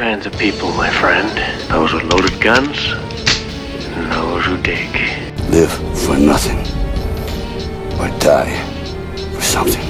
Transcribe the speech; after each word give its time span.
Kinds 0.00 0.26
of 0.26 0.32
people, 0.38 0.72
my 0.72 0.90
friend. 0.90 1.28
Those 1.70 1.92
with 1.92 2.04
loaded 2.04 2.40
guns, 2.40 2.88
and 2.88 4.10
those 4.10 4.44
who 4.46 4.56
dig. 4.62 4.88
Live 5.50 5.70
for 5.98 6.16
nothing. 6.16 6.58
Or 8.00 8.08
die 8.18 8.56
for 9.34 9.42
something. 9.42 9.84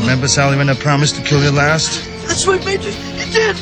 Remember, 0.00 0.28
Sally, 0.28 0.56
when 0.56 0.68
I 0.70 0.74
promised 0.74 1.16
to 1.16 1.22
kill 1.22 1.42
you 1.42 1.50
last? 1.50 2.04
That's 2.26 2.46
what 2.46 2.64
made 2.64 2.82
you. 2.82 2.92
You 2.92 3.32
did. 3.32 3.56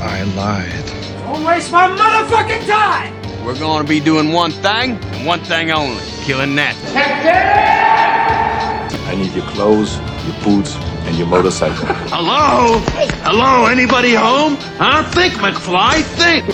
I 0.00 0.24
lied. 0.34 0.86
Don't 1.24 1.44
waste 1.44 1.70
my 1.70 1.88
motherfucking 1.88 2.66
time! 2.66 3.14
We're 3.44 3.58
gonna 3.58 3.88
be 3.88 4.00
doing 4.00 4.32
one 4.32 4.50
thing, 4.50 4.98
and 5.02 5.26
one 5.26 5.40
thing 5.40 5.70
only 5.70 6.02
killing 6.24 6.54
that. 6.56 6.74
I 9.06 9.14
need 9.14 9.32
your 9.32 9.46
clothes, 9.46 9.98
your 10.26 10.36
boots, 10.42 10.76
and 11.06 11.16
your 11.16 11.26
motorcycle. 11.26 11.86
Hello? 12.10 12.78
Hello? 13.22 13.66
Anybody 13.66 14.14
home? 14.14 14.56
Huh? 14.78 15.02
Think, 15.10 15.34
McFly. 15.34 16.02
Think. 16.02 16.44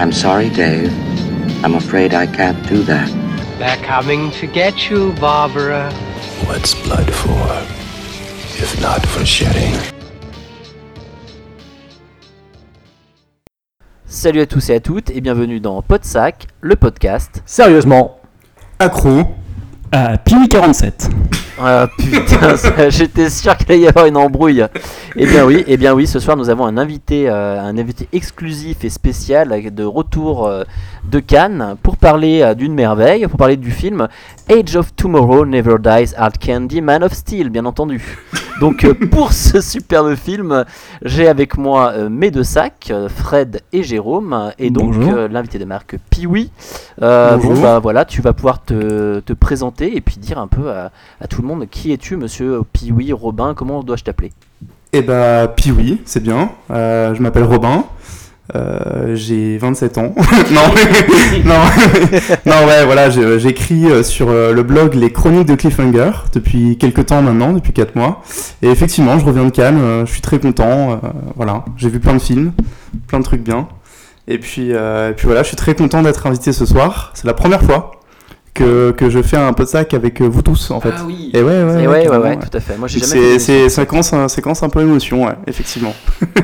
I'm 0.00 0.12
sorry, 0.12 0.50
Dave. 0.50 0.92
I'm 1.64 1.74
afraid 1.74 2.14
I 2.14 2.26
can't 2.26 2.60
do 2.68 2.82
that. 2.84 3.08
They're 3.58 3.76
coming 3.78 4.30
to 4.32 4.46
get 4.46 4.90
you, 4.90 5.12
Barbara. 5.14 5.90
What's 6.46 6.74
blood 6.84 7.10
for? 7.12 7.48
If 8.62 8.80
not 8.80 9.04
for 9.06 9.24
shedding? 9.24 9.74
Salut 14.06 14.40
à 14.40 14.46
tous 14.46 14.70
et 14.70 14.74
à 14.74 14.80
toutes 14.80 15.10
et 15.10 15.20
bienvenue 15.20 15.60
dans 15.60 15.82
Podsac, 15.82 16.46
le 16.60 16.76
podcast. 16.76 17.42
Sérieusement, 17.44 18.18
accro 18.78 19.24
à 19.92 20.16
Piwi 20.18 20.48
47. 20.48 21.10
Ah 21.58 21.88
putain, 21.96 22.56
ça, 22.56 22.90
j'étais 22.90 23.30
sûr 23.30 23.56
qu'il 23.56 23.72
allait 23.72 23.80
y 23.80 23.88
avoir 23.88 24.06
une 24.06 24.16
embrouille. 24.16 24.64
Eh 25.16 25.26
bien 25.26 25.44
oui, 25.46 25.64
eh 25.66 25.76
bien 25.78 25.94
oui, 25.94 26.06
ce 26.06 26.18
soir 26.18 26.36
nous 26.36 26.50
avons 26.50 26.66
un 26.66 26.76
invité, 26.76 27.30
euh, 27.30 27.58
un 27.60 27.78
invité 27.78 28.08
exclusif 28.12 28.84
et 28.84 28.90
spécial 28.90 29.52
euh, 29.52 29.70
de 29.70 29.84
retour 29.84 30.46
euh, 30.46 30.64
de 31.10 31.18
Cannes 31.18 31.76
pour 31.82 31.96
parler 31.96 32.42
euh, 32.42 32.54
d'une 32.54 32.74
merveille, 32.74 33.26
pour 33.26 33.38
parler 33.38 33.56
du 33.56 33.70
film 33.70 34.08
Age 34.50 34.76
of 34.76 34.94
Tomorrow 34.94 35.46
Never 35.46 35.76
Dies 35.78 36.14
Hard 36.16 36.36
Candy 36.38 36.82
Man 36.82 37.02
of 37.02 37.14
Steel, 37.14 37.48
bien 37.48 37.64
entendu. 37.64 38.18
Donc 38.60 38.84
euh, 38.84 38.94
pour 38.94 39.32
ce 39.32 39.60
superbe 39.60 40.14
film, 40.14 40.64
j'ai 41.02 41.28
avec 41.28 41.58
moi 41.58 41.92
euh, 41.92 42.08
mes 42.08 42.30
deux 42.30 42.42
sacs, 42.42 42.88
euh, 42.90 43.08
Fred 43.08 43.60
et 43.72 43.82
Jérôme, 43.82 44.52
et 44.58 44.70
donc 44.70 44.94
Bonjour. 44.94 45.12
euh, 45.14 45.28
l'invité 45.28 45.58
de 45.58 45.66
marque 45.66 45.96
Piwi. 46.10 46.50
Bon 46.98 47.60
bah 47.60 47.78
voilà, 47.80 48.04
tu 48.06 48.22
vas 48.22 48.32
pouvoir 48.32 48.62
te, 48.62 49.20
te 49.20 49.32
présenter 49.34 49.96
et 49.96 50.00
puis 50.00 50.16
dire 50.16 50.38
un 50.38 50.46
peu 50.46 50.70
à, 50.70 50.90
à 51.20 51.26
tout 51.26 51.42
le 51.42 51.48
monde 51.48 51.66
qui 51.70 51.92
es-tu, 51.92 52.16
monsieur 52.16 52.62
Piwi, 52.72 53.12
Robin, 53.12 53.52
comment 53.54 53.82
dois-je 53.82 54.04
t'appeler? 54.04 54.32
Eh 54.92 55.02
bah, 55.02 55.48
Piwi, 55.48 56.00
c'est 56.06 56.22
bien. 56.22 56.50
Je 56.70 57.20
m'appelle 57.20 57.44
Robin. 57.44 57.84
Euh, 58.54 59.16
j'ai 59.16 59.58
27 59.58 59.98
ans. 59.98 60.14
non, 60.52 60.60
non, 61.44 61.54
non, 62.46 62.66
ouais, 62.66 62.84
voilà, 62.84 63.10
j'écris 63.10 63.86
euh, 63.86 64.02
sur 64.04 64.28
euh, 64.30 64.52
le 64.52 64.62
blog 64.62 64.94
Les 64.94 65.10
Chroniques 65.10 65.46
de 65.48 65.56
Cliffhanger 65.56 66.10
depuis 66.32 66.78
quelques 66.78 67.06
temps 67.06 67.22
maintenant, 67.22 67.52
depuis 67.52 67.72
4 67.72 67.96
mois. 67.96 68.22
Et 68.62 68.68
effectivement, 68.68 69.18
je 69.18 69.24
reviens 69.24 69.44
de 69.44 69.50
Cannes, 69.50 70.04
je 70.06 70.10
suis 70.12 70.20
très 70.20 70.38
content. 70.38 70.92
euh, 70.92 70.96
voilà, 71.34 71.64
j'ai 71.76 71.88
vu 71.88 71.98
plein 71.98 72.14
de 72.14 72.20
films, 72.20 72.52
plein 73.08 73.18
de 73.18 73.24
trucs 73.24 73.42
bien. 73.42 73.66
Et 74.28 74.38
puis, 74.38 74.68
euh, 74.72 75.10
et 75.10 75.12
puis 75.14 75.26
voilà, 75.26 75.42
je 75.42 75.48
suis 75.48 75.56
très 75.56 75.74
content 75.74 76.02
d'être 76.02 76.26
invité 76.26 76.52
ce 76.52 76.66
soir. 76.66 77.10
C'est 77.14 77.26
la 77.26 77.34
première 77.34 77.62
fois 77.62 77.92
que, 78.54 78.90
que 78.92 79.10
je 79.10 79.22
fais 79.22 79.36
un 79.36 79.52
podcast 79.52 79.92
avec 79.92 80.20
euh, 80.20 80.26
vous 80.28 80.42
tous, 80.42 80.70
en 80.70 80.80
fait. 80.80 80.92
Ah 80.96 81.02
oui 81.06 81.30
Et 81.34 81.42
ouais, 81.42 81.62
ouais, 81.64 81.82
Et 81.82 81.86
ouais, 81.88 82.08
ouais, 82.08 82.36
tout 82.38 82.56
à 82.56 82.60
fait. 82.60 82.76
Moi 82.78 82.86
j'ai 82.88 83.00
jamais 83.00 83.38
C'est, 83.38 83.68
séquence, 83.68 84.12
un- 84.12 84.28
séquence 84.28 84.62
un 84.62 84.68
peu 84.68 84.80
émotion, 84.82 85.26
ouais, 85.26 85.34
effectivement. 85.48 85.94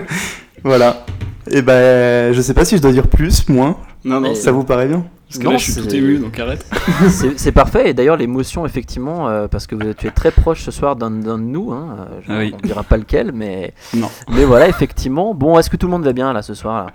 voilà. 0.65 1.05
Et 1.51 1.63
ben, 1.63 2.33
je 2.33 2.41
sais 2.41 2.55
pas 2.55 2.65
si 2.65 2.77
je 2.77 2.83
dois 2.83 2.93
dire 2.93 3.09
plus, 3.09 3.49
moins. 3.49 3.77
Non, 4.05 4.21
non, 4.21 4.35
Ça 4.35 4.53
vous 4.53 4.65
paraît 4.65 4.87
bien 4.89 5.05
parce 5.29 5.39
que 5.39 5.45
Non, 5.45 5.53
là 5.53 5.57
je 5.57 5.63
suis 5.65 5.73
c'est- 5.73 5.81
tout 5.81 5.95
ému 5.95 6.19
donc 6.19 6.39
arrête. 6.39 6.67
C'est 7.37 7.53
parfait, 7.53 7.89
et 7.91 7.95
d'ailleurs 7.95 8.17
l'émotion, 8.19 8.67
effectivement, 8.67 9.29
euh, 9.31 9.49
parce 9.49 9.67
que 9.67 9.75
vous- 9.75 9.95
tu 9.95 10.07
es 10.07 10.11
très 10.11 10.31
proche 10.31 10.63
ce 10.63 10.71
soir 10.71 10.95
d'un 10.95 11.11
d'un 11.11 11.39
de 11.39 11.43
nous, 11.45 11.73
hein, 11.73 11.97
euh, 12.01 12.21
je- 12.27 12.33
Ah 12.33 12.39
oui. 12.39 12.51
on 12.53 12.57
ne 12.59 12.63
dira 12.63 12.83
pas 12.83 12.99
lequel, 12.99 13.33
mais, 13.33 13.73
Non. 13.95 14.11
mais 14.31 14.45
voilà, 14.45 14.69
effectivement. 14.69 15.33
Bon, 15.35 15.59
est-ce 15.59 15.71
que 15.71 15.77
tout 15.79 15.87
le 15.87 15.93
monde 15.93 16.05
va 16.05 16.13
bien 16.13 16.33
là 16.35 16.43
ce 16.43 16.53
soir 16.53 16.85
là? 16.85 16.93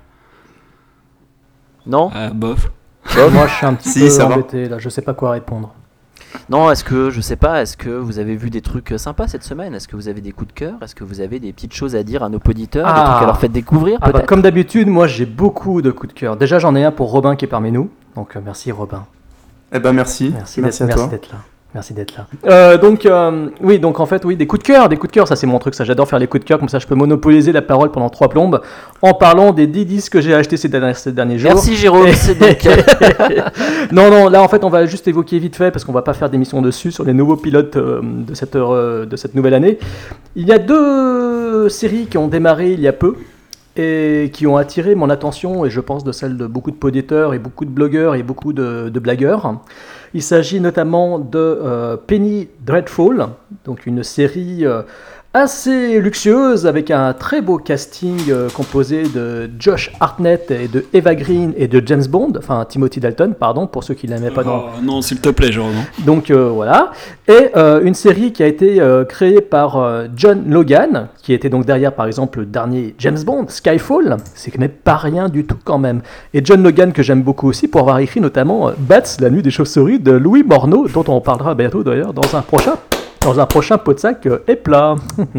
Non? 1.88 2.12
Ah, 2.14 2.30
bof. 2.30 2.70
Moi, 3.16 3.48
je 3.48 3.54
suis 3.54 3.66
un 3.66 3.74
petit 3.74 3.90
Si, 3.90 4.00
peu 4.02 4.08
va. 4.10 4.26
embêté 4.26 4.68
là, 4.70 4.78
je 4.80 4.90
sais 4.90 5.02
pas 5.02 5.14
quoi 5.16 5.32
répondre. 5.32 5.74
Non, 6.50 6.70
est-ce 6.72 6.84
que, 6.84 7.10
je 7.10 7.22
sais 7.22 7.36
pas, 7.36 7.62
est-ce 7.62 7.78
que 7.78 7.90
vous 7.90 8.20
avez 8.20 8.36
vu 8.36 8.50
des 8.50 8.62
trucs 8.62 8.92
euh, 8.92 8.98
sympas 8.98 9.28
cette 9.28 9.44
semaine? 9.44 9.74
Est-ce 9.74 9.88
que 9.88 9.96
vous 9.96 10.08
avez 10.08 10.22
des 10.22 10.32
coups 10.32 10.50
de 10.54 10.54
cœur? 10.54 10.74
Est-ce 10.82 10.96
que 10.96 11.04
vous 11.04 11.20
avez 11.22 11.40
des 11.40 11.54
petites 11.54 11.74
choses 11.74 11.96
à 11.96 12.04
dire 12.04 12.24
à 12.24 12.30
nos 12.30 12.40
auditeurs? 12.46 12.86
Des 12.86 12.92
Ah. 12.96 13.10
trucs 13.12 13.24
à 13.24 13.26
leur 13.28 13.40
faire 13.40 13.50
découvrir 13.50 13.98
Ah 14.02 14.08
bah, 14.08 14.12
peut-être? 14.14 14.28
comme 14.28 14.42
d'habitude, 14.42 14.88
moi 14.88 15.08
j'ai 15.08 15.26
beaucoup 15.26 15.82
de 15.82 15.92
coups 15.92 16.14
de 16.14 16.20
cœur. 16.20 16.38
Déjà, 16.38 16.60
j'en 16.60 16.76
ai 16.76 16.84
un 16.84 16.92
pour 16.92 17.12
Robin 17.12 17.36
qui 17.36 17.46
est 17.46 17.48
parmi 17.48 17.72
nous. 17.72 17.90
Donc, 18.16 18.36
euh, 18.36 18.40
merci 18.44 18.72
Robin. 18.72 19.06
Eh 19.74 19.80
ben, 19.80 19.92
merci. 19.94 20.32
Merci, 20.34 20.62
Merci, 20.62 20.84
merci 20.84 20.98
toi. 21.00 21.08
d'être 21.10 21.32
là. 21.32 21.40
Merci 21.78 21.94
d'être 21.94 22.18
là. 22.18 22.26
Euh, 22.48 22.80
donc, 22.80 23.06
euh, 23.06 23.50
oui, 23.62 23.78
donc 23.78 24.00
en 24.00 24.08
fait, 24.08 24.26
oui, 24.26 24.36
des 24.36 24.48
coups 24.48 24.64
de 24.64 24.68
cœur, 24.68 24.90
des 24.90 24.98
coups 24.98 25.12
de 25.12 25.14
cœur, 25.14 25.28
ça 25.28 25.36
c'est 25.36 25.46
mon 25.46 25.60
truc, 25.60 25.76
ça 25.76 25.84
j'adore 25.84 26.08
faire 26.08 26.18
les 26.18 26.26
coups 26.26 26.44
de 26.44 26.48
cœur, 26.48 26.58
comme 26.58 26.70
ça 26.70 26.80
je 26.80 26.88
peux 26.88 26.96
monopoliser 26.96 27.52
la 27.52 27.62
parole 27.62 27.92
pendant 27.92 28.10
trois 28.10 28.30
plombes 28.30 28.62
en 29.04 29.14
parlant 29.14 29.54
des 29.54 29.68
10 29.68 29.86
disques 29.86 30.14
que 30.14 30.20
j'ai 30.20 30.34
achetés 30.34 30.58
ces 30.58 30.70
derniers, 30.70 30.96
ces 30.96 31.12
derniers 31.12 31.38
jours. 31.38 31.52
Merci 31.54 31.76
Jérôme, 31.76 32.12
c'est 32.14 32.34
donc. 32.40 32.66
euh, 32.66 33.42
non, 33.92 34.10
non, 34.10 34.28
là 34.28 34.42
en 34.42 34.48
fait 34.48 34.64
on 34.64 34.70
va 34.70 34.88
juste 34.88 35.08
évoquer 35.08 35.38
vite 35.38 35.56
fait 35.56 35.70
parce 35.70 35.86
qu'on 35.86 35.94
va 35.94 36.02
pas 36.02 36.16
faire 36.16 36.32
d'émission 36.32 36.64
dessus 36.64 36.92
sur 36.92 37.04
les 37.04 37.14
nouveaux 37.14 37.38
pilotes 37.38 37.76
euh, 37.76 38.02
de, 38.02 38.34
cette, 38.34 38.58
de 38.58 39.16
cette 39.16 39.36
nouvelle 39.36 39.54
année. 39.54 39.78
Il 40.36 40.48
y 40.48 40.54
a 40.54 40.58
deux 40.58 41.70
séries 41.70 42.08
qui 42.08 42.18
ont 42.18 42.28
démarré 42.28 42.72
il 42.72 42.80
y 42.80 42.88
a 42.88 42.94
peu 42.94 43.18
et 43.78 44.32
qui 44.34 44.48
ont 44.48 44.58
attiré 44.58 44.96
mon 44.96 45.10
attention 45.10 45.64
et 45.64 45.70
je 45.70 45.80
pense 45.80 46.04
de 46.04 46.12
celle 46.12 46.36
de 46.36 46.48
beaucoup 46.48 46.72
de 46.72 46.76
poditeurs 46.76 47.34
et 47.34 47.40
beaucoup 47.40 47.64
de 47.64 47.70
blogueurs 47.70 48.16
et 48.16 48.24
beaucoup 48.24 48.52
de, 48.52 48.90
blagueurs. 49.00 49.60
Il 50.14 50.24
s'agit 50.24 50.60
notamment 50.60 51.20
de 51.20 51.38
euh, 51.38 51.96
Penny 51.96 52.50
Dreadful, 52.66 53.28
donc 53.66 53.86
une 53.86 54.04
série 54.04 54.66
euh, 54.66 54.82
assez 55.38 56.00
luxueuse 56.02 56.66
avec 56.66 56.92
un 56.92 57.14
très 57.14 57.42
beau 57.42 57.58
casting 57.58 58.18
euh, 58.30 58.50
composé 58.50 59.04
de 59.04 59.50
Josh 59.60 59.92
Hartnett 60.00 60.50
et 60.52 60.68
de 60.68 60.86
Eva 60.94 61.16
Green 61.16 61.54
et 61.58 61.68
de 61.68 61.82
James 61.86 62.06
Bond, 62.08 62.34
enfin 62.38 62.66
Timothy 62.68 63.00
Dalton, 63.00 63.34
pardon, 63.40 63.68
pour 63.68 63.84
ceux 63.84 63.94
qui 63.94 64.08
l'aimaient 64.08 64.32
pas 64.32 64.44
dans, 64.44 64.58
Oh, 64.58 64.82
non, 64.82 65.02
s'il 65.02 65.20
te 65.20 65.30
plaît, 65.30 65.52
Jérôme. 65.52 65.76
donc 66.06 66.32
euh, 66.32 66.50
voilà. 66.50 66.92
Et 67.28 67.52
euh, 67.56 67.82
une 67.84 67.94
série 67.94 68.32
qui 68.32 68.44
a 68.44 68.48
été 68.48 68.82
créée 69.08 69.42
par 69.42 70.08
John 70.16 70.44
Logan, 70.48 71.08
qui 71.22 71.34
était 71.34 71.50
donc 71.50 71.66
derrière 71.66 71.94
par 71.94 72.08
exemple 72.08 72.40
le 72.40 72.46
dernier 72.46 72.96
James 72.98 73.20
Bond, 73.26 73.46
Skyfall. 73.48 74.18
C'est 74.34 74.52
quand 74.52 74.60
même 74.60 74.70
pas 74.70 74.98
rien 74.98 75.30
du 75.30 75.46
tout 75.46 75.58
quand 75.64 75.78
même. 75.78 76.02
Et 76.34 76.42
John 76.44 76.64
Logan 76.64 76.92
que 76.92 77.04
j'aime 77.04 77.22
beaucoup 77.22 77.48
aussi 77.48 77.68
pour 77.68 77.82
avoir 77.82 78.00
écrit 78.00 78.22
notamment 78.22 78.72
Bats, 78.78 79.02
la 79.20 79.30
nuit 79.30 79.42
des 79.42 79.52
chauves-souris 79.52 80.00
de 80.00 80.12
Louis 80.12 80.44
Morneau, 80.44 80.88
dont 80.88 81.06
on 81.08 81.22
parlera 81.22 81.54
bientôt 81.56 81.84
d'ailleurs 81.84 82.14
dans 82.14 82.36
un 82.36 82.42
prochain 82.42 82.74
dans 83.28 83.40
un 83.42 83.46
prochain 83.46 83.78
pot 83.78 83.94
de 83.94 84.00
sac 84.00 84.26
euh, 84.26 84.40
et 84.48 84.56
plat. 84.56 84.96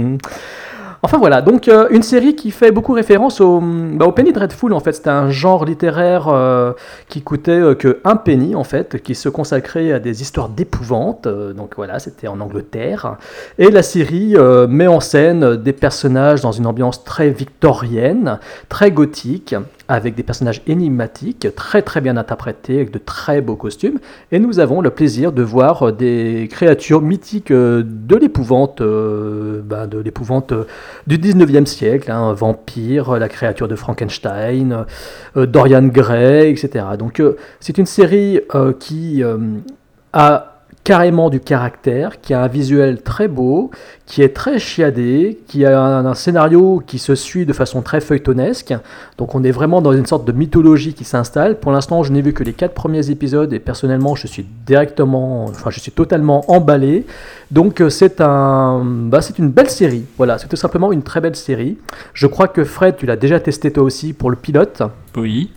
Enfin 1.00 1.16
voilà, 1.16 1.42
donc 1.42 1.68
euh, 1.68 1.86
une 1.90 2.02
série 2.02 2.34
qui 2.34 2.50
fait 2.50 2.72
beaucoup 2.72 2.92
référence 2.92 3.40
au, 3.40 3.60
bah, 3.60 4.10
Penny 4.10 4.32
Dreadful 4.32 4.72
en 4.72 4.80
fait. 4.80 4.92
C'était 4.92 5.10
un 5.10 5.30
genre 5.30 5.64
littéraire 5.64 6.26
euh, 6.26 6.72
qui 7.08 7.22
coûtait 7.22 7.52
euh, 7.52 7.76
que 7.76 8.00
un 8.04 8.16
penny 8.16 8.56
en 8.56 8.64
fait, 8.64 9.00
qui 9.00 9.14
se 9.14 9.28
consacrait 9.28 9.92
à 9.92 10.00
des 10.00 10.22
histoires 10.22 10.48
d'épouvante. 10.48 11.28
euh, 11.28 11.52
donc 11.52 11.74
voilà, 11.76 12.00
c'était 12.00 12.26
en 12.26 12.40
Angleterre. 12.40 13.14
Et 13.58 13.70
la 13.70 13.84
série 13.84 14.34
euh, 14.36 14.66
met 14.66 14.88
en 14.88 14.98
scène 14.98 15.54
des 15.54 15.72
personnages 15.72 16.40
dans 16.40 16.50
une 16.52 16.66
ambiance 16.66 17.04
très 17.04 17.30
victorienne, 17.30 18.40
très 18.68 18.90
gothique, 18.90 19.54
avec 19.88 20.14
des 20.14 20.22
personnages 20.22 20.62
énigmatiques, 20.66 21.48
très 21.56 21.80
très 21.82 22.00
bien 22.02 22.16
interprétés, 22.18 22.76
avec 22.76 22.90
de 22.90 22.98
très 22.98 23.40
beaux 23.40 23.56
costumes. 23.56 23.98
Et 24.30 24.38
nous 24.38 24.60
avons 24.60 24.82
le 24.82 24.90
plaisir 24.90 25.32
de 25.32 25.42
voir 25.42 25.88
euh, 25.88 25.92
des 25.92 26.46
créatures 26.50 27.00
mythiques 27.00 27.50
euh, 27.50 27.82
de 27.84 28.16
l'épouvante, 28.16 28.82
euh, 28.82 29.62
ben, 29.64 29.86
du 29.86 31.18
19e 31.18 31.64
siècle, 31.66 32.10
hein, 32.10 32.32
vampire, 32.34 33.18
la 33.18 33.28
créature 33.28 33.68
de 33.68 33.76
Frankenstein, 33.76 34.84
Dorian 35.34 35.86
Gray, 35.86 36.50
etc. 36.50 36.84
Donc 36.98 37.22
c'est 37.60 37.78
une 37.78 37.86
série 37.86 38.40
qui 38.78 39.22
a 40.12 40.47
carrément 40.84 41.28
du 41.28 41.40
caractère, 41.40 42.20
qui 42.20 42.32
a 42.32 42.42
un 42.42 42.48
visuel 42.48 43.02
très 43.02 43.28
beau, 43.28 43.70
qui 44.06 44.22
est 44.22 44.34
très 44.34 44.58
chiadé, 44.58 45.38
qui 45.46 45.66
a 45.66 45.80
un, 45.80 46.14
scénario 46.14 46.82
qui 46.86 46.98
se 46.98 47.14
suit 47.14 47.44
de 47.44 47.52
façon 47.52 47.82
très 47.82 48.00
feuilletonesque. 48.00 48.74
Donc 49.18 49.34
on 49.34 49.44
est 49.44 49.50
vraiment 49.50 49.82
dans 49.82 49.92
une 49.92 50.06
sorte 50.06 50.24
de 50.24 50.32
mythologie 50.32 50.94
qui 50.94 51.04
s'installe. 51.04 51.58
Pour 51.58 51.72
l'instant, 51.72 52.02
je 52.02 52.12
n'ai 52.12 52.22
vu 52.22 52.32
que 52.32 52.42
les 52.42 52.54
quatre 52.54 52.72
premiers 52.72 53.10
épisodes 53.10 53.52
et 53.52 53.58
personnellement, 53.58 54.14
je 54.14 54.26
suis 54.26 54.46
directement, 54.66 55.44
enfin, 55.44 55.70
je 55.70 55.80
suis 55.80 55.92
totalement 55.92 56.50
emballé. 56.50 57.04
Donc 57.50 57.80
euh, 57.80 57.90
c'est 57.90 58.20
un, 58.20 58.82
bah, 58.84 59.20
c'est 59.20 59.38
une 59.38 59.50
belle 59.50 59.70
série. 59.70 60.04
Voilà, 60.16 60.38
c'est 60.38 60.48
tout 60.48 60.56
simplement 60.56 60.90
une 60.92 61.02
très 61.02 61.20
belle 61.20 61.36
série. 61.36 61.76
Je 62.14 62.26
crois 62.26 62.48
que 62.48 62.64
Fred, 62.64 62.96
tu 62.96 63.04
l'as 63.04 63.16
déjà 63.16 63.40
testé 63.40 63.72
toi 63.72 63.82
aussi 63.82 64.12
pour 64.14 64.30
le 64.30 64.36
pilote. 64.36 64.82
Oui. 65.16 65.50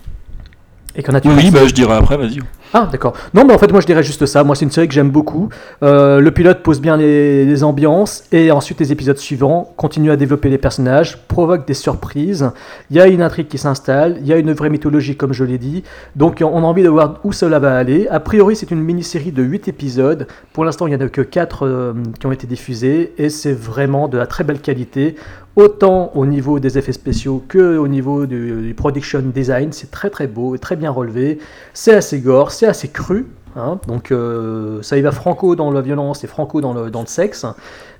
Et 0.95 1.03
qu'en 1.03 1.13
as-tu 1.13 1.29
Oui, 1.29 1.51
bah 1.51 1.61
je 1.65 1.73
dirais 1.73 1.95
après, 1.95 2.17
vas-y. 2.17 2.39
Ah, 2.73 2.87
d'accord. 2.89 3.13
Non, 3.33 3.43
mais 3.45 3.53
en 3.53 3.57
fait, 3.57 3.69
moi, 3.71 3.81
je 3.81 3.85
dirais 3.85 4.03
juste 4.03 4.25
ça. 4.25 4.45
Moi, 4.45 4.55
c'est 4.55 4.63
une 4.63 4.71
série 4.71 4.87
que 4.87 4.93
j'aime 4.93 5.09
beaucoup. 5.09 5.49
Euh, 5.83 6.21
le 6.21 6.31
pilote 6.31 6.63
pose 6.63 6.79
bien 6.79 6.95
les, 6.95 7.43
les 7.43 7.63
ambiances, 7.65 8.23
et 8.31 8.49
ensuite, 8.51 8.79
les 8.79 8.93
épisodes 8.93 9.17
suivants 9.17 9.73
continuent 9.75 10.11
à 10.11 10.15
développer 10.15 10.49
les 10.49 10.57
personnages, 10.57 11.17
provoquent 11.27 11.67
des 11.67 11.73
surprises. 11.73 12.49
Il 12.89 12.95
y 12.95 13.01
a 13.01 13.07
une 13.07 13.21
intrigue 13.21 13.49
qui 13.49 13.57
s'installe, 13.57 14.17
il 14.21 14.27
y 14.27 14.31
a 14.31 14.37
une 14.37 14.53
vraie 14.53 14.69
mythologie, 14.69 15.17
comme 15.17 15.33
je 15.33 15.43
l'ai 15.43 15.57
dit. 15.57 15.83
Donc, 16.15 16.41
on 16.41 16.59
a 16.59 16.65
envie 16.65 16.83
de 16.83 16.89
voir 16.89 17.19
où 17.25 17.33
cela 17.33 17.59
va 17.59 17.75
aller. 17.77 18.07
A 18.09 18.21
priori, 18.21 18.55
c'est 18.55 18.71
une 18.71 18.81
mini-série 18.81 19.33
de 19.33 19.43
8 19.43 19.67
épisodes. 19.67 20.27
Pour 20.53 20.63
l'instant, 20.63 20.87
il 20.87 20.91
n'y 20.91 20.95
en 20.95 21.05
a 21.05 21.09
que 21.09 21.21
4 21.21 21.93
qui 22.19 22.25
ont 22.25 22.31
été 22.31 22.47
diffusés, 22.47 23.13
et 23.17 23.29
c'est 23.29 23.53
vraiment 23.53 24.07
de 24.07 24.17
la 24.17 24.27
très 24.27 24.45
belle 24.45 24.61
qualité. 24.61 25.15
Autant 25.57 26.11
au 26.15 26.25
niveau 26.25 26.61
des 26.61 26.77
effets 26.77 26.93
spéciaux 26.93 27.43
que 27.45 27.77
au 27.77 27.89
niveau 27.89 28.25
du, 28.25 28.61
du 28.61 28.73
production 28.73 29.21
design, 29.21 29.73
c'est 29.73 29.91
très 29.91 30.09
très 30.09 30.27
beau 30.27 30.57
très 30.57 30.77
bien 30.77 30.91
relevé. 30.91 31.39
C'est 31.73 31.93
assez 31.93 32.19
gore, 32.19 32.51
c'est 32.51 32.67
assez 32.67 32.87
cru. 32.87 33.27
hein. 33.57 33.77
donc 33.85 34.11
euh, 34.11 34.81
ça 34.81 34.97
y 34.97 35.01
va 35.01 35.11
franco 35.11 35.57
dans 35.57 35.69
la 35.69 35.81
violence 35.81 36.23
et 36.23 36.27
franco 36.27 36.61
dans 36.61 36.73
le, 36.73 36.89
sexe. 37.05 37.45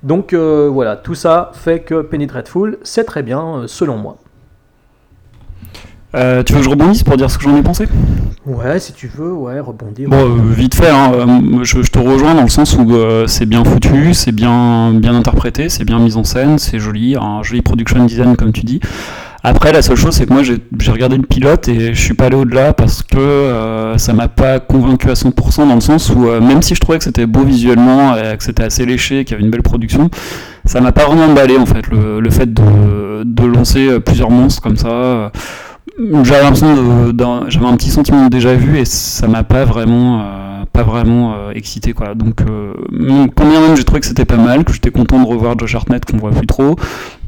Donc 0.02 0.32
euh, 0.32 0.70
voilà, 0.72 0.96
tout 0.96 1.16
ça 1.16 1.52
fait 1.54 1.82
que 1.82 2.02
Penny 2.02 2.26
Dreadful, 2.26 2.78
c'est 2.84 3.04
très 3.04 3.22
bien 3.22 3.42
euh, 3.42 3.68
selon 3.68 3.98
moi. 3.98 4.18
Tu 6.14 6.20
veux 6.20 6.60
que 6.60 6.64
je 6.64 6.70
rebondisse 6.70 7.04
pour 7.04 7.18
dire 7.18 7.30
ce 7.30 7.38
que 7.38 7.44
j'en 7.44 7.58
ai 7.58 7.64
pensé? 7.64 7.88
Ouais, 8.46 8.80
si 8.80 8.92
tu 8.94 9.08
veux, 9.08 9.32
ouais, 9.32 9.60
rebondir. 9.60 10.10
Bon, 10.10 10.18
euh, 10.18 10.52
vite 10.52 10.74
fait, 10.74 10.90
hein, 10.90 11.12
euh, 11.14 11.64
je, 11.64 11.80
te 11.82 12.00
rejoins 12.00 12.34
dans 12.34 12.42
le 12.42 12.50
sens 12.50 12.76
où 12.76 12.96
euh, 12.96 13.28
c'est 13.28 13.46
bien 13.46 13.64
foutu, 13.64 14.16
c'est 14.16 14.32
bien, 14.32 14.94
bien 14.96 15.14
interprété, 15.14 15.70
c'est 15.70 15.86
bien 15.86 16.00
mis 16.00 16.16
en 16.18 16.24
scène, 16.24 16.58
c'est 16.58 16.80
joli, 16.80 17.16
un 17.16 17.44
joli 17.44 17.62
production 17.62 18.04
design 18.04 18.36
comme 18.36 18.52
tu 18.52 18.62
dis. 18.62 18.80
Après, 19.44 19.72
la 19.72 19.82
seule 19.82 19.98
chose, 19.98 20.16
c'est 20.16 20.28
que 20.28 20.34
moi, 20.34 20.44
j'ai 20.44 20.92
regardé 20.92 21.18
le 21.18 21.24
pilote 21.24 21.68
et 21.68 21.94
je 21.94 22.00
suis 22.02 22.14
pas 22.14 22.26
allé 22.26 22.36
au-delà 22.36 22.74
parce 22.74 23.02
que 23.02 23.18
euh, 23.18 23.98
ça 23.98 24.14
m'a 24.14 24.28
pas 24.28 24.60
convaincu 24.60 25.10
à 25.10 25.14
100% 25.14 25.68
dans 25.68 25.76
le 25.76 25.82
sens 25.82 26.12
où, 26.12 26.28
euh, 26.28 26.40
même 26.42 26.62
si 26.62 26.74
je 26.76 26.80
trouvais 26.80 27.00
que 27.00 27.04
c'était 27.04 27.26
beau 27.26 27.44
visuellement 27.44 28.16
et 28.16 28.38
que 28.38 28.44
c'était 28.44 28.64
assez 28.64 28.86
léché, 28.86 29.24
qu'il 29.24 29.32
y 29.32 29.36
avait 29.36 29.44
une 29.44 29.50
belle 29.50 29.64
production, 29.64 30.10
ça 30.66 30.80
m'a 30.80 30.92
pas 30.92 31.06
vraiment 31.06 31.26
emballé 31.26 31.58
en 31.58 31.66
fait, 31.66 31.88
le, 31.88 32.20
le 32.20 32.30
fait 32.30 32.52
de, 32.54 33.24
de 33.24 33.46
lancer 33.46 34.00
plusieurs 34.00 34.30
monstres 34.30 34.62
comme 34.62 34.78
ça. 34.78 35.32
J'avais 36.24 36.44
l'impression 36.44 37.14
j'avais 37.48 37.66
un 37.66 37.78
petit 37.78 37.90
sentiment 37.90 38.26
de 38.26 38.30
déjà 38.30 38.54
vu 38.54 38.78
et 38.78 38.86
ça 38.86 39.28
m'a 39.28 39.44
pas 39.44 39.66
vraiment 39.66 40.22
euh, 40.22 40.52
pas 40.72 40.84
vraiment 40.84 41.34
euh, 41.34 41.52
excité 41.52 41.94
quoi. 41.94 42.16
Donc 42.16 42.42
euh, 42.42 42.74
quand 43.36 43.48
bien 43.48 43.62
même 43.62 43.76
j'ai 43.76 43.84
trouvé 43.84 44.00
que 44.00 44.06
c'était 44.06 44.26
pas 44.26 44.38
mal 44.38 44.64
que 44.64 44.74
j'étais 44.74 44.92
content 44.92 45.22
de 45.22 45.28
revoir 45.28 45.58
Josh 45.58 45.76
Hartnett 45.76 46.06
qu'on 46.06 46.18
voit 46.18 46.32
plus 46.32 46.48
trop. 46.48 46.76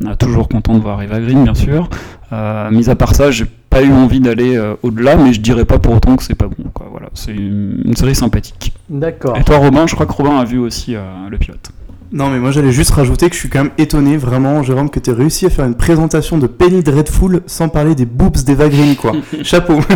On 0.04 0.08
a 0.08 0.16
toujours 0.16 0.48
content 0.48 0.76
de 0.76 0.82
voir 0.82 1.02
Eva 1.02 1.20
Green 1.20 1.44
bien 1.44 1.54
sûr. 1.54 1.90
Euh, 2.32 2.72
mis 2.72 2.90
à 2.90 2.96
part 2.96 3.16
ça 3.16 3.32
j'ai 3.32 3.46
pas 3.70 3.84
eu 3.84 3.92
envie 3.92 4.20
d'aller 4.20 4.60
au-delà 4.84 5.16
mais 5.16 5.34
je 5.34 5.42
dirais 5.42 5.66
pas 5.66 5.80
pour 5.80 5.96
autant 5.96 6.16
que 6.16 6.24
c'est 6.24 6.36
pas 6.36 6.48
bon 6.48 6.70
quoi. 6.74 6.88
Voilà 6.92 7.10
c'est 7.14 7.34
une, 7.34 7.96
série 7.96 8.16
sympathique. 8.16 8.74
D'accord. 8.90 9.38
et 9.38 9.44
toi 9.44 9.58
Robin 9.58 9.88
je 9.88 9.96
crois 9.96 10.06
que 10.06 10.14
Robin 10.14 10.38
a 10.38 10.46
vu 10.46 10.60
aussi 10.60 10.96
le 11.30 11.38
pilote 11.38 11.72
Non, 12.16 12.30
mais 12.30 12.38
moi 12.38 12.52
j'allais 12.52 12.72
juste 12.72 12.92
rajouter 12.92 13.28
que 13.28 13.34
je 13.36 13.40
suis 13.40 13.50
quand 13.50 13.64
même 13.64 13.72
étonné, 13.80 14.18
vraiment, 14.18 14.62
Jérôme, 14.62 14.92
que 14.92 15.00
tu 15.00 15.10
aies 15.10 15.14
réussi 15.14 15.48
à 15.48 15.50
faire 15.50 15.66
une 15.66 15.74
présentation 15.74 16.38
de 16.38 16.46
Penny 16.46 16.84
Dreadful 16.84 17.42
sans 17.48 17.70
parler 17.70 17.96
des 17.96 18.06
boobs 18.06 18.38
d'Eva 18.46 18.70
Green, 18.70 18.96
quoi. 18.96 19.14
Chapeau. 19.44 19.80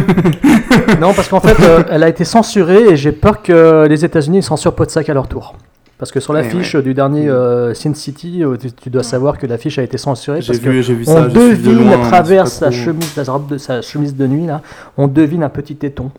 Non, 1.02 1.14
parce 1.14 1.28
qu'en 1.28 1.40
fait, 1.42 1.60
euh, 1.64 1.84
elle 1.92 2.02
a 2.04 2.10
été 2.10 2.24
censurée 2.26 2.90
et 2.92 2.96
j'ai 2.98 3.12
peur 3.12 3.42
que 3.44 3.86
les 3.88 4.04
États-Unis 4.06 4.42
censurent 4.42 4.74
Podsac 4.74 5.08
à 5.10 5.14
leur 5.14 5.28
tour. 5.28 5.56
Parce 6.00 6.12
que 6.12 6.20
sur 6.20 6.36
Eh 6.38 6.42
l'affiche 6.42 6.76
ouais. 6.76 6.82
du 6.82 6.94
dernier 6.94 7.28
euh, 7.28 7.74
Sin 7.74 7.94
City, 7.94 8.44
euh, 8.44 8.56
tu, 8.56 8.72
tu 8.72 8.90
dois 8.90 9.04
savoir 9.04 9.38
que 9.38 9.46
l'affiche 9.48 9.78
a 9.80 9.84
été 9.84 9.98
censurée 9.98 10.42
J'ai 10.42 10.48
parce 10.54 10.60
vu- 10.60 10.66
que 10.84 10.92
vu 10.94 11.04
on 11.08 11.14
ça, 11.14 11.22
de 11.28 11.34
devine 11.34 11.74
loin, 11.88 12.02
à 12.04 12.08
travers 12.08 12.48
c'est 12.48 12.66
pas 12.66 12.72
sa 12.72 12.78
trop- 12.78 12.86
chemise, 12.86 13.08
sa 13.16 13.32
robe 13.32 13.48
de 13.50 13.58
sa 13.58 13.82
chemise 13.82 14.16
de 14.16 14.28
nuit 14.28 14.46
là, 14.46 14.62
on 14.98 15.08
devine 15.08 15.44
un 15.44 15.50
petit 15.50 15.76
téton. 15.76 16.12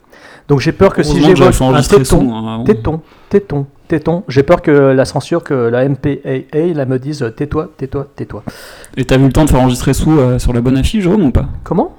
Donc 0.49 0.61
j'ai 0.61 0.73
peur 0.73 0.95
que 0.95 1.03
si 1.03 1.23
j'évoque 1.23 1.61
un 1.61 1.83
téton, 1.83 2.35
hein, 2.35 2.65
téton, 2.65 3.03
téton, 3.29 3.67
téton, 3.87 4.25
j'ai 4.29 4.43
peur 4.43 4.63
que 4.63 4.71
la 4.71 5.05
censure, 5.05 5.45
que 5.45 5.53
la 5.53 5.87
MPAA 5.87 6.73
la 6.75 6.87
me 6.87 6.99
dise 6.99 7.23
euh, 7.23 7.31
tais-toi, 7.31 7.69
tais-toi, 7.77 8.09
tais-toi. 8.17 8.43
et 8.97 9.05
t'as 9.05 9.19
vu 9.19 9.27
le 9.27 9.33
temps 9.33 9.45
de 9.45 9.51
faire 9.51 9.61
enregistrer 9.61 9.93
sous 9.93 10.19
euh, 10.19 10.39
sur 10.39 10.55
la 10.55 10.63
bonne 10.63 10.79
affiche 10.79 11.03
Jérôme 11.03 11.25
ou 11.25 11.31
pas? 11.33 11.47
Comment? 11.65 11.95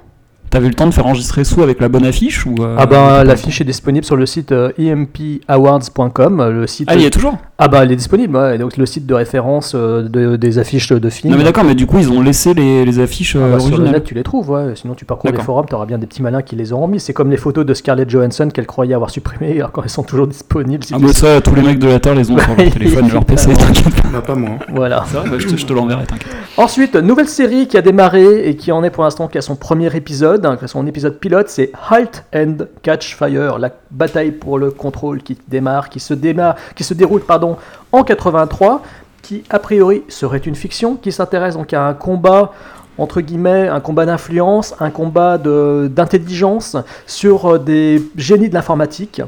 T'as 0.50 0.58
vu 0.58 0.66
le 0.66 0.74
temps 0.74 0.86
de 0.88 0.92
faire 0.92 1.06
enregistrer 1.06 1.44
sous 1.44 1.62
avec 1.62 1.80
la 1.80 1.88
bonne 1.88 2.04
affiche 2.04 2.44
ou 2.44 2.56
euh, 2.60 2.74
Ah 2.76 2.84
bah 2.86 2.96
pas 2.96 3.24
l'affiche 3.24 3.60
est 3.60 3.64
disponible 3.64 4.04
sur 4.04 4.16
le 4.16 4.26
site 4.26 4.50
euh, 4.50 4.72
empawards.com, 4.80 6.40
euh, 6.40 6.50
le 6.50 6.66
site. 6.66 6.88
Ah, 6.90 6.96
il 6.96 7.02
y 7.02 7.04
est 7.04 7.10
toujours? 7.10 7.36
Ah 7.58 7.68
bah 7.68 7.80
elle 7.84 7.92
est 7.92 7.96
disponible, 7.96 8.36
ouais, 8.36 8.58
donc 8.58 8.76
le 8.76 8.86
site 8.86 9.06
de 9.06 9.14
référence 9.14 9.72
euh, 9.76 10.08
de- 10.08 10.36
des 10.36 10.58
affiches 10.58 10.88
de 10.90 11.10
films. 11.10 11.32
Non 11.32 11.38
mais 11.38 11.44
d'accord, 11.44 11.62
mais 11.64 11.74
du 11.74 11.86
coup 11.86 11.98
ils 11.98 12.10
ont 12.10 12.20
laissé 12.22 12.54
les, 12.54 12.84
les 12.84 12.98
affiches 12.98 13.36
Ah 13.36 13.40
bah, 13.40 13.60
sur 13.60 13.68
le 13.68 13.74
originales. 13.74 13.92
net 13.92 14.04
tu 14.04 14.14
les 14.14 14.22
trouves, 14.22 14.50
ouais. 14.50 14.72
sinon 14.74 14.94
tu 14.94 15.04
parcours 15.04 15.30
les 15.30 15.38
forums, 15.38 15.66
t'auras 15.66 15.86
bien 15.86 15.98
des 15.98 16.06
petits 16.06 16.22
malins 16.22 16.42
qui 16.42 16.56
les 16.56 16.72
auront 16.72 16.88
mis. 16.88 16.98
C'est 17.00 17.12
comme 17.12 17.30
les 17.30 17.36
photos 17.36 17.64
de 17.66 17.74
Scarlett 17.74 18.08
Johansson 18.10 18.48
qu'elle 18.52 18.66
croyait 18.66 18.94
avoir 18.94 19.10
supprimées 19.10 19.56
alors 19.58 19.70
quand 19.72 19.82
elles 19.84 19.90
sont 19.90 20.02
toujours 20.02 20.26
disponibles. 20.26 20.82
si 20.84 20.94
Ah 20.94 20.98
tu 20.98 21.04
bah 21.04 21.12
sais. 21.12 21.34
ça, 21.36 21.40
tous 21.40 21.54
les 21.54 21.62
mecs 21.62 21.78
de 21.78 21.86
la 21.88 22.00
Terre 22.00 22.14
les 22.14 22.30
ont 22.30 22.38
sur 22.38 22.48
leur 22.56 22.70
téléphone, 22.72 23.08
leur 23.12 23.24
PC, 23.24 23.52
t'inquiète 23.54 23.94
pas. 24.02 24.08
Bah, 24.12 24.20
pas 24.22 24.34
moi. 24.34 24.50
Voilà. 24.74 25.04
Bah, 25.12 25.22
je 25.38 25.46
te, 25.46 25.56
je 25.56 25.66
te 25.66 25.72
l'enverrai, 25.72 26.06
t'inquiète. 26.06 26.32
Ensuite, 26.56 26.96
nouvelle 26.96 27.28
série 27.28 27.68
qui 27.68 27.76
a 27.76 27.82
démarré 27.82 28.48
et 28.48 28.56
qui 28.56 28.72
en 28.72 28.82
est 28.82 28.90
pour 28.90 29.04
l'instant 29.04 29.28
qu'à 29.28 29.42
son 29.42 29.54
premier 29.54 29.94
épisode, 29.94 30.39
hein, 30.44 30.58
son 30.66 30.86
épisode 30.86 31.18
pilote, 31.18 31.48
c'est 31.48 31.72
Halt 31.88 32.24
and 32.34 32.56
Catch 32.82 33.16
Fire, 33.16 33.58
la 33.58 33.70
bataille 33.90 34.32
pour 34.32 34.58
le 34.58 34.70
contrôle 34.70 35.22
qui 35.22 35.38
démarre, 35.48 35.88
qui 35.88 36.00
se 36.00 36.14
démarre, 36.14 36.56
qui 36.74 36.84
se 36.84 36.94
déroule 36.94 37.22
pardon 37.22 37.56
en 37.92 38.02
83, 38.04 38.82
qui 39.22 39.44
a 39.50 39.58
priori 39.58 40.02
serait 40.08 40.38
une 40.38 40.54
fiction, 40.54 40.96
qui 40.96 41.12
s'intéresse 41.12 41.54
donc 41.54 41.72
à 41.72 41.86
un 41.86 41.94
combat 41.94 42.52
entre 43.00 43.22
guillemets, 43.22 43.68
un 43.68 43.80
combat 43.80 44.04
d'influence, 44.04 44.74
un 44.78 44.90
combat 44.90 45.38
d'intelligence 45.38 46.76
sur 47.06 47.46
euh, 47.46 47.58
des 47.58 48.02
génies 48.16 48.48
de 48.48 48.54
l'informatique. 48.54 49.22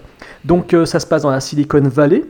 Donc 0.44 0.74
euh, 0.74 0.84
ça 0.84 1.00
se 1.00 1.06
passe 1.06 1.22
dans 1.22 1.30
la 1.30 1.40
Silicon 1.40 1.82
Valley. 1.82 2.24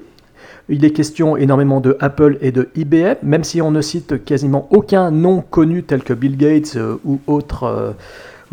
Il 0.69 0.85
est 0.85 0.93
question 0.93 1.37
énormément 1.37 1.81
de 1.81 1.97
Apple 1.99 2.39
et 2.41 2.53
de 2.53 2.69
IBM, 2.77 3.17
même 3.25 3.43
si 3.43 3.61
on 3.61 3.73
ne 3.73 3.81
cite 3.81 4.25
quasiment 4.25 4.69
aucun 4.71 5.11
nom 5.11 5.41
connu 5.41 5.83
tel 5.83 6.05
que 6.05 6.13
Bill 6.13 6.37
Gates 6.37 6.77
euh, 6.77 6.99
ou 7.05 7.19
autre 7.27 7.95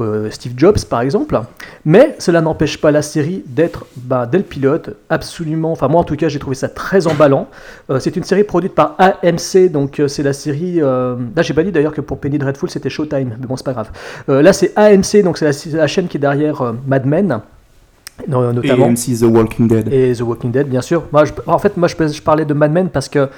euh, 0.01 0.29
Steve 0.31 0.53
Jobs 0.57 0.79
par 0.89 1.01
exemple. 1.01 1.39
Mais 1.85 2.15
cela 2.19 2.41
n'empêche 2.41 2.79
pas 2.79 2.91
la 2.91 3.01
série 3.01 3.43
d'être, 3.47 3.85
bah, 3.97 4.27
dès 4.31 4.37
le 4.37 4.43
pilote, 4.43 4.95
absolument. 5.09 5.71
Enfin, 5.71 5.87
moi 5.87 6.01
en 6.01 6.03
tout 6.03 6.15
cas, 6.15 6.27
j'ai 6.29 6.39
trouvé 6.39 6.55
ça 6.55 6.69
très 6.69 7.07
emballant. 7.07 7.47
Euh, 7.89 7.99
c'est 7.99 8.15
une 8.15 8.23
série 8.23 8.43
produite 8.43 8.73
par 8.75 8.95
AMC, 8.97 9.71
donc 9.71 9.99
euh, 9.99 10.07
c'est 10.07 10.23
la 10.23 10.33
série. 10.33 10.79
Là, 10.79 11.17
j'ai 11.41 11.53
pas 11.53 11.63
dit 11.63 11.71
d'ailleurs 11.71 11.93
que 11.93 12.01
pour 12.01 12.19
Penny 12.19 12.37
Dreadful 12.37 12.69
c'était 12.69 12.89
Showtime, 12.89 13.35
mais 13.39 13.47
bon, 13.47 13.55
c'est 13.57 13.65
pas 13.65 13.73
grave. 13.73 13.89
Là, 14.27 14.53
c'est 14.53 14.71
AMC, 14.77 15.23
donc 15.23 15.37
c'est 15.37 15.45
la, 15.71 15.77
la 15.81 15.87
chaîne 15.87 16.07
qui 16.07 16.17
est 16.17 16.19
derrière 16.19 16.73
Mad 16.87 17.05
Men. 17.05 17.39
no- 18.27 18.49
Et 18.51 18.53
Notamment. 18.53 18.89
MC 18.89 19.17
The 19.19 19.23
Walking 19.23 19.67
Dead. 19.67 19.93
Et 19.93 20.13
The 20.13 20.21
Walking 20.21 20.51
Dead, 20.51 20.67
bien 20.67 20.81
sûr. 20.81 21.03
Moi, 21.11 21.25
je- 21.25 21.31
en 21.47 21.57
fait, 21.57 21.77
moi, 21.77 21.87
je, 21.87 21.95
je 22.07 22.21
parlais 22.21 22.45
de 22.45 22.53
Mad 22.53 22.71
Men 22.71 22.89
parce 22.89 23.07
que 23.09 23.29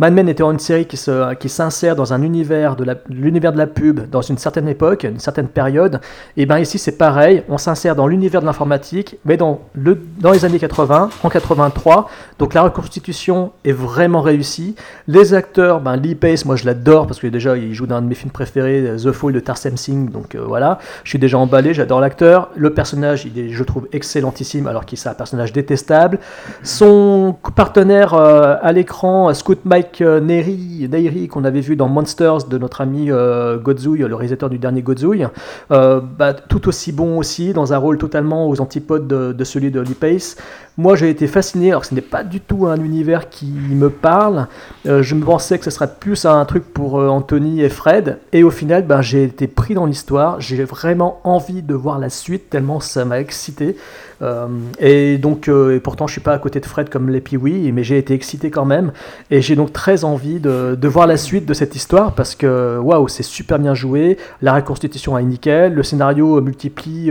Mad 0.00 0.12
Men 0.12 0.28
était 0.28 0.44
une 0.44 0.60
série 0.60 0.86
qui 0.86 0.96
se- 0.96 1.34
qui 1.34 1.48
s'insère 1.48 1.96
dans 1.96 2.12
un 2.12 2.22
univers 2.22 2.76
de 2.76 2.84
la- 2.84 2.94
l'univers 3.08 3.52
de 3.52 3.58
la 3.58 3.66
pub 3.66 4.08
dans 4.08 4.22
une 4.22 4.38
certaine 4.38 4.68
époque, 4.68 5.02
une 5.02 5.18
certaine 5.18 5.48
période. 5.48 6.00
Et 6.36 6.46
ben 6.46 6.58
ici, 6.58 6.78
c'est 6.78 6.96
pareil. 6.96 7.42
On 7.48 7.58
s'insère 7.58 7.96
dans 7.96 8.06
l'univers 8.06 8.40
de 8.40 8.46
l'informatique, 8.46 9.16
mais 9.24 9.36
dans, 9.36 9.60
le, 9.74 9.98
dans 10.20 10.30
les 10.30 10.44
années 10.44 10.60
80, 10.60 11.10
en 11.24 11.28
83. 11.28 12.08
Donc 12.38 12.54
la 12.54 12.62
reconstitution 12.62 13.50
est 13.64 13.72
vraiment 13.72 14.20
réussie. 14.20 14.76
Les 15.08 15.34
acteurs, 15.34 15.80
ben 15.80 15.96
Lee 15.96 16.14
Pace, 16.14 16.44
moi 16.44 16.54
je 16.54 16.64
l'adore 16.64 17.08
parce 17.08 17.18
que 17.18 17.26
déjà 17.26 17.56
il 17.56 17.74
joue 17.74 17.88
dans 17.88 17.96
un 17.96 18.02
de 18.02 18.06
mes 18.06 18.14
films 18.14 18.30
préférés, 18.30 18.84
The 19.02 19.10
Fall 19.10 19.32
de 19.32 19.40
Tarsem 19.40 19.76
Singh. 19.76 20.10
Donc 20.12 20.36
euh, 20.36 20.44
voilà, 20.46 20.78
je 21.02 21.08
suis 21.10 21.18
déjà 21.18 21.38
emballé. 21.38 21.74
J'adore 21.74 22.00
l'acteur. 22.00 22.50
Le 22.54 22.72
personnage, 22.72 23.26
est, 23.26 23.48
je 23.48 23.64
trouve, 23.64 23.88
excellentissime 23.92 24.68
alors 24.68 24.84
qu'il 24.86 24.96
c'est 24.96 25.08
un 25.08 25.14
personnage 25.14 25.52
détestable. 25.52 26.20
Son 26.62 27.34
partenaire 27.56 28.14
euh, 28.14 28.54
à 28.62 28.70
l'écran, 28.72 29.34
Scoot 29.34 29.58
Mike 29.64 29.87
euh, 30.00 30.20
Neri, 30.20 30.88
Neri, 30.90 31.28
qu'on 31.28 31.44
avait 31.44 31.60
vu 31.60 31.76
dans 31.76 31.88
Monsters 31.88 32.44
de 32.48 32.58
notre 32.58 32.80
ami 32.80 33.10
euh, 33.10 33.58
Godzouille, 33.58 34.00
le 34.00 34.14
réalisateur 34.14 34.50
du 34.50 34.58
dernier 34.58 34.82
Godzouille, 34.82 35.26
euh, 35.70 36.00
bah, 36.00 36.32
tout 36.34 36.68
aussi 36.68 36.92
bon 36.92 37.18
aussi, 37.18 37.52
dans 37.52 37.72
un 37.72 37.78
rôle 37.78 37.98
totalement 37.98 38.48
aux 38.48 38.60
antipodes 38.60 39.08
de, 39.08 39.44
celui 39.44 39.70
de 39.70 39.80
Lee 39.80 39.94
Pace. 39.94 40.36
Moi, 40.76 40.94
j'ai 40.94 41.10
été 41.10 41.26
fasciné, 41.26 41.70
alors 41.70 41.84
ce 41.84 41.94
n'est 41.94 42.00
pas 42.00 42.22
du 42.22 42.40
tout 42.40 42.66
un 42.66 42.76
univers 42.76 43.28
qui 43.28 43.46
me 43.46 43.90
parle. 43.90 44.46
Je 44.84 45.14
me 45.16 45.24
pensais 45.24 45.58
que 45.58 45.64
ce 45.64 45.70
serait 45.70 45.90
plus 45.98 46.24
un 46.24 46.44
truc 46.44 46.72
pour 46.72 46.94
Anthony 46.94 47.62
et 47.62 47.68
Fred, 47.68 48.18
et 48.32 48.44
au 48.44 48.50
final, 48.50 48.86
ben, 48.86 49.02
j'ai 49.02 49.24
été 49.24 49.48
pris 49.48 49.74
dans 49.74 49.86
l'histoire. 49.86 50.40
J'ai 50.40 50.62
vraiment 50.62 51.20
envie 51.24 51.62
de 51.62 51.74
voir 51.74 51.98
la 51.98 52.10
suite, 52.10 52.48
tellement 52.48 52.78
ça 52.78 53.04
m'a 53.04 53.18
excité. 53.18 53.76
Euh, 54.20 54.46
et 54.80 55.18
donc, 55.18 55.48
euh, 55.48 55.76
et 55.76 55.80
pourtant, 55.80 56.06
je 56.06 56.12
suis 56.12 56.20
pas 56.20 56.32
à 56.32 56.38
côté 56.38 56.60
de 56.60 56.66
Fred 56.66 56.88
comme 56.88 57.08
les 57.08 57.20
Pee-Wee, 57.20 57.70
mais 57.72 57.84
j'ai 57.84 57.98
été 57.98 58.14
excité 58.14 58.50
quand 58.50 58.64
même. 58.64 58.92
Et 59.30 59.42
j'ai 59.42 59.56
donc 59.56 59.72
très 59.72 60.04
envie 60.04 60.40
de, 60.40 60.76
de 60.80 60.88
voir 60.88 61.06
la 61.06 61.16
suite 61.16 61.46
de 61.46 61.54
cette 61.54 61.76
histoire 61.76 62.14
parce 62.14 62.34
que 62.34 62.78
waouh, 62.78 63.08
c'est 63.08 63.22
super 63.22 63.58
bien 63.58 63.74
joué. 63.74 64.18
La 64.42 64.54
reconstitution 64.54 65.16
est 65.18 65.22
nickel. 65.22 65.74
Le 65.74 65.82
scénario 65.82 66.40
multiplie 66.40 67.10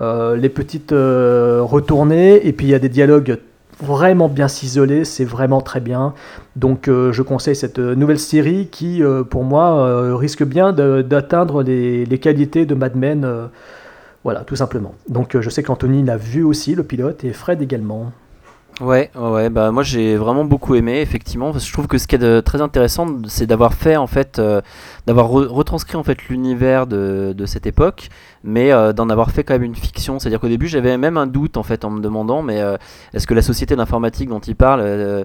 euh, 0.00 0.36
les 0.36 0.48
petites 0.48 0.92
retournées. 0.92 2.46
Et 2.46 2.52
puis 2.52 2.66
il 2.66 2.70
y 2.70 2.74
a 2.74 2.78
des 2.78 2.88
dialogues 2.88 3.38
vraiment 3.80 4.28
bien 4.28 4.48
ciselés. 4.48 5.04
C'est 5.04 5.24
vraiment 5.24 5.60
très 5.60 5.80
bien. 5.80 6.14
Donc 6.56 6.86
je 6.86 7.22
conseille 7.22 7.56
cette 7.56 7.78
nouvelle 7.78 8.18
série 8.18 8.68
qui, 8.70 9.02
pour 9.30 9.44
moi, 9.44 10.16
risque 10.16 10.44
bien 10.44 10.72
d'atteindre 10.72 11.62
les, 11.62 12.04
les 12.04 12.18
qualités 12.18 12.66
de 12.66 12.74
Mad 12.74 12.96
Men. 12.96 13.48
Voilà, 14.24 14.40
tout 14.40 14.56
simplement. 14.56 14.94
Donc 15.08 15.34
euh, 15.34 15.42
je 15.42 15.50
sais 15.50 15.62
qu'Anthony 15.62 16.02
l'a 16.02 16.16
vu 16.16 16.42
aussi, 16.42 16.74
le 16.74 16.82
pilote, 16.82 17.24
et 17.24 17.32
Fred 17.32 17.62
également. 17.62 18.12
Ouais, 18.80 19.10
ouais, 19.16 19.50
bah 19.50 19.72
moi 19.72 19.82
j'ai 19.82 20.16
vraiment 20.16 20.44
beaucoup 20.44 20.76
aimé, 20.76 21.00
effectivement, 21.00 21.52
je 21.52 21.72
trouve 21.72 21.88
que 21.88 21.98
ce 21.98 22.06
qui 22.06 22.14
est 22.14 22.42
très 22.42 22.60
intéressant, 22.60 23.08
c'est 23.26 23.46
d'avoir 23.46 23.74
fait 23.74 23.96
en 23.96 24.06
fait, 24.06 24.38
euh, 24.38 24.60
d'avoir 25.04 25.26
re- 25.32 25.46
retranscrit 25.48 25.96
en 25.96 26.04
fait 26.04 26.28
l'univers 26.28 26.86
de, 26.86 27.34
cette 27.44 27.66
époque, 27.66 28.08
mais 28.44 28.70
euh, 28.70 28.92
d'en 28.92 29.10
avoir 29.10 29.32
fait 29.32 29.42
quand 29.42 29.54
même 29.54 29.64
une 29.64 29.74
fiction. 29.74 30.20
C'est-à-dire 30.20 30.38
qu'au 30.38 30.48
début 30.48 30.68
j'avais 30.68 30.96
même 30.96 31.16
un 31.16 31.26
doute 31.26 31.56
en 31.56 31.64
fait 31.64 31.84
en 31.84 31.90
me 31.90 32.00
demandant, 32.00 32.42
mais 32.42 32.62
est-ce 33.14 33.26
que 33.26 33.34
la 33.34 33.42
société 33.42 33.74
d'informatique 33.74 34.28
dont 34.28 34.38
il 34.38 34.54
parle, 34.54 35.24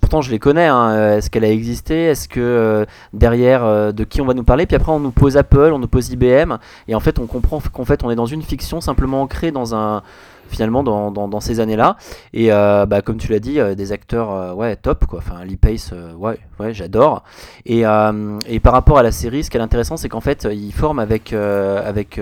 pourtant 0.00 0.20
je 0.20 0.30
les 0.30 0.38
connais, 0.38 0.66
hein, 0.66 0.90
euh, 0.90 1.16
est-ce 1.18 1.30
qu'elle 1.30 1.44
a 1.44 1.50
existé, 1.50 2.04
est-ce 2.04 2.28
que 2.28 2.40
euh, 2.40 2.84
derrière 3.12 3.64
euh, 3.64 3.92
de 3.92 4.04
qui 4.04 4.20
on 4.20 4.26
va 4.26 4.34
nous 4.34 4.44
parler, 4.44 4.66
puis 4.66 4.76
après 4.76 4.92
on 4.92 5.00
nous 5.00 5.10
pose 5.10 5.36
Apple, 5.36 5.70
on 5.72 5.78
nous 5.78 5.88
pose 5.88 6.10
IBM, 6.10 6.56
et 6.88 6.94
en 6.94 7.00
fait 7.00 7.18
on 7.18 7.26
comprend 7.26 7.60
qu'en 7.72 7.84
fait 7.84 8.04
on 8.04 8.10
est 8.10 8.16
dans 8.16 8.26
une 8.26 8.42
fiction 8.42 8.80
simplement 8.80 9.22
ancrée 9.22 9.50
dans 9.50 9.74
un 9.74 10.02
finalement 10.48 10.82
dans, 10.82 11.40
ces 11.40 11.60
années-là. 11.60 11.96
Et 12.32 12.48
bah, 12.48 13.02
comme 13.04 13.18
tu 13.18 13.30
l'as 13.30 13.38
dit, 13.38 13.60
des 13.76 13.92
acteurs 13.92 14.56
ouais, 14.56 14.74
top, 14.74 15.06
quoi. 15.06 15.20
Enfin, 15.20 15.44
Lee 15.44 15.56
Pace, 15.56 15.94
ouais, 16.18 16.40
ouais 16.58 16.74
j'adore. 16.74 17.22
Et, 17.66 17.84
par 17.84 18.72
rapport 18.72 18.98
à 18.98 19.04
la 19.04 19.12
série, 19.12 19.44
ce 19.44 19.50
qui 19.50 19.58
est 19.58 19.60
intéressant, 19.60 19.96
c'est 19.96 20.08
qu'en 20.08 20.20
fait, 20.20 20.48
il 20.50 20.72
forme 20.72 20.98
avec. 20.98 21.32
avec 21.32 22.20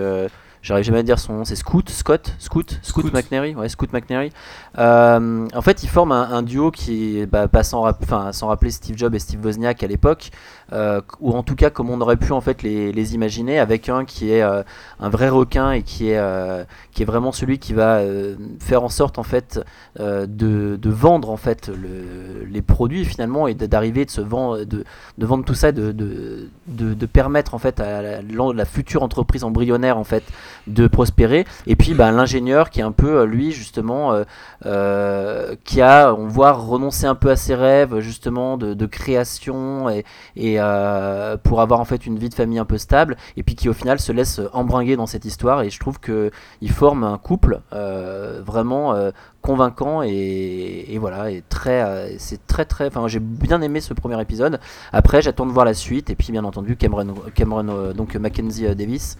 J'arrive 0.60 0.84
jamais 0.84 0.98
à 0.98 1.02
dire 1.02 1.18
son 1.18 1.34
nom, 1.34 1.44
c'est 1.44 1.56
Scoot, 1.56 1.88
Scott, 1.88 2.34
Scoot, 2.38 2.78
Scoot, 2.82 3.06
Scoot. 3.06 3.12
McNairy, 3.14 3.54
ouais, 3.54 3.68
Scoot 3.68 3.92
McNairy. 3.92 4.32
Euh, 4.78 5.46
en 5.54 5.62
fait, 5.62 5.82
ils 5.82 5.88
forment 5.88 6.12
un, 6.12 6.30
un 6.30 6.42
duo 6.42 6.70
qui, 6.70 7.24
bah, 7.26 7.48
pas 7.48 7.62
sans, 7.62 7.82
rap- 7.82 8.04
sans 8.32 8.48
rappeler 8.48 8.70
Steve 8.70 8.96
Jobs 8.98 9.14
et 9.14 9.18
Steve 9.18 9.44
Wozniak 9.44 9.82
à 9.82 9.86
l'époque, 9.86 10.30
euh, 10.72 11.00
ou 11.20 11.32
en 11.32 11.42
tout 11.42 11.54
cas 11.54 11.70
comme 11.70 11.90
on 11.90 12.00
aurait 12.00 12.16
pu 12.16 12.32
en 12.32 12.40
fait 12.40 12.62
les, 12.62 13.14
imaginer, 13.14 13.58
avec 13.58 13.88
un 13.88 14.04
qui 14.04 14.32
est 14.32 14.42
euh, 14.42 14.62
un 15.00 15.08
vrai 15.08 15.28
requin 15.28 15.72
et 15.72 15.82
qui 15.82 16.10
est, 16.10 16.18
euh, 16.18 16.64
qui 16.92 17.02
est 17.02 17.06
vraiment 17.06 17.32
celui 17.32 17.58
qui 17.58 17.72
va 17.72 17.98
euh, 17.98 18.36
faire 18.60 18.82
en 18.82 18.88
sorte 18.88 19.18
en 19.18 19.22
fait 19.22 19.60
de, 19.98 20.26
de 20.26 20.90
vendre 20.90 21.30
en 21.30 21.36
fait 21.36 21.68
le, 21.68 22.44
les 22.44 22.62
produits 22.62 23.04
finalement 23.04 23.48
et 23.48 23.54
d'arriver 23.54 24.04
de 24.04 24.22
vendre 24.22 24.64
de, 24.64 24.84
vendre 25.18 25.44
tout 25.44 25.54
ça 25.54 25.72
de, 25.72 25.92
de, 25.92 27.06
permettre 27.06 27.54
en 27.54 27.58
fait 27.58 27.80
à 27.80 28.02
la, 28.02 28.64
future 28.64 29.02
entreprise 29.02 29.44
embryonnaire 29.44 29.96
en 29.96 30.04
fait 30.04 30.24
de 30.66 30.86
prospérer. 30.86 31.46
Et 31.66 31.76
puis 31.76 31.94
bah, 31.94 32.10
l'ingénieur 32.10 32.70
qui 32.70 32.80
est 32.80 32.84
un 32.84 32.92
peu 32.92 33.24
lui 33.24 33.52
justement 33.52 34.22
qui 34.62 35.80
a 35.80 36.14
on 36.14 36.28
voit 36.28 36.52
renoncer 36.52 37.06
un 37.06 37.14
peu 37.14 37.30
à 37.30 37.36
ses 37.36 37.54
rêves 37.54 38.00
justement 38.00 38.56
de, 38.56 38.86
création 38.86 39.88
et 40.36 40.57
euh, 40.58 41.36
pour 41.36 41.60
avoir 41.60 41.80
en 41.80 41.84
fait 41.84 42.06
une 42.06 42.18
vie 42.18 42.28
de 42.28 42.34
famille 42.34 42.58
un 42.58 42.64
peu 42.64 42.78
stable 42.78 43.16
et 43.36 43.42
puis 43.42 43.54
qui 43.54 43.68
au 43.68 43.72
final 43.72 43.98
se 43.98 44.12
laisse 44.12 44.40
embringuer 44.52 44.96
dans 44.96 45.06
cette 45.06 45.24
histoire 45.24 45.62
et 45.62 45.70
je 45.70 45.78
trouve 45.80 45.98
que 46.00 46.30
ils 46.60 46.70
forment 46.70 47.04
un 47.04 47.18
couple 47.18 47.60
euh, 47.72 48.40
vraiment 48.44 48.94
euh, 48.94 49.10
convaincant 49.42 50.02
et, 50.02 50.86
et 50.88 50.98
voilà 50.98 51.30
et 51.30 51.42
très 51.48 51.82
euh, 51.82 52.14
c'est 52.18 52.46
très 52.46 52.64
très 52.64 52.86
enfin 52.86 53.06
j'ai 53.08 53.20
bien 53.20 53.60
aimé 53.62 53.80
ce 53.80 53.94
premier 53.94 54.20
épisode. 54.20 54.60
Après 54.92 55.22
j'attends 55.22 55.46
de 55.46 55.52
voir 55.52 55.64
la 55.64 55.74
suite 55.74 56.10
et 56.10 56.14
puis 56.14 56.32
bien 56.32 56.44
entendu 56.44 56.76
Cameron 56.76 57.14
Cameron 57.34 57.66
euh, 57.68 57.92
donc 57.92 58.14
Mackenzie 58.16 58.66
euh, 58.66 58.74
Davis 58.74 59.16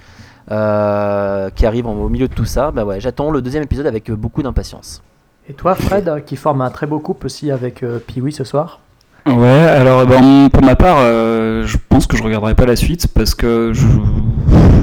euh, 0.51 1.51
qui 1.51 1.67
arrive 1.67 1.87
en- 1.87 1.95
au 1.95 2.09
milieu 2.09 2.29
de 2.29 2.35
tout 2.35 2.45
ça. 2.45 2.71
Bah 2.71 2.85
ouais 2.85 3.01
j'attends 3.01 3.31
le 3.31 3.43
deuxième 3.43 3.63
épisode 3.63 3.87
avec 3.87 4.11
euh, 4.11 4.17
beaucoup 4.17 4.43
d'impatience. 4.43 5.03
Et 5.51 5.55
toi, 5.55 5.75
Fred, 5.75 6.07
euh, 6.11 6.21
qui 6.21 6.37
forme 6.37 6.61
un 6.61 6.69
très 6.71 6.87
beau 6.87 6.99
couple 6.99 7.25
aussi 7.25 7.51
avec 7.51 7.83
euh, 7.83 7.99
Pee-wee 8.07 8.33
ce 8.33 8.45
soir? 8.45 8.81
Ouais, 9.27 9.47
alors 9.47 10.07
ben, 10.07 10.49
pour 10.51 10.63
ma 10.63 10.75
part, 10.75 10.99
euh, 11.01 11.67
je 11.67 11.77
pense 11.89 12.07
que 12.07 12.17
je 12.17 12.23
regarderai 12.23 12.55
pas 12.55 12.65
la 12.65 12.77
suite 12.77 13.09
parce 13.09 13.35
que 13.35 13.73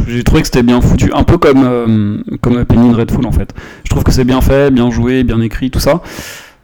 j'ai 0.07 0.23
trouvé 0.23 0.41
que 0.41 0.47
c'était 0.47 0.61
bien 0.61 0.81
foutu, 0.81 1.11
un 1.13 1.23
peu 1.23 1.39
comme 1.39 1.63
euh, 1.63 2.37
comme 2.41 2.63
Penny 2.63 2.91
Dreadful 2.91 3.25
en 3.25 3.31
fait. 3.31 3.55
Je 3.83 3.89
trouve 3.89 4.03
que 4.03 4.11
c'est 4.11 4.23
bien 4.23 4.41
fait, 4.41 4.69
bien 4.71 4.91
joué, 4.91 5.23
bien 5.23 5.41
écrit, 5.41 5.71
tout 5.71 5.79
ça. 5.79 6.01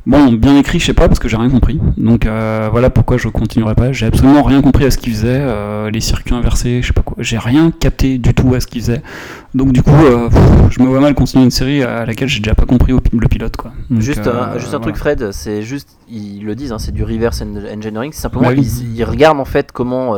Bon, 0.08 0.32
bien 0.34 0.58
écrit, 0.58 0.80
je 0.80 0.86
sais 0.88 0.94
pas 0.96 1.08
parce 1.08 1.20
que 1.20 1.30
j'ai 1.30 1.38
rien 1.38 1.50
compris. 1.52 1.80
Donc 1.96 2.26
euh, 2.26 2.70
voilà 2.72 2.90
pourquoi 2.90 3.18
je 3.18 3.28
continuerai 3.28 3.76
pas. 3.76 3.92
J'ai 3.92 4.08
absolument 4.08 4.42
rien 4.42 4.62
compris 4.64 4.86
à 4.86 4.92
ce 4.92 4.98
qu'il 4.98 5.14
faisait, 5.14 5.28
euh, 5.40 5.92
les 5.92 6.00
circuits 6.02 6.34
inversés, 6.34 6.82
je 6.82 6.88
sais 6.88 6.94
pas 6.94 7.04
quoi. 7.04 7.18
J'ai 7.20 7.38
rien 7.38 7.70
capté 7.70 8.18
du 8.18 8.34
tout 8.34 8.56
à 8.56 8.60
ce 8.60 8.66
qu'il 8.66 8.82
faisait. 8.82 9.04
Donc 9.54 9.72
du 9.74 9.84
coup, 9.84 9.92
euh, 9.94 10.28
pff, 10.28 10.40
je 10.72 10.82
me 10.82 10.88
vois 10.88 11.02
mal 11.02 11.14
continuer 11.14 11.44
une 11.44 11.52
série 11.52 11.84
à 11.84 12.04
laquelle 12.08 12.28
j'ai 12.30 12.40
déjà 12.40 12.56
pas 12.56 12.66
compris 12.66 12.94
le 12.94 13.28
pilote 13.28 13.56
quoi. 13.58 13.74
Donc, 13.92 14.02
juste, 14.02 14.28
un, 14.28 14.58
juste 14.58 14.74
un 14.74 14.80
truc. 14.80 14.96
Fred, 14.96 15.32
c'est 15.32 15.62
juste, 15.62 15.90
ils 16.10 16.44
le 16.44 16.56
disent, 16.56 16.72
hein, 16.72 16.80
c'est 16.80 16.92
du 16.94 17.04
reverse 17.04 17.44
en- 17.44 17.56
engineering. 17.78 18.12
C'est 18.12 18.22
simplement 18.22 18.48
Bah 18.48 18.54
oui. 18.58 18.68
ils, 18.82 18.96
ils 18.98 19.04
regardent 19.04 19.40
en 19.40 19.46
fait 19.46 19.72
comment 19.72 20.16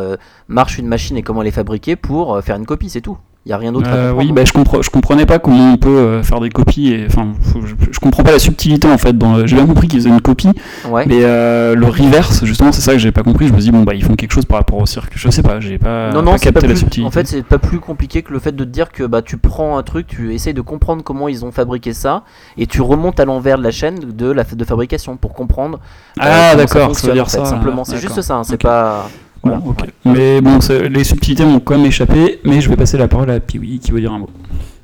marche 0.47 0.77
une 0.77 0.87
machine 0.87 1.17
et 1.17 1.23
comment 1.23 1.41
elle 1.41 1.49
est 1.49 1.51
fabriquée 1.51 1.97
pour 1.97 2.41
faire 2.41 2.55
une 2.55 2.65
copie, 2.65 2.89
c'est 2.89 3.01
tout. 3.01 3.17
Il 3.45 3.49
y 3.49 3.51
a 3.51 3.57
rien 3.57 3.73
d'autre 3.73 3.89
Euh, 3.91 4.13
oui, 4.15 4.31
bah, 4.31 4.43
je, 4.45 4.53
compre- 4.53 4.81
je 4.81 4.89
comprenais 4.89 5.25
pas 5.25 5.37
comment 5.37 5.73
on 5.73 5.75
peut 5.77 5.89
euh, 5.89 6.23
faire 6.23 6.39
des 6.39 6.49
copies. 6.49 6.93
Et, 6.93 7.05
enfin, 7.07 7.33
je, 7.61 7.75
je 7.91 7.99
comprends 7.99 8.23
pas 8.23 8.31
la 8.31 8.39
subtilité 8.39 8.87
en 8.87 8.97
fait. 8.97 9.13
J'ai 9.45 9.55
bien 9.57 9.65
compris 9.65 9.89
qu'ils 9.89 9.99
faisaient 9.99 10.09
une 10.09 10.21
copie, 10.21 10.49
Ouais. 10.89 11.03
mais 11.05 11.19
euh, 11.23 11.75
le 11.75 11.85
reverse, 11.87 12.45
justement, 12.45 12.71
c'est 12.71 12.79
ça 12.79 12.93
que 12.93 12.99
j'ai 12.99 13.11
pas 13.11 13.21
compris. 13.23 13.49
Je 13.49 13.53
me 13.53 13.59
dis 13.59 13.69
bon 13.71 13.83
bah 13.83 13.95
ils 13.95 14.03
font 14.03 14.15
quelque 14.15 14.31
chose 14.31 14.45
par 14.45 14.59
rapport 14.59 14.77
au 14.77 14.85
cirque. 14.85 15.11
Je 15.15 15.27
sais 15.29 15.41
pas, 15.43 15.59
j'ai 15.59 15.77
pas, 15.77 16.11
non, 16.13 16.21
non, 16.21 16.31
pas 16.31 16.37
capté 16.39 16.61
la 16.61 16.67
plus, 16.67 16.77
subtilité. 16.77 17.05
en 17.05 17.11
fait, 17.11 17.27
c'est 17.27 17.43
pas 17.43 17.57
plus 17.57 17.81
compliqué 17.81 18.21
que 18.21 18.31
le 18.31 18.39
fait 18.39 18.53
de 18.53 18.63
te 18.63 18.69
dire 18.69 18.89
que 18.93 19.03
bah, 19.03 19.21
tu 19.21 19.35
prends 19.37 19.77
un 19.77 19.83
truc, 19.83 20.07
tu 20.07 20.33
essayes 20.33 20.53
de 20.53 20.61
comprendre 20.61 21.03
comment 21.03 21.27
ils 21.27 21.43
ont 21.43 21.51
fabriqué 21.51 21.91
ça, 21.91 22.23
et 22.57 22.65
tu 22.65 22.81
remontes 22.81 23.19
à 23.19 23.25
l'envers 23.25 23.57
de 23.57 23.63
la 23.63 23.71
chaîne 23.71 23.99
de 23.99 24.31
la 24.31 24.45
de 24.45 24.63
fabrication 24.63 25.17
pour 25.17 25.33
comprendre. 25.33 25.81
Ah, 26.17 26.55
d'accord, 26.55 26.95
ça 26.95 27.07
veut 27.07 27.13
dire 27.13 27.23
en 27.23 27.25
fait, 27.25 27.39
ça, 27.39 27.45
Simplement, 27.45 27.83
c'est 27.83 27.97
juste 27.99 28.21
ça, 28.21 28.35
hein, 28.35 28.43
c'est 28.45 28.55
pas. 28.61 29.09
Voilà. 29.43 29.59
Bon. 29.59 29.75
Mais 30.05 30.41
bon, 30.41 30.59
les 30.89 31.03
subtilités 31.03 31.45
m'ont 31.45 31.59
quand 31.59 31.77
même 31.77 31.85
échappé. 31.85 32.39
Mais 32.45 32.61
je 32.61 32.69
vais 32.69 32.75
passer 32.75 32.97
la 32.97 33.07
parole 33.07 33.29
à 33.29 33.39
Piwi 33.39 33.79
qui 33.79 33.91
veut 33.91 33.99
dire 33.99 34.13
un 34.13 34.19
mot. 34.19 34.29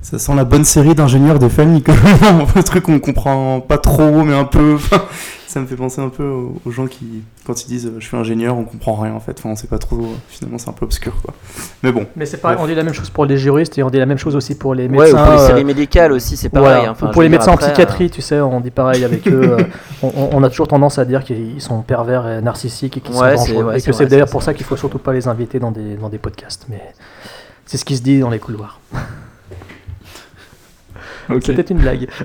Ça 0.01 0.17
sent 0.17 0.33
la 0.33 0.45
bonne 0.45 0.63
série 0.63 0.95
d'ingénieurs 0.95 1.39
des 1.39 1.49
familles, 1.49 1.83
quand 1.83 1.93
même. 2.21 2.45
un 2.55 2.61
truc 2.63 2.83
qu'on 2.83 2.99
comprend 2.99 3.59
pas 3.59 3.77
trop, 3.77 4.23
mais 4.23 4.33
un 4.33 4.45
peu. 4.45 4.75
Enfin, 4.75 5.03
ça 5.45 5.59
me 5.59 5.65
fait 5.65 5.75
penser 5.75 5.99
un 5.99 6.07
peu 6.09 6.23
aux, 6.23 6.71
gens 6.71 6.85
qui, 6.87 7.23
quand 7.45 7.65
ils 7.65 7.67
disent 7.67 7.87
euh, 7.87 7.95
je 7.99 8.05
suis 8.05 8.15
ingénieur, 8.15 8.55
on 8.55 8.63
comprend 8.63 8.93
rien 8.95 9.13
en 9.13 9.19
fait. 9.19 9.35
Enfin, 9.39 9.49
on 9.49 9.55
sait 9.57 9.67
pas 9.67 9.77
trop. 9.79 9.97
euh, 9.97 10.15
Finalement, 10.29 10.57
c'est 10.57 10.69
un 10.69 10.73
peu 10.73 10.85
obscur 10.85 11.11
quoi. 11.21 11.33
Mais 11.83 11.91
bon. 11.91 12.05
Mais 12.15 12.25
c'est 12.25 12.37
pareil, 12.37 12.55
Bref. 12.55 12.65
on 12.65 12.69
dit 12.69 12.75
la 12.75 12.83
même 12.83 12.93
chose 12.93 13.09
pour 13.09 13.25
les 13.25 13.37
juristes 13.37 13.77
et 13.77 13.83
on 13.83 13.89
dit 13.89 13.97
la 13.97 14.05
même 14.05 14.17
chose 14.19 14.35
aussi 14.37 14.55
pour 14.55 14.73
les 14.73 14.83
Ouais, 14.87 14.89
médecins. 14.89 15.21
ou 15.21 15.25
pour 15.25 15.33
les 15.33 15.41
euh, 15.41 15.47
séries 15.47 15.65
médicales 15.65 16.11
aussi, 16.13 16.37
c'est 16.37 16.49
pareil. 16.49 16.67
voilà. 16.75 16.89
hein. 16.89 16.91
Enfin, 16.91 17.07
Ou 17.07 17.09
je 17.09 17.13
pour 17.13 17.21
les 17.23 17.29
médecins 17.29 17.51
après, 17.51 17.65
en 17.65 17.67
psychiatrie, 17.69 18.09
tu 18.09 18.21
sais, 18.21 18.39
on 18.39 18.61
dit 18.61 18.71
pareil 18.71 19.03
avec 19.03 19.27
eux. 19.27 19.57
euh, 19.59 19.63
on, 20.31 20.43
a 20.43 20.49
toujours 20.49 20.67
tendance 20.69 20.97
à 20.97 21.03
dire 21.03 21.23
qu'ils 21.25 21.59
sont 21.61 21.81
pervers 21.81 22.25
et 22.27 22.41
narcissiques 22.41 22.95
et 22.97 23.01
qu'ils 23.01 23.15
Ouais, 23.15 23.35
sont 23.35 23.43
c'est- 23.43 23.51
dangereux. 23.53 23.65
ouais, 23.71 23.77
et 23.77 23.79
c'est 23.81 23.91
que 23.91 23.97
c'est 23.97 24.05
d'ailleurs 24.05 24.29
pour 24.29 24.43
ça 24.43 24.53
qu'il 24.53 24.65
faut 24.65 24.77
surtout 24.77 24.99
pas 24.99 25.11
les 25.13 25.27
inviter 25.27 25.59
dans 25.59 25.71
des, 25.71 25.95
dans 25.95 26.09
des 26.09 26.19
podcasts. 26.19 26.67
Mais 26.69 26.81
c'est 27.65 27.77
ce 27.77 27.83
qui 27.85 27.97
se 27.97 28.01
dit 28.03 28.19
dans 28.19 28.29
les 28.29 28.39
couloirs. 28.39 28.79
Ok. 31.29 31.43
C'était 31.45 31.61
une 31.61 31.79
blague. 31.79 32.07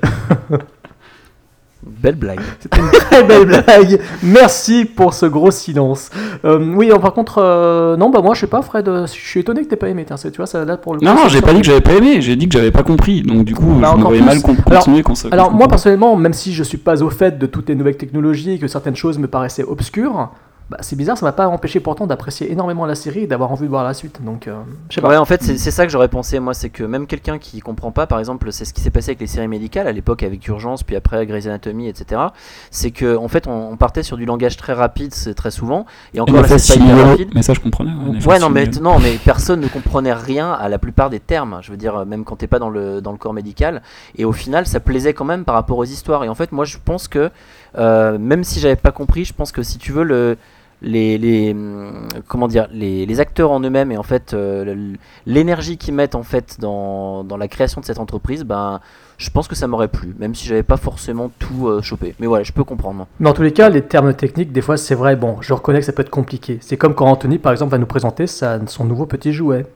Belle 1.87 2.15
blague. 2.15 2.41
C'était 2.61 2.81
une 2.81 2.91
très 2.91 3.23
belle 3.25 3.45
blague. 3.67 4.01
Merci 4.23 4.87
pour 4.87 5.13
ce 5.13 5.27
gros 5.27 5.51
silence. 5.51 6.09
Euh, 6.47 6.59
oui, 6.75 6.87
alors, 6.87 7.01
par 7.01 7.13
contre, 7.13 7.37
euh, 7.43 7.95
non, 7.99 8.09
bah 8.09 8.23
moi 8.23 8.33
je 8.35 8.41
sais 8.41 8.47
pas, 8.47 8.63
Fred. 8.63 8.89
euh, 8.89 9.07
Je 9.07 9.13
suis 9.13 9.41
étonné 9.41 9.63
que 9.63 9.69
t'aies 9.69 9.77
pas 9.77 9.91
aimé. 9.91 10.07
tiens, 10.07 10.17
tu 10.17 10.31
vois, 10.39 10.47
ça 10.47 10.65
là 10.65 10.79
pour 10.79 10.95
le. 10.95 11.01
coup, 11.01 11.05
Non, 11.05 11.15
non, 11.15 11.29
j'ai 11.29 11.43
pas 11.43 11.53
dit 11.53 11.61
que 11.61 11.67
j'avais 11.67 11.83
pas 11.83 11.93
aimé. 11.93 12.23
J'ai 12.23 12.37
dit 12.37 12.49
que 12.49 12.55
j'avais 12.55 12.71
pas 12.71 12.85
compris. 12.85 13.21
Donc 13.21 13.45
du 13.45 13.55
coup, 13.55 13.75
Bah, 13.79 13.95
je 13.99 14.23
mal 14.23 14.41
con- 14.41 14.57
Alors- 14.65 14.79
continuer 14.83 15.03
quand 15.03 15.15
ça. 15.15 15.29
quand 15.29 15.35
Alors 15.35 15.53
moi 15.53 15.69
personnellement, 15.69 16.17
même 16.17 16.33
si 16.33 16.55
je 16.55 16.63
suis 16.63 16.79
pas 16.79 17.03
au 17.03 17.11
fait 17.11 17.39
de 17.39 17.45
toutes 17.45 17.69
les 17.69 17.75
nouvelles 17.75 17.99
technologies 17.99 18.53
et 18.55 18.59
que 18.59 18.67
certaines 18.67 18.97
choses 18.97 19.19
me 19.19 19.27
paraissaient 19.29 19.65
obscures, 19.65 20.31
bah, 20.71 20.79
c'est 20.81 20.97
bizarre, 20.97 21.19
ça 21.19 21.27
m'a 21.27 21.33
pas 21.33 21.47
empêché 21.47 21.79
pourtant 21.79 22.07
d'apprécier 22.07 22.51
énormément 22.51 22.87
la 22.87 22.95
série 22.95 23.21
et 23.21 23.27
d'avoir 23.27 23.53
envie 23.53 23.65
de 23.65 23.69
voir 23.69 23.85
la 23.85 23.93
suite. 23.93 24.25
Donc, 24.25 24.49
euh, 24.49 24.57
je 24.89 24.95
sais 24.95 25.01
pas. 25.03 25.09
Ouais, 25.09 25.17
en 25.17 25.27
fait, 25.27 25.43
c'est 25.43 25.71
ça 25.71 25.85
que 25.85 25.93
j'aurais 25.93 26.09
pensé, 26.09 26.39
moi, 26.39 26.55
c'est 26.55 26.71
que 26.71 26.83
même 26.85 27.07
quelqu'un 27.07 27.39
qui 27.39 27.61
comprend 27.61 27.93
pas, 27.93 28.07
par 28.07 28.19
exemple, 28.19 28.51
c'est 28.51 28.65
ce 28.65 28.73
qui 28.73 28.81
s'est 28.81 28.91
passé 28.91 29.11
avec 29.11 29.21
les 29.21 29.27
séries 29.27 29.49
médicales 29.49 29.87
à 29.87 29.93
l'époque 29.93 30.23
avec 30.23 30.47
Urgence, 30.49 30.83
puis 30.83 30.97
après 30.97 31.27
Grey's 31.27 31.47
Anatomy, 31.47 31.89
etc. 31.89 32.23
C'est 32.71 32.93
que, 32.93 33.17
en 33.17 33.29
fait, 33.29 33.47
on, 33.47 33.73
on 33.73 33.77
partait 33.77 34.03
sur 34.03 34.17
du 34.17 34.25
langage 34.25 34.57
très 34.57 34.73
rapide, 34.73 35.13
c'est 35.13 35.35
très 35.35 35.51
souvent, 35.51 35.85
et 36.15 36.17
Et 36.17 36.21
encore 36.21 36.41
là, 36.41 36.59
c'est 36.59 36.79
pas 36.79 36.85
hyper 36.85 37.09
rapide. 37.09 37.31
Mais 37.35 37.43
ça, 37.43 37.53
je 37.53 37.61
comprenais. 37.61 37.91
ouais, 37.91 38.19
les 38.19 38.27
Ouais, 38.27 38.39
non 38.39 38.49
mais, 38.49 38.67
non, 38.81 38.99
mais 38.99 39.19
personne 39.23 39.61
ne 39.61 39.69
comprenait 39.69 40.15
rien 40.15 40.53
à 40.53 40.71
la 40.71 40.79
plupart 40.79 41.11
des 41.11 41.21
termes. 41.21 41.59
Je 41.61 41.71
veux 41.71 41.77
dire, 41.77 42.07
même 42.07 42.25
quand 42.25 42.37
t'es 42.37 42.47
pas 42.47 42.59
dans 42.59 42.71
le, 42.71 43.03
dans 43.03 43.13
le 43.13 43.19
corps 43.19 43.35
médical. 43.35 43.83
Et 44.17 44.25
au 44.25 44.33
final, 44.33 44.67
ça 44.67 44.81
plaisait 44.81 45.13
quand 45.13 45.27
même 45.27 45.45
par 45.45 45.55
rapport 45.55 45.77
aux 45.77 45.85
histoires. 45.85 46.25
Et 46.25 46.29
en 46.29 46.35
fait, 46.35 46.53
moi, 46.53 46.65
je 46.65 46.79
pense 46.83 47.07
que, 47.07 47.31
euh, 47.77 48.19
même 48.19 48.45
si 48.45 48.61
j'avais 48.61 48.77
pas 48.77 48.93
compris, 48.93 49.25
je 49.25 49.33
pense 49.33 49.53
que 49.53 49.63
si 49.63 49.79
tu 49.79 49.93
veux, 49.93 50.05
le, 50.05 50.37
les, 50.83 51.53
hum, 51.53 52.09
comment 52.29 52.49
dire, 52.49 52.69
les, 52.73 53.21
acteurs 53.21 53.51
en 53.51 53.61
eux-mêmes 53.61 53.93
et 53.93 53.97
en 53.97 54.03
fait, 54.03 54.35
euh, 54.35 54.95
l'énergie 55.27 55.77
qu'ils 55.77 55.95
mettent 55.95 56.15
en 56.15 56.23
fait 56.23 56.59
dans, 56.61 57.25
dans 57.25 57.37
la 57.37 57.49
création 57.49 57.81
de 57.81 57.87
cette 57.87 57.99
entreprise, 57.99 58.45
ben, 58.45 58.81
je 59.19 59.31
pense 59.31 59.49
que 59.49 59.55
ça 59.55 59.67
m'aurait 59.67 59.89
plu. 59.89 60.15
Même 60.19 60.35
si 60.35 60.47
j'avais 60.47 60.63
pas 60.63 60.77
forcément 60.77 61.31
tout 61.39 61.69
euh, 61.69 61.83
chopé. 61.83 62.15
Mais 62.19 62.27
voilà, 62.27 62.45
je 62.45 62.53
peux 62.53 62.65
comprendre. 62.65 63.07
Mais 63.21 63.29
en 63.29 63.33
tous 63.33 63.43
les 63.43 63.53
cas, 63.53 63.69
les 63.69 63.83
termes 63.83 64.15
techniques, 64.15 64.53
des 64.53 64.63
fois, 64.63 64.77
c'est 64.77 64.95
vrai. 64.95 65.17
Bon, 65.17 65.39
je 65.41 65.53
reconnais 65.53 65.81
que 65.81 65.87
ça 65.87 65.93
peut 65.93 66.03
être 66.03 66.11
compliqué. 66.11 66.59
C'est 66.61 66.77
comme 66.77 66.95
quand 66.95 67.07
Anthony, 67.07 67.39
par 67.39 67.53
exemple, 67.53 67.73
va 67.73 67.79
nous 67.79 67.87
présenter 67.87 68.27
son 68.27 68.85
nouveau 68.85 69.07
petit 69.07 69.33
jouet. 69.33 69.67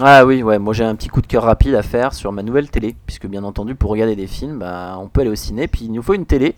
Ah 0.00 0.26
oui, 0.26 0.42
ouais, 0.42 0.58
moi 0.58 0.74
j'ai 0.74 0.82
un 0.82 0.96
petit 0.96 1.08
coup 1.08 1.20
de 1.20 1.26
cœur 1.28 1.44
rapide 1.44 1.76
à 1.76 1.82
faire 1.82 2.14
sur 2.14 2.32
ma 2.32 2.42
nouvelle 2.42 2.68
télé, 2.68 2.96
puisque 3.06 3.26
bien 3.28 3.44
entendu 3.44 3.76
pour 3.76 3.90
regarder 3.90 4.16
des 4.16 4.26
films, 4.26 4.58
bah, 4.58 4.96
on 5.00 5.06
peut 5.06 5.20
aller 5.20 5.30
au 5.30 5.36
ciné, 5.36 5.68
puis 5.68 5.84
il 5.84 5.92
nous 5.92 6.02
faut 6.02 6.14
une 6.14 6.26
télé. 6.26 6.56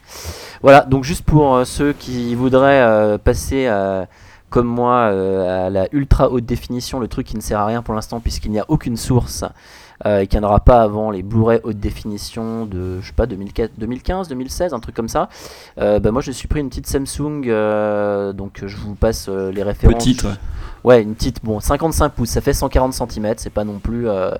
Voilà, 0.62 0.82
donc 0.82 1.04
juste 1.04 1.22
pour 1.22 1.54
euh, 1.54 1.64
ceux 1.64 1.92
qui 1.92 2.34
voudraient 2.34 2.80
euh, 2.80 3.18
passer 3.18 3.66
euh, 3.66 4.06
comme 4.48 4.66
moi 4.66 5.08
à 5.08 5.68
la 5.68 5.86
ultra 5.92 6.30
haute 6.30 6.46
définition, 6.46 6.98
le 6.98 7.08
truc 7.08 7.26
qui 7.26 7.36
ne 7.36 7.42
sert 7.42 7.60
à 7.60 7.66
rien 7.66 7.82
pour 7.82 7.92
l'instant 7.92 8.20
puisqu'il 8.20 8.52
n'y 8.52 8.58
a 8.58 8.64
aucune 8.68 8.96
source 8.96 9.44
et 10.04 10.26
qu'il 10.26 10.38
n'y 10.38 10.44
en 10.44 10.48
aura 10.48 10.60
pas 10.60 10.82
avant 10.82 11.10
les 11.10 11.22
Blu-ray 11.22 11.60
haute 11.64 11.78
définition 11.78 12.64
de, 12.64 13.00
je 13.00 13.06
sais 13.08 13.12
pas, 13.12 13.26
2004, 13.26 13.72
2015, 13.78 14.28
2016, 14.28 14.72
un 14.72 14.78
truc 14.78 14.94
comme 14.94 15.08
ça. 15.08 15.28
Bah, 15.76 16.10
moi, 16.10 16.22
je 16.22 16.30
suis 16.30 16.48
pris 16.48 16.60
une 16.60 16.68
petite 16.68 16.86
Samsung, 16.86 17.42
donc 18.34 18.62
je 18.64 18.76
vous 18.76 18.94
passe 18.94 19.28
les 19.28 19.62
références. 19.62 20.04
Petite, 20.04 20.22
ouais. 20.22 20.30
Ouais, 20.86 21.02
une 21.02 21.14
petite, 21.16 21.44
bon, 21.44 21.58
55 21.58 22.10
pouces, 22.12 22.28
ça 22.30 22.40
fait 22.40 22.52
140 22.52 22.92
cm, 22.94 23.34
c'est 23.38 23.50
pas 23.52 23.64
non 23.64 23.80
plus. 23.80 24.08
euh, 24.08 24.30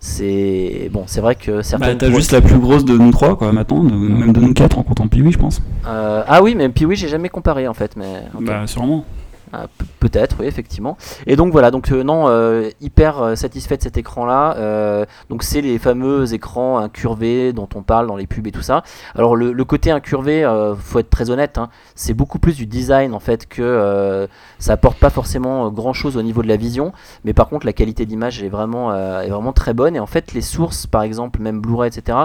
c'est 0.00 0.88
bon, 0.92 1.02
c'est 1.06 1.20
vrai 1.20 1.34
que 1.34 1.56
Bah, 1.56 1.62
certaines. 1.64 1.98
t'as 1.98 2.10
juste 2.10 2.30
la 2.32 2.40
plus 2.40 2.58
grosse 2.58 2.84
de 2.84 2.96
nous 2.96 3.10
trois, 3.10 3.36
quoi, 3.36 3.50
maintenant, 3.52 3.82
de- 3.82 3.90
même 3.94 4.32
de 4.32 4.40
nous 4.40 4.54
quatre 4.54 4.78
en 4.78 4.84
comptant 4.84 5.08
Piwi, 5.08 5.32
je 5.32 5.38
pense. 5.38 5.60
Euh, 5.88 6.22
ah 6.26 6.40
oui, 6.42 6.54
mais 6.54 6.70
oui, 6.84 6.94
j'ai 6.96 7.08
jamais 7.08 7.28
comparé 7.28 7.66
en 7.66 7.74
fait, 7.74 7.96
mais. 7.96 8.22
Bah, 8.40 8.66
sûrement. 8.66 9.04
Ah, 9.52 9.66
pe- 9.78 9.84
Peut-être, 10.00 10.36
oui, 10.40 10.46
effectivement. 10.46 10.96
Et 11.26 11.34
donc 11.36 11.50
voilà, 11.52 11.70
donc 11.70 11.90
euh, 11.90 12.04
non, 12.04 12.26
euh, 12.28 12.70
hyper 12.80 13.20
euh, 13.20 13.34
satisfait 13.34 13.76
de 13.76 13.82
cet 13.82 13.96
écran-là. 13.96 15.06
Donc 15.28 15.42
c'est 15.42 15.60
les 15.60 15.78
fameux 15.78 16.32
écrans 16.32 16.78
incurvés 16.78 17.52
dont 17.52 17.68
on 17.74 17.82
parle 17.82 18.06
dans 18.06 18.16
les 18.16 18.26
pubs 18.26 18.46
et 18.46 18.52
tout 18.52 18.62
ça. 18.62 18.82
Alors 19.14 19.36
le, 19.36 19.64
côté 19.64 19.90
incurvé, 19.90 20.48
faut 20.78 20.98
être 20.98 21.10
très 21.10 21.30
honnête, 21.30 21.58
hein, 21.58 21.68
c'est 21.94 22.14
beaucoup 22.14 22.38
plus 22.38 22.56
du 22.56 22.66
design 22.66 23.12
en 23.12 23.18
fait 23.20 23.46
que 23.46 24.28
ça 24.58 24.72
apporte 24.72 24.98
pas 24.98 25.10
forcément 25.10 25.70
grand-chose 25.70 26.16
au 26.16 26.22
niveau 26.22 26.42
de 26.42 26.48
la 26.48 26.56
vision, 26.56 26.92
mais 27.24 27.34
par 27.34 27.48
contre 27.48 27.66
la 27.66 27.72
qualité 27.72 28.06
d'image 28.06 28.42
est 28.42 28.48
vraiment 28.48 28.94
est 28.94 29.28
vraiment 29.28 29.52
très 29.52 29.74
bonne. 29.74 29.96
Et 29.96 30.00
en 30.00 30.06
fait 30.06 30.32
les 30.32 30.42
sources, 30.42 30.86
par 30.86 31.02
exemple, 31.02 31.40
même 31.40 31.60
Blu-ray, 31.60 31.88
etc. 31.88 32.18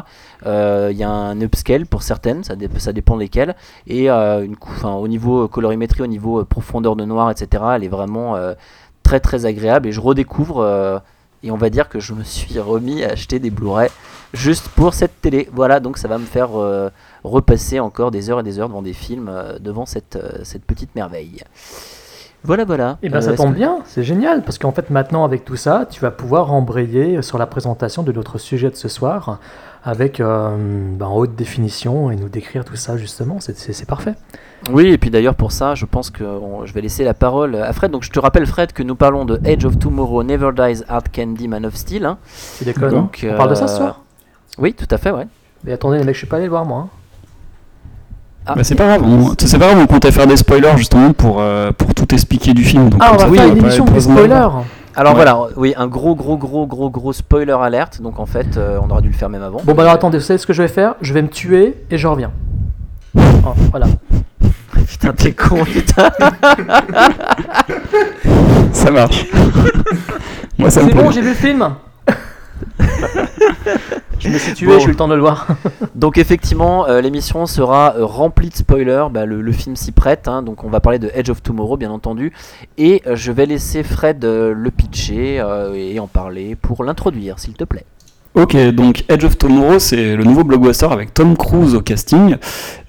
Il 0.46 0.98
y 0.98 1.04
a 1.04 1.10
un 1.10 1.40
upscale 1.42 1.86
pour 1.86 2.04
certaines, 2.04 2.44
ça, 2.44 2.56
ça 2.78 2.94
dépend 2.94 3.18
lesquelles, 3.18 3.56
et 3.88 4.10
une 4.10 4.56
au 4.84 5.08
niveau 5.08 5.48
colorimétrie, 5.48 6.02
au 6.02 6.08
niveau 6.08 6.44
profondeur 6.46 6.96
de 6.96 7.06
etc. 7.32 7.64
Elle 7.76 7.84
est 7.84 7.88
vraiment 7.90 8.36
euh, 8.36 8.54
très 9.04 9.20
très 9.20 9.46
agréable 9.46 9.88
et 9.88 9.92
je 9.92 10.00
redécouvre 10.02 10.60
euh, 10.60 11.00
et 11.44 11.52
on 11.52 11.58
va 11.58 11.70
dire 11.70 11.90
que 11.90 12.00
je 12.00 12.14
me 12.14 12.24
suis 12.24 12.60
remis 12.60 13.04
à 13.04 13.10
acheter 13.12 13.40
des 13.40 13.50
Blu-ray 13.50 13.90
juste 14.34 14.68
pour 14.70 14.94
cette 14.94 15.20
télé. 15.22 15.50
Voilà, 15.54 15.80
donc 15.80 15.98
ça 15.98 16.08
va 16.08 16.18
me 16.18 16.26
faire 16.26 16.58
euh, 16.60 16.90
repasser 17.24 17.80
encore 17.80 18.12
des 18.12 18.30
heures 18.30 18.40
et 18.40 18.44
des 18.44 18.60
heures 18.60 18.70
devant 18.70 18.82
des 18.82 18.94
films 18.94 19.30
euh, 19.30 19.60
devant 19.60 19.86
cette, 19.86 20.16
euh, 20.16 20.40
cette 20.44 20.64
petite 20.66 20.96
merveille. 20.96 21.42
Voilà, 22.46 22.66
voilà. 22.66 22.98
Et 23.02 23.08
ben 23.10 23.20
Euh, 23.20 23.22
ça 23.22 23.34
tombe 23.36 23.52
que- 23.54 23.58
bien, 23.58 23.80
c'est 23.86 24.04
génial, 24.04 24.42
parce 24.44 24.58
qu'en 24.58 24.74
fait 24.74 24.90
maintenant 24.90 25.24
avec 25.24 25.46
tout 25.46 25.56
ça, 25.56 25.86
tu 25.90 26.02
vas 26.02 26.12
pouvoir 26.12 26.52
embrayer 26.52 27.22
sur 27.22 27.38
la 27.38 27.46
présentation 27.46 28.04
de 28.04 28.12
notre 28.12 28.38
sujet 28.38 28.70
de 28.70 28.76
ce 28.76 28.90
soir 28.90 29.40
avec 29.86 30.20
ben, 30.20 30.98
en 31.02 31.16
haute 31.16 31.36
définition 31.36 32.10
et 32.12 32.16
nous 32.18 32.28
décrire 32.30 32.64
tout 32.66 32.76
ça 32.76 32.98
justement, 32.98 33.38
c'est 33.40 33.86
parfait. 33.86 34.14
Oui, 34.72 34.88
et 34.88 34.98
puis 34.98 35.10
d'ailleurs 35.10 35.36
pour 35.36 35.52
ça, 35.52 35.76
je 35.76 35.86
pense 35.86 36.10
que 36.10 36.24
on- 36.24 36.66
je 36.66 36.74
vais 36.74 36.82
laisser 36.82 37.04
la 37.04 37.14
parole 37.14 37.56
à 37.56 37.74
Fred. 37.74 37.92
Donc 37.92 38.04
je 38.04 38.10
te 38.12 38.20
rappelle 38.20 38.46
Fred 38.46 38.72
que 38.72 38.82
nous 38.84 38.96
parlons 38.96 39.26
de 39.26 39.40
Edge 39.44 39.66
of 39.66 39.78
Tomorrow, 39.78 40.24
Never 40.24 40.52
Dies, 40.56 40.84
Hard 40.88 41.08
Candy, 41.14 41.48
Man 41.48 41.66
of 41.66 41.76
Steel. 41.76 42.06
hein. 42.06 42.18
Tu 42.58 42.64
déconnes 42.64 42.92
Donc, 42.92 43.26
On 43.30 43.36
parle 43.36 43.50
de 43.50 43.56
ça 43.56 43.68
ce 43.68 43.74
euh, 43.74 43.78
soir? 43.78 44.00
Oui, 44.58 44.74
tout 44.74 44.88
à 44.90 44.98
fait, 44.98 45.12
ouais. 45.12 45.28
Mais 45.66 45.74
attendez 45.74 45.98
les 45.98 46.04
mecs, 46.06 46.16
je 46.16 46.20
suis 46.20 46.28
pas 46.28 46.38
allé 46.38 46.46
le 46.46 46.52
voir 46.52 46.64
moi. 46.66 46.80
hein. 46.80 46.90
Ah. 48.46 48.54
Bah, 48.56 48.64
c'est 48.64 48.76
pas 48.76 48.86
grave, 48.88 49.02
on, 49.04 49.34
c'est 49.40 49.58
pas 49.58 49.68
grave, 49.68 49.80
on 49.82 49.88
comptait 49.88 50.12
faire 50.12 50.28
des 50.28 50.36
spoilers 50.38 50.76
justement 50.78 51.14
pour, 51.14 51.40
euh, 51.40 51.72
pour 51.72 51.94
tout 51.94 52.14
expliquer 52.14 52.54
du 52.54 52.64
film. 52.64 52.90
Donc 52.90 53.00
Ah, 53.04 53.12
on 53.14 53.18
va 53.18 53.20
ça, 53.20 53.32
faire 53.32 53.46
tu 53.46 53.52
une 53.52 53.58
émission 53.58 53.86
des 53.86 54.00
spoilers 54.02 54.34
Alors 54.96 55.14
Ouais. 55.14 55.14
voilà, 55.16 55.40
oui, 55.56 55.74
un 55.78 55.88
gros, 55.88 56.14
gros, 56.16 56.38
gros, 56.38 56.68
gros, 56.68 56.90
gros 56.90 57.14
spoiler 57.14 57.56
alerte. 57.60 58.02
Donc 58.02 58.20
en 58.20 58.26
fait, 58.26 58.58
euh, 58.58 58.80
on 58.84 58.90
aurait 58.92 59.02
dû 59.02 59.08
le 59.10 59.14
faire 59.14 59.30
même 59.30 59.44
avant. 59.44 59.62
Bon 59.64 59.74
bah 59.74 59.84
alors 59.84 59.94
attendez, 59.96 60.18
vous 60.18 60.24
savez 60.24 60.38
ce 60.38 60.46
que 60.48 60.52
je 60.54 60.62
vais 60.62 60.68
faire? 60.68 60.96
Je 61.02 61.14
vais 61.14 61.22
me 61.22 61.30
tuer 61.30 61.84
et 61.90 61.98
je 61.98 62.08
reviens. 62.08 62.32
Oh, 63.16 63.54
voilà. 63.72 63.88
Putain, 64.88 65.14
t'es 65.14 65.34
con, 65.34 65.64
putain. 65.66 66.12
Ça 68.74 68.92
marche. 68.92 69.26
Moi, 70.58 70.70
ça 70.70 70.82
me 70.82 70.88
C'est 70.88 70.94
plaît. 70.94 71.04
bon, 71.04 71.12
j'ai 71.12 71.22
vu 71.22 71.30
le 71.30 71.36
film 71.36 71.76
Je 74.20 74.30
me 74.30 74.38
suis 74.38 74.54
tué, 74.54 74.68
Bon. 74.68 74.80
j'ai 74.80 74.86
eu 74.86 74.90
le 74.90 74.96
temps 74.96 75.08
de 75.08 75.16
le 75.16 75.22
voir. 75.22 75.48
Donc 75.96 76.18
effectivement, 76.18 76.88
euh, 76.88 77.02
l'émission 77.02 77.46
sera 77.46 77.96
euh, 77.98 78.06
remplie 78.06 78.50
de 78.50 78.56
spoilers. 78.56 79.06
Bah, 79.12 79.26
le, 79.26 79.42
le 79.42 79.52
film 79.52 79.76
s'y 79.76 79.92
prête. 79.92 80.28
hein. 80.28 80.42
donc 80.44 80.64
on 80.64 80.70
va 80.70 80.80
parler 80.80 81.00
de 81.00 81.12
Edge 81.14 81.30
of 81.30 81.42
Tomorrow, 81.44 81.78
bien 81.78 81.92
entendu. 81.92 82.32
Et 82.78 83.02
euh, 83.08 83.16
je 83.16 83.32
vais 83.32 83.46
laisser 83.46 83.84
Fred 83.84 84.24
euh, 84.24 84.54
le 84.54 84.72
pitcher 84.72 85.40
euh, 85.42 85.74
et 85.74 86.00
en 86.00 86.08
parler 86.08 86.56
pour 86.56 86.84
l'introduire, 86.84 87.40
s'il 87.40 87.54
te 87.54 87.64
plaît. 87.66 87.86
Ok, 88.36 88.58
donc 88.74 89.04
Edge 89.10 89.26
of 89.26 89.38
Tomorrow, 89.38 89.78
c'est 89.78 90.16
le 90.16 90.24
nouveau 90.24 90.44
blockbuster 90.44 90.88
avec 90.92 91.14
Tom 91.14 91.38
Cruise 91.38 91.76
au 91.76 91.82
casting, 91.82 92.38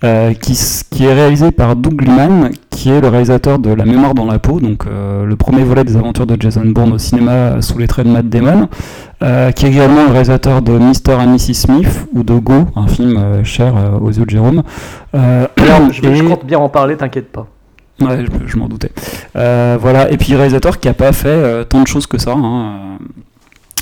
euh, 0.03 0.33
qui, 0.33 1.05
est 1.05 1.13
réalisé 1.13 1.51
par 1.51 1.77
Doug 1.77 2.01
Liman, 2.01 2.49
qui 2.71 2.89
est 2.89 3.03
le 3.03 3.09
réalisateur 3.09 3.59
de 3.59 3.69
La 3.69 3.85
mémoire 3.85 4.15
dans 4.15 4.25
la 4.25 4.39
peau, 4.39 4.59
donc 4.59 4.85
euh, 4.87 5.27
le 5.27 5.37
premier 5.37 5.63
volet 5.63 5.85
des 5.85 5.97
aventures 5.99 6.27
de 6.27 6.41
Jason 6.41 6.63
Bourne 6.65 6.95
au 6.95 6.99
cinéma 6.99 7.61
sous 7.61 7.77
les 7.77 7.87
traits 7.87 8.07
de 8.07 8.13
Matt 8.13 8.27
Damon, 8.31 8.69
euh, 9.23 9.51
qui 9.51 9.67
est 9.67 9.69
également 9.69 10.05
le 10.07 10.13
réalisateur 10.13 10.63
de 10.63 10.73
Mr. 10.79 11.13
and 11.21 11.35
Mrs. 11.35 11.55
Smith 11.55 12.07
ou 12.15 12.23
de 12.23 12.35
Go, 12.39 12.65
un 12.75 12.87
film 12.87 13.17
euh, 13.19 13.45
cher 13.45 13.75
euh, 13.77 13.99
aux 13.99 14.11
yeux 14.13 14.25
de 14.25 14.31
Jérôme. 14.31 14.63
Euh, 15.15 15.47
Alors, 15.59 15.81
je, 15.93 16.01
je 16.15 16.23
compte 16.23 16.47
bien 16.47 16.59
en 16.59 16.71
parler, 16.71 16.97
t'inquiète 16.97 17.31
pas. 17.31 17.47
Ouais, 18.01 18.25
je, 18.25 18.49
je 18.51 18.57
m'en 18.57 18.67
doutais. 18.67 18.91
Euh, 19.37 19.77
voilà, 19.79 20.11
et 20.11 20.17
puis 20.17 20.35
réalisateur 20.35 20.81
qui 20.81 20.89
a 20.89 20.95
pas 20.95 21.13
fait 21.13 21.29
euh, 21.29 21.65
tant 21.65 21.83
de 21.83 21.87
choses 21.87 22.07
que 22.07 22.19
ça. 22.19 22.33
hein, 22.33 22.97
euh, 23.01 23.05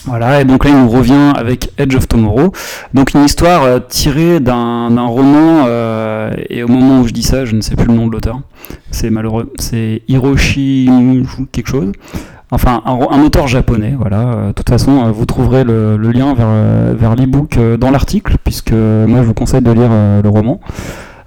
Voilà, 0.05 0.41
et 0.41 0.45
donc 0.45 0.65
là 0.65 0.71
il 0.71 0.77
nous 0.77 0.89
revient 0.89 1.33
avec 1.37 1.71
Edge 1.79 1.95
of 1.95 2.09
Tomorrow. 2.09 2.53
Donc 2.93 3.15
une 3.15 3.25
histoire 3.25 3.63
euh, 3.63 3.79
tirée 3.79 4.41
d'un 4.41 5.07
roman, 5.07 5.65
euh, 5.67 6.33
et 6.51 6.65
au 6.65 6.69
moment 6.69 7.01
où 7.01 7.07
je 7.07 7.13
dis 7.13 7.23
ça, 7.23 7.45
je 7.45 7.55
ne 7.55 7.61
sais 7.61 7.77
plus 7.77 7.87
le 7.87 7.95
nom 7.95 8.09
de 8.09 8.13
l'auteur. 8.13 8.41
C'est 8.91 9.11
malheureux, 9.11 9.53
c'est 9.61 10.03
Hiroshi 10.09 10.91
quelque 11.53 11.69
chose. 11.69 11.93
Enfin, 12.51 12.83
un, 12.85 12.93
un 12.93 13.23
auteur 13.25 13.47
japonais, 13.49 13.95
voilà. 13.99 14.21
Euh, 14.21 14.49
De 14.49 14.53
toute 14.53 14.69
façon, 14.69 15.05
euh, 15.07 15.11
vous 15.11 15.25
trouverez 15.25 15.65
le, 15.65 15.97
le 15.97 16.11
lien 16.11 16.35
vers, 16.35 16.49
euh, 16.51 16.95
vers 16.99 17.17
l'e-book 17.17 17.59
dans 17.79 17.91
l'article, 17.91 18.37
puisque 18.45 18.73
moi 18.73 19.21
je 19.23 19.27
vous 19.27 19.35
conseille 19.35 19.63
de 19.63 19.71
lire 19.71 19.91
le 20.23 20.29
roman. 20.29 20.61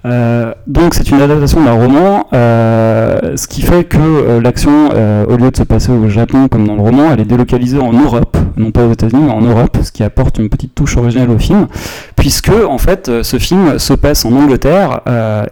Euh, 0.06 0.54
donc 0.68 0.94
c'est 0.94 1.10
une 1.10 1.20
adaptation 1.20 1.64
d'un 1.64 1.72
roman, 1.72 2.28
euh, 2.32 3.36
ce 3.36 3.48
qui 3.48 3.62
fait 3.62 3.82
que 3.82 3.98
euh, 3.98 4.40
l'action, 4.40 4.90
euh, 4.94 5.26
au 5.26 5.36
lieu 5.36 5.50
de 5.50 5.56
se 5.56 5.64
passer 5.64 5.90
au 5.90 6.08
Japon 6.08 6.46
comme 6.48 6.64
dans 6.66 6.76
le 6.76 6.80
roman, 6.80 7.12
elle 7.12 7.20
est 7.20 7.24
délocalisée 7.24 7.80
en 7.80 7.92
Europe, 7.92 8.36
non 8.56 8.70
pas 8.70 8.84
aux 8.86 8.92
États-Unis, 8.92 9.24
mais 9.24 9.32
en 9.32 9.40
Europe, 9.40 9.78
ce 9.82 9.90
qui 9.90 10.04
apporte 10.04 10.38
une 10.38 10.48
petite 10.48 10.76
touche 10.76 10.96
originale 10.96 11.30
au 11.30 11.38
film, 11.38 11.66
puisque 12.14 12.52
en 12.68 12.78
fait 12.78 13.08
euh, 13.08 13.22
ce 13.24 13.38
film 13.38 13.80
se 13.80 13.94
passe 13.94 14.24
en 14.24 14.32
Angleterre 14.32 15.00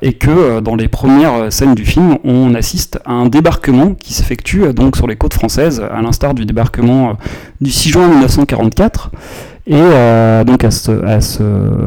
et 0.02 0.12
que 0.12 0.60
dans 0.60 0.76
les 0.76 0.88
premières 0.88 1.52
scènes 1.52 1.74
du 1.74 1.84
film, 1.84 2.18
on 2.24 2.54
assiste 2.54 3.00
à 3.04 3.12
un 3.12 3.26
débarquement 3.26 3.94
qui 3.94 4.14
s'effectue 4.14 4.72
donc 4.72 4.96
sur 4.96 5.06
les 5.06 5.16
côtes 5.16 5.34
françaises, 5.34 5.82
à 5.92 6.00
l'instar 6.00 6.34
du 6.34 6.44
débarquement 6.46 7.14
du 7.60 7.70
6 7.70 7.90
juin 7.90 8.08
1944. 8.08 9.10
Et 9.66 9.74
euh, 9.76 10.44
donc 10.44 10.62
à 10.64 10.70
ce, 10.70 10.90
à, 11.04 11.20
ce, 11.20 11.42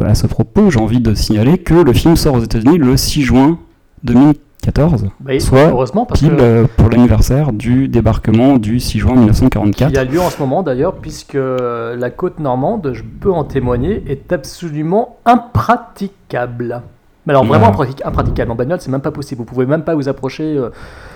à 0.06 0.16
ce 0.16 0.26
propos, 0.28 0.72
j'ai 0.72 0.80
envie 0.80 1.00
de 1.00 1.14
signaler 1.14 1.58
que 1.60 1.76
le 1.76 1.94
film 1.94 2.16
sort 2.16 2.36
aux 2.36 2.40
États-Unis 2.44 2.78
le 2.80 2.98
6 2.98 3.22
juin 3.22 3.60
2014, 4.04 5.10
Bah 5.20 5.40
soit 5.40 5.68
heureusement, 5.70 6.06
parce 6.08 6.20
pile 6.22 6.32
que- 6.36 6.42
euh, 6.42 6.66
pour 6.76 6.90
l'anniversaire 6.90 7.54
du 7.54 7.88
débarquement 7.88 8.58
du 8.58 8.80
6 8.80 8.98
juin 9.00 9.14
1944. 9.16 9.92
Il 9.92 9.96
y 9.96 10.00
a 10.00 10.04
lieu 10.04 10.20
en 10.20 10.30
ce 10.32 10.40
moment 10.40 10.64
d'ailleurs, 10.64 10.96
puisque 10.96 11.36
la 11.38 12.10
côte 12.10 12.40
normande, 12.40 12.92
je 12.94 13.04
peux 13.04 13.32
en 13.32 13.44
témoigner, 13.44 14.04
est 14.08 14.32
absolument 14.34 15.18
impraticable. 15.26 16.82
Mais 17.28 17.34
alors 17.34 17.44
vraiment 17.44 17.68
impraticable. 17.68 18.52
En 18.52 18.56
bagnole, 18.56 18.80
c'est 18.80 18.90
même 18.90 19.02
pas 19.02 19.12
possible. 19.12 19.40
Vous 19.40 19.46
pouvez 19.46 19.66
même 19.66 19.84
pas 19.84 19.96
vous 19.96 20.08
approcher 20.08 20.56
euh, 20.58 20.70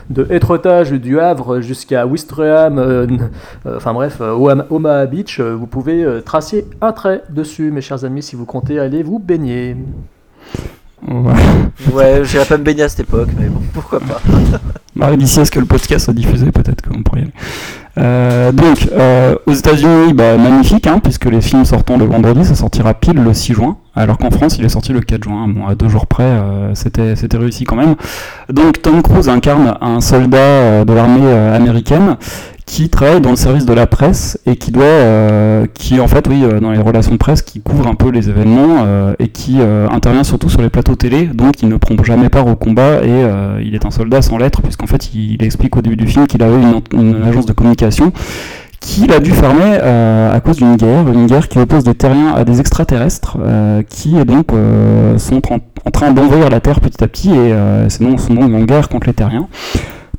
de 0.09 0.27
Étretage, 0.29 0.91
du 0.91 1.21
Havre 1.21 1.61
jusqu'à 1.61 2.05
Ouistreham, 2.05 2.77
euh, 2.79 3.07
euh, 3.65 3.77
enfin 3.77 3.93
bref, 3.93 4.19
Omaha- 4.21 5.07
Beach. 5.07 5.39
vous 5.39 5.67
pouvez 5.67 6.03
euh, 6.03 6.19
tracer 6.19 6.67
un 6.81 6.91
trait 6.91 7.23
dessus, 7.29 7.71
mes 7.71 7.79
chers 7.79 8.03
amis, 8.03 8.21
si 8.23 8.35
vous 8.35 8.43
comptez 8.45 8.77
aller 8.77 9.03
vous 9.03 9.19
baigner. 9.19 9.77
Ouais. 11.07 11.33
Ouais, 11.93 12.21
j'irais 12.25 12.45
pas 12.45 12.57
me 12.57 12.63
baigner 12.63 12.83
à 12.83 12.89
cette 12.89 12.99
époque, 13.07 13.29
mais 13.39 13.47
bon, 13.47 13.61
pourquoi 13.73 13.99
pas. 14.01 14.19
Marie, 14.95 15.17
d'ici 15.17 15.39
à 15.39 15.45
ce 15.45 15.51
que 15.51 15.59
le 15.59 15.65
podcast 15.65 16.05
soit 16.05 16.13
diffusé, 16.13 16.51
peut-être 16.51 16.81
qu'on 16.87 17.01
pourrait 17.01 17.21
y 17.21 17.23
aller. 17.23 17.33
Euh, 17.97 18.51
donc, 18.51 18.87
euh, 18.91 19.35
aux 19.47 19.53
États-Unis, 19.53 20.13
bah, 20.13 20.37
magnifique, 20.37 20.85
hein, 20.87 20.99
puisque 21.01 21.25
les 21.25 21.41
films 21.41 21.65
sortant 21.65 21.97
le 21.97 22.05
vendredi, 22.05 22.45
ça 22.45 22.53
sortira 22.55 22.93
pile 22.93 23.23
le 23.23 23.33
6 23.33 23.53
juin, 23.53 23.77
alors 23.95 24.17
qu'en 24.17 24.31
France, 24.31 24.57
il 24.57 24.65
est 24.65 24.69
sorti 24.69 24.93
le 24.93 25.01
4 25.01 25.23
juin. 25.23 25.47
Bon, 25.49 25.67
à 25.67 25.75
deux 25.75 25.89
jours 25.89 26.07
près, 26.07 26.23
euh, 26.23 26.73
c'était 26.75 27.37
réussi 27.37 27.65
quand 27.65 27.75
même. 27.75 27.95
Donc, 28.49 28.81
Tom 28.81 29.01
Cruise 29.01 29.27
incarne 29.27 29.77
un 29.81 29.99
soldat 29.99 30.37
euh, 30.37 30.85
de 30.85 30.93
l'armée 30.93 31.21
euh, 31.23 31.55
américaine 31.55 32.15
qui 32.65 32.89
travaille 32.89 33.19
dans 33.19 33.31
le 33.31 33.35
service 33.35 33.65
de 33.65 33.73
la 33.73 33.85
presse 33.85 34.39
et 34.45 34.55
qui 34.55 34.71
doit, 34.71 34.83
euh, 34.83 35.65
qui 35.73 35.99
en 35.99 36.07
fait, 36.07 36.25
oui, 36.29 36.41
dans 36.61 36.71
les 36.71 36.79
relations 36.79 37.11
de 37.11 37.17
presse, 37.17 37.41
qui 37.41 37.59
couvre 37.59 37.85
un 37.87 37.95
peu 37.95 38.09
les 38.11 38.29
événements 38.29 38.85
et 39.19 39.27
qui 39.27 39.59
intervient 39.59 40.23
surtout 40.23 40.49
sur 40.49 40.61
les 40.61 40.69
plateaux 40.69 40.95
télé. 40.95 41.25
Donc, 41.25 41.61
il 41.63 41.67
ne 41.67 41.75
prend 41.75 42.01
jamais 42.01 42.29
part 42.29 42.47
au 42.47 42.55
combat 42.55 43.03
et 43.03 43.25
il 43.61 43.75
est 43.75 43.85
un 43.85 43.91
soldat 43.91 44.21
sans 44.21 44.37
lettres, 44.37 44.61
puisqu'en 44.61 44.87
fait, 44.87 45.13
il, 45.13 45.43
explique 45.43 45.75
au 45.75 45.81
début 45.81 45.97
du 45.97 46.07
film 46.07 46.27
qu'il 46.27 46.41
avait 46.43 46.55
une, 46.55 46.81
une 46.97 47.23
agence 47.23 47.45
de 47.45 47.51
communication 47.51 48.13
qu'il 48.81 49.13
a 49.13 49.19
dû 49.19 49.31
fermer 49.31 49.77
euh, 49.81 50.35
à 50.35 50.39
cause 50.41 50.57
d'une 50.57 50.75
guerre, 50.75 51.07
une 51.07 51.27
guerre 51.27 51.47
qui 51.47 51.59
oppose 51.59 51.85
des 51.85 51.93
terriens 51.93 52.33
à 52.33 52.43
des 52.43 52.59
extraterrestres, 52.59 53.37
euh, 53.39 53.83
qui 53.83 54.13
donc 54.25 54.51
euh, 54.51 55.17
sont 55.17 55.41
en, 55.53 55.91
train 55.91 56.11
d'envahir 56.11 56.49
la 56.49 56.59
Terre 56.59 56.81
petit 56.81 57.01
à 57.03 57.07
petit, 57.07 57.31
et 57.31 57.53
c'est 57.89 58.03
donc 58.03 58.19
en 58.29 58.61
guerre 58.63 58.89
contre 58.89 59.07
les 59.07 59.13
terriens. 59.13 59.47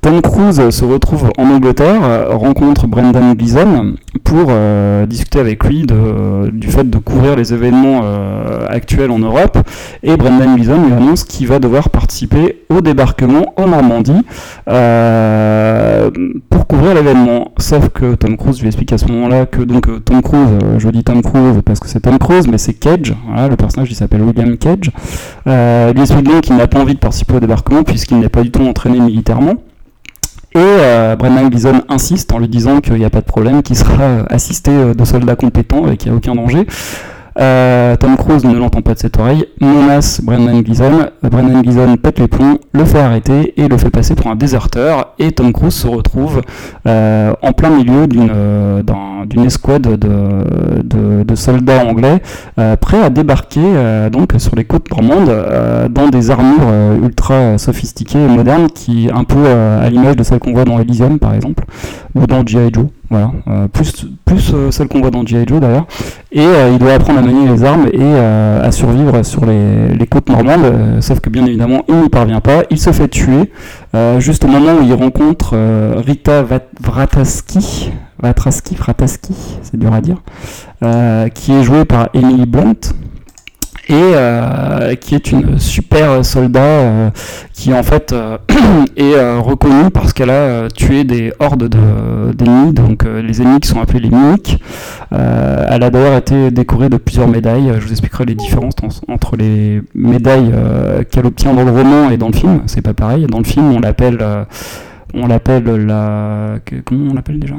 Tom 0.02 0.20
Cruise 0.20 0.70
se 0.70 0.84
retrouve 0.84 1.30
en 1.38 1.48
Angleterre, 1.48 2.02
euh, 2.02 2.34
rencontre 2.34 2.88
Brendan 2.88 3.34
Gleeson 3.34 3.94
pour 4.24 4.46
euh, 4.48 5.06
discuter 5.06 5.38
avec 5.38 5.62
lui 5.62 5.86
de, 5.86 6.50
du 6.50 6.66
fait 6.66 6.90
de 6.90 6.98
couvrir 6.98 7.36
les 7.36 7.54
événements 7.54 8.00
euh, 8.02 8.66
actuels 8.68 9.12
en 9.12 9.20
Europe. 9.20 9.58
Et 10.02 10.16
Brendan 10.16 10.56
Gleeson 10.56 10.84
lui 10.84 10.92
annonce 10.92 11.22
qu'il 11.22 11.46
va 11.46 11.60
devoir 11.60 11.88
participer 11.88 12.64
au 12.68 12.80
débarquement 12.80 13.54
en 13.56 13.68
Normandie 13.68 14.26
euh, 14.68 16.10
pour 16.50 16.66
couvrir 16.66 16.94
l'événement. 16.94 17.52
Sauf 17.58 17.90
que 17.90 18.16
Tom 18.16 18.36
Cruise 18.36 18.60
lui 18.60 18.66
explique 18.66 18.92
à 18.92 18.98
ce 18.98 19.06
moment-là 19.06 19.46
que 19.46 19.62
donc 19.62 19.88
euh, 19.88 20.00
Tom 20.00 20.20
Cruise, 20.20 20.48
euh, 20.64 20.80
je 20.80 20.88
dis 20.88 21.04
Tom 21.04 21.22
Cruise 21.22 21.60
parce 21.64 21.78
que 21.78 21.86
c'est 21.86 22.00
Tom 22.00 22.18
Cruise, 22.18 22.48
mais 22.48 22.58
c'est 22.58 22.74
Cage. 22.74 23.14
Le 23.48 23.54
personnage 23.54 23.92
il 23.92 23.94
s'appelle 23.94 24.22
William 24.22 24.56
Cage. 24.56 24.90
Euh, 25.46 25.92
lui 25.92 26.00
explique 26.00 26.24
donc 26.24 26.40
qu'il 26.40 26.56
n'a 26.56 26.66
pas 26.66 26.80
envie 26.80 26.94
de 26.94 26.98
participer 26.98 27.36
au 27.36 27.40
débarquement 27.40 27.84
puisqu'il 27.84 28.18
n'est 28.18 28.28
pas 28.28 28.42
du 28.42 28.50
tout 28.50 28.62
entraîné 28.62 28.98
militairement. 28.98 29.54
Et 30.54 30.58
euh, 30.58 31.16
Brendan 31.16 31.48
Gleeson 31.48 31.82
insiste 31.88 32.30
en 32.32 32.38
lui 32.38 32.48
disant 32.48 32.80
qu'il 32.80 32.94
n'y 32.94 33.06
a 33.06 33.10
pas 33.10 33.20
de 33.22 33.26
problème, 33.26 33.62
qu'il 33.62 33.76
sera 33.76 34.02
euh, 34.02 34.24
assisté 34.28 34.70
euh, 34.70 34.92
de 34.92 35.04
soldats 35.04 35.36
compétents 35.36 35.90
et 35.90 35.96
qu'il 35.96 36.10
n'y 36.10 36.14
a 36.14 36.18
aucun 36.18 36.34
danger. 36.34 36.66
Euh, 37.38 37.96
Tom 37.96 38.16
Cruise 38.16 38.44
ne 38.44 38.54
l'entend 38.54 38.82
pas 38.82 38.92
de 38.94 38.98
cette 38.98 39.18
oreille, 39.18 39.46
menace 39.60 40.20
Brendan 40.22 40.60
Gleeson, 40.60 41.06
Brendan 41.22 41.62
Gleeson 41.62 41.96
pète 41.96 42.18
les 42.18 42.28
plombs, 42.28 42.58
le 42.72 42.84
fait 42.84 42.98
arrêter 43.00 43.54
et 43.60 43.68
le 43.68 43.76
fait 43.78 43.88
passer 43.90 44.14
pour 44.14 44.26
un 44.26 44.36
déserteur, 44.36 45.14
et 45.18 45.32
Tom 45.32 45.52
Cruise 45.52 45.72
se 45.74 45.86
retrouve 45.86 46.42
euh, 46.86 47.32
en 47.40 47.52
plein 47.52 47.70
milieu 47.70 48.06
d'une 48.06 48.30
euh, 48.34 48.82
d'une 49.26 49.44
escouade 49.44 49.82
de, 49.82 51.22
de- 51.24 51.34
soldats 51.34 51.86
anglais 51.86 52.20
euh, 52.58 52.76
prêts 52.76 53.02
à 53.02 53.08
débarquer 53.08 53.60
donc 54.12 54.34
sur 54.36 54.54
les 54.54 54.64
côtes 54.64 54.90
normandes 54.90 55.32
dans 55.90 56.08
des 56.08 56.30
armures 56.30 56.68
ultra 57.02 57.56
sophistiquées 57.56 58.22
et 58.22 58.28
modernes 58.28 58.66
qui 58.68 59.08
un 59.12 59.24
peu 59.24 59.46
à 59.46 59.88
l'image 59.88 60.16
de 60.16 60.22
celles 60.22 60.38
qu'on 60.40 60.52
voit 60.52 60.64
dans 60.64 60.78
Elysium 60.78 61.18
par 61.18 61.32
exemple 61.34 61.64
ou 62.14 62.26
dans 62.26 62.44
G.I. 62.46 62.70
Joe 62.72 62.86
voilà 63.12 63.30
euh, 63.46 63.68
plus 63.68 64.06
plus 64.24 64.52
euh, 64.54 64.70
celles 64.70 64.88
qu'on 64.88 65.02
voit 65.02 65.10
dans 65.10 65.24
G.I. 65.24 65.44
Joe 65.46 65.60
d'ailleurs. 65.60 65.86
Et 66.32 66.40
euh, 66.40 66.70
il 66.72 66.78
doit 66.78 66.94
apprendre 66.94 67.18
à 67.18 67.22
manier 67.22 67.46
les 67.46 67.62
armes 67.62 67.86
et 67.92 68.16
à 68.16 68.72
survivre 68.72 69.22
sur 69.22 69.44
les, 69.44 70.06
côtes 70.10 70.30
normandes 70.30 71.00
sauf 71.00 71.20
que 71.20 71.30
bien 71.30 71.44
évidemment 71.44 71.82
il 71.88 71.96
n'y 71.96 72.08
parvient 72.08 72.40
pas. 72.40 72.62
Il 72.70 72.78
se 72.78 72.90
fait 72.90 73.08
tuer 73.08 73.52
juste 74.18 74.44
au 74.44 74.48
moment 74.48 74.72
où 74.80 74.82
il 74.82 74.94
rencontre 74.94 75.56
Rita 76.04 76.42
Vrataski 76.80 77.92
Vatraski, 78.22 78.76
Vrataski, 78.76 79.34
c'est 79.62 79.76
dur 79.76 79.92
à 79.92 80.00
dire, 80.00 80.22
qui 81.34 81.52
est 81.52 81.62
jouée 81.62 81.84
par 81.84 82.08
Emily 82.14 82.46
Blunt 82.46 82.94
et 83.88 83.94
euh, 83.94 84.94
qui 84.94 85.14
est 85.16 85.32
une 85.32 85.58
super 85.58 86.24
soldat 86.24 86.60
euh, 86.60 87.10
qui 87.52 87.74
en 87.74 87.82
fait 87.82 88.12
euh, 88.12 88.38
est 88.96 89.14
euh, 89.14 89.40
reconnue 89.40 89.90
parce 89.90 90.12
qu'elle 90.12 90.30
a 90.30 90.34
euh, 90.34 90.68
tué 90.68 91.04
des 91.04 91.32
hordes 91.40 91.68
de- 91.68 92.32
d'ennemis, 92.32 92.72
donc 92.72 93.04
euh, 93.04 93.20
les 93.22 93.42
ennemis 93.42 93.60
qui 93.60 93.68
sont 93.68 93.80
appelés 93.80 94.00
les 94.00 94.10
mimiques. 94.10 94.58
Elle 95.10 95.82
a 95.82 95.90
d'ailleurs 95.90 96.16
été 96.16 96.50
décorée 96.50 96.88
de 96.88 96.96
plusieurs 96.96 97.28
médailles. 97.28 97.72
Je 97.78 97.84
vous 97.84 97.90
expliquerai 97.90 98.24
les 98.24 98.34
différences 98.34 98.74
en- 98.82 99.12
entre 99.12 99.36
les 99.36 99.82
médailles 99.94 100.52
qu'elle 101.10 101.26
obtient 101.26 101.52
dans 101.52 101.64
le 101.64 101.70
roman 101.70 102.10
et 102.10 102.16
dans 102.16 102.28
le 102.28 102.34
film. 102.34 102.62
C'est 102.66 102.82
pas 102.82 102.94
pareil. 102.94 103.26
Dans 103.26 103.38
le 103.38 103.44
film, 103.44 103.72
on 103.72 103.80
l'appelle, 103.80 104.18
on 105.14 105.26
l'appelle 105.26 105.64
la, 105.86 106.54
comment 106.84 107.10
on 107.10 107.14
l'appelle 107.14 107.38
déjà? 107.40 107.54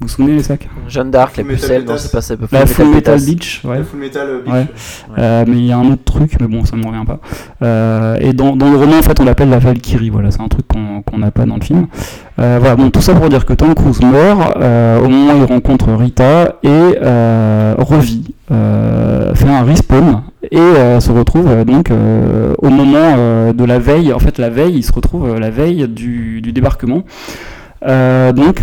Vous 0.00 0.06
vous 0.06 0.12
souvenez 0.12 0.36
les 0.36 0.44
sacs 0.44 0.68
Jeanne 0.86 1.10
d'Arc, 1.10 1.36
la 1.36 1.42
Full 1.42 1.52
Metal 1.52 1.60
pucelle, 1.68 1.84
non, 1.84 1.94
c'est 1.96 2.12
pas 2.12 2.20
ça. 2.20 2.34
La 2.52 2.66
Full 2.66 2.86
Metal. 2.86 3.20
Beach, 3.20 3.62
ouais. 3.64 3.78
La 3.78 3.84
Full 3.84 3.98
Metal 3.98 4.28
Beach. 4.44 4.54
Ouais. 4.54 4.66
Euh, 5.18 5.44
mais 5.48 5.56
il 5.56 5.66
y 5.66 5.72
a 5.72 5.76
un 5.76 5.90
autre 5.90 6.04
truc, 6.04 6.36
mais 6.40 6.46
bon, 6.46 6.64
ça 6.64 6.76
me 6.76 6.86
revient 6.86 7.04
pas. 7.04 7.18
Euh, 7.62 8.16
et 8.20 8.32
dans, 8.32 8.54
dans 8.54 8.70
le 8.70 8.76
roman, 8.76 8.98
en 8.98 9.02
fait, 9.02 9.18
on 9.18 9.24
l'appelle 9.24 9.50
la 9.50 9.58
Valkyrie. 9.58 10.10
Voilà, 10.10 10.30
c'est 10.30 10.40
un 10.40 10.46
truc 10.46 10.66
qu'on 10.68 11.18
n'a 11.18 11.32
pas 11.32 11.46
dans 11.46 11.56
le 11.56 11.62
film. 11.62 11.88
Euh, 12.38 12.58
voilà, 12.60 12.76
bon, 12.76 12.90
tout 12.90 13.00
ça 13.00 13.12
pour 13.14 13.28
dire 13.28 13.44
que 13.44 13.54
Tom 13.54 13.74
Cruise 13.74 14.00
meurt 14.00 14.56
euh, 14.58 15.00
au 15.00 15.08
moment 15.08 15.32
où 15.34 15.38
il 15.38 15.44
rencontre 15.52 15.92
Rita 15.92 16.58
et 16.62 16.68
euh, 16.68 17.74
revit, 17.78 18.36
euh, 18.52 19.34
fait 19.34 19.48
un 19.48 19.64
respawn 19.64 20.22
et 20.48 20.58
euh, 20.58 21.00
se 21.00 21.10
retrouve 21.10 21.48
euh, 21.48 21.64
donc 21.64 21.90
euh, 21.90 22.54
au 22.58 22.68
moment 22.70 23.16
euh, 23.18 23.52
de 23.52 23.64
la 23.64 23.80
veille. 23.80 24.12
En 24.12 24.20
fait, 24.20 24.38
la 24.38 24.48
veille, 24.48 24.76
il 24.76 24.84
se 24.84 24.92
retrouve 24.92 25.28
euh, 25.28 25.40
la 25.40 25.50
veille 25.50 25.88
du, 25.88 26.40
du 26.40 26.52
débarquement. 26.52 27.02
Euh, 27.84 28.32
donc, 28.32 28.62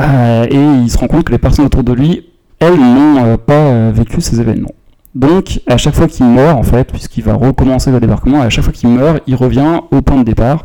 euh, 0.00 0.46
et 0.50 0.82
il 0.82 0.90
se 0.90 0.98
rend 0.98 1.06
compte 1.06 1.24
que 1.24 1.32
les 1.32 1.38
personnes 1.38 1.66
autour 1.66 1.84
de 1.84 1.92
lui, 1.92 2.26
elles, 2.58 2.78
n'ont 2.78 3.24
euh, 3.24 3.36
pas 3.36 3.52
euh, 3.54 3.92
vécu 3.94 4.20
ces 4.20 4.40
événements. 4.40 4.74
Donc, 5.14 5.60
à 5.68 5.76
chaque 5.76 5.94
fois 5.94 6.08
qu'il 6.08 6.26
meurt, 6.26 6.58
en 6.58 6.64
fait, 6.64 6.90
puisqu'il 6.90 7.22
va 7.22 7.34
recommencer 7.34 7.92
le 7.92 8.00
débarquement, 8.00 8.40
à 8.40 8.48
chaque 8.48 8.64
fois 8.64 8.72
qu'il 8.72 8.88
meurt, 8.88 9.22
il 9.28 9.36
revient 9.36 9.80
au 9.92 10.02
point 10.02 10.18
de 10.18 10.24
départ. 10.24 10.64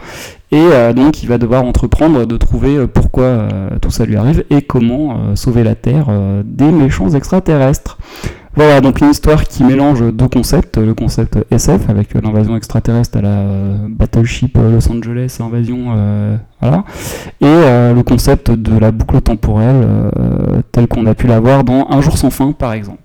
Et 0.52 0.66
donc, 0.96 1.22
il 1.22 1.30
va 1.30 1.38
devoir 1.38 1.64
entreprendre 1.64 2.26
de 2.26 2.36
trouver 2.36 2.88
pourquoi 2.88 3.48
tout 3.80 3.92
ça 3.92 4.06
lui 4.06 4.16
arrive 4.16 4.44
et 4.50 4.64
comment 4.64 5.36
sauver 5.36 5.64
la 5.64 5.76
Terre 5.76 6.08
des 6.44 6.72
méchants 6.72 7.12
extraterrestres. 7.12 8.00
Voilà, 8.56 8.82
donc 8.82 9.00
une 9.00 9.12
histoire 9.12 9.44
qui 9.44 9.64
mélange 9.64 10.02
deux 10.12 10.28
concepts. 10.28 10.78
Le 10.78 10.94
concept 10.94 11.38
SF, 11.52 11.90
avec 11.90 12.16
euh, 12.16 12.22
l'invasion 12.22 12.56
extraterrestre 12.56 13.18
à 13.18 13.22
la 13.22 13.30
euh, 13.30 13.78
Battleship 13.88 14.58
euh, 14.58 14.72
Los 14.74 14.92
Angeles, 14.92 15.38
invasion, 15.40 15.94
euh, 15.96 16.36
voilà. 16.60 16.84
Et 17.42 17.46
euh, 17.46 17.94
le 17.94 18.04
concept 18.04 18.52
de 18.52 18.78
la 18.78 18.92
boucle 18.92 19.22
temporelle, 19.22 19.86
euh, 19.86 20.62
tel 20.72 20.88
qu'on 20.88 21.06
a 21.06 21.14
pu 21.14 21.28
l'avoir 21.28 21.64
dans 21.64 21.88
Un 21.90 22.02
jour 22.02 22.18
sans 22.18 22.32
fin, 22.32 22.52
par 22.52 22.74
exemple. 22.74 23.00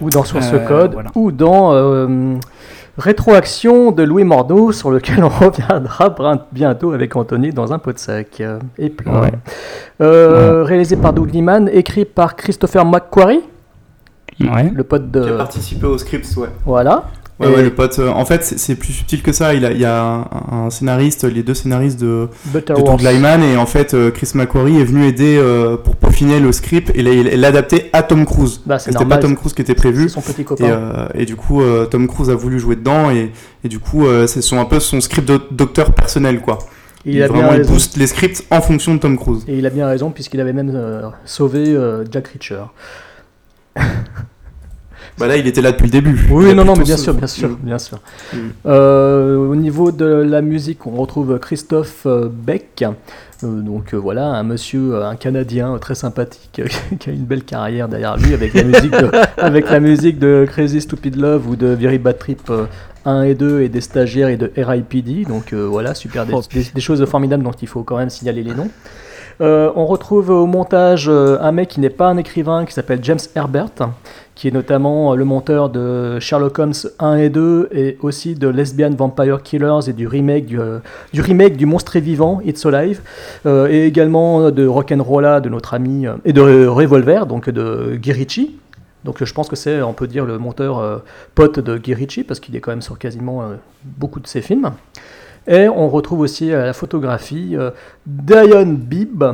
Ou 0.00 0.10
dans 0.10 0.24
Source 0.24 0.52
Code, 0.66 0.94
voilà. 0.94 1.10
ou 1.14 1.30
dans 1.30 1.70
Rétroaction 2.96 3.90
de 3.90 4.04
Louis 4.04 4.24
Morneau, 4.24 4.70
sur 4.70 4.90
lequel 4.90 5.24
on 5.24 5.28
reviendra 5.46 6.14
bientôt 6.52 6.92
avec 6.92 7.16
Anthony 7.16 7.50
dans 7.50 7.72
un 7.72 7.78
pot 7.78 7.92
de 7.92 7.98
sac. 7.98 8.42
Et 8.78 8.88
plein. 8.88 9.20
Ouais. 9.20 9.32
Réalisé 10.00 10.96
par 10.96 11.12
Doug 11.12 11.32
Liman, 11.32 11.68
écrit 11.72 12.04
par 12.04 12.36
Christopher 12.36 12.84
McQuarrie, 12.84 13.42
Ouais. 14.40 14.70
le 14.74 14.84
pote 14.84 15.10
Qui 15.12 15.18
a 15.18 15.22
de. 15.22 15.36
participé 15.36 15.86
au 15.86 15.98
script, 15.98 16.26
ouais. 16.36 16.48
Voilà. 16.64 17.10
Ouais, 17.40 17.48
Et 17.50 17.54
ouais, 17.56 17.62
le 17.64 17.70
pote. 17.74 17.98
euh, 17.98 18.10
en 18.10 18.24
fait, 18.24 18.44
c'est- 18.44 18.76
plus 18.76 18.92
subtil 18.92 19.20
que 19.20 19.32
ça. 19.32 19.54
Il, 19.54 19.64
a, 19.64 19.72
il 19.72 19.80
y 19.80 19.84
a 19.84 20.00
un, 20.04 20.24
un 20.52 20.70
scénariste, 20.70 21.24
les 21.24 21.42
deux 21.42 21.54
scénaristes 21.54 21.98
de, 22.00 22.06
de 22.06 22.28
Butterworth. 22.52 23.02
Doug 23.02 23.12
Lyman, 23.12 23.42
et 23.42 23.56
en 23.56 23.66
fait, 23.66 23.92
euh, 23.92 24.12
Chris 24.12 24.30
McQuarrie 24.34 24.80
est 24.80 24.84
venu 24.84 25.04
aider 25.04 25.36
euh, 25.36 25.76
pour 25.76 25.96
peaufiner 25.96 26.38
le 26.38 26.52
script 26.52 26.92
et 26.94 27.02
l'a- 27.02 27.10
et 27.10 27.36
l'adapter 27.36 27.90
à 27.92 28.04
Tom 28.04 28.24
Cruise. 28.24 28.60
Bah, 28.66 28.78
C'était 28.78 29.04
pas 29.04 29.16
Tom 29.18 29.34
Cruise 29.34 29.52
qui 29.52 29.62
était 29.62 29.74
prévu. 29.74 30.04
C'est 30.04 30.14
son 30.14 30.20
petit 30.20 30.42
Et, 30.42 30.44
copain. 30.44 30.64
euh, 30.64 31.08
et 31.14 31.24
du 31.26 31.34
coup, 31.34 31.60
euh, 31.60 31.86
Tom 31.86 32.06
Cruise 32.06 32.30
a 32.30 32.36
voulu 32.36 32.60
jouer 32.60 32.76
dedans, 32.76 33.10
et, 33.10 33.32
et 33.64 33.68
du 33.68 33.80
coup, 33.80 34.06
euh, 34.06 34.28
c'est 34.28 34.40
son, 34.40 34.60
un 34.60 34.64
peu 34.64 34.78
son 34.78 35.00
script 35.00 35.26
de 35.26 35.40
docteur 35.50 35.90
personnel, 35.92 36.40
quoi. 36.40 36.58
il, 37.04 37.20
a 37.20 37.26
bien 37.28 37.42
vraiment, 37.42 37.54
il 37.60 37.66
booste 37.68 37.96
les 37.96 38.06
scripts 38.06 38.44
en 38.52 38.60
fonction 38.60 38.94
de 38.94 39.00
Tom 39.00 39.18
Cruise. 39.18 39.42
Et 39.48 39.58
il 39.58 39.66
a 39.66 39.70
bien 39.70 39.88
raison, 39.88 40.12
puisqu'il 40.12 40.40
avait 40.40 40.52
même 40.52 40.70
euh, 40.72 41.02
sauvé 41.24 41.64
euh, 41.74 42.04
Jack 42.08 42.28
Reacher. 42.28 42.62
Bah 45.16 45.28
là, 45.28 45.36
il 45.36 45.46
était 45.46 45.60
là 45.62 45.70
depuis 45.70 45.84
le 45.84 45.90
début. 45.90 46.26
Oui, 46.30 46.52
non, 46.56 46.64
non, 46.64 46.74
mais 46.76 46.82
bien 46.82 46.96
ce- 46.96 47.04
sûr, 47.04 47.14
bien 47.14 47.26
sûr, 47.28 47.56
bien 47.62 47.78
sûr. 47.78 47.98
Mm. 48.32 48.36
Euh, 48.66 49.36
au 49.36 49.54
niveau 49.54 49.92
de 49.92 50.04
la 50.06 50.42
musique, 50.42 50.86
on 50.88 50.96
retrouve 50.96 51.38
Christophe 51.38 52.02
euh, 52.06 52.28
Beck. 52.28 52.82
Euh, 53.44 53.60
donc 53.60 53.94
euh, 53.94 53.96
voilà, 53.96 54.26
un 54.26 54.42
monsieur, 54.42 55.04
un 55.04 55.14
Canadien 55.14 55.78
très 55.78 55.94
sympathique, 55.94 56.62
qui 56.98 57.10
a 57.10 57.12
une 57.12 57.24
belle 57.26 57.44
carrière 57.44 57.86
derrière 57.88 58.16
lui 58.16 58.34
avec 58.34 58.54
la 58.54 58.64
musique 58.64 58.90
de, 58.90 59.08
avec 59.40 59.70
la 59.70 59.78
musique 59.78 60.18
de 60.18 60.46
Crazy 60.48 60.80
Stupid 60.80 61.14
Love 61.14 61.48
ou 61.48 61.54
de 61.54 61.68
Very 61.68 61.98
Bad 61.98 62.18
Trip 62.18 62.40
euh, 62.50 62.64
1 63.04 63.22
et 63.22 63.34
2 63.36 63.60
et 63.60 63.68
des 63.68 63.82
stagiaires 63.82 64.28
et 64.28 64.36
de 64.36 64.50
RIPD. 64.56 65.26
Donc 65.28 65.52
euh, 65.52 65.64
voilà, 65.64 65.94
super, 65.94 66.26
des, 66.26 66.32
Oh, 66.34 66.40
des- 66.52 66.64
des 66.74 66.80
choses 66.80 67.04
formidables 67.04 67.44
dont 67.44 67.52
il 67.52 67.68
faut 67.68 67.84
quand 67.84 67.98
même 67.98 68.10
signaler 68.10 68.42
les 68.42 68.54
noms. 68.54 68.70
Euh, 69.40 69.70
on 69.74 69.86
retrouve 69.86 70.30
au 70.30 70.46
montage 70.46 71.08
euh, 71.08 71.38
un 71.40 71.52
mec 71.52 71.68
qui 71.68 71.80
n'est 71.80 71.90
pas 71.90 72.06
un 72.06 72.16
écrivain, 72.16 72.64
qui 72.64 72.72
s'appelle 72.72 73.00
James 73.02 73.18
Herbert, 73.34 73.70
qui 74.34 74.48
est 74.48 74.50
notamment 74.50 75.12
euh, 75.12 75.16
le 75.16 75.24
monteur 75.24 75.70
de 75.70 76.18
Sherlock 76.20 76.58
Holmes 76.58 76.72
1 76.98 77.16
et 77.16 77.28
2, 77.30 77.68
et 77.72 77.98
aussi 78.00 78.34
de 78.34 78.48
Lesbian 78.48 78.90
Vampire 78.90 79.42
Killers 79.42 79.88
et 79.88 79.92
du 79.92 80.06
remake 80.06 80.46
du, 80.46 80.60
remake 81.20 81.56
du 81.56 81.66
Monstre 81.66 81.96
et 81.96 82.00
Vivant, 82.00 82.40
It's 82.44 82.64
Alive, 82.64 83.00
et 83.46 83.86
également 83.86 84.50
de 84.50 84.66
Rock'n'Rolla 84.66 85.40
de 85.40 85.48
notre 85.48 85.74
ami, 85.74 86.06
et 86.24 86.32
de 86.32 86.66
Revolver, 86.66 87.26
donc 87.26 87.50
de 87.50 87.96
Guy. 87.96 88.56
Donc 89.04 89.22
je 89.22 89.34
pense 89.34 89.48
que 89.48 89.56
c'est, 89.56 89.82
on 89.82 89.92
peut 89.92 90.06
dire, 90.06 90.24
le 90.24 90.38
monteur 90.38 91.02
pote 91.34 91.58
de 91.58 91.76
Guy 91.76 91.94
Ritchie, 91.94 92.24
parce 92.24 92.40
qu'il 92.40 92.54
est 92.56 92.60
quand 92.60 92.72
même 92.72 92.82
sur 92.82 92.98
quasiment 92.98 93.42
beaucoup 93.84 94.20
de 94.20 94.26
ses 94.26 94.40
films. 94.40 94.70
Et 95.46 95.68
on 95.68 95.88
retrouve 95.88 96.20
aussi 96.20 96.52
à 96.52 96.64
la 96.64 96.72
photographie 96.72 97.54
euh, 97.56 97.70
Dion 98.06 98.66
Bibb, 98.66 99.24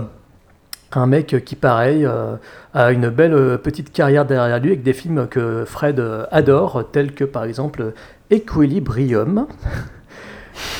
un 0.92 1.06
mec 1.06 1.44
qui, 1.44 1.56
pareil, 1.56 2.04
euh, 2.04 2.36
a 2.74 2.90
une 2.92 3.10
belle 3.10 3.34
euh, 3.34 3.58
petite 3.58 3.92
carrière 3.92 4.24
derrière 4.24 4.58
lui 4.58 4.70
avec 4.70 4.82
des 4.82 4.92
films 4.92 5.28
que 5.28 5.64
Fred 5.64 6.00
euh, 6.00 6.26
adore, 6.30 6.84
tels 6.90 7.12
que 7.12 7.24
par 7.24 7.44
exemple 7.44 7.92
Equilibrium 8.30 9.46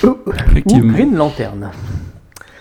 ou. 0.02 0.18
Green 0.66 1.16
Lantern. 1.16 1.70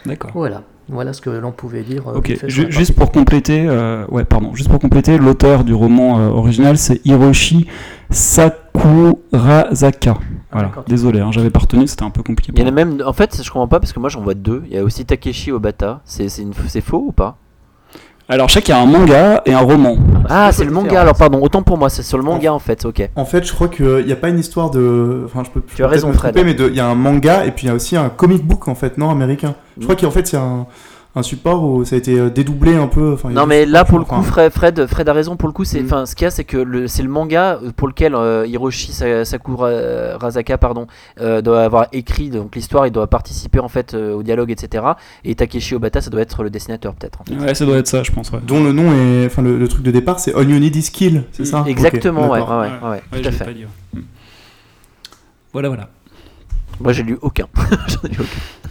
D'accord. 0.05 0.31
Voilà. 0.33 0.63
Voilà 0.89 1.13
ce 1.13 1.21
que 1.21 1.29
l'on 1.29 1.51
pouvait 1.51 1.83
dire. 1.83 2.07
euh, 2.07 2.15
Ok, 2.17 2.35
juste 2.47 2.95
pour 2.95 3.11
compléter, 3.11 3.65
euh, 3.67 4.05
ouais, 4.09 4.25
pardon, 4.25 4.53
juste 4.55 4.69
pour 4.69 4.79
compléter, 4.79 5.17
l'auteur 5.17 5.63
du 5.63 5.73
roman 5.73 6.19
euh, 6.19 6.29
original, 6.29 6.77
c'est 6.77 7.05
Hiroshi 7.05 7.67
Sakurazaka. 8.09 10.17
Voilà, 10.51 10.71
désolé, 10.87 11.19
hein, 11.19 11.31
j'avais 11.31 11.51
pas 11.51 11.59
retenu, 11.59 11.85
c'était 11.87 12.03
un 12.03 12.09
peu 12.09 12.23
compliqué. 12.23 12.51
Il 12.55 12.61
y 12.61 12.63
en 12.63 12.67
a 12.67 12.71
même. 12.71 13.03
En 13.05 13.13
fait, 13.13 13.39
je 13.43 13.49
comprends 13.51 13.67
pas 13.67 13.79
parce 13.79 13.93
que 13.93 13.99
moi 13.99 14.09
j'en 14.09 14.21
vois 14.21 14.33
deux. 14.33 14.63
Il 14.65 14.73
y 14.73 14.77
a 14.77 14.83
aussi 14.83 15.05
Takeshi 15.05 15.51
Obata. 15.51 16.01
C'est 16.05 16.27
c'est 16.27 16.41
une- 16.41 16.53
c'est 16.67 16.81
faux 16.81 17.03
ou 17.07 17.11
pas? 17.11 17.37
Alors, 18.31 18.47
je 18.47 18.53
sais 18.53 18.61
qu'il 18.61 18.75
y 18.75 18.77
a 18.77 18.81
un 18.81 18.85
manga 18.85 19.41
et 19.45 19.53
un 19.53 19.59
roman. 19.59 19.95
Ah, 20.29 20.51
c'est 20.51 20.63
le 20.63 20.69
manga. 20.71 21.01
Alors 21.01 21.15
pardon, 21.15 21.41
autant 21.41 21.63
pour 21.63 21.77
moi, 21.79 21.89
c'est 21.89 22.03
sur 22.03 22.17
le 22.19 22.23
manga 22.23 22.53
en 22.53 22.59
fait. 22.59 22.85
Ok. 22.85 23.09
En 23.15 23.25
fait, 23.25 23.43
je 23.43 23.51
crois 23.51 23.67
qu'il 23.67 24.05
n'y 24.05 24.11
a 24.11 24.15
pas 24.15 24.29
une 24.29 24.37
histoire 24.37 24.69
de. 24.69 25.23
Enfin, 25.25 25.43
je 25.43 25.49
peux. 25.49 25.63
je 25.67 25.75
Tu 25.75 25.83
as 25.83 25.87
raison, 25.87 26.09
me 26.09 26.13
Fred. 26.13 26.39
mais 26.45 26.51
il 26.51 26.75
y 26.75 26.79
a 26.79 26.85
un 26.85 26.93
manga 26.95 27.43
et 27.45 27.51
puis 27.51 27.65
il 27.65 27.69
y 27.69 27.71
a 27.71 27.75
aussi 27.75 27.97
un 27.97 28.09
comic 28.09 28.45
book 28.45 28.67
en 28.67 28.75
fait, 28.75 28.97
non 28.99 29.09
américain. 29.09 29.55
Je 29.77 29.81
Mm. 29.81 29.83
crois 29.85 29.95
qu'en 29.95 30.11
fait 30.11 30.31
il 30.31 30.35
y 30.35 30.37
a 30.37 30.41
un, 30.43 30.67
un 31.15 31.23
support 31.23 31.63
où 31.63 31.83
ça 31.85 31.95
a 31.95 31.97
été 31.97 32.19
euh, 32.19 32.29
dédoublé 32.29 32.75
un 32.75 32.85
peu. 32.87 33.13
enfin, 33.13 33.31
Non 33.31 33.47
mais 33.47 33.65
là 33.65 33.83
pour 33.83 33.97
le 33.97 34.05
coup 34.05 34.21
Fred, 34.21 34.51
Fred, 34.51 34.85
Fred 34.85 35.09
a 35.09 35.13
raison 35.13 35.35
pour 35.37 35.47
le 35.49 35.53
coup 35.53 35.63
c'est 35.65 35.81
Mm. 35.81 36.05
ce 36.05 36.13
qu'il 36.15 36.25
y 36.25 36.27
a 36.27 36.31
c'est 36.31 36.43
que 36.43 36.57
le- 36.57 36.87
c'est 36.87 37.01
le 37.01 37.09
manga 37.09 37.59
euh, 37.63 37.71
pour 37.75 37.87
lequel 37.87 38.13
euh, 38.13 38.45
Hiroshi 38.47 38.93
Sa- 38.93 39.25
Sakurazaka 39.25 40.57
pardon 40.59 40.85
euh, 41.19 41.41
doit 41.41 41.63
avoir 41.63 41.87
écrit 41.93 42.29
donc 42.29 42.55
l'histoire 42.55 42.85
il 42.85 42.91
doit 42.91 43.07
participer 43.07 43.59
en 43.59 43.69
fait 43.69 43.95
euh, 43.95 44.13
au 44.13 44.21
dialogue 44.23 44.51
etc 44.51 44.83
et 45.25 45.33
Takeshi 45.33 45.73
Obata 45.73 45.99
ça 45.99 46.11
doit 46.11 46.21
être 46.21 46.43
le 46.43 46.51
dessinateur 46.51 46.93
peut-être 46.93 47.21
en 47.21 47.23
fait. 47.25 47.35
Ouais, 47.35 47.55
ça 47.55 47.65
doit 47.65 47.77
être 47.77 47.87
ça, 47.87 48.03
je 48.03 48.11
pense. 48.11 48.31
Ouais. 48.31 48.39
Dont 48.45 48.63
le 48.63 48.71
nom 48.71 48.91
est. 48.93 49.25
Enfin, 49.25 49.41
le, 49.41 49.57
le 49.57 49.67
truc 49.67 49.81
de 49.81 49.91
départ 49.91 50.19
c'est 50.19 50.33
All 50.35 50.47
You 50.49 50.59
Need 50.59 50.75
Is 50.75 50.91
Kill, 50.91 51.23
c'est 51.31 51.45
ça? 51.45 51.61
Ok, 51.61 51.67
Exactement 51.69 52.29
ouais, 52.29 52.39
ouais, 52.39 52.45
ouais, 52.47 52.89
ouais, 52.89 53.01
Ouais, 53.13 53.21
tout 53.21 53.27
à 53.27 53.31
fait. 53.31 53.45
Hmm. 53.93 54.01
Voilà, 55.53 55.69
voilà. 55.69 55.89
Moi 56.79 56.93
j'ai 56.93 57.01
lu 57.03 57.17
aucun. 57.21 57.47
J'en 57.87 58.07
ai 58.07 58.11
lu 58.11 58.17
aucun. 58.19 58.68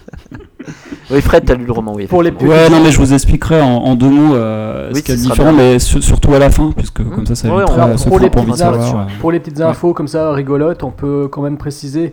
Oui 1.11 1.21
Fred 1.21 1.45
t'as 1.45 1.55
lu 1.55 1.65
le 1.65 1.73
roman 1.73 1.93
oui. 1.95 2.07
Pour 2.07 2.23
les. 2.23 2.31
Ouais, 2.31 2.69
non, 2.71 2.81
mais 2.83 2.91
je 2.91 2.99
vous 2.99 3.13
expliquerai 3.13 3.61
en, 3.61 3.67
en 3.77 3.95
deux 3.95 4.09
mots 4.11 4.35
euh, 4.35 4.91
Oui, 4.93 4.99
ce 4.99 5.03
qu'il 5.03 5.15
y 5.15 5.19
a 5.19 5.21
de 5.23 5.29
différent, 5.31 5.53
bien. 5.53 5.63
mais 5.73 5.79
su- 5.79 6.03
surtout 6.03 6.33
à 6.35 6.39
la 6.39 6.51
fin, 6.51 6.73
puisque 6.77 7.01
Mhm. 7.01 7.11
comme 7.11 7.27
ça, 7.27 7.35
ça 7.35 7.49
Ouais, 7.49 7.63
évitera- 7.63 7.97
ça 7.97 8.09
pour, 8.09 8.19
les 8.21 8.31
petites 8.31 8.47
de 8.47 8.53
infos, 8.53 8.57
savoir, 8.59 8.95
ouais. 9.07 9.13
pour 9.21 9.33
les 9.33 9.41
petites 9.41 9.61
infos 9.61 9.93
comme 9.95 10.09
ça 10.09 10.33
rigolotes, 10.33 10.83
on 10.85 10.91
peut 10.91 11.29
quand 11.31 11.43
même 11.43 11.57
préciser 11.59 12.13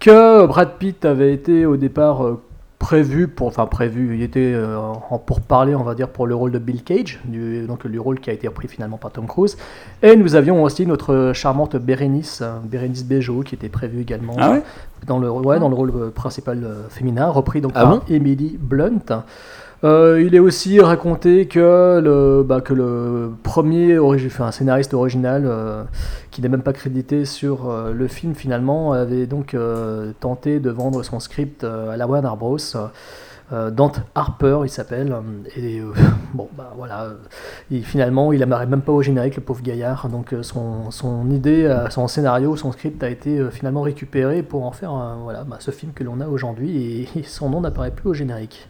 que 0.00 0.46
Brad 0.46 0.76
Pitt 0.78 1.04
avait 1.04 1.32
été 1.32 1.66
au 1.66 1.76
départ 1.76 2.24
euh, 2.24 2.40
prévu 2.84 3.28
pour, 3.28 3.46
enfin 3.46 3.64
prévu, 3.64 4.14
il 4.14 4.22
était 4.22 4.52
euh, 4.54 4.76
en 5.08 5.18
pour 5.18 5.40
parler, 5.40 5.74
on 5.74 5.82
va 5.82 5.94
dire, 5.94 6.08
pour 6.10 6.26
le 6.26 6.34
rôle 6.34 6.50
de 6.50 6.58
Bill 6.58 6.82
Cage, 6.84 7.18
du, 7.24 7.66
donc 7.66 7.86
du 7.86 7.98
rôle 7.98 8.20
qui 8.20 8.28
a 8.28 8.34
été 8.34 8.46
repris 8.46 8.68
finalement 8.68 8.98
par 8.98 9.10
Tom 9.10 9.26
Cruise. 9.26 9.56
Et 10.02 10.16
nous 10.16 10.34
avions 10.34 10.62
aussi 10.62 10.86
notre 10.86 11.32
charmante 11.34 11.76
Bérénice, 11.76 12.40
euh, 12.42 12.58
Bérénice 12.62 13.04
Bejo, 13.06 13.40
qui 13.40 13.54
était 13.54 13.70
prévue 13.70 14.02
également 14.02 14.34
Ah 14.38 14.50
ouais? 14.50 14.62
dans 15.06 15.18
le, 15.18 15.30
ouais, 15.30 15.58
dans 15.58 15.70
le 15.70 15.74
rôle 15.74 15.92
euh, 15.96 16.10
principal 16.10 16.58
féminin, 16.90 17.28
repris 17.30 17.62
donc 17.62 17.72
Ah 17.74 17.84
par 17.84 17.90
bon? 17.90 18.00
Emily 18.10 18.58
Blunt. 18.60 19.22
Euh, 19.84 20.22
il 20.24 20.34
est 20.34 20.38
aussi 20.38 20.80
raconté 20.80 21.46
que 21.46 22.00
le, 22.02 22.42
bah, 22.42 22.62
que 22.62 22.72
le 22.72 23.32
premier 23.42 23.98
scénariste 24.50 24.94
original, 24.94 25.44
euh, 25.44 25.84
qui 26.30 26.40
n'est 26.40 26.48
même 26.48 26.62
pas 26.62 26.72
crédité 26.72 27.26
sur 27.26 27.68
euh, 27.68 27.92
le 27.92 28.08
film 28.08 28.34
finalement, 28.34 28.92
avait 28.92 29.26
donc 29.26 29.56
tenté 30.20 30.58
de 30.58 30.70
vendre 30.70 31.02
son 31.02 31.20
script 31.20 31.64
à 31.64 31.96
la 31.96 32.06
Warner 32.06 32.36
Bros. 32.38 32.56
Dante 33.70 34.00
Harper, 34.14 34.60
il 34.64 34.70
s'appelle. 34.70 35.14
Et 35.54 35.80
bon, 36.34 36.48
bah 36.56 36.72
voilà. 36.76 37.10
finalement, 37.82 38.32
il 38.32 38.40
n'amarrait 38.40 38.66
même 38.66 38.80
pas 38.80 38.90
au 38.90 39.02
générique, 39.02 39.36
le 39.36 39.42
pauvre 39.42 39.62
gaillard. 39.62 40.08
Donc 40.08 40.34
son, 40.42 41.30
idée, 41.30 41.72
son 41.90 42.08
scénario, 42.08 42.56
son 42.56 42.72
script 42.72 43.02
a 43.04 43.10
été 43.10 43.50
finalement 43.50 43.82
récupéré 43.82 44.42
pour 44.42 44.64
en 44.64 44.72
faire 44.72 44.92
voilà, 45.22 45.44
bah, 45.44 45.58
ce 45.60 45.70
film 45.70 45.92
que 45.92 46.02
l'on 46.02 46.20
a 46.20 46.26
aujourd'hui. 46.26 47.06
Et 47.14 47.22
son 47.26 47.50
nom 47.50 47.60
n'apparaît 47.60 47.92
plus 47.92 48.08
au 48.08 48.14
générique. 48.14 48.66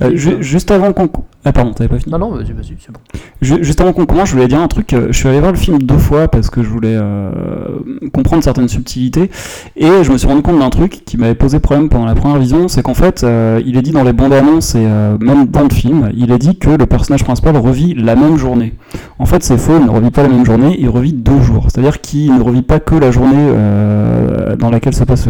Euh, 0.00 0.12
juste 0.40 0.70
avant 0.70 0.92
qu'on. 0.92 1.10
Ah, 1.44 1.52
pardon, 1.52 1.72
t'avais 1.72 1.88
pas 1.88 1.98
fini 1.98 2.12
non, 2.12 2.18
non, 2.18 2.30
vas-y, 2.30 2.52
vas-y, 2.52 2.76
c'est 2.78 2.92
bon. 2.92 3.00
Ju- 3.42 3.64
Juste 3.64 3.80
avant 3.80 3.92
qu'on 3.92 4.06
commence, 4.06 4.28
je 4.28 4.34
voulais 4.34 4.46
dire 4.46 4.60
un 4.60 4.68
truc. 4.68 4.92
euh, 4.92 5.08
Je 5.10 5.16
suis 5.18 5.28
allé 5.28 5.40
voir 5.40 5.50
le 5.50 5.58
film 5.58 5.80
deux 5.82 5.98
fois 5.98 6.28
parce 6.28 6.50
que 6.50 6.62
je 6.62 6.68
voulais 6.68 6.94
euh, 6.94 7.30
comprendre 8.14 8.44
certaines 8.44 8.68
subtilités. 8.68 9.28
Et 9.76 9.88
je 10.02 10.12
me 10.12 10.18
suis 10.18 10.28
rendu 10.28 10.40
compte 10.42 10.60
d'un 10.60 10.70
truc 10.70 11.02
qui 11.04 11.16
m'avait 11.18 11.34
posé 11.34 11.58
problème 11.58 11.88
pendant 11.88 12.06
la 12.06 12.14
première 12.14 12.38
vision. 12.38 12.68
C'est 12.68 12.82
qu'en 12.82 12.94
fait, 12.94 13.24
euh, 13.24 13.60
il 13.66 13.76
est 13.76 13.82
dit 13.82 13.90
dans 13.90 14.04
les 14.04 14.12
bandes 14.12 14.32
annonces 14.32 14.76
et 14.76 14.86
même 15.20 15.46
dans 15.48 15.64
le 15.64 15.70
film, 15.70 16.10
il 16.16 16.30
est 16.30 16.38
dit 16.38 16.56
que 16.56 16.70
le 16.70 16.86
personnage 16.86 17.24
principal 17.24 17.56
revit 17.56 17.94
la 17.94 18.14
même 18.14 18.36
journée. 18.36 18.74
En 19.18 19.26
fait, 19.26 19.42
c'est 19.42 19.58
faux, 19.58 19.74
il 19.80 19.84
ne 19.84 19.90
revit 19.90 20.10
pas 20.12 20.22
la 20.22 20.28
même 20.28 20.46
journée, 20.46 20.76
il 20.78 20.88
revit 20.88 21.12
deux 21.12 21.40
jours. 21.40 21.66
C'est-à-dire 21.70 22.00
qu'il 22.00 22.34
ne 22.36 22.40
revit 22.42 22.62
pas 22.62 22.78
que 22.78 22.94
la 22.94 23.10
journée 23.10 23.48
dans 24.58 24.70
laquelle 24.70 24.94
se 24.94 25.04
passe, 25.04 25.26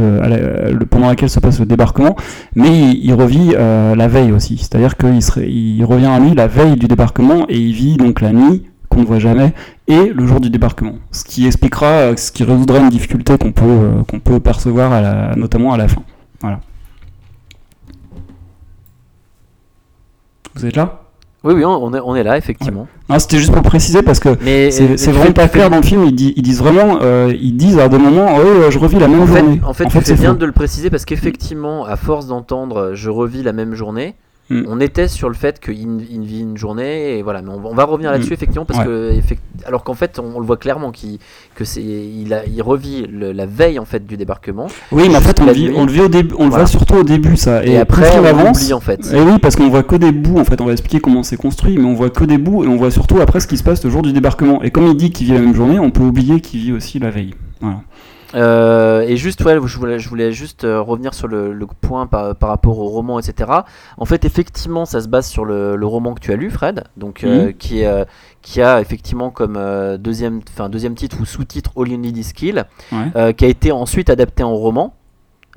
pendant 0.90 1.08
laquelle 1.08 1.30
se 1.30 1.40
passe 1.40 1.58
le 1.58 1.66
débarquement, 1.66 2.16
mais 2.54 2.68
il, 2.68 3.04
il 3.06 3.14
revit 3.14 3.52
la 3.52 4.08
veille 4.08 4.32
aussi. 4.32 4.51
C'est-à-dire 4.58 4.96
qu'il 4.96 5.22
serait- 5.22 5.50
il 5.50 5.84
revient 5.84 6.06
à 6.06 6.18
lui 6.20 6.34
la 6.34 6.46
veille 6.46 6.76
du 6.76 6.86
débarquement 6.88 7.46
et 7.48 7.58
il 7.58 7.72
vit 7.72 7.96
donc 7.96 8.20
la 8.20 8.32
nuit 8.32 8.64
qu'on 8.88 9.00
ne 9.00 9.06
voit 9.06 9.18
jamais 9.18 9.52
et 9.88 10.08
le 10.14 10.26
jour 10.26 10.40
du 10.40 10.50
débarquement. 10.50 10.94
Ce 11.12 11.24
qui 11.24 11.46
expliquera, 11.46 12.16
ce 12.16 12.30
qui 12.30 12.44
résoudra 12.44 12.78
une 12.78 12.90
difficulté 12.90 13.38
qu'on 13.38 13.52
peut, 13.52 13.64
euh, 13.66 14.02
qu'on 14.08 14.20
peut 14.20 14.38
percevoir 14.40 14.92
à 14.92 15.00
la- 15.00 15.34
notamment 15.36 15.72
à 15.72 15.76
la 15.78 15.88
fin. 15.88 16.02
Voilà. 16.40 16.60
Vous 20.54 20.66
êtes 20.66 20.76
là? 20.76 20.98
Oui 21.44 21.54
oui 21.54 21.64
on 21.64 21.92
est, 21.92 21.98
on 21.98 22.14
est 22.14 22.22
là 22.22 22.36
effectivement. 22.38 22.86
C'était 23.18 23.38
juste 23.38 23.52
pour 23.52 23.62
préciser 23.62 24.02
parce 24.02 24.20
que 24.20 24.36
c'est 24.40 24.96
c'est 24.96 25.10
vraiment 25.10 25.32
pas 25.32 25.48
clair 25.48 25.70
dans 25.70 25.78
le 25.78 25.82
film. 25.82 26.04
Ils, 26.04 26.14
disent- 26.14 26.32
ils 26.36 26.42
disent 26.42 26.60
vraiment, 26.60 26.98
euh, 27.02 27.34
ils 27.40 27.56
disent 27.56 27.80
à 27.80 27.88
des 27.88 27.98
moments, 27.98 28.36
oui, 28.36 28.44
euh, 28.46 28.70
je 28.70 28.78
revis 28.78 28.98
la 29.00 29.08
même 29.08 29.22
En 29.22 29.26
fait, 29.26 29.40
journée. 29.40 29.60
en 29.66 29.72
fait, 29.72 29.84
tu 29.86 29.90
c'est 30.04 30.14
fais 30.14 30.14
bien 30.22 30.34
de 30.34 30.46
le 30.46 30.52
préciser 30.52 30.88
parce 30.88 31.04
qu'effectivement, 31.04 31.84
à 31.84 31.96
force 31.96 32.28
d'entendre 32.28 32.92
je 32.94 33.10
revis 33.10 33.42
la 33.42 33.52
même 33.52 33.74
journée, 33.74 34.14
Mm. 34.52 34.66
on 34.68 34.80
était 34.80 35.08
sur 35.08 35.28
le 35.28 35.34
fait 35.34 35.58
qu'il 35.60 36.06
il 36.10 36.20
vit 36.22 36.40
une 36.40 36.56
journée 36.56 37.18
et 37.18 37.22
voilà. 37.22 37.42
Mais 37.42 37.50
on, 37.50 37.60
va- 37.60 37.68
on 37.70 37.74
va 37.74 37.84
revenir 37.84 38.10
là-dessus 38.10 38.30
Mm. 38.30 38.34
effectivement 38.34 38.64
parce 38.64 38.80
Ouais. 38.80 38.86
que 38.86 39.20
alors 39.66 39.84
qu'en 39.84 39.94
fait, 39.94 40.18
on, 40.18 40.36
on 40.36 40.40
le 40.40 40.46
voit 40.46 40.56
clairement 40.56 40.90
qu'il 40.90 41.18
que 41.54 41.64
c'est 41.64 41.82
il, 41.82 42.32
a- 42.34 42.44
il 42.46 42.60
revit 42.62 43.06
le- 43.10 43.32
la 43.32 43.46
veille 43.46 43.78
en 43.78 43.84
fait 43.84 44.06
du 44.06 44.16
débarquement. 44.16 44.66
Oui, 44.90 45.08
mais 45.08 45.16
en 45.16 45.20
fait, 45.20 45.40
on 45.40 45.46
le 45.46 45.52
vit, 45.52 45.68
nuit. 45.68 45.74
on 45.76 45.86
le 45.86 45.92
vit 45.92 46.00
au 46.00 46.08
début, 46.08 46.34
on 46.38 46.44
le 46.44 46.50
voit 46.50 46.66
surtout 46.66 46.94
au 46.96 47.02
début, 47.04 47.36
ça. 47.36 47.64
Et 47.64 47.76
après, 47.78 48.10
film 48.10 48.24
on 48.24 48.26
avance, 48.26 48.62
oublie, 48.62 48.72
en 48.72 48.80
fait. 48.80 49.00
Et 49.12 49.20
oui, 49.20 49.38
parce 49.40 49.56
qu'on 49.56 49.68
voit 49.68 49.82
que 49.82 49.96
des 49.96 50.12
bouts, 50.12 50.38
en 50.38 50.44
fait. 50.44 50.60
On 50.60 50.66
va 50.66 50.72
expliquer 50.72 51.00
comment 51.00 51.22
c'est 51.22 51.36
construit, 51.36 51.76
mais 51.78 51.84
on 51.84 51.94
voit 51.94 52.10
que 52.10 52.24
des 52.24 52.38
bouts, 52.38 52.64
et 52.64 52.68
on 52.68 52.76
voit 52.76 52.90
surtout 52.90 53.20
après 53.20 53.40
ce 53.40 53.46
qui 53.46 53.56
se 53.56 53.62
passe 53.62 53.82
le 53.84 53.90
jour 53.90 54.02
du 54.02 54.12
débarquement. 54.12 54.62
Et 54.62 54.70
comme 54.70 54.86
il 54.86 54.96
dit 54.96 55.10
qu'il 55.10 55.26
vit 55.26 55.32
la 55.34 55.40
même 55.40 55.54
journée, 55.54 55.78
on 55.78 55.90
peut 55.90 56.02
oublier 56.02 56.40
qu'il 56.40 56.60
vit 56.60 56.72
aussi 56.72 56.98
la 56.98 57.10
veille. 57.10 57.34
Voilà. 57.60 57.82
Euh, 58.34 59.02
et 59.02 59.16
juste, 59.16 59.42
ouais, 59.44 59.54
je 59.64 59.78
voulais, 59.78 59.98
je 59.98 60.08
voulais 60.08 60.32
juste 60.32 60.64
euh, 60.64 60.80
revenir 60.80 61.14
sur 61.14 61.28
le, 61.28 61.52
le 61.52 61.66
point 61.66 62.06
par, 62.06 62.34
par 62.36 62.48
rapport 62.48 62.78
au 62.78 62.88
roman, 62.88 63.18
etc. 63.18 63.50
En 63.98 64.04
fait, 64.04 64.24
effectivement, 64.24 64.84
ça 64.84 65.00
se 65.00 65.08
base 65.08 65.26
sur 65.28 65.44
le, 65.44 65.76
le 65.76 65.86
roman 65.86 66.14
que 66.14 66.20
tu 66.20 66.32
as 66.32 66.36
lu, 66.36 66.50
Fred, 66.50 66.84
donc 66.96 67.24
euh, 67.24 67.46
Mhm. 67.46 67.52
qui, 68.42 68.60
a 68.62 68.80
effectivement 68.80 69.30
comme 69.30 69.58
deuxième, 69.98 70.40
deuxième 70.70 70.94
titre 70.94 71.18
ou 71.20 71.24
sous-titre 71.24 71.70
All 71.76 71.88
You 71.88 71.96
Need 71.98 72.16
Is 72.16 72.32
Kill, 72.34 72.64
Ouais. 72.92 73.34
qui 73.34 73.44
a 73.44 73.48
été 73.48 73.70
ensuite 73.72 74.10
adapté 74.10 74.42
en 74.42 74.54
roman. 74.54 74.94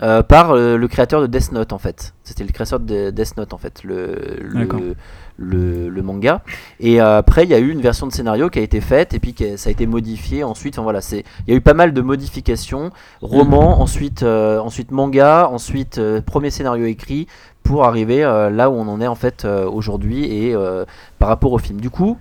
Euh, 0.03 0.21
par 0.23 0.51
euh, 0.51 0.77
le 0.77 0.87
créateur 0.87 1.21
de 1.21 1.27
Death 1.27 1.51
Note 1.51 1.71
en 1.73 1.77
fait. 1.77 2.13
C'était 2.23 2.43
le 2.43 2.51
créateur 2.51 2.79
de 2.79 3.11
Death 3.11 3.37
Note 3.37 3.53
en 3.53 3.57
fait, 3.57 3.83
le, 3.83 4.37
le, 4.41 4.95
le, 5.37 5.89
le 5.89 6.01
manga. 6.01 6.41
Et 6.79 7.01
euh, 7.01 7.17
après 7.17 7.43
il 7.43 7.49
y 7.49 7.53
a 7.53 7.59
eu 7.59 7.69
une 7.71 7.81
version 7.81 8.05
de 8.07 8.11
scénario 8.11 8.49
qui 8.49 8.59
a 8.59 8.61
été 8.61 8.81
faite 8.81 9.13
et 9.13 9.19
puis 9.19 9.33
qui- 9.33 9.57
ça 9.57 9.69
a 9.69 9.71
été 9.71 9.85
modifié 9.87 10.43
ensuite. 10.43 10.75
Enfin 10.75 10.83
voilà, 10.83 11.01
c'est 11.01 11.23
il 11.47 11.51
y 11.51 11.53
a 11.53 11.57
eu 11.57 11.61
pas 11.61 11.73
mal 11.73 11.93
de 11.93 12.01
modifications, 12.01 12.91
roman, 13.21 13.81
ensuite 13.81 14.23
euh, 14.23 14.59
ensuite 14.59 14.91
manga, 14.91 15.47
ensuite 15.49 15.99
premier 16.25 16.49
scénario 16.49 16.85
écrit 16.85 17.27
pour 17.63 17.85
arriver 17.85 18.21
là 18.21 18.69
où 18.69 18.73
on 18.73 18.87
en 18.87 19.01
est 19.01 19.07
en 19.07 19.15
fait 19.15 19.45
aujourd'hui 19.45 20.25
et 20.25 20.55
par 21.19 21.29
rapport 21.29 21.51
au 21.51 21.57
film. 21.57 21.79
Du 21.81 21.89
coup. 21.89 22.17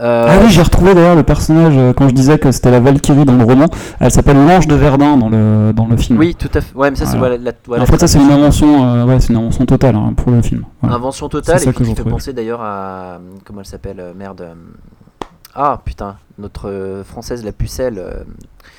Euh, 0.00 0.26
Ah 0.28 0.38
oui, 0.42 0.50
j'ai 0.50 0.62
retrouvé 0.62 0.94
d'ailleurs 0.94 1.14
le 1.16 1.22
personnage, 1.22 1.74
euh, 1.76 1.92
quand 1.92 2.08
je 2.08 2.14
disais 2.14 2.38
que 2.38 2.50
c'était 2.50 2.70
la 2.70 2.80
Valkyrie 2.80 3.24
dans 3.24 3.36
le 3.36 3.44
roman, 3.44 3.66
elle 4.00 4.10
s'appelle 4.10 4.36
l'Ange 4.36 4.66
de 4.66 4.74
Verdun 4.74 5.16
dans 5.16 5.28
le, 5.28 5.72
dans 5.74 5.86
le 5.86 5.96
film. 5.96 6.18
oui, 6.18 6.34
tout 6.34 6.48
à 6.54 6.60
fait. 6.60 6.74
Ouais, 6.74 6.90
mais 6.90 6.96
ça 6.96 7.06
c'est 7.06 7.18
la- 7.18 7.82
en 7.82 7.86
fait, 7.86 7.98
ça 7.98 8.06
c'est 8.08 8.18
une 8.20 8.30
invention, 8.30 8.84
euh, 8.86 9.04
ouais, 9.04 9.18
une 9.18 9.36
invention 9.36 9.66
totale 9.66 9.94
hein, 9.96 10.12
pour 10.16 10.32
le 10.32 10.40
film. 10.42 10.64
Voilà. 10.80 10.96
Invention 10.96 11.28
totale 11.28 11.58
C'est 11.58 11.64
ça 11.66 11.70
et 11.70 11.72
puis 11.74 11.84
qui 11.84 11.94
fait 11.94 12.04
penser 12.08 12.32
d'ailleurs 12.32 12.62
à 12.62 13.18
comment 13.44 13.60
elle 13.60 13.66
s'appelle 13.66 14.02
merde 14.16 14.46
ah 15.54 15.78
putain 15.84 16.16
notre 16.38 17.02
française 17.04 17.44
la 17.44 17.52
pucelle 17.52 18.02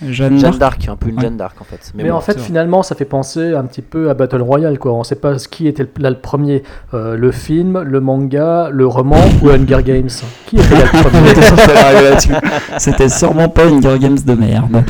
Jeanne 0.10 0.38
Jeanne 0.40 0.58
d'Arc. 0.58 0.88
un 0.90 0.96
peu 0.96 1.10
une 1.10 1.16
Ouais. 1.16 1.22
Jeanne 1.24 1.38
d'Arc 1.38 1.56
en 1.60 1.64
fait 1.64 1.92
Mais, 1.96 2.04
bon, 2.04 2.14
en 2.16 2.22
fait, 2.22 2.34
vrai. 2.34 2.42
finalement, 2.42 2.84
ça 2.84 2.96
fait 2.96 3.06
penser 3.06 3.54
un 3.54 3.64
petit 3.64 3.82
peu 3.82 4.10
à 4.10 4.14
Battle 4.14 4.42
Royale, 4.42 4.80
quoi. 4.80 4.94
On 4.94 5.04
sait 5.04 5.16
pas 5.16 5.38
ce 5.40 5.48
qui 5.48 5.68
était 5.68 5.84
le- 5.84 5.90
là 6.00 6.10
le 6.10 6.18
premier, 6.18 6.64
euh, 6.94 7.16
le 7.18 7.32
film, 7.32 7.82
le 7.82 8.00
manga, 8.00 8.70
le 8.72 8.86
roman 8.88 9.22
ou 9.42 9.50
Hunger 9.50 9.84
Games. 9.84 10.10
Qui 10.48 10.58
était 10.58 10.76
là 10.76 10.86
le 10.94 11.04
premier? 11.04 12.40
C'était 12.78 13.10
sûrement 13.10 13.50
pas 13.50 13.66
une 13.66 13.82
Girl 13.82 14.00
Games 14.00 14.18
de 14.26 14.34
merde. 14.34 14.84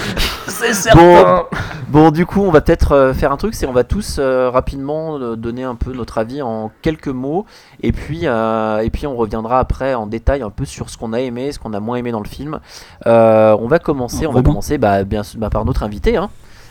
C'est 0.71 0.95
Bon, 0.95 1.43
bon, 1.89 2.11
du 2.11 2.25
coup, 2.25 2.41
on 2.41 2.51
va 2.51 2.61
peut-être 2.61 2.93
euh, 2.93 3.13
faire 3.13 3.31
un 3.31 3.37
truc, 3.37 3.53
c'est 3.53 3.65
on 3.65 3.73
va 3.73 3.83
tous 3.83 4.17
euh, 4.19 4.49
rapidement 4.49 5.17
euh, 5.17 5.35
donner 5.35 5.63
un 5.63 5.75
peu 5.75 5.91
notre 5.93 6.17
avis 6.17 6.41
en 6.41 6.71
quelques 6.81 7.07
mots, 7.09 7.45
et 7.81 7.91
puis 7.91 8.21
euh, 8.23 8.79
et 8.79 8.89
puis 8.89 9.05
on 9.05 9.15
reviendra 9.15 9.59
après 9.59 9.93
en 9.93 10.07
détail 10.07 10.41
un 10.41 10.49
peu 10.49 10.65
sur 10.65 10.89
ce 10.89 10.97
qu'on 10.97 11.13
a 11.13 11.19
aimé, 11.19 11.51
ce 11.51 11.59
qu'on 11.59 11.73
a 11.73 11.79
moins 11.79 11.97
aimé 11.97 12.11
dans 12.11 12.21
le 12.21 12.27
film. 12.27 12.59
Euh, 13.05 13.55
on 13.59 13.67
va 13.67 13.79
commencer, 13.79 14.25
on 14.25 14.31
va 14.31 14.41
commencer 14.41 14.77
bah, 14.77 15.03
bien 15.03 15.23
sûr, 15.23 15.39
bah, 15.39 15.49
par 15.49 15.65
notre 15.65 15.83
invité, 15.83 16.15
hein. 16.15 16.29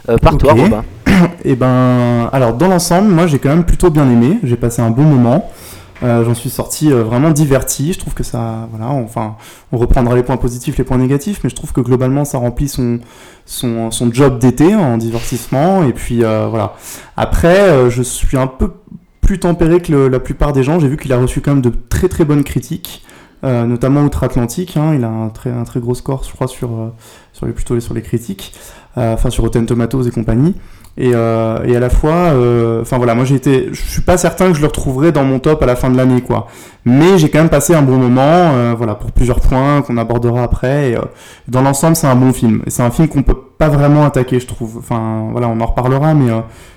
Euh, 0.09 0.17
par 0.19 0.37
toi, 0.37 0.55
Robin. 0.55 0.85
Et 1.45 1.55
ben, 1.55 2.29
alors 2.33 2.55
dans 2.55 2.69
l'ensemble, 2.69 3.09
moi 3.09 3.27
j'ai 3.27 3.39
quand 3.39 3.51
même 3.51 3.65
plutôt 3.65 3.91
bien 3.91 4.09
aimé. 4.11 4.39
J'ai 4.43 4.57
passé 4.57 4.83
un 4.83 4.91
bon 4.91 5.05
moment. 5.05 5.51
Euh, 6.03 6.25
J'en 6.25 6.35
suis 6.35 6.51
sorti 6.51 6.93
euh, 6.93 7.05
vraiment 7.05 7.31
diverti. 7.31 7.93
Je 7.93 7.99
trouve 7.99 8.15
que 8.15 8.25
ça, 8.25 8.67
voilà, 8.71 8.89
enfin, 8.91 9.37
on 9.71 9.77
reprendra 9.79 10.17
les 10.17 10.23
points 10.25 10.37
positifs, 10.37 10.77
les 10.77 10.85
points 10.85 10.99
négatifs, 10.99 11.41
mais 11.45 11.51
je 11.51 11.55
trouve 11.55 11.73
que 11.73 11.81
globalement, 11.81 12.25
ça 12.25 12.39
remplit 12.39 12.69
son 12.69 12.99
son, 13.45 13.91
son 13.91 14.13
job 14.13 14.39
d'été 14.39 14.75
en 14.75 14.97
divertissement. 14.99 15.85
Et 15.85 15.93
puis 15.93 16.25
euh, 16.25 16.47
voilà. 16.49 16.75
Après, 17.17 17.89
je 17.91 18.03
suis 18.03 18.37
un 18.37 18.47
peu 18.49 18.73
plus 19.21 19.39
tempéré 19.39 19.81
que 19.81 19.93
le- 19.93 20.09
la 20.09 20.19
plupart 20.21 20.53
des 20.53 20.63
gens. 20.65 20.81
J'ai 20.81 20.89
vu 20.89 20.97
qu'il 20.97 21.13
a 21.13 21.19
reçu 21.19 21.41
quand 21.41 21.53
même 21.53 21.63
de 21.63 21.73
très 21.89 22.09
très 22.09 22.25
bonnes 22.25 22.43
critiques, 22.43 23.05
euh, 23.45 23.65
notamment 23.65 24.03
outre-Atlantique. 24.03 24.77
hein. 24.77 24.95
Il 24.97 25.05
a 25.05 25.09
un 25.09 25.29
très, 25.29 25.51
un 25.51 25.63
très 25.65 25.79
gros 25.79 25.95
score, 25.95 26.25
je 26.25 26.33
crois, 26.33 26.49
sur, 26.49 26.73
euh, 26.73 26.89
sur 27.33 27.47
les, 27.47 27.53
plutôt 27.53 27.79
sur 27.79 27.95
les 27.95 28.03
critiques, 28.03 28.55
euh, 28.99 29.15
enfin 29.15 29.31
sur 29.31 29.45
Rotten 29.45 29.67
Tomatoes 29.67 30.03
et 30.09 30.11
compagnie. 30.11 30.55
Et, 30.99 31.13
euh, 31.15 31.65
et 31.65 31.75
à 31.75 31.81
la 31.81 31.89
fois, 31.89 32.13
euh, 32.13 32.83
enfin 32.83 32.99
voilà, 32.99 33.15
moi 33.15 33.25
j'ai 33.25 33.41
je 33.45 33.81
suis 33.81 34.03
pas 34.03 34.19
certain 34.19 34.49
que 34.49 34.55
je 34.55 34.61
le 34.61 34.67
retrouverai 34.67 35.11
dans 35.11 35.25
mon 35.25 35.39
top 35.39 35.63
à 35.63 35.67
la 35.67 35.75
fin 35.75 35.89
de 35.89 35.97
l'année, 35.97 36.21
quoi. 36.21 36.49
Mais 36.85 37.17
j'ai 37.17 37.31
quand 37.31 37.39
même 37.39 37.49
passé 37.49 37.75
un 37.75 37.83
bon 37.83 37.97
moment, 37.97 38.21
euh, 38.23 38.75
voilà, 38.77 38.95
pour 38.95 39.11
plusieurs 39.13 39.41
points 39.41 39.81
qu'on 39.83 39.97
abordera 39.97 40.43
après. 40.43 40.91
Et, 40.91 40.99
dans 41.49 41.63
l'ensemble, 41.63 41.97
c'est 41.97 42.07
un 42.07 42.17
bon 42.17 42.33
film. 42.33 42.63
Et 42.67 42.71
c'est 42.71 42.83
un 42.83 42.91
film 42.91 43.09
qu'on 43.09 43.23
peut 43.23 43.39
pas 43.59 43.69
vraiment 43.69 44.05
attaquer, 44.05 44.39
je 44.39 44.47
trouve. 44.47 44.77
Enfin, 44.79 45.29
voilà, 45.33 45.49
on 45.49 45.61
en 45.61 45.67
reparlera, 45.67 46.13
mais 46.15 46.29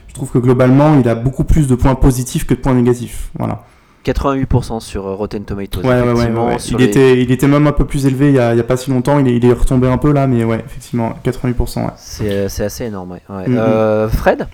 je 0.08 0.14
trouve 0.14 0.32
que 0.32 0.38
globalement, 0.38 0.98
il 1.00 1.10
a 1.10 1.16
beaucoup 1.16 1.44
plus 1.44 1.68
de 1.68 1.76
points 1.76 1.96
positifs 1.96 2.46
que 2.46 2.54
de 2.54 2.60
points 2.60 2.74
négatifs. 2.74 3.32
Voilà. 3.38 3.64
88% 4.06 4.80
sur 4.80 5.08
euh, 5.08 5.16
Rotten 5.16 5.44
Tomatoes. 5.44 5.82
Ouais, 5.82 5.88
ouais, 5.88 6.02
ouais, 6.02 6.12
effectivement, 6.12 6.46
ouais, 6.48 6.54
ouais. 6.54 6.60
sur 6.60 6.80
Il, 6.80 6.84
les- 6.84 6.90
était, 6.90 7.22
il 7.22 7.32
était 7.32 7.48
même 7.48 7.68
un 7.68 7.72
peu 7.72 7.86
plus 7.86 8.06
élevé 8.06 8.30
il 8.30 8.36
y 8.36 8.40
a, 8.40 8.64
pas 8.64 8.78
si 8.78 8.92
longtemps. 8.92 9.20
Il 9.20 9.28
est, 9.28 9.36
il 9.38 9.46
est 9.46 9.54
retombé 9.54 9.88
un 9.88 9.98
peu 9.98 10.12
là, 10.14 10.28
mais 10.28 10.44
ouais, 10.44 10.64
effectivement, 10.66 11.14
88%. 11.26 11.80
Ouais. 11.86 11.90
C'est 11.98 12.30
euh, 12.32 12.50
c'est 12.50 12.64
assez 12.66 12.86
énorme, 12.86 13.12
ouais. 13.12 13.22
Ouais. 13.30 13.48
Mhm. 13.48 13.58
Euh, 13.58 14.08
Fred? 14.10 14.48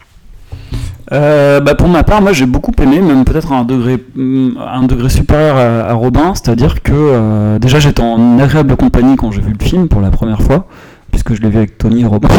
Euh, 1.14 1.60
bah 1.60 1.76
pour 1.76 1.90
ma 1.90 2.04
part, 2.04 2.22
moi 2.22 2.32
j'ai 2.32 2.46
beaucoup 2.46 2.72
aimé, 2.82 3.02
même 3.02 3.26
peut-être 3.26 3.52
à 3.52 3.56
un 3.58 3.66
degré, 3.66 3.98
un 4.18 4.84
degré 4.84 5.10
supérieur 5.10 5.58
à, 5.58 5.90
à 5.90 5.94
Robin, 5.94 6.34
c'est-à-dire 6.36 6.82
que 6.82 6.94
euh, 6.94 7.60
déjà 7.60 7.80
j'étais 7.80 8.02
en 8.02 8.40
agréable 8.40 8.78
compagnie 8.78 9.18
quand 9.18 9.30
j'ai 9.32 9.42
vu 9.42 9.54
le 9.58 9.64
film 9.66 9.90
pour 9.90 10.00
la 10.00 10.10
première 10.10 10.42
fois, 10.42 10.68
puisque 11.12 11.36
je 11.36 11.41
l'ai 11.41 11.50
vu 11.50 11.58
avec 11.58 11.78
Tony 11.78 12.06
Robin. 12.06 12.30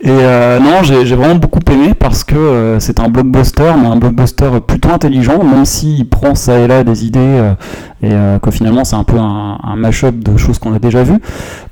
et 0.00 0.08
euh, 0.08 0.58
non, 0.58 0.82
j'ai 0.82 1.06
j'ai 1.06 1.14
vraiment 1.14 1.36
beaucoup 1.36 1.60
aimé 1.70 1.94
parce 1.94 2.24
que 2.24 2.34
euh, 2.34 2.80
c'est 2.80 2.98
un 2.98 3.08
blockbuster, 3.08 3.72
mais 3.80 3.86
un 3.86 3.96
blockbuster 3.96 4.50
plutôt 4.66 4.90
intelligent, 4.90 5.42
même 5.42 5.64
s'il 5.64 6.08
prend 6.08 6.34
ça 6.34 6.58
et 6.58 6.66
là 6.66 6.82
des 6.82 7.04
idées 7.04 7.20
euh, 7.20 7.54
et 8.02 8.12
euh, 8.12 8.38
que 8.38 8.50
finalement 8.50 8.84
c'est 8.84 8.96
un 8.96 9.04
peu 9.04 9.18
un, 9.18 9.58
un 9.62 9.76
mash-up 9.76 10.18
de 10.18 10.36
choses 10.36 10.58
qu'on 10.58 10.74
a 10.74 10.78
déjà 10.78 11.02
vues. 11.02 11.20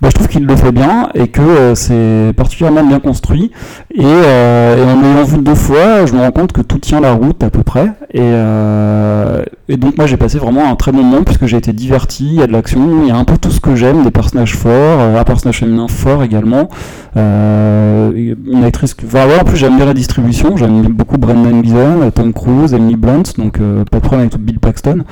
Bah, 0.01 0.09
je 0.11 0.15
trouve 0.15 0.29
qu'il 0.29 0.47
le 0.47 0.57
fait 0.57 0.73
bien 0.73 1.11
et 1.15 1.29
que 1.29 1.43
euh, 1.43 1.75
c'est 1.75 2.33
particulièrement 2.35 2.83
bien 2.83 2.99
construit. 2.99 3.51
Et, 3.95 4.03
euh, 4.03 4.77
et 4.77 4.91
en 4.91 5.01
l'ayant 5.01 5.25
vu 5.25 5.39
deux 5.39 5.55
fois, 5.55 6.07
je 6.07 6.15
me 6.15 6.21
rends 6.21 6.31
compte 6.31 6.53
que 6.53 6.63
tout 6.63 6.79
tient 6.79 7.01
la 7.01 7.13
route 7.13 7.43
à 7.43 7.51
peu 7.51 7.63
près. 7.63 7.93
Et, 8.13 9.77
donc 9.77 9.97
moi 9.97 10.07
j'ai 10.07 10.17
passé 10.17 10.39
vraiment 10.39 10.71
un 10.71 10.77
très 10.77 10.93
bon 10.93 11.03
moment 11.03 11.25
puisque 11.25 11.47
j'ai 11.47 11.57
été 11.57 11.73
diverti, 11.73 12.27
il 12.27 12.35
y 12.35 12.43
a 12.43 12.47
de 12.47 12.53
l'action, 12.53 13.03
il 13.03 13.09
y 13.09 13.11
a 13.11 13.17
un 13.17 13.25
peu 13.25 13.37
tout 13.37 13.51
ce 13.51 13.61
que 13.61 13.75
j'aime, 13.75 14.05
des 14.05 14.11
personnages 14.11 14.55
forts, 14.55 15.01
un 15.19 15.25
personnage 15.25 15.59
féminin 15.59 15.89
fort 15.89 16.23
également. 16.23 16.69
Une 17.17 18.65
actrice 18.65 18.95
que... 18.95 19.05
Enfin, 19.07 19.27
ouais, 19.27 19.41
en 19.41 19.45
plus 19.45 19.57
j'aime 19.57 19.77
bien 19.77 19.87
la 19.87 19.95
distribution, 19.95 20.57
j'aime 20.57 20.83
beaucoup 20.89 21.19
Brendan 21.19 21.61
Gleeson, 21.61 22.11
Tom 22.15 22.33
Cruise, 22.33 22.73
Emily 22.73 22.97
Blunt, 22.97 23.23
donc 23.37 23.59
pas 23.91 23.99
de 23.99 24.03
problème 24.03 24.29
avec 24.29 24.39
Bill 24.39 24.59
Paxton. 24.59 25.05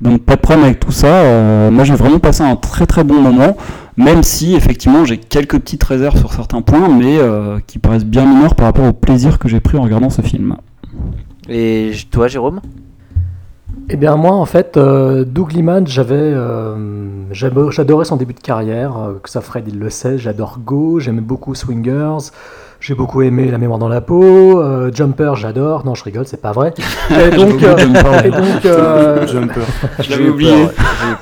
Donc 0.00 0.22
pas 0.22 0.36
de 0.36 0.40
problème 0.40 0.57
avec 0.64 0.80
tout 0.80 0.92
ça. 0.92 1.08
Euh, 1.08 1.70
moi 1.70 1.84
j'ai 1.84 1.94
vraiment 1.94 2.18
passé 2.18 2.42
un 2.42 2.56
très 2.56 2.86
très 2.86 3.04
bon 3.04 3.20
moment. 3.20 3.56
Même 3.96 4.22
si 4.22 4.54
effectivement 4.54 5.04
j'ai 5.04 5.18
quelques 5.18 5.58
petites 5.58 5.82
réserves 5.82 6.18
sur 6.18 6.32
certains 6.32 6.62
points, 6.62 6.88
mais 6.88 7.18
euh, 7.18 7.58
qui 7.66 7.78
paraissent 7.78 8.04
bien 8.04 8.26
mineurs 8.26 8.54
par 8.54 8.66
rapport 8.66 8.84
au 8.84 8.92
plaisir 8.92 9.38
que 9.38 9.48
j'ai 9.48 9.60
pris 9.60 9.76
en 9.76 9.82
regardant 9.82 10.10
ce 10.10 10.22
film. 10.22 10.56
Et 11.48 11.92
toi, 12.10 12.28
Jérôme? 12.28 12.60
Eh 13.90 13.96
bien 13.96 14.16
moi 14.16 14.32
en 14.32 14.44
fait, 14.44 14.76
euh, 14.76 15.24
Doug 15.24 15.52
Liman, 15.52 15.86
j'avais, 15.86 16.14
euh, 16.14 16.76
j'adorais 17.32 18.04
son 18.04 18.16
début 18.16 18.34
de 18.34 18.40
carrière, 18.40 18.98
euh, 18.98 19.14
que 19.22 19.30
ça 19.30 19.40
Fred 19.40 19.64
il 19.66 19.78
le 19.78 19.88
sait, 19.88 20.18
j'adore 20.18 20.58
Go, 20.58 21.00
j'aimais 21.00 21.22
beaucoup 21.22 21.54
Swingers, 21.54 22.30
j'ai 22.80 22.94
beaucoup 22.94 23.22
aimé 23.22 23.50
La 23.50 23.58
mémoire 23.58 23.78
dans 23.78 23.88
la 23.88 24.00
peau, 24.00 24.60
euh, 24.60 24.90
Jumper 24.92 25.34
j'adore, 25.34 25.84
non 25.84 25.94
je 25.94 26.04
rigole 26.04 26.26
c'est 26.26 26.40
pas 26.40 26.52
vrai. 26.52 26.72
Et 27.10 27.30
donc, 27.36 27.62
euh, 27.62 27.76
et 28.24 28.30
donc, 28.30 28.64
euh, 28.66 29.26
Jumper. 29.26 29.62
Je 30.00 30.10
l'avais 30.10 30.28
oublié. 30.28 30.68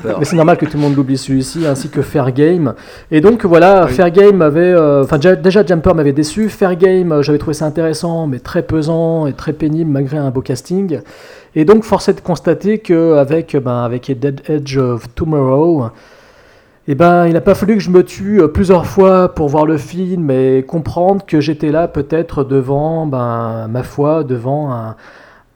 Peur. 0.03 0.19
mais 0.19 0.25
c'est 0.25 0.37
normal 0.37 0.57
que 0.59 0.67
tout 0.67 0.77
le 0.77 0.83
monde 0.83 0.97
l'oublie 0.97 1.17
celui-ci, 1.17 1.67
ainsi 1.67 1.89
que 1.89 2.03
Fair 2.03 2.33
Game. 2.33 2.75
Et 3.11 3.21
donc 3.21 3.45
voilà, 3.45 3.87
Fair 3.87 4.11
Game 4.11 4.43
avait, 4.43 4.61
euh, 4.61 5.05
enfin 5.05 5.17
déjà, 5.17 5.37
déjà 5.37 5.65
Jumper 5.65 5.95
m'avait 5.95 6.13
déçu, 6.13 6.49
Fair 6.49 6.77
Game 6.77 7.13
euh, 7.13 7.23
j'avais 7.23 7.39
trouvé 7.39 7.55
ça 7.55 7.65
intéressant, 7.67 8.27
mais 8.27 8.39
très 8.39 8.63
pesant 8.63 9.27
et 9.27 9.33
très 9.33 9.53
pénible 9.53 9.91
malgré 9.91 10.19
un 10.19 10.31
beau 10.31 10.43
casting. 10.43 11.01
Et 11.55 11.65
donc 11.65 11.85
force 11.85 12.09
est 12.09 12.15
de 12.15 12.21
constater 12.21 12.79
que 12.79 13.17
avec, 13.17 13.57
ben, 13.57 13.83
avec 13.83 14.07
Dead 14.19 14.43
Edge 14.49 14.77
of 14.77 15.07
Tomorrow, 15.15 15.87
eh 16.89 16.95
ben, 16.95 17.27
il 17.27 17.33
n'a 17.33 17.41
pas 17.41 17.55
fallu 17.55 17.75
que 17.75 17.83
je 17.83 17.91
me 17.91 18.05
tue 18.05 18.41
euh, 18.41 18.49
plusieurs 18.49 18.87
fois 18.87 19.35
pour 19.35 19.49
voir 19.49 19.67
le 19.67 19.77
film 19.77 20.31
et 20.31 20.65
comprendre 20.67 21.27
que 21.27 21.41
j'étais 21.41 21.71
là 21.73 21.89
peut-être 21.89 22.45
devant, 22.45 23.07
ben, 23.07 23.67
ma 23.69 23.83
foi, 23.83 24.23
devant 24.23 24.73
un, 24.73 24.97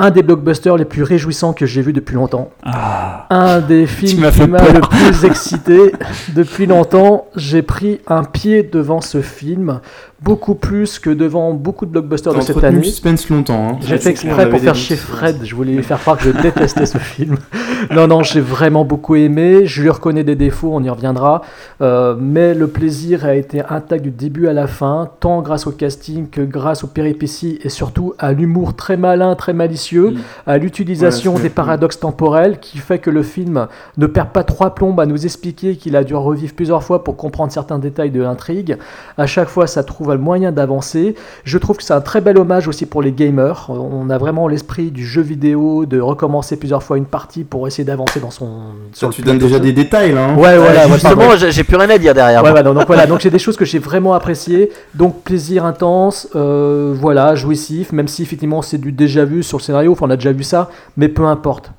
un 0.00 0.10
des 0.10 0.22
blockbusters 0.22 0.76
les 0.76 0.86
plus 0.86 1.02
réjouissants 1.02 1.52
que 1.52 1.66
j'ai 1.66 1.82
vu 1.82 1.92
depuis 1.92 2.14
longtemps. 2.14 2.50
Ah, 2.64 3.26
Un 3.28 3.60
des 3.60 3.86
films 3.86 4.30
qui 4.30 4.46
m'a 4.48 4.62
le 4.72 4.80
plus 4.80 5.24
excité 5.24 5.92
depuis 6.34 6.66
longtemps. 6.66 7.26
J'ai 7.36 7.62
pris 7.62 8.00
un 8.06 8.24
pied 8.24 8.62
devant 8.62 9.02
ce 9.02 9.20
film, 9.20 9.80
beaucoup 10.22 10.54
plus 10.54 10.98
que 10.98 11.10
devant 11.10 11.52
beaucoup 11.52 11.86
de 11.86 11.90
blockbusters 11.90 12.34
de 12.34 12.40
cette 12.40 12.62
année. 12.62 12.78
le 12.78 12.82
suspense 12.84 13.28
longtemps. 13.28 13.70
Hein. 13.70 13.78
J'ai 13.80 13.98
fait 13.98 14.10
exprès 14.10 14.48
pour 14.48 14.60
faire 14.60 14.74
chez 14.74 14.96
Fred. 14.96 15.38
Je 15.42 15.54
voulais 15.54 15.72
lui 15.72 15.82
faire 15.82 15.98
croire 16.00 16.18
que 16.18 16.24
je 16.24 16.30
détestais 16.30 16.86
ce 16.86 16.98
film. 16.98 17.36
Non, 17.90 18.06
non, 18.06 18.22
j'ai 18.22 18.42
vraiment 18.42 18.84
beaucoup 18.84 19.16
aimé. 19.16 19.64
Je 19.64 19.80
lui 19.80 19.88
reconnais 19.88 20.22
des 20.22 20.36
défauts, 20.36 20.70
on 20.72 20.82
y 20.82 20.90
reviendra. 20.90 21.40
Euh, 21.80 22.14
mais 22.16 22.52
le 22.52 22.68
plaisir 22.68 23.24
a 23.24 23.34
été 23.34 23.62
intact 23.68 24.04
du 24.04 24.10
début 24.10 24.48
à 24.48 24.52
la 24.52 24.66
fin, 24.66 25.10
tant 25.18 25.40
grâce 25.40 25.66
au 25.66 25.72
casting 25.72 26.28
que 26.28 26.42
grâce 26.42 26.84
aux 26.84 26.88
péripéties 26.88 27.58
et 27.62 27.70
surtout 27.70 28.12
à 28.18 28.32
l'humour 28.32 28.76
très 28.76 28.98
malin, 28.98 29.34
très 29.34 29.54
malicieux, 29.54 30.14
à 30.46 30.58
l'utilisation 30.58 30.90
Ouais, 31.34 31.42
des 31.42 31.50
paradoxes 31.50 32.00
temporels 32.00 32.58
qui 32.60 32.78
fait 32.78 32.98
que 32.98 33.10
le 33.10 33.22
film 33.22 33.66
ne 33.96 34.06
perd 34.06 34.30
pas 34.30 34.44
trois 34.44 34.74
plombes 34.74 35.00
à 35.00 35.06
nous 35.06 35.24
expliquer 35.24 35.76
qu'il 35.76 35.96
a 35.96 36.04
dû 36.04 36.14
revivre 36.14 36.54
plusieurs 36.54 36.82
fois 36.82 37.04
pour 37.04 37.16
comprendre 37.16 37.52
certains 37.52 37.78
détails 37.78 38.10
de 38.10 38.22
l'intrigue. 38.22 38.76
À 39.16 39.26
chaque 39.26 39.48
fois, 39.48 39.66
ça 39.66 39.84
trouve 39.84 40.09
le 40.14 40.20
moyen 40.20 40.52
d'avancer. 40.52 41.14
Je 41.44 41.58
trouve 41.58 41.76
que 41.76 41.82
c'est 41.82 41.94
un 41.94 42.00
très 42.00 42.20
bel 42.20 42.38
hommage 42.38 42.68
aussi 42.68 42.86
pour 42.86 43.02
les 43.02 43.12
gamers. 43.12 43.66
On 43.70 44.10
a 44.10 44.18
vraiment 44.18 44.48
l'esprit 44.48 44.90
du 44.90 45.06
jeu 45.06 45.22
vidéo, 45.22 45.86
de 45.86 46.00
recommencer 46.00 46.56
plusieurs 46.56 46.82
fois 46.82 46.96
une 46.98 47.04
partie 47.04 47.44
pour 47.44 47.66
essayer 47.66 47.84
d'avancer 47.84 48.20
dans 48.20 48.30
son. 48.30 48.48
Sur 48.92 49.08
le 49.08 49.14
tu 49.14 49.22
donnes 49.22 49.38
déjà 49.38 49.58
des 49.58 49.72
détails 49.72 50.12
là. 50.12 50.24
hein. 50.30 50.34
Ouais, 50.36 50.56
voilà, 50.58 50.86
ouais, 50.86 50.92
Justement, 50.94 51.36
j'ai 51.36 51.64
plus 51.64 51.76
rien 51.76 51.90
à 51.90 51.98
dire 51.98 52.14
derrière. 52.14 52.42
Ouais, 52.42 52.50
moi. 52.50 52.62
voilà, 52.62 52.74
donc 52.74 52.86
voilà, 52.86 53.06
donc 53.06 53.20
j'ai 53.20 53.30
des 53.30 53.38
choses 53.38 53.56
que 53.56 53.64
j'ai 53.64 53.78
vraiment 53.78 54.14
appréciées. 54.14 54.70
Donc 54.94 55.22
plaisir 55.22 55.64
intense, 55.64 56.28
euh, 56.36 56.94
voilà, 56.96 57.34
jouissif, 57.34 57.92
même 57.92 58.08
si 58.08 58.22
effectivement 58.22 58.62
c'est 58.62 58.78
du 58.78 58.92
déjà 58.92 59.24
vu 59.24 59.42
sur 59.42 59.58
le 59.58 59.62
scénario, 59.62 59.92
enfin 59.92 60.06
on 60.06 60.10
a 60.10 60.16
déjà 60.16 60.32
vu 60.32 60.42
ça, 60.42 60.70
mais 60.96 61.08
peu 61.08 61.24
importe. 61.24 61.70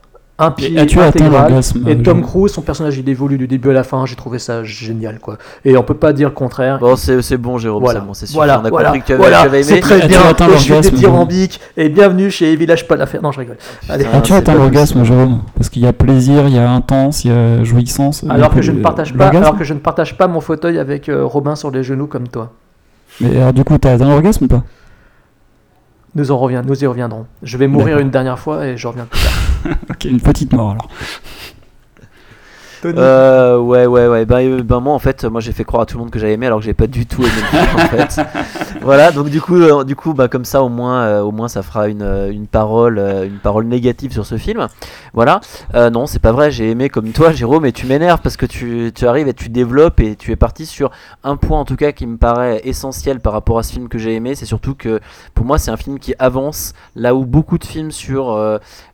Un 0.42 0.52
pied 0.52 0.78
as-tu 0.80 1.00
atteint 1.00 1.08
intégral. 1.26 1.32
l'orgasme, 1.50 1.88
Et 1.88 1.98
Tom 2.02 2.22
Cruise, 2.24 2.52
son 2.52 2.62
personnage 2.62 2.98
il 2.98 3.08
évolue 3.08 3.38
du 3.38 3.48
début 3.48 3.70
à 3.70 3.74
la 3.74 3.84
fin, 3.84 4.06
j'ai 4.08 4.16
trouvé 4.16 4.40
ça 4.40 4.64
génial 4.64 5.20
quoi. 5.20 5.38
Et 5.64 5.78
on 5.78 5.84
peut 5.84 5.94
pas 5.94 6.14
dire 6.14 6.30
le 6.30 6.34
contraire. 6.34 6.80
Bon, 6.80 6.96
c'est 6.96 7.22
c'est 7.22 7.38
bon, 7.38 7.58
Jérôme, 7.60 7.84
Voilà, 7.84 8.00
c'est 8.00 8.06
bon, 8.08 8.14
c'est 8.14 8.26
sûr. 8.26 8.38
voilà, 8.38 8.60
On 8.60 8.66
a 8.66 8.70
voilà, 8.70 8.90
compris 8.90 9.02
que 9.02 9.06
tu 9.06 9.14
avais, 9.14 9.22
voilà, 9.22 9.42
tu 9.42 9.46
avais 9.48 9.64
c'est 9.64 9.80
très 9.80 10.08
bien. 10.08 10.20
je 10.54 10.58
suis 10.58 10.70
l'orgasme, 10.72 10.96
dithyrambique 10.96 11.60
et 11.78 11.90
bienvenue 11.90 12.32
chez 12.32 12.56
Village 12.56 12.88
Palafère. 12.88 13.22
Non, 13.22 13.32
je 13.32 13.40
rigole. 13.40 13.58
Allez. 13.88 14.06
Ah, 14.12 14.18
atteint 14.18 14.42
pas 14.42 14.56
l'orgasme, 14.56 15.04
Jérôme 15.04 15.42
Parce 15.56 15.70
qu'il 15.70 15.84
y 15.84 15.88
a 15.88 15.94
plaisir, 15.94 16.48
il 16.48 16.56
y 16.56 16.60
a 16.60 16.70
intense, 16.70 17.24
il 17.24 17.32
y 17.32 17.34
a 17.34 17.64
jouissance. 17.64 18.26
Alors 18.30 18.54
que 18.54 18.62
je 18.62 18.72
ne 18.72 18.82
partage 18.82 19.14
pas, 19.14 19.28
alors 19.28 19.58
que 19.58 19.64
je 19.64 19.74
ne 19.74 19.80
partage 19.80 20.18
pas 20.18 20.28
mon 20.28 20.42
fauteuil 20.42 20.80
avec 20.80 21.08
euh, 21.08 21.24
Robin 21.24 21.56
sur 21.56 21.70
les 21.72 21.84
genoux 21.84 22.08
comme 22.08 22.28
toi. 22.28 22.52
Mais 23.20 23.38
alors, 23.38 23.54
du 23.54 23.64
coup, 23.64 23.78
t'as 23.78 23.94
atteint 23.94 24.08
l'orgasme 24.10 24.46
ou 24.46 24.48
pas? 24.48 24.64
Nous 26.14 26.32
en 26.32 26.38
revient, 26.38 26.62
nous 26.66 26.84
y 26.84 26.88
reviendrons. 26.88 27.26
Je 27.42 27.58
vais 27.58 27.68
mourir 27.68 28.00
une 28.00 28.10
dernière 28.10 28.38
fois 28.38 28.66
et 28.68 28.78
je 28.78 28.88
reviens 28.88 29.06
plus 29.06 29.22
tard. 29.22 29.32
Ok, 29.92 30.06
une 30.06 30.20
petite 30.20 30.54
mort 30.54 30.72
alors. 30.72 30.90
Euh, 32.86 33.58
ouais, 33.58 33.86
ouais, 33.86 34.08
ouais. 34.08 34.26
Ben, 34.26 34.62
ben, 34.62 34.80
moi, 34.80 34.94
en 34.94 35.00
fait, 35.00 35.26
moi, 35.26 35.42
j'ai 35.42 35.52
fait 35.52 35.64
croire 35.64 35.84
à 35.84 35.86
tout 35.86 35.98
le 35.98 36.04
monde 36.04 36.12
que 36.12 36.20
j'avais 36.20 36.34
aimé, 36.34 36.48
alors 36.48 36.60
que 36.60 36.66
j'ai 36.66 36.74
pas 36.74 36.88
du 36.88 37.06
tout 37.06 37.22
aimé 37.22 37.32
le 37.36 37.58
film, 37.58 37.76
en 37.76 37.88
fait. 37.88 38.22
voilà. 38.82 39.12
Donc, 39.12 39.30
du 39.30 39.42
coup, 39.42 39.56
euh, 39.56 39.84
du 39.84 39.96
coup, 39.96 40.14
bah, 40.14 40.28
comme 40.28 40.46
ça, 40.46 40.64
au 40.64 40.70
moins, 40.70 41.04
euh, 41.04 41.22
au 41.22 41.32
moins, 41.32 41.48
ça 41.48 41.62
fera 41.62 41.88
une, 41.88 42.04
une 42.32 42.48
parole, 42.48 43.00
une 43.00 43.38
parole 43.38 43.66
négative 43.66 44.12
sur 44.12 44.26
ce 44.26 44.38
film. 44.38 44.68
Voilà. 45.14 45.42
Non, 45.74 46.06
c'est 46.06 46.20
pas 46.20 46.32
vrai. 46.32 46.52
J'ai 46.52 46.72
aimé 46.72 46.90
comme 46.90 47.12
toi, 47.12 47.32
Jérôme, 47.32 47.66
et 47.66 47.72
tu 47.72 47.86
m'énerves 47.86 48.22
parce 48.22 48.38
que 48.38 48.46
tu, 48.46 48.92
tu 48.94 49.06
arrives 49.06 49.28
et 49.28 49.34
tu 49.34 49.50
développes 49.50 50.00
et 50.00 50.16
tu 50.16 50.32
es 50.32 50.36
parti 50.36 50.66
sur 50.66 50.92
un 51.24 51.36
point, 51.36 51.60
en 51.60 51.66
tout 51.66 51.76
cas, 51.76 51.92
qui 51.92 52.08
me 52.08 52.18
paraît 52.18 52.62
essentiel 52.64 53.20
par 53.20 53.34
rapport 53.34 53.60
à 53.60 53.64
ce 53.64 53.74
film 53.74 53.88
que 53.88 53.98
j'ai 53.98 54.16
aimé. 54.16 54.36
C'est 54.36 54.46
surtout 54.46 54.76
que, 54.76 55.00
pour 55.34 55.46
moi, 55.46 55.58
c'est 55.58 55.72
un 55.72 55.78
film 55.78 56.00
qui 56.00 56.14
avance 56.20 56.74
là 56.96 57.16
où 57.16 57.26
beaucoup 57.26 57.58
de 57.58 57.66
films 57.66 57.92
sur, 57.92 58.26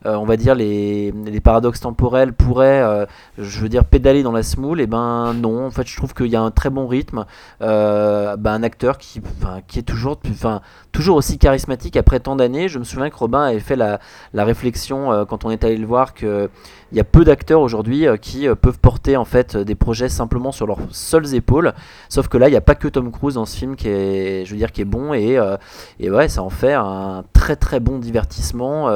on 0.06 0.26
va 0.26 0.38
dire, 0.38 0.56
les, 0.56 1.14
les 1.26 1.40
paradoxes 1.40 1.82
temporels 1.82 2.34
pourraient, 2.34 3.08
je 3.38 3.60
veux 3.60 3.70
dire 3.70 3.77
pédaler 3.86 4.24
dans 4.24 4.32
la 4.32 4.44
smoule, 4.44 4.82
et 4.82 4.88
ben 4.88 5.34
non. 5.34 5.66
En 5.66 5.72
fait, 5.72 5.88
je 5.88 5.96
trouve 5.96 6.14
qu'il 6.14 6.28
y 6.28 6.36
a 6.36 6.42
un 6.42 6.52
très 6.52 6.70
bon 6.70 6.88
rythme. 6.88 7.26
Ben, 7.60 8.38
un 8.46 8.64
acteur 8.64 8.98
qui, 8.98 9.22
qui 9.68 9.80
est 9.80 9.84
toujours, 9.84 10.20
toujours 10.92 11.18
aussi 11.18 11.38
charismatique 11.38 11.98
après 11.98 12.20
tant 12.20 12.36
d'années. 12.36 12.70
Je 12.70 12.80
me 12.80 12.84
souviens 12.84 13.10
que 13.10 13.16
Robin 13.16 13.44
avait 13.44 13.60
fait 13.60 13.76
la, 13.76 14.00
la 14.34 14.46
réflexion 14.46 15.12
euh, 15.12 15.26
quand 15.26 15.46
on 15.46 15.52
est 15.52 15.64
allé 15.64 15.78
le 15.78 15.86
voir 15.86 16.14
que 16.14 16.50
il 16.92 16.98
y 16.98 17.02
a 17.02 17.04
peu 17.04 17.26
d'acteurs 17.26 17.62
aujourd'hui 17.62 18.08
euh, 18.08 18.16
qui 18.16 18.48
peuvent 18.62 18.80
porter 18.80 19.18
en 19.18 19.26
fait 19.26 19.58
des 19.58 19.76
projets 19.76 20.10
simplement 20.10 20.52
sur 20.52 20.66
leurs 20.66 20.80
seules 20.92 21.36
épaules. 21.36 21.74
Sauf 22.10 22.28
que 22.30 22.38
là, 22.38 22.48
il 22.48 22.52
n'y 22.52 22.58
a 22.58 22.62
pas 22.62 22.76
que 22.76 22.88
Tom 22.88 23.12
Cruise 23.12 23.36
dans 23.36 23.46
ce 23.46 23.58
film 23.58 23.76
qui 23.76 23.90
est, 23.90 24.46
je 24.46 24.52
veux 24.52 24.58
dire, 24.58 24.72
qui 24.72 24.82
est 24.82 24.86
bon 24.86 25.14
et, 25.14 25.40
et 26.00 26.10
ouais, 26.10 26.30
ça 26.30 26.42
en 26.44 26.50
fait 26.50 26.74
un 26.74 27.24
très 27.34 27.56
très 27.56 27.80
bon 27.80 28.00
divertissement, 28.00 28.90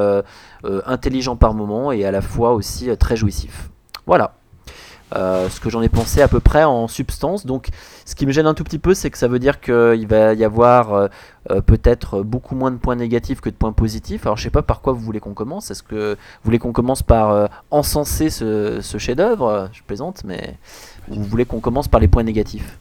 intelligent 0.86 1.36
par 1.36 1.54
moment 1.54 1.92
et 1.92 2.04
à 2.04 2.10
la 2.10 2.22
fois 2.22 2.52
aussi 2.52 2.88
très 2.96 3.16
jouissif. 3.16 3.70
Voilà. 4.06 4.34
Euh, 5.14 5.48
ce 5.48 5.60
que 5.60 5.70
j'en 5.70 5.82
ai 5.82 5.88
pensé 5.88 6.22
à 6.22 6.28
peu 6.28 6.40
près 6.40 6.64
en 6.64 6.88
substance. 6.88 7.46
Donc, 7.46 7.68
ce 8.04 8.14
qui 8.14 8.26
me 8.26 8.32
gêne 8.32 8.46
un 8.46 8.54
tout 8.54 8.64
petit 8.64 8.78
peu, 8.78 8.94
c'est 8.94 9.10
que 9.10 9.18
ça 9.18 9.28
veut 9.28 9.38
dire 9.38 9.60
qu'il 9.60 10.06
va 10.06 10.34
y 10.34 10.44
avoir 10.44 10.94
euh, 10.94 11.08
euh, 11.50 11.60
peut-être 11.60 12.22
beaucoup 12.22 12.54
moins 12.54 12.70
de 12.70 12.76
points 12.76 12.96
négatifs 12.96 13.40
que 13.40 13.50
de 13.50 13.54
points 13.54 13.72
positifs. 13.72 14.26
Alors, 14.26 14.36
je 14.36 14.44
sais 14.44 14.50
pas 14.50 14.62
par 14.62 14.80
quoi 14.80 14.92
vous 14.92 15.00
voulez 15.00 15.20
qu'on 15.20 15.34
commence. 15.34 15.70
Est-ce 15.70 15.82
que 15.82 16.14
vous 16.14 16.44
voulez 16.44 16.58
qu'on 16.58 16.72
commence 16.72 17.02
par 17.02 17.48
encenser 17.70 18.30
ce, 18.30 18.80
ce 18.80 18.98
chef-d'œuvre? 18.98 19.68
Je 19.72 19.82
plaisante, 19.82 20.22
mais 20.24 20.56
vous 21.08 21.24
voulez 21.24 21.44
qu'on 21.44 21.60
commence 21.60 21.88
par 21.88 22.00
les 22.00 22.08
points 22.08 22.22
négatifs? 22.22 22.78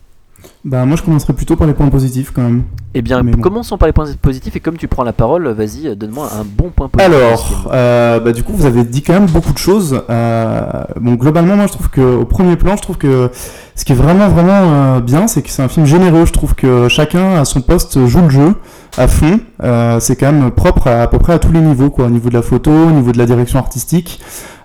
Bah, 0.64 0.86
moi, 0.86 0.96
je 0.96 1.02
commencerai 1.02 1.34
plutôt 1.34 1.56
par 1.56 1.66
les 1.66 1.74
points 1.74 1.90
positifs 1.90 2.32
quand 2.36 2.44
même. 2.44 2.64
Eh 2.94 3.02
bien, 3.02 3.24
bon. 3.24 3.42
commençons 3.42 3.80
par 3.80 3.88
les 3.88 3.94
points 3.94 4.06
positifs. 4.22 4.56
Et 4.56 4.60
comme 4.60 4.78
tu 4.78 4.88
prends 4.88 5.04
la 5.04 5.14
parole, 5.14 5.48
vas-y, 5.48 5.96
donne-moi 5.96 6.30
un 6.40 6.44
bon 6.44 6.70
point 6.70 6.88
positif. 6.88 7.16
Alors, 7.16 7.72
euh, 7.74 8.20
bah, 8.20 8.32
du 8.32 8.44
coup, 8.44 8.54
vous 8.54 8.68
avez 8.68 8.84
dit 8.84 9.02
quand 9.02 9.14
même 9.14 9.26
beaucoup 9.26 9.54
de 9.54 9.58
choses. 9.58 10.04
Euh, 10.10 10.84
bon, 11.00 11.16
globalement, 11.16 11.56
moi, 11.56 11.66
je 11.66 11.72
trouve 11.72 11.90
que 11.90 12.02
au 12.02 12.26
premier 12.26 12.58
plan, 12.58 12.76
je 12.76 12.82
trouve 12.84 12.98
que 12.98 13.32
ce 13.76 13.86
qui 13.86 13.94
est 13.94 13.96
vraiment, 13.96 14.30
vraiment 14.30 14.52
euh, 14.54 15.00
bien, 15.00 15.26
c'est 15.26 15.42
que 15.42 15.50
c'est 15.50 15.64
un 15.64 15.68
film 15.68 15.88
généreux. 15.88 16.26
Je 16.26 16.34
trouve 16.34 16.54
que 16.54 16.88
chacun 16.90 17.38
à 17.40 17.46
son 17.46 17.62
poste 17.62 18.06
joue 18.06 18.22
le 18.22 18.30
jeu 18.30 18.56
à 18.98 19.08
fond. 19.08 19.40
Euh, 19.64 20.00
c'est 20.00 20.16
quand 20.16 20.32
même 20.32 20.52
propre 20.52 20.88
à, 20.88 21.02
à 21.02 21.08
peu 21.08 21.18
près 21.18 21.34
à 21.34 21.40
tous 21.40 21.52
les 21.52 21.62
niveaux, 21.62 21.90
quoi. 21.90 22.06
Au 22.06 22.10
niveau 22.10 22.30
de 22.30 22.36
la 22.36 22.44
photo, 22.44 22.72
au 22.72 22.92
niveau 22.92 23.12
de 23.12 23.18
la 23.18 23.26
direction 23.26 23.58
artistique, 23.58 24.20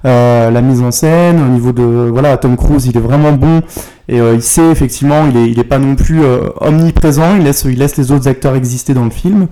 euh, 0.04 0.50
la 0.50 0.60
mise 0.60 0.82
en 0.82 0.90
scène, 0.90 1.40
au 1.42 1.48
niveau 1.48 1.72
de 1.72 1.82
voilà, 1.82 2.36
Tom 2.36 2.56
Cruise, 2.56 2.86
il 2.86 2.96
est 2.96 3.00
vraiment 3.00 3.32
bon 3.32 3.62
et 4.08 4.20
euh, 4.20 4.34
il 4.34 4.42
sait 4.42 4.70
effectivement, 4.70 5.26
il 5.28 5.36
est, 5.36 5.50
il 5.50 5.58
est 5.58 5.64
pas 5.64 5.78
non 5.86 5.94
plus 5.94 6.22
euh, 6.22 6.40
omniprésent. 6.60 7.36
Il 7.36 7.44
laisse, 7.44 7.64
il 7.64 7.78
laisse 7.78 7.96
les 7.96 8.12
autres 8.12 8.28
acteurs 8.28 8.54
exister 8.54 8.94
dans 8.94 9.04
le 9.04 9.10
film. 9.10 9.46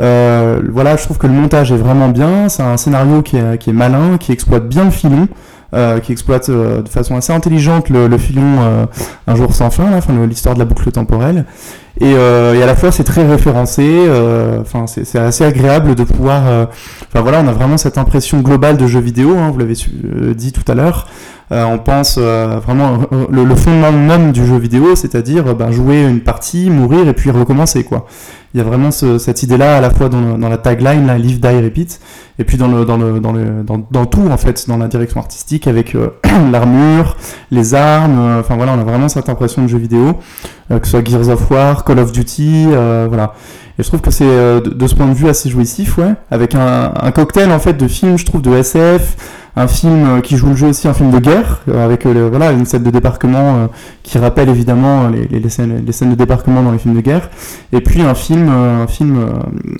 Euh, 0.00 0.60
voilà, 0.70 0.96
je 0.96 1.04
trouve 1.04 1.18
que 1.18 1.26
le 1.26 1.32
montage 1.32 1.72
est 1.72 1.76
vraiment 1.76 2.08
bien. 2.08 2.48
C'est 2.48 2.62
un 2.62 2.76
scénario 2.76 3.22
qui 3.22 3.36
est, 3.36 3.58
qui 3.58 3.70
est 3.70 3.74
malin, 3.74 4.18
qui 4.18 4.32
exploite 4.32 4.68
bien 4.68 4.84
le 4.84 4.90
filon. 4.90 5.28
euh, 5.74 5.98
qui 5.98 6.12
exploite 6.12 6.48
de 6.48 6.88
façon 6.88 7.16
assez 7.16 7.32
intelligente 7.32 7.90
le, 7.90 8.18
filon 8.18 8.86
Un 9.26 9.34
jour 9.34 9.52
sans 9.52 9.70
fin, 9.70 9.86
l'histoire 10.26 10.54
de 10.54 10.60
la 10.60 10.64
boucle 10.64 10.90
temporelle. 10.92 11.44
Et, 12.00 12.12
euh, 12.14 12.54
et 12.54 12.62
à 12.62 12.66
la 12.66 12.76
fois 12.76 12.92
c'est 12.92 13.04
très 13.04 13.26
référencé, 13.26 13.82
euh, 13.86 14.60
enfin 14.60 14.86
c'est 14.86 15.04
c'est 15.06 15.18
assez 15.18 15.44
agréable 15.44 15.94
de 15.94 16.04
pouvoir, 16.04 16.42
euh, 16.46 16.66
enfin 17.08 17.22
voilà, 17.22 17.40
on 17.42 17.48
a 17.48 17.52
vraiment 17.52 17.78
cette 17.78 17.96
impression 17.96 18.40
globale 18.40 18.76
de 18.76 18.86
jeu 18.86 19.00
vidéo, 19.00 19.34
hein, 19.38 19.50
vous 19.50 19.58
l'avez 19.58 19.74
euh, 20.04 20.34
dit 20.34 20.52
tout 20.52 20.70
à 20.70 20.74
l'heure. 20.74 21.06
Euh, 21.52 21.64
on 21.64 21.78
pense 21.78 22.16
euh, 22.18 22.58
vraiment 22.60 22.98
euh, 23.12 23.26
le, 23.30 23.44
le 23.44 23.54
fondement 23.54 23.92
même 23.92 24.32
du 24.32 24.44
jeu 24.44 24.58
vidéo, 24.58 24.96
c'est-à-dire 24.96 25.46
euh, 25.46 25.54
ben, 25.54 25.70
jouer 25.70 26.02
une 26.02 26.20
partie, 26.20 26.70
mourir 26.70 27.06
et 27.06 27.12
puis 27.14 27.30
recommencer 27.30 27.84
quoi. 27.84 28.04
Il 28.52 28.58
y 28.58 28.60
a 28.60 28.64
vraiment 28.64 28.90
ce- 28.90 29.18
cette 29.18 29.42
idée-là 29.44 29.76
à 29.76 29.80
la 29.80 29.90
fois 29.90 30.08
dans, 30.08 30.38
dans 30.38 30.48
la 30.48 30.56
tagline, 30.58 31.06
là, 31.06 31.18
live, 31.18 31.38
die, 31.40 31.46
repeat, 31.46 32.00
et 32.40 32.44
puis 32.44 32.56
dans 32.56 32.66
le 32.66 32.84
dans 32.84 32.96
le 32.96 33.20
dans 33.20 33.30
le 33.32 33.62
dans, 33.64 33.80
dans 33.92 34.06
tout 34.06 34.26
en 34.28 34.36
fait, 34.36 34.66
dans 34.66 34.76
la 34.78 34.88
direction 34.88 35.20
artistique 35.20 35.68
avec 35.68 35.94
euh, 35.94 36.08
l'armure, 36.50 37.16
les 37.52 37.74
armes, 37.74 38.18
euh, 38.18 38.40
enfin 38.40 38.56
voilà, 38.56 38.72
on 38.72 38.80
a 38.80 38.84
vraiment 38.84 39.08
cette 39.08 39.28
impression 39.28 39.62
de 39.62 39.68
jeu 39.68 39.78
vidéo, 39.78 40.16
euh, 40.72 40.80
que 40.80 40.86
ce 40.86 40.92
soit 40.92 41.06
Gears 41.08 41.28
of 41.28 41.48
War, 41.50 41.84
Call 41.86 42.00
of 42.00 42.10
Duty, 42.10 42.66
euh, 42.66 43.06
voilà. 43.08 43.32
Et 43.78 43.82
je 43.82 43.88
trouve 43.88 44.00
que 44.00 44.10
c'est 44.10 44.24
euh, 44.24 44.60
de, 44.60 44.86
ce 44.86 44.94
point 44.94 45.06
de 45.06 45.12
vue 45.12 45.28
assez 45.28 45.50
jouissif, 45.50 45.98
ouais, 45.98 46.14
avec 46.30 46.54
un, 46.54 47.10
cocktail 47.14 47.52
en 47.52 47.58
fait 47.58 47.74
de 47.74 47.86
films, 47.86 48.16
je 48.16 48.24
trouve, 48.24 48.40
de 48.40 48.50
SF, 48.50 49.16
un 49.54 49.68
film 49.68 50.04
euh, 50.04 50.20
qui 50.22 50.38
joue 50.38 50.48
le 50.48 50.56
jeu 50.56 50.68
aussi, 50.68 50.88
un 50.88 50.94
film 50.94 51.10
de 51.10 51.18
guerre, 51.18 51.60
euh, 51.68 51.84
avec 51.84 52.06
voilà 52.06 52.52
une 52.52 52.64
scène 52.64 52.84
de 52.84 52.90
débarquement 52.90 53.68
qui 54.02 54.18
rappelle 54.18 54.48
évidemment 54.48 55.08
les, 55.08 55.26
les, 55.26 55.48
scènes, 55.50 55.82
les 55.84 55.92
scènes 55.92 56.10
de 56.10 56.14
débarquement 56.14 56.62
dans 56.62 56.72
les 56.72 56.78
films 56.78 56.94
de 56.94 57.02
guerre, 57.02 57.28
et 57.72 57.82
puis 57.82 58.00
un 58.00 58.14
film, 58.14 58.48
un 58.48 58.86
film, 58.86 59.26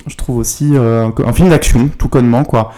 je 0.05 0.15
trouve 0.15 0.37
aussi 0.37 0.73
un, 0.77 1.33
film 1.33 1.49
d'action, 1.49 1.89
tout 1.97 2.07
connement 2.07 2.43
quoi, 2.43 2.73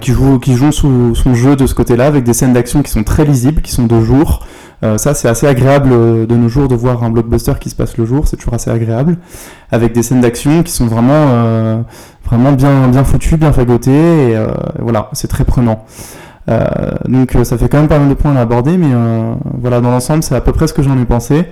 qui 0.00 0.12
joue 0.12 0.38
qui 0.38 0.54
joue 0.56 0.72
sous 0.72 1.14
son 1.14 1.34
jeu 1.34 1.56
de 1.56 1.66
ce 1.66 1.74
côté-là, 1.74 2.06
avec 2.06 2.24
des 2.24 2.34
scènes 2.34 2.52
d'action 2.52 2.82
qui 2.82 2.90
sont 2.90 3.04
très 3.04 3.24
lisibles, 3.24 3.62
qui 3.62 3.72
sont 3.72 3.86
de 3.86 4.00
jour. 4.02 4.46
Ça, 4.96 5.12
c'est 5.12 5.28
assez 5.28 5.46
agréable 5.46 5.90
de 6.26 6.36
nos 6.36 6.48
jours 6.48 6.66
de 6.66 6.74
voir 6.74 7.04
un 7.04 7.10
blockbuster 7.10 7.52
qui 7.60 7.68
se 7.68 7.74
passe 7.74 7.98
le 7.98 8.06
jour, 8.06 8.26
c'est 8.26 8.36
toujours 8.36 8.54
assez 8.54 8.70
agréable, 8.70 9.18
avec 9.70 9.92
des 9.92 10.02
scènes 10.02 10.22
d'action 10.22 10.49
qui 10.64 10.72
sont 10.72 10.86
vraiment, 10.86 11.12
euh, 11.14 11.82
vraiment 12.24 12.52
bien, 12.52 12.88
bien 12.88 13.04
foutues, 13.04 13.36
bien 13.36 13.52
fagotées, 13.52 14.30
et 14.30 14.36
euh, 14.36 14.48
voilà, 14.78 15.08
c'est 15.12 15.28
très 15.28 15.44
prenant. 15.44 15.84
Euh, 16.48 16.64
donc 17.06 17.36
ça 17.44 17.56
fait 17.58 17.68
quand 17.68 17.78
même 17.78 17.88
pas 17.88 17.98
mal 17.98 18.08
de 18.08 18.14
points 18.14 18.34
à 18.36 18.40
aborder, 18.40 18.76
mais 18.76 18.90
euh, 18.92 19.34
voilà, 19.60 19.80
dans 19.80 19.90
l'ensemble, 19.90 20.22
c'est 20.22 20.34
à 20.34 20.40
peu 20.40 20.52
près 20.52 20.66
ce 20.66 20.72
que 20.74 20.82
j'en 20.82 20.98
ai 20.98 21.04
pensé. 21.04 21.46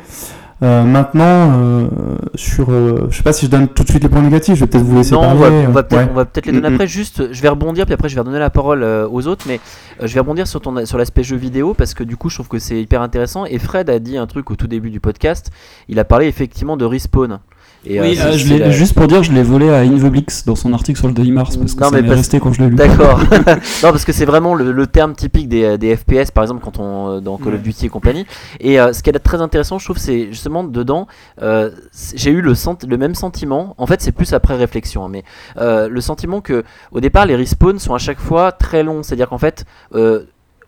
Euh, 0.61 0.83
maintenant, 0.83 1.53
euh, 1.57 1.89
sur, 2.35 2.73
euh, 2.73 3.07
je 3.11 3.17
sais 3.19 3.23
pas 3.23 3.33
si 3.33 3.47
je 3.47 3.51
donne 3.53 3.69
tout 3.69 3.85
de 3.85 3.91
suite 3.91 4.03
les 4.03 4.09
points 4.09 4.23
négatifs, 4.23 4.57
je 4.57 4.61
vais 4.61 4.67
peut-être 4.67 4.83
vous 4.85 4.97
laisser 4.97 5.13
Non, 5.13 5.21
on 5.21 5.39
parler. 5.39 5.63
va, 5.63 5.69
on 5.69 5.73
va 5.73 5.83
peut-être 5.85 5.93
ouais. 6.17 6.25
les 6.47 6.53
donner 6.53 6.69
Mm, 6.69 6.71
mm. 6.71 6.75
après. 6.75 6.87
Juste, 6.89 7.33
je 7.33 7.43
vais 7.43 7.49
rebondir, 7.49 7.85
puis 7.85 7.95
après 7.95 8.09
je 8.09 8.17
vais 8.17 8.21
redonner 8.23 8.41
la 8.41 8.51
parole 8.51 8.83
euh, 8.83 9.07
aux 9.09 9.29
autres. 9.29 9.45
Mais 9.47 9.61
euh, 10.03 10.09
je 10.09 10.15
vais 10.15 10.19
rebondir 10.19 10.49
sur, 10.49 10.61
ton, 10.61 10.85
sur 10.85 10.99
l'aspect 10.99 11.23
jeu 11.23 11.37
vidéo 11.37 11.75
parce 11.75 11.95
que 11.95 12.03
du 12.03 12.17
coup, 12.17 12.29
je 12.29 12.35
trouve 12.35 12.49
que 12.49 12.59
c'est 12.59 12.81
hyper 12.83 13.03
intéressant. 13.03 13.45
Et 13.45 13.61
Fred 13.61 13.89
a 13.89 14.01
dit 14.01 14.19
un 14.19 14.27
truc 14.27 14.51
au 14.51 14.57
tout 14.57 14.67
début 14.67 14.91
du 14.91 14.99
podcast. 14.99 15.53
Il 15.89 16.01
a 16.01 16.05
parlé 16.05 16.27
effectivement 16.27 16.77
de 16.77 16.85
respawn. 16.85 17.39
Et, 17.87 18.01
Oui, 18.01 18.18
euh, 18.18 18.24
euh, 18.24 18.33
je 18.37 18.55
la- 18.57 18.70
juste 18.70 18.95
pour 18.95 19.07
dire, 19.07 19.22
je 19.22 19.33
l'ai 19.33 19.43
volé 19.43 19.68
à 19.70 19.79
Invoblix 19.79 20.45
dans 20.45 20.57
son 20.57 20.72
article 20.72 20.99
sur 20.99 21.07
le 21.09 21.14
Daily 21.14 21.31
Mars 21.31 21.57
parce 21.57 21.74
que 21.74 21.81
Non, 21.81 21.91
ça 21.91 21.97
mais 21.97 22.03
m'est 22.03 22.14
resté 22.14 22.41
quand 22.41 22.53
je 22.53 22.61
l'ai 22.62 22.68
lu. 22.68 22.74
D'accord. 22.74 23.18
non, 23.83 23.91
parce 23.91 24.05
que 24.05 24.12
c'est 24.12 24.24
vraiment 24.24 24.55
le, 24.55 24.72
le 24.72 24.87
terme 24.87 25.14
typique 25.14 25.49
des, 25.49 25.79
des 25.79 25.97
FPS, 25.97 26.31
par 26.33 26.43
exemple, 26.45 26.62
quand 26.62 26.79
on 26.81 27.09
euh, 27.16 27.20
dans 27.20 27.39
Call 27.39 27.55
of. 27.55 27.62
Duty 27.62 27.87
et 27.87 27.89
compagnie. 27.89 28.26
Et 28.61 28.81
euh, 28.81 28.93
ce 28.93 29.03
qui 29.03 29.11
est 29.11 29.18
très 29.20 29.41
intéressant, 29.41 29.79
je 29.79 29.85
trouve, 29.85 29.99
c'est 29.99 30.26
justement 30.29 30.64
dedans, 30.64 31.07
euh, 31.41 31.70
j'ai 32.14 32.31
eu 32.31 32.41
le, 32.41 32.53
le 32.89 32.97
même 32.99 33.14
sentiment. 33.14 33.74
En 33.79 33.87
fait, 33.87 34.01
c'est 34.03 34.12
plus 34.12 34.33
après 34.33 34.57
réflexion, 34.57 35.05
hein, 35.05 35.09
mais 35.11 35.24
le 35.57 36.01
sentiment 36.01 36.41
que 36.41 36.64
au 36.93 37.01
départ, 37.01 37.26
les 37.26 37.37
respawns 37.37 37.79
sont 37.79 37.95
à 37.95 37.99
chaque 37.99 38.20
fois 38.20 38.53
très 38.53 38.83
longs. 38.83 39.03
C'est-à-dire 39.03 39.29
qu'en 39.29 39.39
fait. 39.39 39.64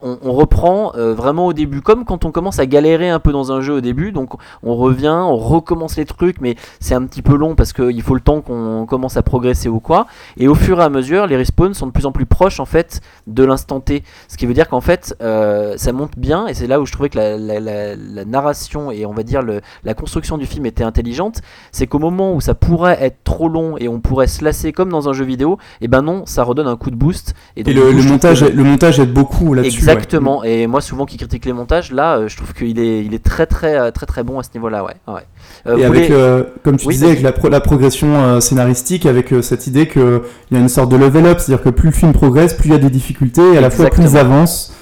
On, 0.02 0.18
on 0.22 0.32
reprend 0.32 0.92
euh, 0.96 1.14
vraiment 1.14 1.46
au 1.46 1.52
début, 1.52 1.80
comme 1.82 2.04
quand 2.04 2.24
on 2.24 2.30
commence 2.30 2.58
à 2.58 2.66
galérer 2.66 3.10
un 3.10 3.18
peu 3.20 3.32
dans 3.32 3.52
un 3.52 3.60
jeu 3.60 3.74
au 3.74 3.80
début, 3.80 4.12
donc 4.12 4.32
on 4.62 4.74
revient, 4.76 5.08
on 5.08 5.36
recommence 5.36 5.96
les 5.96 6.04
trucs, 6.04 6.40
mais 6.40 6.56
c'est 6.80 6.94
un 6.94 7.04
petit 7.06 7.22
peu 7.22 7.36
long 7.36 7.54
parce 7.54 7.72
qu'il 7.72 8.02
faut 8.02 8.14
le 8.14 8.20
temps 8.20 8.40
qu'on 8.40 8.86
commence 8.86 9.16
à 9.16 9.22
progresser 9.22 9.68
ou 9.68 9.80
quoi. 9.80 10.06
Et 10.36 10.48
au 10.48 10.54
fur 10.54 10.80
et 10.80 10.82
à 10.84 10.88
mesure, 10.88 11.26
les 11.26 11.36
respawns 11.36 11.74
sont 11.74 11.86
de 11.86 11.92
plus 11.92 12.06
en 12.06 12.12
plus 12.12 12.26
proches 12.26 12.60
en 12.60 12.64
fait 12.64 13.00
de 13.26 13.44
l'instant 13.44 13.80
T. 13.80 14.02
Ce 14.28 14.36
qui 14.36 14.46
veut 14.46 14.54
dire 14.54 14.68
qu'en 14.68 14.80
fait, 14.80 15.14
euh, 15.22 15.74
ça 15.76 15.92
monte 15.92 16.16
bien 16.18 16.46
et 16.46 16.54
c'est 16.54 16.66
là 16.66 16.80
où 16.80 16.86
je 16.86 16.92
trouvais 16.92 17.08
que 17.08 17.18
la, 17.18 17.36
la- 17.36 17.60
la- 17.60 17.96
la 17.96 18.24
narration 18.24 18.90
et 18.90 19.06
on 19.06 19.12
va 19.12 19.22
dire 19.22 19.42
le- 19.42 19.60
la 19.84 19.94
construction 19.94 20.38
du 20.38 20.46
film 20.46 20.66
était 20.66 20.84
intelligente. 20.84 21.40
C'est 21.72 21.86
qu'au 21.86 21.98
moment 21.98 22.34
où 22.34 22.40
ça 22.40 22.54
pourrait 22.54 22.98
être 23.00 23.18
trop 23.24 23.48
long 23.48 23.76
et 23.78 23.88
on 23.88 24.00
pourrait 24.00 24.26
se 24.26 24.44
lasser 24.44 24.72
comme 24.72 24.88
dans 24.90 25.08
un 25.08 25.12
jeu 25.12 25.24
vidéo, 25.24 25.58
et 25.80 25.88
ben 25.88 26.02
non, 26.02 26.22
ça 26.26 26.42
redonne 26.42 26.66
un 26.68 26.76
coup 26.76 26.90
de 26.90 26.96
boost. 26.96 27.34
Et 27.56 27.62
donc, 27.74 27.74
le, 27.92 28.02
montage, 28.12 28.40
que- 28.46 28.56
le 28.56 28.64
montage 28.64 29.00
aide 29.00 29.12
beaucoup 29.12 29.54
là-dessus. 29.54 29.80
Ouais. 29.90 29.96
Exactement. 29.96 30.44
Et 30.44 30.66
moi, 30.66 30.80
souvent, 30.80 31.06
qui 31.06 31.16
critique 31.16 31.44
les 31.44 31.52
montages, 31.52 31.92
là, 31.92 32.16
euh, 32.16 32.28
je 32.28 32.36
trouve 32.36 32.52
qu'il 32.54 32.78
est, 32.78 33.04
il 33.04 33.14
est 33.14 33.22
très, 33.24 33.46
très, 33.46 33.78
euh, 33.78 33.90
très, 33.90 34.06
très 34.06 34.22
bon 34.22 34.38
à 34.38 34.42
ce 34.42 34.48
niveau-là, 34.54 34.84
ouais. 34.84 34.94
ouais. 35.08 35.20
Euh, 35.66 35.76
et 35.76 35.84
avec, 35.84 36.10
euh, 36.10 36.44
comme 36.64 36.76
tu 36.76 36.86
Oui, 36.86 36.94
disais, 36.94 37.06
avec 37.06 37.22
la, 37.22 37.32
pro- 37.32 37.48
la 37.48 37.60
progression 37.60 38.08
euh, 38.14 38.40
scénaristique, 38.40 39.06
avec 39.06 39.34
cette 39.42 39.66
idée 39.66 39.86
qu'il 39.88 40.20
y 40.50 40.56
a 40.56 40.58
une 40.60 40.68
sorte 40.68 40.90
de 40.90 40.96
level 40.96 41.26
up, 41.26 41.38
c'est-à-dire 41.40 41.62
que 41.64 41.70
plus 41.70 41.88
le 41.88 41.94
film 41.94 42.12
progresse, 42.12 42.54
plus 42.54 42.68
il 42.68 42.72
y 42.72 42.74
a 42.74 42.78
des 42.78 42.90
difficultés, 42.90 43.54
et 43.54 43.58
à 43.58 43.60
la 43.60 43.70
fois 43.70 43.90
plus 43.90 44.02
ils 44.04 44.16
avancent, 44.16 44.72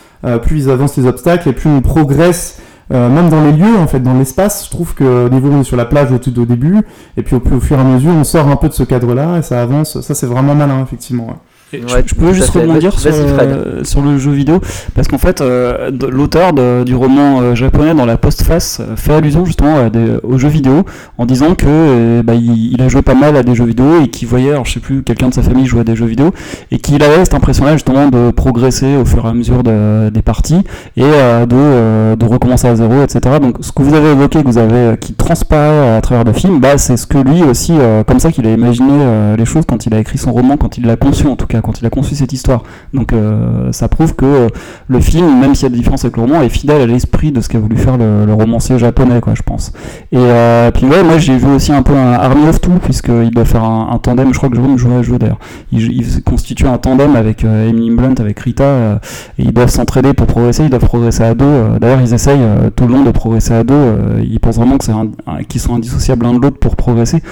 plus 0.42 0.64
ils 0.64 0.70
avancent 0.70 0.96
les 0.96 1.06
obstacles, 1.06 1.48
et 1.48 1.52
plus 1.52 1.68
on 1.70 1.80
progresse, 1.80 2.60
euh, 2.92 3.08
même 3.10 3.28
dans 3.28 3.44
les 3.44 3.52
lieux, 3.52 3.76
en 3.78 3.86
fait, 3.86 4.00
dans 4.00 4.14
l'espace. 4.14 4.64
Je 4.64 4.70
trouve 4.70 4.94
que 4.94 5.26
au 5.26 5.28
niveau 5.28 5.50
on 5.52 5.60
est 5.60 5.64
sur 5.64 5.76
la 5.76 5.84
plage 5.84 6.10
au 6.10 6.18
tout 6.18 6.36
au 6.40 6.46
début, 6.46 6.78
et 7.16 7.22
puis 7.22 7.36
au, 7.36 7.42
au 7.54 7.60
fur 7.60 7.76
et 7.76 7.80
à 7.80 7.84
mesure, 7.84 8.12
on 8.12 8.24
sort 8.24 8.48
un 8.48 8.56
peu 8.56 8.68
de 8.68 8.72
ce 8.74 8.82
cadre-là, 8.82 9.38
et 9.38 9.42
ça 9.42 9.60
avance. 9.62 10.00
Ça, 10.00 10.14
c'est 10.14 10.26
vraiment 10.26 10.54
malin, 10.54 10.82
effectivement. 10.82 11.26
ouais. 11.28 11.34
Et 11.72 11.80
Ouais, 11.82 12.02
je, 12.06 12.14
peux 12.14 12.32
juste 12.32 12.48
rebondir 12.62 12.98
sur, 12.98 13.10
euh, 13.42 13.84
sur 13.84 14.00
le 14.00 14.16
jeu 14.16 14.30
vidéo 14.30 14.58
parce 14.94 15.06
qu'en 15.06 15.18
fait 15.18 15.42
euh, 15.42 15.90
l'auteur 16.10 16.54
du 16.54 16.94
roman 16.94 17.40
euh, 17.42 17.54
japonais 17.54 17.94
dans 17.94 18.06
la 18.06 18.16
postface 18.16 18.80
fait 18.96 19.12
allusion 19.12 19.44
justement 19.44 19.76
à 19.76 19.90
des, 19.90 20.14
aux 20.22 20.38
jeux 20.38 20.48
vidéo 20.48 20.84
en 21.18 21.26
disant 21.26 21.54
que 21.54 22.22
bah, 22.22 22.34
il, 22.34 22.72
il 22.72 22.80
a 22.80 22.88
joué 22.88 23.02
pas 23.02 23.14
mal 23.14 23.36
à 23.36 23.42
des 23.42 23.54
jeux 23.54 23.66
vidéo 23.66 24.00
et 24.02 24.08
qu'il 24.08 24.28
voyait 24.28 24.52
alors 24.52 24.64
je 24.64 24.72
sais 24.72 24.80
plus 24.80 25.02
quelqu'un 25.02 25.28
de 25.28 25.34
sa 25.34 25.42
famille 25.42 25.66
jouer 25.66 25.80
à 25.80 25.84
des 25.84 25.94
jeux 25.94 26.06
vidéo 26.06 26.30
et 26.70 26.78
qu'il 26.78 27.02
avait 27.02 27.22
cette 27.24 27.34
impression 27.34 27.66
là 27.66 27.74
justement 27.74 28.08
de 28.08 28.30
progresser 28.30 28.96
au 28.96 29.04
fur 29.04 29.26
et 29.26 29.28
à 29.28 29.34
mesure 29.34 29.62
de- 29.62 30.08
des 30.08 30.22
parties 30.22 30.62
et 30.96 31.02
de, 31.02 32.14
de 32.14 32.24
recommencer 32.24 32.66
à 32.66 32.76
zéro 32.76 33.02
etc 33.02 33.36
donc 33.42 33.56
ce 33.60 33.72
que 33.72 33.82
vous 33.82 33.94
avez 33.94 34.12
évoqué 34.12 34.42
que 34.42 34.46
vous 34.48 34.58
avez 34.58 34.96
qui 34.98 35.12
transparaît 35.12 35.96
à 35.96 36.00
travers 36.00 36.24
le 36.24 36.32
film 36.32 36.60
bah 36.60 36.78
c'est 36.78 36.96
ce 36.96 37.06
que 37.06 37.18
lui 37.18 37.42
aussi 37.42 37.74
comme 38.06 38.20
ça 38.20 38.32
qu'il 38.32 38.46
a 38.46 38.52
imaginé 38.52 39.34
les 39.36 39.44
choses 39.44 39.64
quand 39.68 39.84
il 39.84 39.92
a 39.94 39.98
écrit 39.98 40.16
son 40.16 40.32
roman 40.32 40.56
quand 40.56 40.78
il 40.78 40.86
l'a 40.86 40.96
conçu 40.96 41.26
en 41.26 41.36
tout 41.36 41.46
cas 41.46 41.57
quand 41.62 41.80
il 41.80 41.86
a 41.86 41.90
conçu 41.90 42.14
cette 42.14 42.32
histoire. 42.32 42.62
Donc 42.92 43.12
euh, 43.12 43.72
ça 43.72 43.88
prouve 43.88 44.14
que 44.14 44.24
euh, 44.24 44.48
le 44.88 45.00
film, 45.00 45.40
même 45.40 45.54
s'il 45.54 45.64
y 45.64 45.66
a 45.66 45.70
des 45.70 45.76
différences 45.76 46.04
avec 46.04 46.16
le 46.16 46.22
roman, 46.22 46.42
est 46.42 46.48
fidèle 46.48 46.82
à 46.82 46.86
l'esprit 46.86 47.32
de 47.32 47.40
ce 47.40 47.48
qu'a 47.48 47.58
voulu 47.58 47.76
faire 47.76 47.96
le, 47.96 48.32
romancier 48.32 48.78
japonais, 48.78 49.20
quoi, 49.20 49.34
je 49.34 49.42
pense. 49.42 49.72
Et 50.12 50.16
euh, 50.16 50.70
puis 50.70 50.86
ouais, 50.86 51.02
moi 51.02 51.18
j'ai 51.18 51.36
vu 51.36 51.48
aussi 51.48 51.72
un 51.72 51.82
peu 51.82 51.94
un 51.94 52.12
Army 52.12 52.48
of 52.48 52.60
Two, 52.60 52.72
puisqu'il 52.82 53.30
doit 53.30 53.44
faire 53.44 53.64
un, 53.64 53.98
tandem, 54.02 54.32
je 54.32 54.38
crois 54.38 54.48
que 54.48 54.54
Jérôme 54.54 54.78
jouait 54.78 54.96
à 54.96 55.02
jouer 55.02 55.18
d'ailleurs. 55.18 55.38
Il, 55.72 55.92
il 55.92 56.22
constitue 56.22 56.66
un 56.66 56.78
tandem 56.78 57.16
avec 57.16 57.44
Emily 57.44 57.90
Blunt, 57.90 58.14
avec 58.18 58.38
Rita, 58.38 59.00
et 59.38 59.42
ils 59.42 59.52
doivent 59.52 59.70
s'entraider 59.70 60.12
pour 60.14 60.26
progresser, 60.26 60.64
ils 60.64 60.70
doivent 60.70 60.84
progresser 60.84 61.24
à 61.24 61.34
deux. 61.34 61.78
d'ailleurs, 61.80 62.00
ils 62.00 62.14
essayent 62.14 62.46
tout 62.76 62.86
le 62.86 62.94
long 62.94 63.02
de 63.02 63.10
progresser 63.10 63.54
à 63.54 63.64
deux. 63.64 63.94
ils 64.22 64.38
pensent 64.40 64.56
vraiment 64.56 64.78
qu'ils 64.78 65.60
sont 65.60 65.74
indissociables 65.74 66.24
l'un 66.24 66.34
de 66.34 66.40
l'autre 66.40 66.58
pour 66.58 66.76
progresser. 66.76 67.22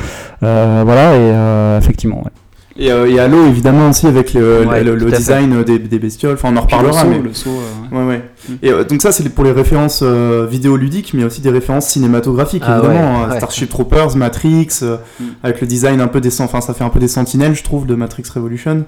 Voilà, 0.41 1.17
et 1.17 1.79
effectivement, 1.79 2.19
ouais. 2.19 2.33
Et, 2.79 2.93
euh, 2.93 3.07
et 3.11 3.19
Halo, 3.19 3.47
évidemment, 3.47 3.89
aussi 3.89 4.07
avec 4.07 4.35
le, 4.35 4.67
Ouais, 4.67 4.85
le, 4.85 4.95
le 4.97 5.11
design 5.11 5.63
des, 5.65 5.79
des 5.79 5.99
bestioles. 5.99 6.35
Enfin, 6.35 6.51
on 6.53 6.57
en 6.59 6.67
Puis 6.67 6.77
le 6.77 6.89
reparlera. 6.89 7.03
saut, 7.03 7.09
mais... 7.09 7.19
le 7.29 7.33
saut, 7.35 7.51
euh, 7.51 7.97
ouais, 7.99 8.07
ouais. 8.07 8.23
Et 8.63 8.71
euh, 8.71 8.85
donc, 8.85 9.01
ça, 9.03 9.13
c'est 9.13 9.27
pour 9.31 9.45
les 9.45 9.53
références 9.53 10.01
euh, 10.03 10.47
vidéoludiques, 10.51 11.13
mais 11.15 11.25
aussi 11.25 11.41
des 11.41 11.51
références 11.51 11.87
cinématographiques, 11.87 12.63
Ah 12.67 12.79
évidemment. 12.79 13.25
hein. 13.25 13.37
Starship 13.37 13.69
Troopers, 13.71 14.17
Matrix, 14.17 14.69
euh, 14.83 14.97
Mm. 15.19 15.25
avec 15.43 15.61
le 15.63 15.67
design 15.67 16.01
un 16.01 16.09
peu 16.09 16.21
des. 16.21 16.41
Enfin, 16.41 16.61
ça 16.61 16.75
fait 16.75 16.85
un 16.85 16.91
peu 16.91 16.99
des 17.01 17.09
sentinelles, 17.09 17.55
je 17.55 17.63
trouve, 17.65 17.87
de 17.87 17.95
Matrix 17.95 18.25
Revolution. 18.35 18.85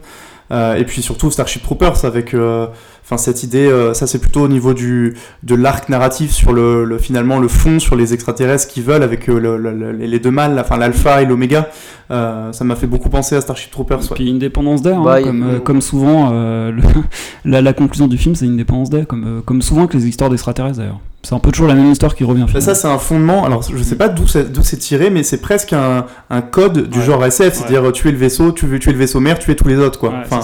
Euh, 0.51 0.77
et 0.77 0.85
puis 0.85 1.03
surtout 1.03 1.31
Starship 1.31 1.63
Troopers 1.63 2.05
avec 2.07 2.33
euh, 2.33 2.67
enfin 3.11 3.17
cette 3.17 3.43
idée 3.43 3.67
euh, 3.67 3.95
ça 3.95 4.07
c'est 4.07 4.19
plutôt 4.19 4.43
au 4.43 4.49
niveau 4.49 4.75
du 4.75 5.15
de 5.43 5.55
l'arc 5.55 5.89
narratif 5.89 6.31
sur 6.31 6.53
le, 6.53 6.85
le- 6.85 6.99
finalement 6.99 7.39
le 7.39 7.49
fond 7.49 7.79
sur 7.79 7.97
les 7.97 8.13
extraterrestres 8.13 8.69
qui 8.69 8.83
veulent 8.83 9.03
avec 9.03 9.29
euh, 9.31 9.39
le- 9.41 9.57
le- 9.57 9.73
le- 9.73 9.93
les 9.93 10.19
deux 10.19 10.31
mâles 10.31 10.59
enfin 10.61 10.77
l'alpha 10.77 11.23
et 11.23 11.27
l'oméga 11.27 11.69
Euh, 12.11 12.53
ça 12.53 12.65
m'a 12.65 12.75
fait 12.75 12.87
beaucoup 12.87 13.11
penser 13.11 13.37
à 13.37 13.41
Starship 13.43 13.71
Troopers 13.71 14.01
ouais. 14.01 14.15
Puis 14.15 14.31
une 14.31 14.39
dépendance 14.39 14.81
d'air, 14.81 14.99
hein, 14.99 15.05
Bah, 15.05 15.21
comme, 15.23 15.45
il- 15.47 15.57
euh, 15.57 15.59
comme 15.59 15.83
souvent, 15.83 16.31
euh, 16.33 16.71
le- 16.71 16.81
la, 17.45 17.61
la 17.61 17.73
conclusion 17.75 18.07
du 18.09 18.17
film 18.17 18.35
c'est 18.35 18.47
une 18.47 18.57
dépendance 18.57 18.89
d'air, 18.89 19.07
comme, 19.07 19.25
euh, 19.27 19.41
comme 19.45 19.61
souvent 19.61 19.87
que 19.87 19.95
les 19.95 20.07
histoires 20.09 20.31
d'extraterrestres 20.31 20.79
d'ailleurs. 20.79 21.01
C'est 21.23 21.35
un 21.35 21.39
peu 21.39 21.51
toujours 21.51 21.69
la 21.69 21.75
même 21.75 21.91
histoire 21.93 22.15
qui 22.15 22.25
revient. 22.25 22.43
Bah, 22.43 22.47
finalement. 22.49 22.65
ça 22.67 22.75
c'est 22.75 22.89
un 22.89 22.97
fondement 22.97 23.45
alors 23.45 23.61
je 23.63 23.83
sais 23.83 23.97
pas 23.97 24.09
d'où 24.09 24.27
c'est 24.27 24.77
tiré 24.79 25.11
mais 25.11 25.23
c'est 25.23 25.43
presque 25.43 25.75
un, 25.75 26.07
un 26.31 26.41
code 26.41 26.89
du 26.89 26.99
Ouais. 27.01 27.05
genre 27.05 27.23
SF 27.27 27.53
c'est-à-dire 27.55 27.93
tuer 27.93 28.11
le 28.13 28.17
vaisseau 28.17 28.53
tu 28.53 28.65
veux 28.67 28.79
tuer 28.79 28.93
le 28.93 28.99
vaisseau 28.99 29.21
mère 29.21 29.39
tuer 29.39 29.55
tous 29.55 29.69
les 29.69 29.77
autres 29.77 29.99
quoi 29.99 30.11
Ouais, 30.11 30.17
enfin 30.31 30.41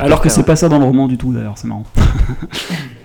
Alors 0.00 0.20
que 0.20 0.28
c'est 0.28 0.42
pas 0.42 0.56
ça 0.56 0.68
dans 0.68 0.78
le 0.78 0.84
roman 0.84 1.06
du 1.08 1.16
tout 1.16 1.32
d'ailleurs, 1.32 1.54
c'est 1.56 1.68
marrant. 1.68 1.84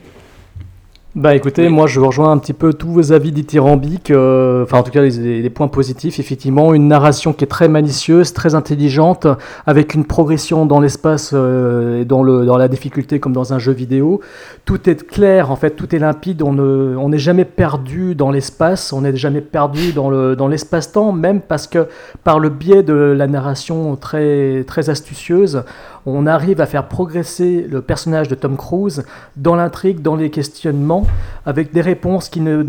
Bah 1.16 1.36
écoutez, 1.36 1.70
moi 1.70 1.86
je 1.86 2.00
rejoins 2.00 2.32
un 2.32 2.40
petit 2.40 2.54
peu 2.54 2.74
tous 2.74 2.88
vos 2.90 3.12
avis 3.14 3.32
dithyrambiques, 3.32 4.10
euh, 4.10 4.64
enfin 4.64 4.80
en 4.80 4.84
tout 4.84 4.90
cas 4.90 5.04
les, 5.04 5.50
points 5.52 5.68
positifs, 5.68 6.20
effectivement, 6.20 6.74
une 6.74 6.88
narration 6.88 7.34
qui 7.34 7.44
est 7.44 7.48
très 7.48 7.68
malicieuse, 7.68 8.34
très 8.34 8.56
intelligente, 8.56 9.28
avec 9.68 9.94
une 9.94 10.06
progression 10.06 10.66
dans 10.66 10.80
l'espace 10.80 11.30
euh, 11.36 12.02
et 12.02 12.06
dans, 12.06 12.24
le, 12.24 12.48
dans 12.48 12.58
la 12.58 12.68
difficulté 12.68 13.20
comme 13.20 13.32
dans 13.32 13.54
un 13.54 13.60
jeu 13.60 13.74
vidéo. 13.74 14.22
Tout 14.66 14.90
est 14.90 15.06
clair, 15.06 15.52
en 15.52 15.56
fait, 15.56 15.76
tout 15.76 15.96
est 15.96 16.00
limpide, 16.00 16.42
on 16.42 16.54
ne- 16.54 16.96
on 16.98 17.10
n'est 17.10 17.20
jamais 17.20 17.46
perdu 17.46 18.16
dans 18.16 18.32
l'espace, 18.32 18.92
on 18.92 19.02
n'est 19.02 19.16
jamais 19.16 19.42
perdu 19.42 19.94
dans 19.94 20.10
le- 20.10 20.36
dans 20.36 20.48
l'espace-temps, 20.48 21.12
même 21.12 21.42
parce 21.42 21.68
que 21.68 21.88
par 22.24 22.40
le 22.40 22.50
biais 22.50 22.82
de 22.82 22.96
la 22.96 23.28
narration 23.28 23.96
très, 23.98 24.64
très 24.64 24.90
astucieuse, 24.90 25.62
on 26.06 26.28
arrive 26.28 26.60
à 26.62 26.66
faire 26.66 26.88
progresser 26.88 27.66
le 27.70 27.82
personnage 27.82 28.28
de 28.28 28.36
Tom 28.36 28.58
Cruise 28.58 29.04
dans 29.38 29.56
l'intrigue, 29.56 30.02
dans 30.02 30.16
les 30.16 30.30
questionnements, 30.30 31.06
avec 31.46 31.72
des 31.74 31.82
réponses 31.82 32.30
qui 32.30 32.42
ne, 32.42 32.64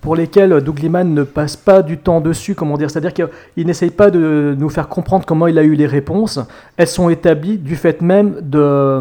pour 0.00 0.14
lesquelles 0.16 0.60
Doug 0.60 0.78
Liman 0.80 1.04
ne 1.14 1.22
passe 1.24 1.56
pas 1.56 1.82
du 1.82 1.98
temps 1.98 2.20
dessus, 2.20 2.54
comment 2.54 2.76
dire, 2.76 2.90
c'est-à-dire 2.90 3.12
qu'il 3.14 3.66
n'essaye 3.66 3.90
pas 3.90 4.10
de 4.10 4.54
nous 4.58 4.68
faire 4.68 4.88
comprendre 4.88 5.24
comment 5.26 5.46
il 5.48 5.58
a 5.58 5.62
eu 5.64 5.74
les 5.74 5.86
réponses, 5.86 6.38
elles 6.76 6.86
sont 6.88 7.08
établies 7.08 7.58
du 7.58 7.74
fait 7.76 8.00
même 8.00 8.36
de, 8.42 9.00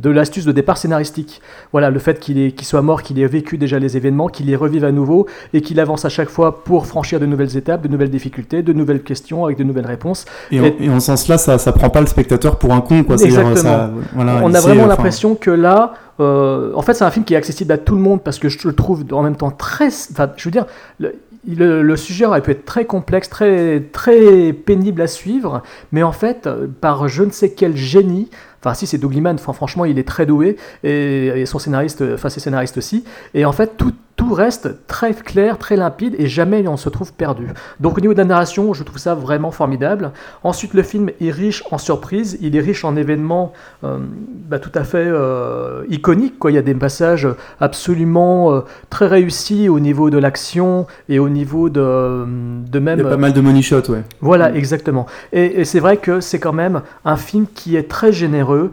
de 0.00 0.10
l'astuce 0.10 0.44
de 0.44 0.52
départ 0.52 0.78
scénaristique. 0.78 1.40
Voilà, 1.72 1.90
le 1.90 1.98
fait 1.98 2.18
qu'il 2.20 2.38
est- 2.38 2.52
qu'il 2.52 2.66
soit 2.66 2.82
mort, 2.82 3.02
qu'il 3.02 3.18
ait 3.20 3.26
vécu 3.26 3.58
déjà 3.58 3.78
les 3.78 3.96
événements, 3.96 4.28
qu'il 4.28 4.46
les 4.46 4.56
revive 4.56 4.84
à 4.84 4.92
nouveau, 4.92 5.26
et 5.52 5.60
qu'il 5.60 5.80
avance 5.80 6.04
à 6.04 6.08
chaque 6.08 6.30
fois 6.30 6.64
pour 6.64 6.86
franchir 6.86 7.20
de 7.20 7.26
nouvelles 7.26 7.56
étapes, 7.56 7.82
de 7.82 7.88
nouvelles 7.88 8.10
difficultés, 8.10 8.62
de 8.62 8.72
nouvelles 8.72 9.02
questions, 9.02 9.44
avec 9.44 9.58
de 9.58 9.64
nouvelles 9.64 9.86
réponses. 9.86 10.24
et, 10.50 10.60
en, 10.60 10.64
Et- 10.64 10.88
en 10.88 11.00
ce 11.00 11.06
sens 11.06 11.28
là 11.28 11.36
ça, 11.38 11.58
ça 11.58 11.72
prend 11.72 11.90
pas 11.90 12.00
le 12.00 12.06
spectateur 12.06 12.56
pour 12.58 12.72
un 12.72 12.80
con 12.80 13.02
quoi 13.04 13.17
Exactement. 13.26 13.54
ça- 13.56 13.90
voilà, 14.14 14.40
on 14.44 14.54
a 14.54 14.60
vraiment 14.60 14.80
enfin, 14.82 14.88
l'impression 14.88 15.34
que 15.34 15.50
là, 15.50 15.94
euh, 16.20 16.72
en 16.74 16.82
fait, 16.82 16.94
c'est 16.94 17.04
un 17.04 17.10
film 17.10 17.24
qui 17.24 17.34
est 17.34 17.36
accessible 17.36 17.72
à 17.72 17.78
tout 17.78 17.94
le 17.94 18.00
monde 18.00 18.22
parce 18.22 18.38
que 18.38 18.48
je 18.48 18.66
le 18.66 18.74
trouve 18.74 19.04
en 19.12 19.22
même 19.22 19.36
temps 19.36 19.50
très. 19.50 19.88
Enfin, 20.12 20.30
je 20.36 20.44
veux 20.44 20.50
dire, 20.50 20.66
le, 20.98 21.14
le- 21.46 21.82
le 21.82 21.96
sujet 21.96 22.24
aurait 22.26 22.42
pu 22.42 22.50
être 22.50 22.64
très 22.64 22.84
complexe, 22.84 23.28
très, 23.30 23.80
très 23.92 24.52
pénible 24.52 25.00
à 25.02 25.06
suivre, 25.06 25.62
mais 25.92 26.02
en 26.02 26.12
fait, 26.12 26.46
euh, 26.46 26.66
par 26.80 27.08
je 27.08 27.22
ne 27.22 27.30
sais 27.30 27.50
quel 27.52 27.76
génie. 27.76 28.28
Enfin, 28.60 28.74
si 28.74 28.88
c'est 28.88 28.98
Doug 28.98 29.12
Liman, 29.14 29.38
franchement, 29.38 29.84
il 29.84 30.00
est 30.00 30.06
très 30.08 30.26
doué 30.26 30.56
et, 30.82 31.26
et 31.28 31.46
son 31.46 31.60
scénariste, 31.60 32.02
enfin, 32.14 32.28
ses 32.28 32.40
scénaristes 32.40 32.76
aussi. 32.76 33.04
Et 33.34 33.44
en 33.44 33.52
fait, 33.52 33.76
tout, 33.76 33.92
tout 34.18 34.34
reste 34.34 34.86
très 34.88 35.14
clair, 35.14 35.58
très 35.58 35.76
limpide 35.76 36.16
et 36.18 36.26
jamais 36.26 36.66
on 36.66 36.76
se 36.76 36.88
trouve 36.88 37.12
perdu. 37.12 37.46
Donc, 37.78 37.98
au 37.98 38.00
niveau 38.00 38.14
de 38.14 38.18
la 38.18 38.24
narration, 38.24 38.74
je 38.74 38.82
trouve 38.82 38.98
ça 38.98 39.14
vraiment 39.14 39.52
formidable. 39.52 40.10
Ensuite, 40.42 40.74
le 40.74 40.82
film 40.82 41.10
est 41.20 41.30
riche 41.30 41.62
en 41.70 41.78
surprises, 41.78 42.36
il 42.40 42.56
est 42.56 42.60
riche 42.60 42.84
en 42.84 42.96
événements 42.96 43.52
euh, 43.84 43.98
bah, 44.50 44.58
tout 44.58 44.72
à 44.74 44.82
fait 44.82 45.06
euh, 45.06 45.84
iconiques. 45.88 46.36
Quoi. 46.40 46.50
Il 46.50 46.54
y 46.54 46.58
a 46.58 46.62
des 46.62 46.74
passages 46.74 47.28
absolument 47.60 48.52
euh, 48.52 48.60
très 48.90 49.06
réussis 49.06 49.68
au 49.68 49.78
niveau 49.78 50.10
de 50.10 50.18
l'action 50.18 50.88
et 51.08 51.20
au 51.20 51.28
niveau 51.28 51.70
de, 51.70 52.24
de 52.26 52.78
même. 52.80 52.98
il 52.98 53.04
y 53.04 53.06
a 53.06 53.10
pas 53.10 53.16
mal 53.16 53.32
de 53.32 53.40
money 53.40 53.62
shot 53.62 53.82
ouais 53.88 54.02
Voilà, 54.20 54.52
exactement. 54.52 55.06
Et, 55.32 55.60
et 55.60 55.64
c'est 55.64 55.80
vrai 55.80 55.96
que 55.96 56.18
c'est 56.18 56.40
quand 56.40 56.52
même 56.52 56.82
un 57.04 57.16
film 57.16 57.46
qui 57.54 57.76
est 57.76 57.88
très 57.88 58.12
généreux, 58.12 58.72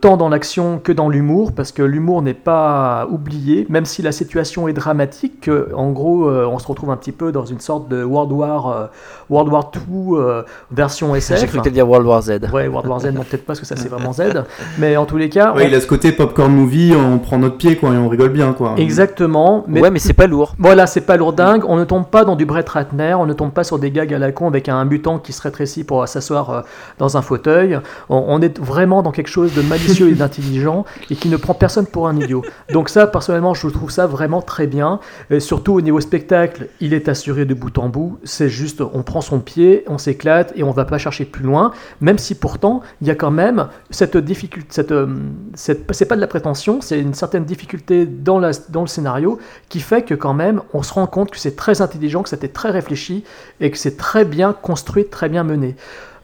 tant 0.00 0.16
dans 0.16 0.28
l'action 0.28 0.80
que 0.82 0.90
dans 0.90 1.08
l'humour, 1.08 1.52
parce 1.52 1.70
que 1.70 1.84
l'humour 1.84 2.22
n'est 2.22 2.34
pas 2.34 3.06
oublié, 3.08 3.66
même 3.68 3.84
si 3.84 4.02
la 4.02 4.10
situation 4.10 4.66
est 4.66 4.79
dramatique. 4.80 5.40
que, 5.42 5.68
en 5.74 5.90
gros, 5.90 6.28
euh, 6.28 6.44
on 6.46 6.58
se 6.58 6.66
retrouve 6.66 6.90
un 6.90 6.96
petit 6.96 7.12
peu 7.12 7.30
dans 7.32 7.44
une 7.44 7.60
sorte 7.60 7.88
de 7.88 8.02
World 8.02 8.32
War, 8.32 8.68
euh, 8.68 8.86
World 9.28 9.52
War 9.52 9.70
II 9.74 10.16
euh, 10.18 10.42
version 10.72 11.14
SF. 11.14 11.38
J'ai 11.40 11.46
cru 11.46 11.60
que 11.60 11.68
dire 11.68 11.88
World 11.88 12.06
War 12.06 12.22
Z. 12.22 12.30
Ouais, 12.52 12.66
World 12.68 12.88
War 12.88 13.00
Z, 13.00 13.06
non 13.12 13.22
peut-être 13.22 13.42
pas 13.44 13.48
parce 13.50 13.60
que 13.60 13.66
ça 13.66 13.76
c'est 13.76 13.88
vraiment 13.88 14.12
Z, 14.12 14.44
mais 14.78 14.96
en 14.96 15.04
tous 15.06 15.16
les 15.16 15.28
cas, 15.28 15.52
Ouais, 15.54 15.64
on- 15.64 15.68
il 15.68 15.74
a 15.74 15.80
ce 15.80 15.86
côté 15.86 16.12
popcorn 16.12 16.52
movie, 16.52 16.94
on 16.96 17.18
prend 17.18 17.38
notre 17.38 17.56
pied 17.56 17.76
quoi 17.76 17.90
et 17.94 17.98
on 17.98 18.08
rigole 18.08 18.30
bien 18.30 18.52
quoi. 18.52 18.74
Exactement. 18.78 19.64
Ouais, 19.68 19.90
mais 19.90 19.98
c'est 19.98 20.12
pas 20.12 20.26
lourd. 20.26 20.54
Voilà, 20.58 20.86
c'est 20.86 21.00
pas 21.02 21.16
lourdingue. 21.16 21.64
On 21.66 21.76
ne 21.76 21.84
tombe 21.84 22.06
pas 22.06 22.24
dans 22.24 22.36
du 22.36 22.46
Brett 22.46 22.68
Ratner, 22.68 23.14
on 23.14 23.26
ne 23.26 23.32
tombe 23.32 23.52
pas 23.52 23.64
sur 23.64 23.78
des 23.78 23.90
gags 23.90 24.12
à 24.14 24.18
la 24.18 24.32
con 24.32 24.48
avec 24.48 24.68
un 24.68 24.84
mutant 24.84 25.18
qui 25.18 25.32
se 25.32 25.42
rétrécit 25.42 25.84
pour 25.84 26.06
s'asseoir 26.08 26.50
euh, 26.50 26.60
dans 26.98 27.16
un 27.16 27.22
fauteuil. 27.22 27.78
On, 28.08 28.24
on 28.28 28.40
est 28.40 28.58
vraiment 28.58 29.02
dans 29.02 29.12
quelque 29.12 29.28
chose 29.30 29.54
de 29.54 29.62
malicieux 29.62 30.08
et 30.10 30.14
d'intelligent 30.14 30.84
et 31.10 31.16
qui 31.16 31.28
ne 31.28 31.36
prend 31.36 31.54
personne 31.54 31.86
pour 31.86 32.08
un 32.08 32.16
idiot. 32.16 32.42
Donc 32.72 32.88
ça, 32.88 33.06
personnellement, 33.06 33.54
je 33.54 33.66
trouve 33.68 33.90
ça 33.90 34.06
vraiment 34.06 34.42
très 34.42 34.66
bien. 34.70 35.00
Et 35.28 35.40
surtout 35.40 35.74
au 35.74 35.82
niveau 35.82 36.00
spectacle, 36.00 36.68
il 36.80 36.94
est 36.94 37.08
assuré 37.10 37.44
de 37.44 37.52
bout 37.52 37.76
en 37.76 37.90
bout. 37.90 38.18
C'est 38.24 38.48
juste, 38.48 38.80
on 38.80 39.02
prend 39.02 39.20
son 39.20 39.40
pied, 39.40 39.84
on 39.86 39.98
s'éclate 39.98 40.54
et 40.56 40.62
on 40.62 40.70
va 40.70 40.86
pas 40.86 40.96
chercher 40.96 41.26
plus 41.26 41.44
loin. 41.44 41.72
Même 42.00 42.16
si 42.16 42.34
pourtant, 42.34 42.80
il 43.02 43.08
y 43.08 43.10
a 43.10 43.14
quand 43.14 43.30
même 43.30 43.68
cette 43.90 44.16
difficulté, 44.16 44.80
euh, 44.90 45.06
cette- 45.54 45.92
c'est 45.92 46.06
pas 46.06 46.16
de 46.16 46.20
la 46.22 46.26
prétention, 46.26 46.80
c'est 46.80 46.98
une 46.98 47.12
certaine 47.14 47.44
difficulté 47.44 48.06
dans, 48.06 48.38
la, 48.38 48.52
dans 48.70 48.80
le 48.80 48.86
scénario 48.86 49.38
qui 49.68 49.80
fait 49.80 50.02
que 50.02 50.14
quand 50.14 50.34
même, 50.34 50.62
on 50.72 50.82
se 50.82 50.94
rend 50.94 51.06
compte 51.06 51.30
que 51.30 51.38
c'est 51.38 51.56
très 51.56 51.82
intelligent, 51.82 52.22
que 52.22 52.30
c'était 52.30 52.48
très 52.48 52.70
réfléchi 52.70 53.24
et 53.60 53.70
que 53.70 53.76
c'est 53.76 53.96
très 53.96 54.24
bien 54.24 54.52
construit, 54.52 55.04
très 55.06 55.28
bien 55.28 55.44
mené. 55.44 55.74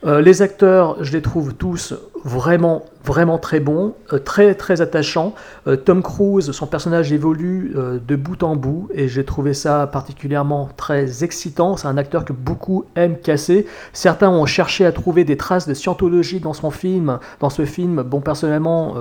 Euh, 0.05 0.21
les 0.21 0.43
acteurs, 0.43 0.97
je 1.03 1.13
les 1.13 1.23
trouve 1.23 1.55
tous 1.55 1.95
vraiment, 2.25 2.83
vraiment 3.05 3.39
très 3.39 3.61
bons, 3.61 3.95
euh, 4.13 4.19
très, 4.19 4.55
très 4.55 4.81
attachants. 4.81 5.35
Euh, 5.67 5.77
Tom 5.77 6.03
Cruise, 6.03 6.51
son 6.51 6.67
personnage 6.67 7.13
évolue 7.13 7.73
euh, 7.77 7.99
de 8.07 8.17
bout 8.17 8.43
en 8.43 8.57
bout 8.57 8.89
et 8.95 9.09
j'ai 9.09 9.25
trouvé 9.25 9.55
ça 9.55 9.87
particulièrement 9.87 10.69
très 10.77 11.23
excitant. 11.23 11.77
C'est 11.77 11.87
un 11.87 11.97
acteur 11.99 12.25
que 12.25 12.33
beaucoup 12.33 12.85
aiment 12.97 13.17
casser. 13.17 13.67
Certains 13.93 14.31
ont 14.31 14.47
cherché 14.47 14.85
à 14.87 14.93
trouver 14.93 15.25
des 15.25 15.37
traces 15.37 15.69
de 15.69 15.75
scientologie 15.75 16.41
dans 16.41 16.53
son 16.53 16.71
film, 16.71 17.19
dans 17.41 17.51
ce 17.51 17.65
film. 17.65 18.03
Bon, 18.03 18.21
personnellement, 18.21 18.95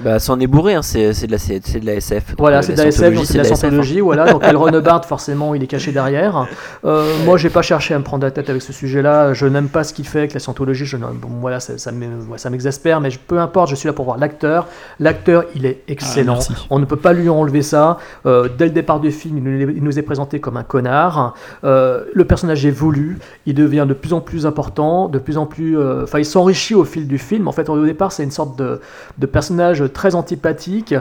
Bah, 0.00 0.18
c'en 0.18 0.40
est 0.40 0.46
bourré, 0.46 0.74
hein, 0.74 0.82
c'est 0.82 1.26
de, 1.26 1.30
la- 1.30 1.38
c'est 1.38 1.80
de 1.80 1.86
la 1.86 1.94
SF. 1.94 2.34
Voilà, 2.38 2.62
c'est 2.62 2.72
de 2.72 2.78
la 2.78 2.86
SF, 2.88 3.22
c'est 3.24 3.34
de 3.34 3.38
la 3.38 3.48
hein. 3.48 3.54
scientologie, 3.54 4.00
voilà. 4.00 4.32
Donc 4.32 4.42
Ron 4.54 4.72
Hubbard, 4.72 5.04
forcément, 5.04 5.54
il 5.54 5.62
est 5.62 5.66
caché 5.66 5.92
derrière. 5.92 6.46
Moi, 6.84 7.36
j'ai 7.36 7.50
pas 7.50 7.62
cherché 7.62 7.94
à 7.94 7.98
me 7.98 8.04
prendre 8.04 8.24
la 8.24 8.30
tête 8.30 8.50
avec 8.50 8.62
ce 8.62 8.72
sujet-là. 8.72 9.32
Je 9.34 9.46
n'aime 9.46 9.68
pas 9.68 9.84
ce 9.84 9.92
qu'il 9.92 10.06
fait 10.06 10.20
avec 10.20 10.34
la 10.34 10.40
scientologie. 10.40 10.86
Je, 10.86 10.96
bon, 10.96 11.28
voilà, 11.40 11.60
ça, 11.60 11.74
ouais, 11.92 12.37
ça 12.38 12.50
m'exaspère, 12.50 13.00
mais 13.00 13.10
je- 13.10 13.18
peu 13.18 13.38
importe. 13.38 13.70
Je 13.70 13.74
suis 13.74 13.86
là 13.86 13.92
pour 13.92 14.04
voir 14.04 14.18
l'acteur. 14.18 14.66
L'acteur, 15.00 15.44
il 15.54 15.66
est 15.66 15.82
excellent. 15.88 16.34
merci. 16.34 16.52
On 16.70 16.78
ne 16.78 16.84
peut 16.84 16.96
pas 16.96 17.12
lui 17.12 17.28
enlever 17.28 17.62
ça. 17.62 17.98
Euh, 18.26 18.48
dès 18.56 18.66
le 18.66 18.70
départ 18.72 19.00
du 19.00 19.10
film, 19.12 19.38
il 19.38 19.42
nous, 19.44 19.60
est- 19.70 19.74
il 19.76 19.82
nous 19.82 19.98
est 19.98 20.02
présenté 20.02 20.40
comme 20.40 20.56
un 20.56 20.62
connard. 20.62 21.34
Euh, 21.64 22.04
le 22.14 22.24
personnage 22.24 22.64
évolue. 22.66 23.18
Il 23.46 23.54
devient 23.54 23.86
de 23.88 23.94
plus 23.94 24.12
en 24.12 24.20
plus 24.20 24.46
important, 24.46 25.08
de 25.08 25.18
plus 25.18 25.38
en 25.38 25.46
plus. 25.46 25.76
euh, 25.78 26.04
Enfin, 26.04 26.18
il 26.18 26.24
s'enrichit 26.24 26.74
au 26.74 26.84
fil 26.84 27.06
du 27.08 27.18
film. 27.18 27.48
En 27.48 27.52
fait, 27.52 27.68
au 27.68 27.84
départ, 27.84 28.12
c'est 28.12 28.22
une 28.24 28.30
sorte 28.30 28.58
de, 28.58 28.80
de 29.18 29.26
personnage 29.26 29.84
très 29.92 30.14
antipathique 30.14 30.94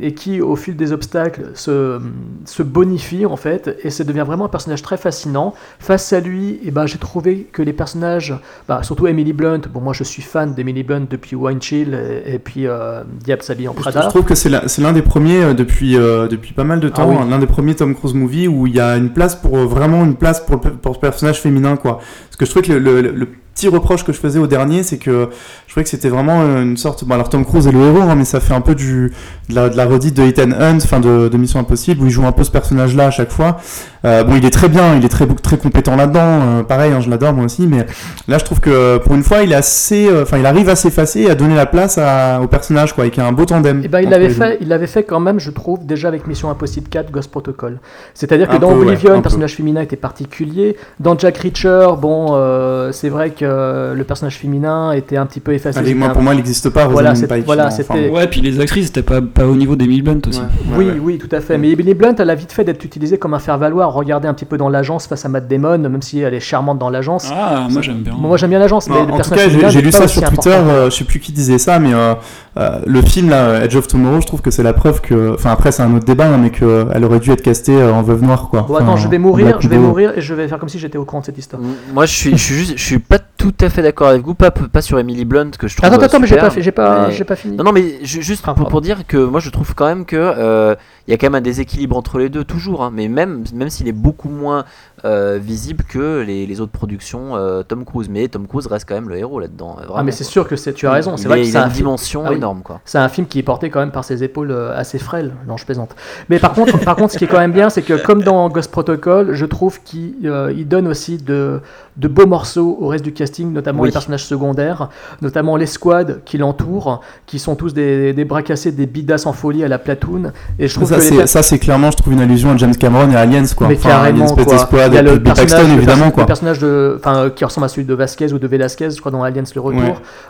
et 0.00 0.14
qui, 0.14 0.40
au 0.40 0.56
fil 0.56 0.76
des 0.76 0.92
obstacles, 0.92 1.50
se, 1.54 2.00
se 2.44 2.62
bonifie 2.62 3.26
en 3.26 3.36
fait 3.36 3.76
et 3.82 3.90
ça 3.90 4.04
devient 4.04 4.24
vraiment 4.26 4.46
un 4.46 4.48
personnage 4.48 4.82
très 4.82 4.96
fascinant. 4.96 5.54
Face 5.78 6.12
à 6.12 6.20
lui, 6.20 6.60
eh 6.64 6.70
ben, 6.70 6.86
j'ai 6.86 6.98
trouvé 6.98 7.48
que 7.52 7.62
les 7.62 7.72
personnages, 7.72 8.34
bah, 8.68 8.82
surtout 8.82 9.06
Emily 9.06 9.32
Blunt, 9.32 9.60
bon, 9.72 9.80
moi 9.80 9.92
je 9.92 10.04
suis 10.04 10.22
fan 10.22 10.47
d'Emily 10.54 10.82
Blunt 10.82 11.06
depuis 11.10 11.36
Wine 11.36 11.60
Chill 11.62 11.94
et, 11.94 12.34
et 12.34 12.38
puis 12.38 12.66
euh, 12.66 13.02
Diable 13.24 13.42
s'habille 13.42 13.68
en 13.68 13.74
Prada. 13.74 14.02
je 14.02 14.08
trouve 14.08 14.24
que 14.24 14.34
c'est 14.34 14.48
l'un 14.50 14.92
des 14.92 15.02
premiers 15.02 15.42
euh, 15.42 15.54
depuis, 15.54 15.96
euh, 15.96 16.28
depuis 16.28 16.52
pas 16.52 16.64
mal 16.64 16.80
de 16.80 16.88
temps, 16.88 17.02
Ah 17.04 17.06
oui. 17.08 17.16
hein, 17.20 17.26
l'un 17.30 17.38
des 17.38 17.46
premiers 17.46 17.74
Tom 17.74 17.94
Cruise 17.94 18.14
movie 18.14 18.48
où 18.48 18.66
il 18.66 18.74
y 18.74 18.80
a 18.80 18.96
une 18.96 19.10
place 19.12 19.36
pour 19.36 19.56
euh, 19.58 19.64
vraiment 19.66 20.04
une 20.04 20.16
place 20.16 20.40
pour 20.40 20.56
le, 20.64 20.72
pour 20.72 20.92
le 20.94 20.98
personnage 21.00 21.40
féminin 21.40 21.76
quoi. 21.76 21.98
Parce 21.98 22.36
que 22.36 22.44
je 22.46 22.50
trouvais 22.50 22.66
que 22.66 22.72
le, 22.72 23.00
le- 23.02 23.12
le 23.12 23.28
petit 23.54 23.66
reproche 23.66 24.04
que 24.04 24.12
je 24.12 24.18
faisais 24.20 24.38
au 24.38 24.46
dernier, 24.46 24.84
c'est 24.84 24.98
que 24.98 25.30
je 25.66 25.72
trouvais 25.72 25.82
que 25.82 25.90
c'était 25.90 26.08
vraiment 26.10 26.42
une 26.62 26.76
sorte. 26.76 27.02
Bon 27.04 27.14
alors 27.16 27.28
Tom 27.28 27.44
Cruise 27.44 27.66
est 27.66 27.72
le 27.72 27.80
héros, 27.80 28.02
hein, 28.02 28.14
mais 28.14 28.24
ça 28.24 28.38
fait 28.38 28.54
un 28.54 28.60
peu 28.60 28.76
du 28.76 29.12
de 29.48 29.54
la, 29.56 29.68
de 29.68 29.76
la 29.76 29.84
redite 29.84 30.16
de 30.16 30.22
Ethan 30.22 30.52
Hunt, 30.52 30.76
enfin 30.76 31.00
de, 31.00 31.26
de 31.28 31.36
Mission 31.36 31.58
Impossible 31.58 32.00
où 32.02 32.06
il 32.06 32.12
joue 32.12 32.24
un 32.24 32.30
peu 32.30 32.44
ce 32.44 32.52
personnage 32.52 32.94
là 32.94 33.06
à 33.06 33.10
chaque 33.10 33.32
fois. 33.32 33.56
Euh, 34.04 34.22
bon 34.24 34.36
il 34.36 34.44
est 34.44 34.50
très 34.50 34.68
bien, 34.68 34.94
il 34.96 35.04
est 35.04 35.08
très 35.08 35.26
très 35.26 35.58
compétent 35.58 35.96
là-dedans, 35.96 36.20
euh, 36.22 36.62
pareil, 36.62 36.92
hein, 36.92 37.00
je 37.00 37.10
l'adore 37.10 37.32
moi 37.32 37.44
aussi, 37.44 37.66
mais 37.66 37.84
là 38.28 38.38
je 38.38 38.44
trouve 38.44 38.60
que 38.60 38.98
pour 38.98 39.14
une 39.14 39.22
fois 39.24 39.42
il 39.42 39.50
est 39.52 39.56
assez, 39.56 40.06
euh, 40.08 40.22
enfin 40.22 40.38
il 40.38 40.46
arrive 40.46 40.68
à 40.68 40.76
s'effacer 40.76 41.22
et 41.22 41.30
à 41.30 41.34
donner 41.34 41.56
la 41.56 41.66
place 41.66 41.98
à- 41.98 42.40
au 42.40 42.46
personnage 42.46 42.92
quoi, 42.94 43.06
et 43.06 43.10
qu'il 43.10 43.22
y 43.22 43.26
a 43.26 43.28
un 43.28 43.32
beau 43.32 43.44
tandem. 43.44 43.80
Eh 43.84 43.88
ben, 43.88 44.00
il 44.00 44.08
l'avait 44.08 44.28
fait, 44.30 44.58
il 44.60 44.68
l'avait 44.68 44.86
fait 44.86 45.02
quand 45.02 45.18
même, 45.20 45.40
je 45.40 45.50
trouve, 45.50 45.84
déjà 45.84 46.08
avec 46.08 46.26
Mission 46.26 46.48
Impossible 46.50 46.88
4, 46.88 47.10
Ghost 47.10 47.30
Protocol. 47.30 47.78
C'est-à-dire 48.14 48.48
que 48.48 48.54
Un 48.56 48.58
dans 48.60 48.68
peu, 48.68 48.74
ouais, 48.76 48.86
Oblivion, 48.86 49.10
un 49.10 49.14
le 49.14 49.18
peu. 49.18 49.22
personnage 49.22 49.54
féminin 49.56 49.80
était 49.80 49.96
particulier. 49.96 50.76
Dans 51.00 51.18
Jack 51.18 51.38
Reacher, 51.38 51.88
bon, 52.00 52.28
euh, 52.32 52.92
c'est 52.92 53.08
vrai 53.08 53.30
que 53.30 53.94
le 53.96 54.04
personnage 54.04 54.36
féminin 54.38 54.92
était 54.92 55.16
un 55.16 55.26
petit 55.26 55.40
peu 55.40 55.52
effacé. 55.54 55.78
Allez, 55.78 55.88
C'était 55.88 55.98
moi, 55.98 56.08
un- 56.08 56.12
pour 56.12 56.22
moi, 56.22 56.34
il 56.34 56.36
n'existe 56.36 56.70
pas, 56.70 56.86
Voilà, 56.86 57.14
Pike, 57.14 57.44
voilà, 57.44 57.66
enfin, 57.66 57.76
c'était. 57.76 58.08
Ouais, 58.10 58.26
puis 58.28 58.40
les 58.40 58.60
actrices 58.60 58.88
étaient 58.88 59.02
pas, 59.02 59.20
pas 59.20 59.44
au 59.46 59.56
niveau 59.56 59.74
d'Emily 59.76 60.02
Blunt 60.02 60.20
aussi. 60.28 60.40
Oui, 60.76 60.86
oui, 61.02 61.18
tout 61.18 61.28
à 61.34 61.40
fait. 61.40 61.58
Mais 61.58 61.70
Emily 61.70 61.94
Blunt, 61.94 62.14
elle 62.18 62.30
a 62.30 62.34
vite 62.34 62.52
fait 62.52 62.64
d'être 62.64 62.84
utilisée 62.84 63.18
comme 63.18 63.34
un 63.34 63.38
faire-valoir. 63.38 63.87
Regardez 63.90 64.28
un 64.28 64.34
petit 64.34 64.44
peu 64.44 64.56
dans 64.56 64.68
l'agence 64.68 65.06
face 65.06 65.24
à 65.24 65.28
Matt 65.28 65.48
Damon, 65.48 65.78
même 65.78 66.02
si 66.02 66.20
elle 66.20 66.34
est 66.34 66.40
charmante 66.40 66.78
dans 66.78 66.90
l'agence. 66.90 67.30
Ah, 67.32 67.66
moi 67.70 67.82
j'aime 67.82 68.02
bien. 68.02 68.14
Moi 68.14 68.36
j'aime 68.36 68.50
bien 68.50 68.58
l'agence, 68.58 68.88
le 68.88 68.94
en 68.94 69.18
tout 69.18 69.30
cas, 69.30 69.48
j'ai 69.48 69.80
lu 69.80 69.92
ça 69.92 70.08
sur 70.08 70.22
Twitter, 70.22 70.50
euh, 70.50 70.90
je 70.90 70.96
sais 70.96 71.04
plus 71.04 71.20
qui 71.20 71.32
disait 71.32 71.58
ça, 71.58 71.78
mais 71.78 71.92
euh, 71.94 72.14
euh, 72.56 72.80
le 72.86 73.02
film 73.02 73.30
là, 73.30 73.64
Edge 73.64 73.76
of 73.76 73.86
Tomorrow, 73.88 74.20
je 74.20 74.26
trouve 74.26 74.40
que 74.40 74.50
c'est 74.50 74.62
la 74.62 74.72
preuve 74.72 75.00
que, 75.00 75.34
enfin 75.34 75.50
après 75.50 75.72
c'est 75.72 75.82
un 75.82 75.94
autre 75.94 76.04
débat, 76.04 76.26
hein, 76.26 76.38
mais 76.38 76.50
qu'elle 76.50 77.04
aurait 77.04 77.20
dû 77.20 77.30
être 77.30 77.42
castée 77.42 77.76
euh, 77.76 77.92
en 77.92 78.02
veuve 78.02 78.22
noire 78.22 78.48
quoi. 78.50 78.62
Bon, 78.62 78.74
Enfin, 78.74 78.84
attends, 78.84 78.96
je 78.96 79.08
vais 79.08 79.18
mourir, 79.18 79.60
je 79.60 79.68
vais 79.68 79.78
mourir 79.78 80.12
et 80.16 80.20
je 80.20 80.34
vais 80.34 80.48
faire 80.48 80.58
comme 80.58 80.68
si 80.68 80.78
j'étais 80.78 80.98
au 80.98 81.04
courant 81.04 81.20
de 81.20 81.26
cette 81.26 81.38
histoire. 81.38 81.62
Moi, 81.92 82.06
je 82.06 82.14
suis, 82.14 82.30
je 82.32 82.36
suis 82.36 82.54
juste, 82.54 82.72
je 82.76 82.82
suis 82.82 82.98
pas 82.98 83.18
tout 83.38 83.54
à 83.60 83.70
fait 83.70 83.80
d'accord 83.82 84.08
avec 84.08 84.22
vous, 84.24 84.34
pas, 84.34 84.50
pas 84.50 84.82
sur 84.82 84.98
Emily 84.98 85.24
Blunt 85.24 85.52
que 85.58 85.66
je 85.68 85.76
trouve. 85.76 85.86
Attends, 85.88 86.02
euh, 86.02 86.04
attends, 86.04 86.18
mais 86.20 86.26
j'ai 86.26 86.34
super, 86.34 86.44
pas 86.48 86.50
fait- 86.54 86.60
j'ai 86.62 86.72
pas- 86.72 87.06
mais- 87.08 87.14
j'ai 87.14 87.24
pas 87.24 87.36
fini. 87.36 87.56
Non, 87.56 87.64
non, 87.64 87.72
mais 87.72 88.04
ju- 88.04 88.20
juste 88.22 88.44
Ah, 88.46 88.52
pour, 88.54 88.68
pour 88.68 88.80
dire 88.82 89.06
que 89.06 89.16
moi, 89.16 89.40
je 89.40 89.48
trouve 89.50 89.74
quand 89.74 89.86
même 89.86 90.04
que 90.04 90.16
euh, 90.16 90.74
il 91.06 91.12
y 91.12 91.14
a 91.14 91.16
quand 91.16 91.26
même 91.26 91.36
un 91.36 91.40
déséquilibre 91.40 91.96
entre 91.96 92.18
les 92.18 92.28
deux 92.28 92.44
toujours, 92.44 92.82
hein, 92.82 92.90
mais 92.92 93.08
même, 93.08 93.44
même 93.54 93.70
s'il 93.70 93.88
est 93.88 93.92
beaucoup 93.92 94.28
moins 94.28 94.64
euh, 95.04 95.38
visible 95.40 95.84
que 95.88 96.24
les, 96.26 96.44
les 96.44 96.60
autres 96.60 96.72
productions 96.72 97.36
euh, 97.36 97.62
Tom 97.62 97.84
Cruise, 97.84 98.08
mais 98.10 98.26
Tom 98.26 98.48
Cruise 98.48 98.66
reste 98.66 98.88
quand 98.88 98.96
même 98.96 99.08
le 99.08 99.16
héros 99.16 99.38
là-dedans. 99.38 99.76
euh, 99.80 99.84
Ah 99.94 100.02
mais 100.02 100.10
c'est 100.10 100.24
sûr 100.24 100.48
que 100.48 100.56
c'est 100.56 100.72
tu 100.72 100.88
as 100.88 100.90
raison, 100.90 101.12
Il 101.14 101.18
c'est 101.20 101.28
vrai 101.28 101.40
que 101.40 101.44
il 101.46 101.52
c'est 101.52 101.58
une 101.58 101.62
film- 101.66 101.72
dimension 101.74 102.22
Ah 102.26 102.30
oui. 102.30 102.36
énorme 102.36 102.62
quoi. 102.62 102.80
C'est 102.84 102.98
un 102.98 103.08
film 103.08 103.28
qui 103.28 103.38
est 103.38 103.44
porté 103.44 103.70
quand 103.70 103.78
même 103.78 103.92
par 103.92 104.02
ses 104.04 104.24
épaules 104.24 104.50
euh, 104.50 104.76
assez 104.76 104.98
frêles. 104.98 105.34
Non, 105.46 105.56
je 105.56 105.64
plaisante. 105.64 105.94
Mais 106.28 106.40
par 106.40 106.52
contre, 106.52 106.76
par 106.80 106.96
contre, 106.96 107.12
ce 107.12 107.18
qui 107.18 107.24
est 107.24 107.28
quand 107.28 107.38
même 107.38 107.52
bien, 107.52 107.70
c'est 107.70 107.82
que 107.82 107.94
comme 107.94 108.24
dans 108.24 108.48
Ghost 108.48 108.72
Protocol, 108.72 109.34
je 109.34 109.46
trouve 109.46 109.80
qu'il 109.84 110.14
euh, 110.24 110.52
il 110.56 110.66
donne 110.66 110.88
aussi 110.88 111.16
de, 111.18 111.60
de 111.96 112.08
beaux 112.08 112.26
morceaux 112.26 112.76
au 112.80 112.88
reste 112.88 113.04
du 113.04 113.12
casting, 113.12 113.27
notamment 113.44 113.82
Oui. 113.82 113.88
les 113.88 113.92
personnages 113.92 114.24
secondaires, 114.24 114.88
notamment 115.22 115.56
l'escouade 115.56 116.20
qui 116.24 116.38
l'entoure, 116.38 117.00
qui 117.26 117.38
sont 117.38 117.54
tous 117.56 117.72
des, 117.74 118.12
des 118.12 118.24
bras 118.24 118.42
cassés, 118.42 118.72
des 118.72 118.86
bidas 118.86 119.24
en 119.26 119.32
folie 119.32 119.64
à 119.64 119.68
la 119.68 119.78
platoon. 119.78 120.32
Et 120.58 120.68
je 120.68 120.74
trouve 120.74 120.88
ça, 120.88 121.00
c'est, 121.00 121.26
ça, 121.26 121.42
c'est 121.42 121.58
clairement, 121.58 121.90
je 121.90 121.96
trouve, 121.98 122.12
une 122.12 122.20
allusion 122.20 122.50
à 122.52 122.56
James 122.56 122.74
Cameron 122.76 123.10
et 123.10 123.16
à 123.16 123.20
Aliens, 123.20 123.44
quoi. 123.56 123.68
mais 123.68 123.76
Enfin, 123.76 123.88
carrément, 123.90 124.24
Aliens, 124.24 124.44
quoi. 124.44 124.58
Squad, 124.58 124.92
Il 124.92 124.94
y 124.94 124.98
a 124.98 125.02
le 125.02 125.22
personnage, 125.22 125.50
Paxton, 125.52 125.72
évidemment, 125.76 126.10
quoi. 126.10 126.22
le 126.22 126.26
personnage 126.26 126.58
de, 126.58 126.96
enfin, 126.98 127.16
euh, 127.16 127.30
qui 127.30 127.44
ressemble 127.44 127.64
à 127.64 127.68
celui 127.68 127.84
de 127.86 127.94
Vasquez 127.94 128.32
ou 128.32 128.38
de 128.38 128.46
Velasquez, 128.46 128.90
je 128.90 129.00
crois, 129.00 129.12
dans 129.12 129.22
Aliens 129.22 129.42
le 129.54 129.60
Retour. 129.60 129.80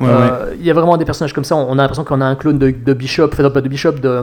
Ouais, 0.01 0.07
ouais, 0.07 0.09
Euh, 0.09 0.55
Il 0.59 0.67
y 0.67 0.71
a 0.71 0.75
vraiment 0.75 0.97
des 0.97 1.05
personnages 1.05 1.33
comme 1.33 1.45
ça. 1.45 1.57
On 1.57 1.73
a 1.73 1.83
l'impression 1.83 2.05
qu'on 2.05 2.21
a 2.21 2.27
un 2.27 2.35
clone 2.35 2.59
de, 2.59 2.71
de 2.71 2.93
Bishop, 2.93 3.31
enfin, 3.33 3.49
pas 3.51 3.61
de 3.61 3.69
Bishop, 3.69 3.93
de, 3.93 4.23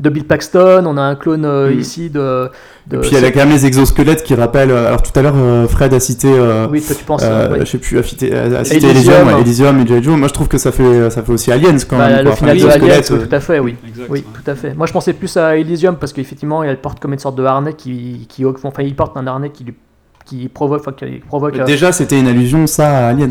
de 0.00 0.08
Bill 0.10 0.24
Paxton. 0.24 0.84
On 0.86 0.96
a 0.96 1.02
un 1.02 1.14
clone 1.16 1.44
euh, 1.44 1.70
Mm. 1.74 1.78
ici 1.80 2.10
de. 2.10 2.48
De 2.86 2.96
Et 2.98 3.00
puis 3.00 3.10
il 3.12 3.20
y 3.22 3.24
a 3.24 3.30
quand 3.30 3.40
même 3.40 3.50
les 3.50 3.64
exosquelettes 3.66 4.22
qui 4.24 4.34
rappellent. 4.34 4.70
euh, 4.70 4.88
Alors 4.88 5.02
tout 5.02 5.10
à 5.18 5.22
l'heure, 5.22 5.34
euh, 5.36 5.66
Fred 5.66 5.94
a 5.94 6.00
cité. 6.00 6.28
euh, 6.30 6.66
Oui, 6.70 6.82
toi, 6.82 6.94
tu 6.94 7.04
penses, 7.04 7.22
oui. 7.52 7.56
Je 7.60 7.64
sais 7.64 7.78
plus, 7.78 7.98
a 7.98 8.02
cité, 8.02 8.34
a- 8.34 8.42
a 8.58 8.64
cité 8.64 8.86
Elysium. 8.88 8.90
Elysium, 8.90 9.26
ouais, 9.28 9.40
Elysium 9.40 9.80
et. 9.80 10.02
Joe. 10.02 10.16
Moi 10.18 10.28
je 10.28 10.32
trouve 10.34 10.48
que 10.48 10.58
ça 10.58 10.70
fait, 10.72 11.10
ça 11.10 11.22
fait 11.22 11.32
aussi 11.32 11.50
Aliens 11.50 11.76
quand 11.88 11.96
Bah, 11.96 12.08
même. 12.08 12.18
le 12.18 12.24
quoi. 12.24 12.36
final 12.36 12.56
Enfin, 12.58 12.66
de 12.66 12.72
Aliens, 12.84 13.00
oui, 13.10 13.18
tout 13.28 13.34
à 13.34 13.40
fait, 13.40 13.58
oui. 13.58 13.76
Exact, 13.88 14.06
oui, 14.10 14.22
tout 14.34 14.50
à 14.50 14.54
fait. 14.54 14.74
Moi, 14.74 14.86
je 14.86 14.92
pensais 14.92 15.12
plus 15.14 15.34
à 15.36 15.56
Elysium 15.56 15.96
parce 15.96 16.12
qu'effectivement, 16.12 16.62
elle 16.62 16.78
porte 16.78 17.00
comme 17.00 17.12
une 17.14 17.18
sorte 17.18 17.36
de 17.36 17.44
harnais 17.44 17.72
qui, 17.74 18.26
qui, 18.28 18.44
enfin, 18.44 18.82
il 18.82 18.94
porte 18.94 19.16
un 19.16 19.26
harnais 19.26 19.50
qui 19.50 19.64
lui, 19.64 19.74
qui 20.26 20.48
provoque, 20.48 20.80
enfin, 20.80 20.92
qui 20.92 21.20
provoque. 21.20 21.58
euh, 21.58 21.64
Déjà, 21.64 21.90
c'était 21.92 22.18
une 22.20 22.28
allusion, 22.28 22.66
ça, 22.66 23.06
à 23.06 23.08
Aliens. 23.10 23.28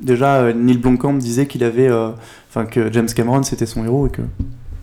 Déjà, 0.00 0.52
Neil 0.52 0.76
Blomkamp 0.78 1.14
disait 1.14 1.46
qu'il 1.46 1.64
avait. 1.64 1.88
euh, 1.88 2.10
Enfin, 2.52 2.64
que 2.66 2.92
James 2.92 3.06
Cameron, 3.14 3.44
c'était 3.44 3.64
son 3.66 3.84
héros 3.84 4.08
et 4.08 4.10
que. 4.10 4.22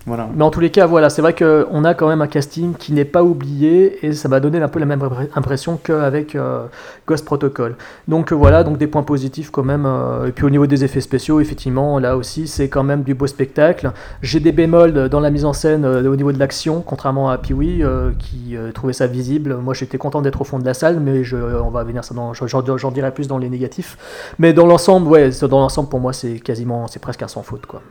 Mais 0.07 0.43
en 0.43 0.51
tous 0.51 0.61
les 0.61 0.69
cas, 0.71 0.85
voilà, 0.85 1.09
c'est 1.09 1.21
vrai 1.21 1.35
qu'on 1.35 1.83
a 1.83 1.93
quand 1.93 2.07
même 2.07 2.21
un 2.21 2.27
casting 2.27 2.73
qui 2.75 2.93
n'est 2.93 3.05
pas 3.05 3.23
oublié 3.23 4.05
et 4.05 4.13
ça 4.13 4.29
va 4.29 4.39
donner 4.39 4.61
un 4.61 4.69
peu 4.69 4.79
la 4.79 4.85
même 4.85 5.01
impression 5.35 5.77
qu'avec 5.81 6.35
euh, 6.35 6.65
Ghost 7.05 7.25
Protocol. 7.25 7.75
Donc 8.07 8.31
euh, 8.31 8.35
voilà, 8.35 8.63
donc 8.63 8.77
des 8.77 8.87
points 8.87 9.03
positifs 9.03 9.51
quand 9.51 9.63
même. 9.63 9.85
euh, 9.85 10.27
et 10.27 10.31
puis 10.31 10.45
au 10.45 10.49
niveau 10.49 10.65
des 10.65 10.85
effets 10.85 11.01
spéciaux, 11.01 11.41
effectivement, 11.41 11.99
là 11.99 12.15
aussi, 12.15 12.47
c'est 12.47 12.69
quand 12.69 12.83
même 12.83 13.03
du 13.03 13.15
beau 13.15 13.27
spectacle. 13.27 13.91
J'ai 14.21 14.39
des 14.39 14.53
bémols 14.53 15.09
dans 15.09 15.19
la 15.19 15.29
mise 15.29 15.43
en 15.43 15.53
scène 15.53 15.85
au 15.85 16.15
niveau 16.15 16.31
de 16.31 16.39
l'action, 16.39 16.81
contrairement 16.81 17.29
à 17.29 17.37
Pee-Wee 17.37 17.83
euh, 17.83 18.11
qui 18.17 18.55
trouvait 18.73 18.93
ça 18.93 19.07
visible. 19.07 19.57
Moi, 19.57 19.73
j'étais 19.73 19.97
content 19.97 20.21
d'être 20.21 20.39
au 20.39 20.45
fond 20.45 20.59
de 20.59 20.65
la 20.65 20.73
salle, 20.73 21.01
mais 21.01 21.23
on 21.33 21.69
va 21.69 21.83
venir 21.83 22.03
ça 22.05 22.15
j'en 22.45 22.91
dirai 22.91 23.11
plus 23.11 23.27
dans 23.27 23.37
les 23.37 23.49
négatifs. 23.49 23.97
Mais 24.39 24.53
dans 24.53 24.65
l'ensemble, 24.65 25.07
ouais, 25.07 25.29
dans 25.41 25.59
l'ensemble, 25.59 25.89
pour 25.89 25.99
moi, 25.99 26.13
c'est 26.13 26.39
quasiment, 26.39 26.87
c'est 26.87 27.01
presque 27.01 27.23
un 27.23 27.27
sans 27.27 27.43
faute, 27.43 27.65
quoi. 27.65 27.81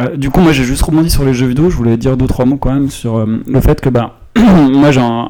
Euh, 0.00 0.16
du 0.16 0.30
coup, 0.30 0.40
moi 0.40 0.52
j'ai 0.52 0.64
juste 0.64 0.82
rebondi 0.82 1.08
sur 1.10 1.24
les 1.24 1.34
jeux 1.34 1.46
vidéo. 1.46 1.70
Je 1.70 1.76
voulais 1.76 1.96
dire 1.96 2.16
deux 2.16 2.26
trois 2.26 2.44
mots 2.44 2.56
quand 2.56 2.72
même 2.72 2.90
sur 2.90 3.16
euh, 3.18 3.40
le 3.46 3.60
fait 3.60 3.80
que 3.80 3.88
bah 3.88 4.14
moi 4.36 4.90
j'ai 4.90 5.00
un- 5.00 5.26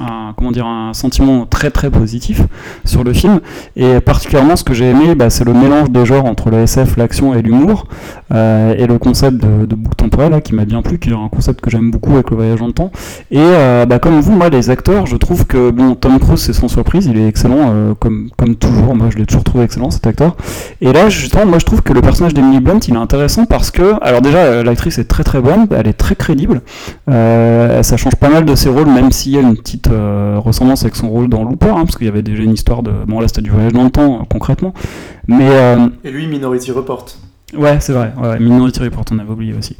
un- 0.00 0.32
comment 0.36 0.50
dire 0.52 0.66
un 0.66 0.92
sentiment 0.94 1.46
très 1.46 1.70
très 1.70 1.90
positif 1.90 2.42
sur 2.84 3.04
le 3.04 3.12
film 3.12 3.40
et 3.76 4.00
particulièrement 4.00 4.56
ce 4.56 4.64
que 4.64 4.74
j'ai 4.74 4.86
aimé 4.90 5.14
bah, 5.14 5.30
c'est 5.30 5.44
le 5.44 5.52
mélange 5.52 5.90
des 5.90 6.04
genres 6.06 6.24
entre 6.26 6.50
le 6.50 6.58
SF, 6.58 6.96
l'action 6.96 7.34
et 7.34 7.42
l'humour 7.42 7.86
euh, 8.32 8.74
et 8.76 8.86
le 8.86 8.98
concept 8.98 9.38
de, 9.38 9.66
de 9.66 9.74
boucle 9.74 9.96
temporelle 9.96 10.30
là, 10.32 10.40
qui 10.40 10.54
m'a 10.54 10.64
bien 10.64 10.82
plu, 10.82 10.98
qui 10.98 11.10
est 11.10 11.14
un 11.14 11.28
concept 11.28 11.60
que 11.60 11.70
j'aime 11.70 11.90
beaucoup 11.90 12.12
avec 12.14 12.30
le 12.30 12.36
voyage 12.36 12.60
le 12.60 12.72
temps. 12.72 12.90
Et 13.30 13.38
euh, 13.40 13.86
bah, 13.86 13.98
comme 13.98 14.20
vous, 14.20 14.32
moi 14.32 14.48
les 14.48 14.70
acteurs, 14.70 15.06
je 15.06 15.16
trouve 15.16 15.46
que 15.46 15.70
bon 15.70 15.94
Tom 15.94 16.18
Cruise 16.18 16.40
c'est 16.40 16.52
sans 16.52 16.68
surprise, 16.68 17.06
il 17.06 17.18
est 17.18 17.26
excellent 17.28 17.70
euh, 17.72 17.94
comme 17.98 18.28
comme 18.36 18.54
toujours. 18.56 18.94
Moi 18.94 19.08
je 19.10 19.16
l'ai 19.18 19.26
toujours 19.26 19.44
trouvé 19.44 19.64
excellent 19.64 19.90
cet 19.90 20.06
acteur. 20.06 20.36
Et 20.80 20.92
là 20.92 21.08
justement 21.08 21.46
moi 21.46 21.58
je 21.58 21.64
trouve 21.64 21.82
que 21.82 21.92
le 21.92 22.00
personnage 22.00 22.34
d'Emily 22.34 22.60
Blunt 22.60 22.80
il 22.88 22.94
est 22.94 22.98
intéressant 22.98 23.46
parce 23.46 23.70
que 23.70 23.94
alors 24.02 24.20
déjà 24.22 24.62
l'actrice 24.62 24.98
est 24.98 25.04
très 25.08 25.24
très 25.24 25.40
bonne, 25.40 25.66
elle 25.76 25.86
est 25.88 25.92
très 25.94 26.14
crédible. 26.16 26.62
Ça 27.08 27.96
change 27.96 28.16
pas 28.16 28.28
mal 28.28 28.44
de 28.44 28.54
ses 28.54 28.68
rôles, 28.68 28.86
même 28.88 29.12
s'il 29.12 29.32
y 29.32 29.38
a 29.38 29.40
une 29.40 29.56
petite 29.56 29.87
euh, 29.90 30.38
ressemblance 30.38 30.82
avec 30.82 30.96
son 30.96 31.08
rôle 31.08 31.28
dans 31.28 31.44
Looper, 31.44 31.68
hein, 31.70 31.84
parce 31.84 31.96
qu'il 31.96 32.06
y 32.06 32.10
avait 32.10 32.22
déjà 32.22 32.42
une 32.42 32.52
histoire 32.52 32.82
de. 32.82 32.92
Bon, 33.06 33.20
là 33.20 33.28
c'était 33.28 33.42
du 33.42 33.50
voyage 33.50 33.72
dans 33.72 33.84
le 33.84 33.90
temps, 33.90 34.20
euh, 34.20 34.24
concrètement. 34.28 34.72
Mais. 35.26 35.48
euh, 35.48 35.88
Et 36.04 36.10
lui, 36.10 36.26
Minority 36.26 36.72
Report. 36.72 37.06
Ouais, 37.56 37.78
c'est 37.80 37.94
vrai. 37.94 38.12
Ouais, 38.22 38.38
Minority 38.38 38.80
Report, 38.80 39.04
on 39.10 39.18
avait 39.18 39.30
oublié 39.30 39.54
aussi. 39.54 39.74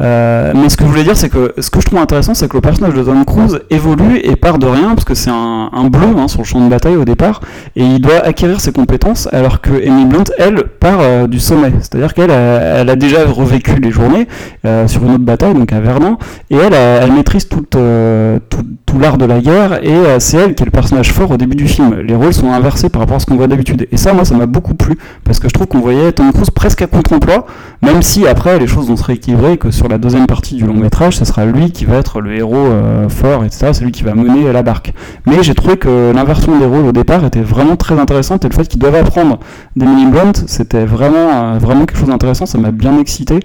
Euh, 0.00 0.52
mais 0.54 0.70
ce 0.70 0.78
que 0.78 0.84
je 0.84 0.88
voulais 0.88 1.02
dire, 1.02 1.18
c'est 1.18 1.28
que 1.28 1.52
ce 1.58 1.68
que 1.68 1.78
je 1.80 1.84
trouve 1.84 1.98
intéressant, 1.98 2.32
c'est 2.32 2.48
que 2.48 2.56
le 2.56 2.62
personnage 2.62 2.94
de 2.94 3.02
Tom 3.02 3.26
Cruise 3.26 3.60
évolue 3.68 4.20
et 4.24 4.36
part 4.36 4.58
de 4.58 4.66
rien, 4.66 4.94
parce 4.94 5.04
que 5.04 5.14
c'est 5.14 5.30
un, 5.30 5.68
un 5.70 5.90
bleu 5.90 6.06
hein, 6.16 6.28
sur 6.28 6.40
le 6.40 6.46
champ 6.46 6.64
de 6.64 6.70
bataille 6.70 6.96
au 6.96 7.04
départ, 7.04 7.42
et 7.76 7.84
il 7.84 8.00
doit 8.00 8.20
acquérir 8.24 8.62
ses 8.62 8.72
compétences, 8.72 9.28
alors 9.32 9.60
que 9.60 9.70
Amy 9.86 10.06
Blunt, 10.06 10.24
elle, 10.38 10.64
part 10.64 11.00
euh, 11.00 11.26
du 11.26 11.40
sommet. 11.40 11.72
C'est-à-dire 11.80 12.14
qu'elle 12.14 12.30
a, 12.30 12.80
elle 12.80 12.88
a 12.88 12.96
déjà 12.96 13.26
revécu 13.26 13.78
les 13.80 13.90
journées 13.90 14.26
euh, 14.64 14.88
sur 14.88 15.04
une 15.04 15.12
autre 15.12 15.24
bataille, 15.24 15.52
donc 15.52 15.74
à 15.74 15.80
Verdun, 15.80 16.16
et 16.48 16.56
elle, 16.56 16.72
elle 16.72 17.12
maîtrise 17.12 17.48
tout, 17.48 17.66
tout 17.70 18.98
l'art 18.98 19.18
de 19.18 19.26
la 19.26 19.40
guerre, 19.40 19.84
et 19.84 20.18
c'est 20.20 20.38
elle 20.38 20.54
qui 20.54 20.62
est 20.62 20.66
le 20.66 20.72
personnage 20.72 21.12
fort 21.12 21.30
au 21.30 21.36
début 21.36 21.56
du 21.56 21.68
film. 21.68 22.00
Les 22.00 22.14
rôles 22.14 22.32
sont 22.32 22.50
inversés 22.50 22.88
par 22.88 23.00
rapport 23.00 23.16
à 23.16 23.20
ce 23.20 23.26
qu'on 23.26 23.36
voit 23.36 23.46
d'habitude. 23.46 23.86
Et 23.92 23.98
ça, 23.98 24.14
moi, 24.14 24.24
ça 24.24 24.34
m'a 24.34 24.46
beaucoup 24.46 24.74
plu, 24.74 24.96
parce 25.24 25.38
que 25.38 25.48
je 25.48 25.52
trouve 25.52 25.66
qu'on 25.66 25.80
voyait 25.80 26.12
Tom 26.12 26.32
Cruise 26.32 26.50
presque 26.50 26.80
à 26.80 26.86
contre-emploi, 27.10 27.46
même 27.82 28.02
si 28.02 28.26
après 28.26 28.58
les 28.58 28.66
choses 28.66 28.88
vont 28.88 28.96
se 28.96 29.04
rééquilibrer, 29.04 29.52
et 29.52 29.56
que 29.58 29.70
sur 29.70 29.88
la 29.88 29.98
deuxième 29.98 30.26
partie 30.26 30.54
du 30.54 30.64
long 30.64 30.74
métrage, 30.74 31.16
ce 31.16 31.24
sera 31.24 31.44
lui 31.44 31.72
qui 31.72 31.84
va 31.84 31.96
être 31.96 32.20
le 32.20 32.34
héros 32.34 32.54
euh, 32.54 33.08
fort, 33.08 33.44
etc. 33.44 33.68
C'est 33.72 33.84
lui 33.84 33.92
qui 33.92 34.02
va 34.02 34.14
mener 34.14 34.52
la 34.52 34.62
barque. 34.62 34.92
Mais 35.26 35.42
j'ai 35.42 35.54
trouvé 35.54 35.76
que 35.76 36.12
l'inversion 36.14 36.58
des 36.58 36.66
rôles 36.66 36.86
au 36.86 36.92
départ 36.92 37.24
était 37.24 37.40
vraiment 37.40 37.76
très 37.76 37.98
intéressante, 37.98 38.44
et 38.44 38.48
le 38.48 38.54
fait 38.54 38.66
qu'ils 38.68 38.80
doivent 38.80 38.94
apprendre 38.94 39.38
d'Emily 39.76 40.06
Blunt, 40.06 40.32
c'était 40.46 40.84
vraiment, 40.84 41.54
euh, 41.54 41.58
vraiment 41.58 41.84
quelque 41.86 41.98
chose 41.98 42.08
d'intéressant, 42.08 42.46
ça 42.46 42.58
m'a 42.58 42.70
bien 42.70 42.98
excité 42.98 43.40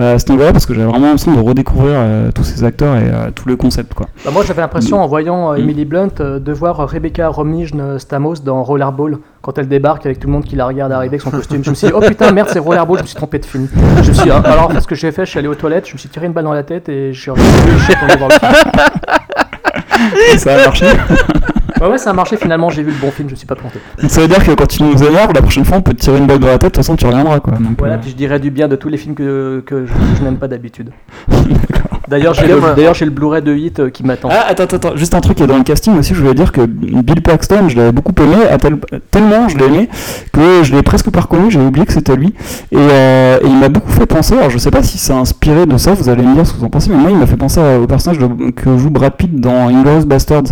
euh, 0.00 0.16
à 0.16 0.18
ce 0.18 0.30
niveau-là, 0.30 0.52
parce 0.52 0.66
que 0.66 0.74
j'avais 0.74 0.86
vraiment 0.86 1.06
l'impression 1.06 1.34
de 1.34 1.40
redécouvrir 1.40 1.94
euh, 1.94 2.30
tous 2.32 2.44
ces 2.44 2.64
acteurs 2.64 2.96
et 2.96 3.32
tous 3.34 3.48
les 3.48 3.56
concepts. 3.56 3.94
Quoi. 3.94 4.06
Bah, 4.24 4.30
moi, 4.32 4.44
j'avais 4.44 4.62
l'impression, 4.62 5.00
en 5.00 5.06
voyant 5.06 5.46
Mm. 5.52 5.58
Emily 5.58 5.84
Blunt, 5.84 6.14
de 6.18 6.52
voir 6.52 6.88
Rebecca 6.88 7.28
Romijn 7.28 7.98
Stamos 7.98 8.36
dans 8.44 8.62
Rollerball 8.62 9.18
quand 9.46 9.56
elle 9.58 9.68
débarque 9.68 10.04
avec 10.04 10.18
tout 10.18 10.26
le 10.26 10.32
monde 10.32 10.44
qui 10.44 10.56
la 10.56 10.66
regarde 10.66 10.90
arriver 10.90 11.10
avec 11.10 11.20
son 11.20 11.30
costume. 11.38 11.62
Je 11.62 11.70
me 11.70 11.76
suis 11.76 11.86
dit, 11.86 11.92
oh 11.94 12.00
putain, 12.00 12.32
merde, 12.32 12.48
c'est 12.52 12.58
Rollerball, 12.58 12.98
je 12.98 13.02
me 13.02 13.06
suis 13.06 13.14
trompé 13.14 13.38
de 13.38 13.46
film. 13.46 13.68
Je 14.02 14.08
me 14.08 14.12
suis 14.14 14.24
dit, 14.24 14.30
ah, 14.30 14.42
alors, 14.44 14.72
ce 14.82 14.88
que 14.88 14.96
j'ai 14.96 15.12
fait, 15.12 15.24
je 15.24 15.30
suis 15.30 15.38
allé 15.38 15.46
aux 15.46 15.54
toilettes, 15.54 15.86
je 15.86 15.92
me 15.92 15.98
suis 15.98 16.08
tiré 16.08 16.26
une 16.26 16.32
balle 16.32 16.44
dans 16.44 16.52
la 16.52 16.64
tête 16.64 16.88
et 16.88 17.12
je 17.12 17.20
suis 17.20 17.30
revenu, 17.30 17.46
je 17.78 17.84
suis 17.84 17.94
retourné 17.94 18.16
voir 18.16 18.30
le 18.30 18.38
film. 18.40 20.38
Ça 20.38 20.54
a 20.54 20.64
marché. 20.64 20.86
Ouais, 21.78 21.88
ouais, 21.88 21.98
ça 21.98 22.08
a 22.08 22.12
marché 22.14 22.38
finalement, 22.38 22.70
j'ai 22.70 22.82
vu 22.82 22.90
le 22.90 22.96
bon 22.96 23.10
film, 23.10 23.28
je 23.28 23.34
me 23.34 23.36
suis 23.36 23.46
pas 23.46 23.54
planté. 23.54 23.78
Donc 24.00 24.10
ça 24.10 24.22
veut 24.22 24.28
dire 24.28 24.42
que 24.42 24.52
quand 24.52 24.66
tu 24.66 24.82
nous 24.82 25.04
énerves, 25.04 25.32
la 25.34 25.42
prochaine 25.42 25.66
fois 25.66 25.76
on 25.76 25.82
peut 25.82 25.92
te 25.92 26.00
tirer 26.00 26.16
une 26.16 26.26
balle 26.26 26.38
dans 26.38 26.46
la 26.46 26.54
tête, 26.54 26.62
de 26.62 26.66
toute 26.68 26.76
façon 26.76 26.96
tu 26.96 27.04
reviendras 27.04 27.38
quoi. 27.40 27.52
Donc, 27.52 27.76
Voilà, 27.78 27.96
euh, 27.96 27.98
puis 28.00 28.12
je 28.12 28.16
dirais 28.16 28.40
du 28.40 28.50
bien 28.50 28.66
de 28.66 28.76
tous 28.76 28.88
les 28.88 28.96
films 28.96 29.14
que, 29.14 29.62
que 29.66 29.84
je, 29.84 29.92
je 30.16 30.22
n'aime 30.22 30.38
pas 30.38 30.48
d'habitude. 30.48 30.90
D'ailleurs, 32.08 32.34
j'ai 32.34 32.46
le, 32.46 32.60
d'ailleurs, 32.76 32.94
j'ai 32.94 33.04
le 33.04 33.10
Blu-ray 33.10 33.42
de 33.42 33.54
Hit 33.54 33.80
euh, 33.80 33.90
qui 33.90 34.04
m'attend. 34.04 34.28
Ah, 34.30 34.46
attends, 34.48 34.64
attends, 34.64 34.96
juste 34.96 35.14
un 35.14 35.20
truc, 35.20 35.40
et 35.40 35.46
dans 35.46 35.56
le 35.56 35.64
casting 35.64 35.98
aussi, 35.98 36.14
je 36.14 36.20
voulais 36.20 36.34
dire 36.34 36.52
que 36.52 36.64
Bill 36.64 37.20
Paxton, 37.22 37.68
je 37.68 37.76
l'avais 37.76 37.92
beaucoup 37.92 38.12
aimé, 38.22 38.36
à 38.50 38.58
tel- 38.58 38.78
tellement 39.10 39.48
je 39.48 39.56
l'ai 39.58 39.64
aimé, 39.66 39.88
que 40.32 40.62
je 40.62 40.74
l'ai 40.74 40.82
presque 40.82 41.10
pas 41.10 41.20
reconnu, 41.22 41.50
j'avais 41.50 41.66
oublié 41.66 41.84
que 41.86 41.92
c'était 41.92 42.14
lui. 42.16 42.32
Et, 42.72 42.76
euh, 42.78 43.38
et 43.42 43.46
il 43.46 43.56
m'a 43.58 43.68
beaucoup 43.68 43.90
fait 43.90 44.06
penser, 44.06 44.34
alors 44.36 44.50
je 44.50 44.58
sais 44.58 44.70
pas 44.70 44.82
si 44.82 44.98
c'est 44.98 45.12
inspiré 45.12 45.66
de 45.66 45.76
ça, 45.78 45.94
vous 45.94 46.08
allez 46.08 46.22
me 46.22 46.34
dire 46.34 46.46
ce 46.46 46.52
que 46.52 46.58
vous 46.58 46.64
en 46.64 46.70
pensez, 46.70 46.90
mais 46.90 46.96
moi 46.96 47.10
il 47.10 47.16
m'a 47.16 47.26
fait 47.26 47.36
penser 47.36 47.60
au 47.82 47.86
personnage 47.86 48.18
de- 48.18 48.50
que 48.50 48.78
joue 48.78 48.90
Brad 48.90 49.14
Pitt 49.14 49.40
dans 49.40 49.68
Inglourious 49.68 50.06
Bastards. 50.06 50.42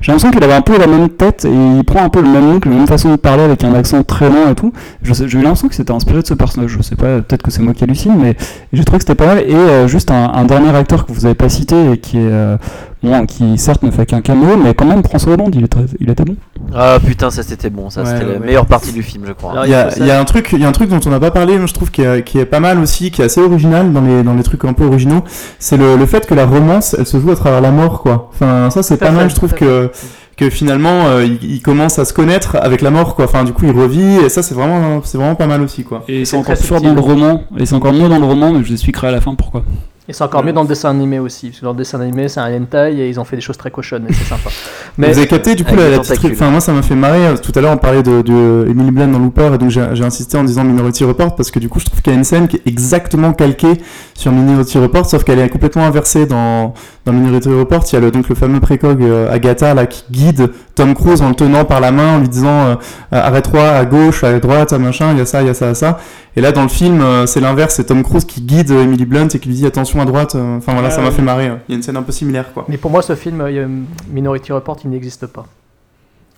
J'ai 0.00 0.12
l'impression 0.12 0.30
qu'il 0.32 0.42
avait 0.42 0.54
un 0.54 0.60
peu 0.62 0.76
la 0.78 0.86
même 0.86 1.08
tête, 1.08 1.44
et 1.44 1.50
il 1.78 1.84
prend 1.84 2.02
un 2.02 2.08
peu 2.08 2.20
le 2.20 2.28
même 2.28 2.52
look, 2.52 2.64
la 2.66 2.72
même 2.72 2.86
façon 2.86 3.10
de 3.12 3.16
parler 3.16 3.44
avec 3.44 3.62
un 3.64 3.74
accent 3.74 4.02
très 4.02 4.28
lent 4.28 4.50
et 4.50 4.54
tout. 4.54 4.72
Je 5.02 5.12
sais- 5.12 5.28
J'ai 5.28 5.38
eu 5.38 5.42
l'impression 5.42 5.68
que 5.68 5.74
c'était 5.74 5.92
inspiré 5.92 6.22
de 6.22 6.26
ce 6.26 6.34
personnage, 6.34 6.70
je 6.76 6.82
sais 6.82 6.96
pas, 6.96 7.20
peut-être 7.20 7.42
que 7.42 7.50
c'est 7.50 7.62
moi 7.62 7.74
qui 7.74 7.84
hallucine, 7.84 8.14
mais 8.20 8.36
j'ai 8.72 8.84
trouvé 8.84 8.98
que 8.98 9.04
c'était 9.04 9.14
pas 9.14 9.26
mal. 9.26 9.38
Et 9.46 9.54
euh, 9.54 9.86
juste 9.88 10.10
un, 10.10 10.32
un 10.34 10.44
dernier 10.44 10.74
acteur 10.74 10.95
que 11.04 11.12
vous 11.12 11.26
avez 11.26 11.34
pas 11.34 11.48
cité, 11.50 11.92
et 11.92 11.98
qui 11.98 12.16
est. 12.18 12.22
euh, 12.30 12.56
Bon, 13.02 13.24
qui 13.24 13.56
certes 13.56 13.84
ne 13.84 13.92
fait 13.92 14.04
qu'un 14.04 14.20
caméo, 14.20 14.56
mais 14.56 14.74
quand 14.74 14.86
même 14.86 15.04
François 15.04 15.34
Hollande, 15.34 15.54
il, 15.54 15.62
est 15.62 15.68
très- 15.68 15.84
il 16.00 16.10
était 16.10 16.24
bon. 16.24 16.34
Ah 16.74 16.98
putain, 17.04 17.30
ça 17.30 17.44
c'était 17.44 17.70
bon, 17.70 17.88
ça 17.88 18.00
Ouais, 18.02 18.06
c'était 18.08 18.24
ouais, 18.24 18.32
la 18.32 18.38
ouais. 18.40 18.46
meilleure 18.46 18.66
partie 18.66 18.90
du 18.90 19.02
film, 19.04 19.22
je 19.28 19.32
crois. 19.32 19.52
Alors, 19.52 19.66
Il 19.66 19.70
y, 19.70 19.74
a, 19.74 19.86
il 19.88 19.92
faut 19.92 20.00
il 20.00 20.06
y 20.06 20.10
a 20.10 20.18
un 20.18 20.24
truc, 20.24 20.48
il 20.52 20.60
y 20.60 20.64
a 20.64 20.68
un 20.68 20.72
truc 20.72 20.88
dont 20.90 20.98
on 21.06 21.10
n'a 21.10 21.20
pas 21.20 21.30
parlé, 21.30 21.56
moi, 21.56 21.66
je 21.66 21.74
trouve 21.74 21.92
qui 21.92 22.02
est, 22.02 22.24
qui 22.24 22.38
est 22.40 22.46
pas 22.46 22.58
mal 22.58 22.80
aussi, 22.80 23.12
qui 23.12 23.22
est 23.22 23.26
assez 23.26 23.40
original 23.40 23.92
dans 23.92 24.00
les 24.00 24.24
dans 24.24 24.34
les 24.34 24.42
trucs 24.42 24.64
un 24.64 24.72
peu 24.72 24.84
originaux. 24.86 25.22
C'est 25.60 25.76
le, 25.76 25.96
le 25.96 26.06
fait 26.06 26.26
que 26.26 26.34
la 26.34 26.46
romance, 26.46 26.96
elle 26.98 27.06
se 27.06 27.20
joue 27.20 27.30
à 27.30 27.36
travers 27.36 27.60
la 27.60 27.70
mort, 27.70 28.02
quoi. 28.02 28.30
Enfin, 28.32 28.70
ça 28.70 28.82
c'est 28.82 28.96
pas 28.96 29.12
mal. 29.12 29.30
Je 29.30 29.36
trouve 29.36 29.52
que 29.52 29.90
que 30.36 30.50
finalement, 30.50 31.06
euh, 31.06 31.24
il, 31.24 31.38
il 31.48 31.62
commence 31.62 32.00
à 32.00 32.04
se 32.06 32.12
connaître 32.12 32.56
avec 32.60 32.80
la 32.80 32.90
mort, 32.90 33.14
quoi. 33.14 33.26
Enfin, 33.26 33.44
du 33.44 33.52
coup, 33.52 33.66
il 33.66 33.70
revit, 33.78 34.16
et 34.24 34.28
ça 34.30 34.42
c'est 34.42 34.54
vraiment 34.54 35.00
c'est 35.04 35.18
vraiment 35.18 35.36
pas 35.36 35.46
mal 35.46 35.60
aussi, 35.62 35.84
quoi. 35.84 36.02
Et 36.08 36.24
C'est 36.24 36.36
encore 36.36 36.56
plus 36.56 36.68
dans 36.82 36.92
le 36.94 37.00
roman, 37.00 37.42
et 37.56 37.66
c'est 37.66 37.74
encore 37.76 37.92
mieux 37.92 38.08
dans 38.08 38.18
le 38.18 38.24
roman, 38.26 38.52
mais 38.52 38.62
je 38.62 38.66
vous 38.68 38.72
expliquerai 38.72 39.08
à 39.08 39.12
la 39.12 39.20
fin 39.20 39.34
pourquoi. 39.36 39.62
Et 40.08 40.12
c'est 40.12 40.22
encore 40.22 40.44
mieux 40.44 40.52
dans 40.52 40.62
le 40.62 40.68
dessin 40.68 40.90
animé 40.90 41.18
aussi, 41.18 41.48
parce 41.48 41.60
que 41.60 41.64
dans 41.64 41.72
le 41.72 41.78
dessin 41.78 42.00
animé, 42.00 42.28
c'est 42.28 42.38
un 42.38 42.54
hentai 42.56 42.94
et 42.96 43.08
ils 43.08 43.18
ont 43.18 43.24
fait 43.24 43.34
des 43.34 43.42
choses 43.42 43.56
très 43.56 43.72
cochonnes 43.72 44.06
et 44.08 44.12
c'est 44.12 44.24
sympa. 44.24 44.50
Mais 44.98 45.10
vous 45.10 45.18
avez 45.18 45.26
capté 45.26 45.54
du 45.54 45.64
coup 45.64 45.74
la, 45.74 45.90
la 45.90 45.98
enfin 45.98 46.50
moi 46.50 46.60
ça 46.60 46.72
m'a 46.72 46.82
fait 46.82 46.94
marrer. 46.94 47.34
Tout 47.42 47.52
à 47.54 47.60
l'heure 47.60 47.72
on 47.72 47.76
parlait 47.76 48.02
de, 48.02 48.22
de 48.22 48.66
Emily 48.70 48.90
Blunt 48.92 49.08
dans 49.08 49.18
Looper 49.18 49.50
et 49.54 49.58
donc 49.58 49.70
j'ai 49.70 50.04
insisté 50.04 50.38
en 50.38 50.44
disant 50.44 50.64
Minority 50.64 51.04
Report 51.04 51.34
parce 51.34 51.50
que 51.50 51.58
du 51.58 51.68
coup 51.68 51.80
je 51.80 51.86
trouve 51.86 52.00
qu'il 52.00 52.12
y 52.12 52.16
a 52.16 52.18
une 52.18 52.24
scène 52.24 52.48
qui 52.48 52.56
est 52.56 52.62
exactement 52.66 53.32
calquée 53.32 53.74
sur 54.14 54.32
Minority 54.32 54.78
Report 54.78 55.06
sauf 55.06 55.24
qu'elle 55.24 55.38
est 55.40 55.48
complètement 55.48 55.84
inversée 55.84 56.24
dans, 56.26 56.72
dans 57.04 57.12
Minority 57.12 57.48
Report. 57.48 57.84
Il 57.90 57.94
y 57.94 57.96
a 57.96 58.00
le, 58.00 58.10
donc 58.10 58.28
le 58.28 58.34
fameux 58.34 58.60
précog 58.60 59.02
euh, 59.02 59.30
Agatha 59.30 59.74
là 59.74 59.86
qui 59.86 60.04
guide 60.10 60.50
Tom 60.74 60.94
Cruise 60.94 61.20
en 61.20 61.30
le 61.30 61.34
tenant 61.34 61.64
par 61.64 61.80
la 61.80 61.90
main 61.90 62.16
en 62.16 62.20
lui 62.20 62.28
disant 62.28 62.48
euh, 62.48 62.74
euh, 62.74 62.76
arrête-toi 63.10 63.62
à 63.68 63.84
gauche 63.84 64.24
à 64.24 64.38
droite 64.38 64.72
à 64.72 64.78
machin 64.78 65.12
il 65.12 65.18
y 65.18 65.20
a 65.20 65.26
ça 65.26 65.42
il 65.42 65.48
y 65.48 65.50
a 65.50 65.54
ça 65.54 65.74
ça. 65.74 65.98
Et 66.36 66.40
là 66.40 66.52
dans 66.52 66.62
le 66.62 66.68
film 66.68 67.00
euh, 67.02 67.26
c'est 67.26 67.40
l'inverse 67.40 67.74
c'est 67.74 67.84
Tom 67.84 68.02
Cruise 68.02 68.24
qui 68.24 68.40
guide 68.40 68.70
Emily 68.70 69.04
Blunt 69.04 69.28
et 69.28 69.38
qui 69.38 69.48
lui 69.48 69.56
dit 69.56 69.66
attention 69.66 69.95
à 70.00 70.04
droite 70.04 70.34
euh, 70.34 70.58
enfin 70.58 70.72
voilà 70.72 70.88
Ah, 70.88 70.90
ça 70.90 71.00
m'a 71.02 71.10
fait 71.10 71.22
marrer 71.22 71.46
hein. 71.46 71.60
il 71.68 71.72
y 71.72 71.74
a 71.74 71.76
une 71.76 71.82
scène 71.82 71.96
un 71.96 72.02
peu 72.02 72.12
similaire 72.12 72.52
quoi 72.52 72.64
Mais 72.68 72.76
pour 72.78 72.90
moi, 72.90 73.02
ce 73.02 73.14
film, 73.14 73.40
euh, 73.40 73.66
Minority 74.10 74.52
Report, 74.52 74.76
il 74.84 74.90
n'existe 74.90 75.26
pas. 75.26 75.46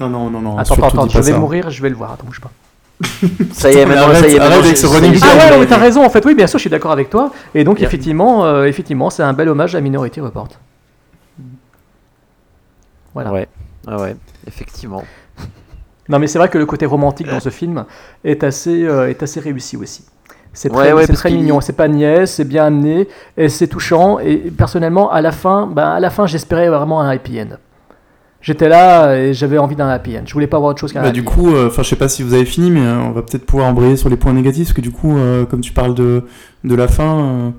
non 0.00 0.08
non 0.08 0.30
non 0.30 0.40
non 0.40 0.58
attends, 0.58 0.74
attends, 0.82 1.08
je 1.08 1.18
vais 1.18 1.32
ça. 1.32 1.38
mourir, 1.38 1.70
je 1.70 1.82
vais 1.82 1.88
le 1.90 1.96
voir. 1.96 2.12
Attends, 2.12 2.26
bouge 2.26 2.40
pas. 2.40 2.50
Ça 3.52 3.70
y 3.70 3.74
est, 3.74 3.86
Mais 3.86 3.94
maintenant, 3.94 4.08
arrête- 4.08 4.22
ça 4.22 4.28
y 4.28 4.32
est, 4.34 4.38
arrête 4.40 4.50
maintenant, 4.50 4.64
avec 4.64 4.76
ce 4.76 4.86
running. 4.86 5.20
Ah 5.22 5.58
ouais, 5.58 5.66
t'as 5.66 5.76
raison, 5.78 6.04
en 6.04 6.10
fait, 6.10 6.24
oui, 6.26 6.34
bien 6.34 6.46
sûr, 6.48 6.58
je 6.58 6.62
suis 6.62 6.70
d'accord 6.70 6.90
avec 6.90 7.10
toi. 7.10 7.30
Et 7.54 7.62
donc, 7.64 7.80
effectivement, 7.80 8.44
euh, 8.44 8.64
effectivement, 8.64 9.08
c'est 9.10 9.22
un 9.22 9.32
bel 9.32 9.48
hommage 9.48 9.74
à 9.76 9.80
Minority 9.80 10.20
Report. 10.20 10.48
Voilà. 13.14 13.32
Ouais, 13.32 13.48
ouais, 13.86 13.94
ouais, 14.00 14.16
effectivement. 14.46 15.02
Non, 16.08 16.18
mais 16.18 16.26
c'est 16.26 16.38
vrai 16.38 16.48
que 16.48 16.58
le 16.58 16.66
côté 16.66 16.86
romantique 16.86 17.28
dans 17.28 17.40
ce 17.40 17.50
film 17.50 17.84
est 18.24 18.42
assez, 18.42 18.84
euh, 18.84 19.08
est 19.10 19.22
assez 19.22 19.40
réussi 19.40 19.76
aussi. 19.76 20.04
C'est 20.58 20.70
très, 20.70 20.92
ouais, 20.92 21.06
très 21.06 21.30
mignon, 21.30 21.60
c'est 21.60 21.72
pas 21.72 21.86
niais, 21.86 22.26
c'est 22.26 22.44
bien 22.44 22.64
amené, 22.64 23.06
et 23.36 23.48
c'est 23.48 23.68
touchant. 23.68 24.18
Et 24.18 24.36
personnellement, 24.36 25.08
à 25.08 25.20
la 25.20 25.30
fin, 25.30 25.68
ben, 25.72 25.84
à 25.84 26.00
la 26.00 26.10
fin, 26.10 26.26
j'espérais 26.26 26.68
vraiment 26.68 27.00
un 27.00 27.08
happy 27.08 27.40
end. 27.40 27.58
J'étais 28.40 28.68
là 28.68 29.14
et 29.14 29.34
j'avais 29.34 29.58
envie 29.58 29.76
d'un 29.76 29.88
happy 29.88 30.18
end. 30.18 30.22
Je 30.26 30.32
voulais 30.32 30.48
pas 30.48 30.58
voir 30.58 30.70
autre 30.70 30.80
chose 30.80 30.92
qu'un 30.92 31.02
Bah, 31.02 31.10
happy 31.10 31.20
du 31.20 31.24
coup, 31.24 31.56
enfin, 31.56 31.84
je 31.84 31.88
sais 31.88 31.94
pas 31.94 32.08
si 32.08 32.24
vous 32.24 32.34
avez 32.34 32.44
fini, 32.44 32.72
mais 32.72 32.80
euh, 32.80 32.98
on 32.98 33.12
va 33.12 33.22
peut-être 33.22 33.46
pouvoir 33.46 33.68
embrayer 33.68 33.96
sur 33.96 34.08
les 34.08 34.16
points 34.16 34.32
négatifs, 34.32 34.66
parce 34.66 34.74
que 34.74 34.80
du 34.80 34.90
coup, 34.90 35.16
euh, 35.16 35.46
comme 35.46 35.60
tu 35.60 35.70
parles 35.70 35.94
de, 35.94 36.24
de 36.64 36.74
la 36.74 36.88
fin, 36.88 37.20
euh, 37.20 37.50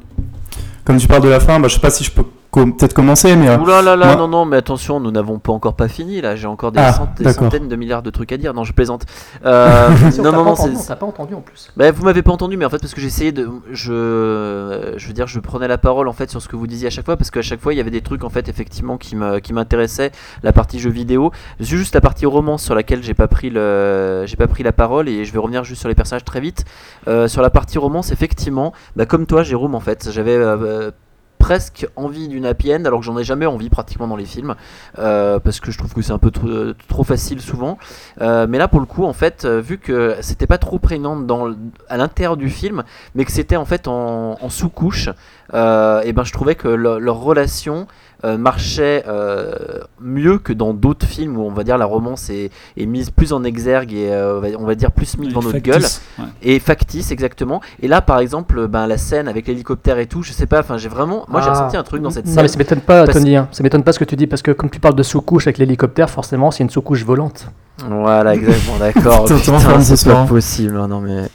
comme 0.83 0.97
tu 0.97 1.07
parles 1.07 1.23
de 1.23 1.29
la 1.29 1.39
fin, 1.39 1.57
bah, 1.61 1.69
je 1.69 1.75
sais 1.75 1.79
pas 1.79 1.91
si 1.91 2.03
je 2.03 2.11
peux 2.11 2.23
peut-être 2.51 2.93
commencer, 2.93 3.35
mais 3.35 3.47
euh, 3.49 3.57
Ouh 3.59 3.65
là 3.65 3.81
là 3.81 3.95
là, 3.95 4.07
moi- 4.07 4.15
non, 4.15 4.27
non, 4.27 4.45
mais 4.45 4.57
attention, 4.57 4.99
nous 4.99 5.11
n'avons 5.11 5.39
pas 5.39 5.51
encore 5.53 5.75
pas 5.75 5.87
fini 5.87 6.19
là, 6.21 6.35
j'ai 6.35 6.47
encore 6.47 6.71
des, 6.71 6.79
Ah, 6.79 6.93
cent- 6.93 7.07
des 7.17 7.23
d'accord. 7.23 7.43
centaines 7.43 7.67
de 7.67 7.75
milliards 7.75 8.01
de 8.01 8.09
trucs 8.09 8.31
à 8.31 8.37
dire. 8.37 8.53
Non, 8.53 8.63
je 8.63 8.73
plaisante. 8.73 9.05
Euh, 9.45 9.89
Si, 10.11 10.19
non, 10.21 10.31
non, 10.31 10.43
non, 10.43 10.55
c'est. 10.55 10.95
pas 10.95 11.05
entendu 11.05 11.33
en 11.35 11.41
plus. 11.41 11.71
Bah, 11.77 11.91
vous 11.91 12.03
m'avez 12.03 12.21
pas 12.23 12.31
entendu, 12.31 12.57
mais 12.57 12.65
en 12.65 12.69
fait, 12.69 12.79
parce 12.79 12.93
que 12.93 12.99
j'essayais 13.01 13.31
de. 13.31 13.47
Je, 13.71 14.93
je 14.97 15.07
veux 15.07 15.13
dire, 15.13 15.27
je 15.27 15.39
prenais 15.39 15.67
la 15.67 15.77
parole 15.77 16.07
en 16.07 16.13
fait 16.13 16.29
sur 16.29 16.41
ce 16.41 16.47
que 16.47 16.55
vous 16.55 16.67
disiez 16.67 16.87
à 16.87 16.89
chaque 16.89 17.05
fois, 17.05 17.15
parce 17.17 17.31
qu'à 17.31 17.41
chaque 17.41 17.59
fois, 17.61 17.73
il 17.73 17.77
y 17.77 17.79
avait 17.79 17.91
des 17.91 18.01
trucs 18.01 18.23
en 18.23 18.29
fait, 18.29 18.49
effectivement, 18.49 18.97
qui 18.97 19.15
me- 19.15 19.39
qui 19.39 19.53
m'intéressaient. 19.53 20.11
La 20.43 20.51
partie 20.51 20.79
jeux 20.79 20.89
vidéo, 20.89 21.31
juste 21.59 21.93
la 21.95 22.01
partie 22.01 22.25
romance 22.25 22.63
sur 22.63 22.75
laquelle 22.75 23.03
j'ai 23.03 23.13
pas 23.13 23.27
pris 23.27 23.49
le, 23.49 24.23
j'ai 24.25 24.35
pas 24.35 24.47
pris 24.47 24.63
la 24.63 24.71
parole, 24.73 25.07
et 25.09 25.23
je 25.25 25.31
vais 25.33 25.39
revenir 25.39 25.63
juste 25.63 25.79
sur 25.81 25.89
les 25.89 25.95
personnages 25.95 26.25
très 26.25 26.41
vite. 26.41 26.65
Euh, 27.07 27.27
sur 27.27 27.41
la 27.41 27.49
partie 27.49 27.77
romance, 27.77 28.11
effectivement, 28.11 28.73
bah, 28.95 29.05
comme 29.05 29.25
toi, 29.25 29.43
Jérôme, 29.43 29.75
en 29.75 29.79
fait, 29.79 30.09
j'avais. 30.11 30.35
euh, 30.35 30.91
presque 31.39 31.87
envie 31.95 32.27
d'une 32.27 32.45
happy 32.45 32.75
end 32.75 32.85
alors 32.85 32.99
que 32.99 33.05
j'en 33.05 33.17
ai 33.17 33.23
jamais 33.23 33.47
envie 33.47 33.69
pratiquement 33.69 34.07
dans 34.07 34.17
les 34.17 34.25
films 34.25 34.55
euh, 34.99 35.39
parce 35.39 35.59
que 35.59 35.71
je 35.71 35.77
trouve 35.77 35.93
que 35.93 36.01
c'est 36.01 36.11
un 36.11 36.19
peu 36.19 36.29
trop, 36.31 37.03
facile 37.03 37.41
souvent. 37.41 37.79
Euh, 38.21 38.45
mais 38.47 38.57
là 38.57 38.67
pour 38.67 38.79
le 38.79 38.85
coup 38.85 39.05
en 39.05 39.13
fait 39.13 39.45
euh, 39.45 39.61
vu 39.61 39.77
que 39.77 40.17
c'était 40.21 40.45
pas 40.45 40.57
trop 40.57 40.77
prégnant 40.77 41.15
dans 41.15 41.55
à 41.87 41.97
l'intérieur 41.97 42.37
du 42.37 42.49
film 42.49 42.83
mais 43.15 43.25
que 43.25 43.31
c'était 43.31 43.55
en 43.55 43.65
fait 43.65 43.87
en, 43.87 44.37
sous-couche 44.49 45.09
et 45.53 46.13
ben 46.13 46.23
je 46.23 46.33
trouvais 46.33 46.55
que 46.55 46.67
leur 46.67 47.17
relation 47.17 47.87
euh, 48.25 48.37
marchait 48.37 49.03
euh, 49.07 49.79
mieux 50.01 50.37
que 50.39 50.51
dans 50.53 50.73
d'autres 50.73 51.05
films 51.05 51.37
où 51.37 51.43
on 51.43 51.51
va 51.51 51.63
dire 51.63 51.77
la 51.77 51.85
romance 51.85 52.29
est, 52.29 52.51
est 52.77 52.85
mise 52.85 53.09
plus 53.11 53.31
en 53.33 53.43
exergue 53.43 53.93
et 53.93 54.11
euh, 54.11 54.41
on, 54.59 54.65
va, 54.65 54.75
dire 54.75 54.91
plus 54.91 55.17
mise 55.17 55.29
devant 55.29 55.41
notre 55.41 55.59
gueule 55.59 55.81
ouais. 55.83 56.25
et 56.41 56.59
factice 56.59 57.11
exactement 57.11 57.61
et 57.81 57.87
là 57.87 58.01
par 58.01 58.19
exemple 58.19 58.67
ben, 58.67 58.87
la 58.87 58.97
scène 58.97 59.27
avec 59.27 59.47
l'hélicoptère 59.47 59.99
et 59.99 60.05
tout 60.07 60.21
je 60.21 60.33
sais 60.33 60.45
pas 60.47 60.59
enfin 60.59 60.77
j'ai 60.77 60.89
vraiment 60.89 61.25
moi 61.29 61.41
j'ai 61.41 61.47
Ah. 61.49 61.53
ressenti 61.53 61.77
un 61.77 61.83
truc 61.83 62.01
dans 62.01 62.09
cette 62.09 62.25
Non, 62.25 62.33
scène 62.33 62.41
mais 62.43 62.47
ça 62.49 62.57
m'étonne 62.57 62.81
pas, 62.81 63.05
Parce- 63.05 63.17
Tony. 63.17 63.35
hein. 63.35 63.47
Ça 63.51 63.63
m'étonne 63.63 63.83
pas 63.83 63.91
ce 63.93 63.99
que 63.99 64.05
tu 64.05 64.15
dis, 64.15 64.27
parce 64.27 64.41
que 64.41 64.51
comme 64.51 64.69
tu 64.69 64.79
parles 64.79 64.95
de 64.95 65.03
sous-couche 65.03 65.47
avec 65.47 65.57
l'hélicoptère, 65.57 66.09
forcément, 66.09 66.51
c'est 66.51 66.63
une 66.63 66.69
sous-couche 66.69 67.03
volante. 67.03 67.47
Voilà, 67.87 68.35
exactement, 68.35 68.77
d'accord. 68.77 69.25
C'est 69.81 70.09
pas 70.09 70.25
possible. 70.25 70.77
hein, 70.77 70.87
Non, 70.87 70.99
mais 70.99 71.29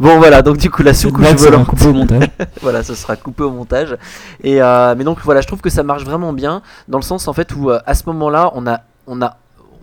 bon, 0.00 0.18
voilà. 0.18 0.42
Donc 0.42 0.56
du 0.56 0.70
coup, 0.70 0.82
la 0.82 0.94
sera 0.94 1.10
volante. 1.32 1.66
coupée 1.66 1.86
au 1.86 1.92
montage. 1.92 2.28
voilà, 2.62 2.82
ce 2.82 2.94
sera 2.94 3.16
coupé 3.16 3.44
au 3.44 3.50
montage. 3.50 3.96
Et 4.42 4.60
euh, 4.60 4.94
mais 4.96 5.04
donc 5.04 5.18
voilà, 5.22 5.40
je 5.40 5.46
trouve 5.46 5.60
que 5.60 5.70
ça 5.70 5.82
marche 5.82 6.04
vraiment 6.04 6.32
bien 6.32 6.62
dans 6.88 6.98
le 6.98 7.04
sens 7.04 7.28
en 7.28 7.32
fait 7.32 7.54
où 7.54 7.70
euh, 7.70 7.78
à 7.86 7.94
ce 7.94 8.04
moment-là, 8.06 8.50
on 8.54 8.66
a, 8.66 8.80
on 9.06 9.22
a, 9.22 9.36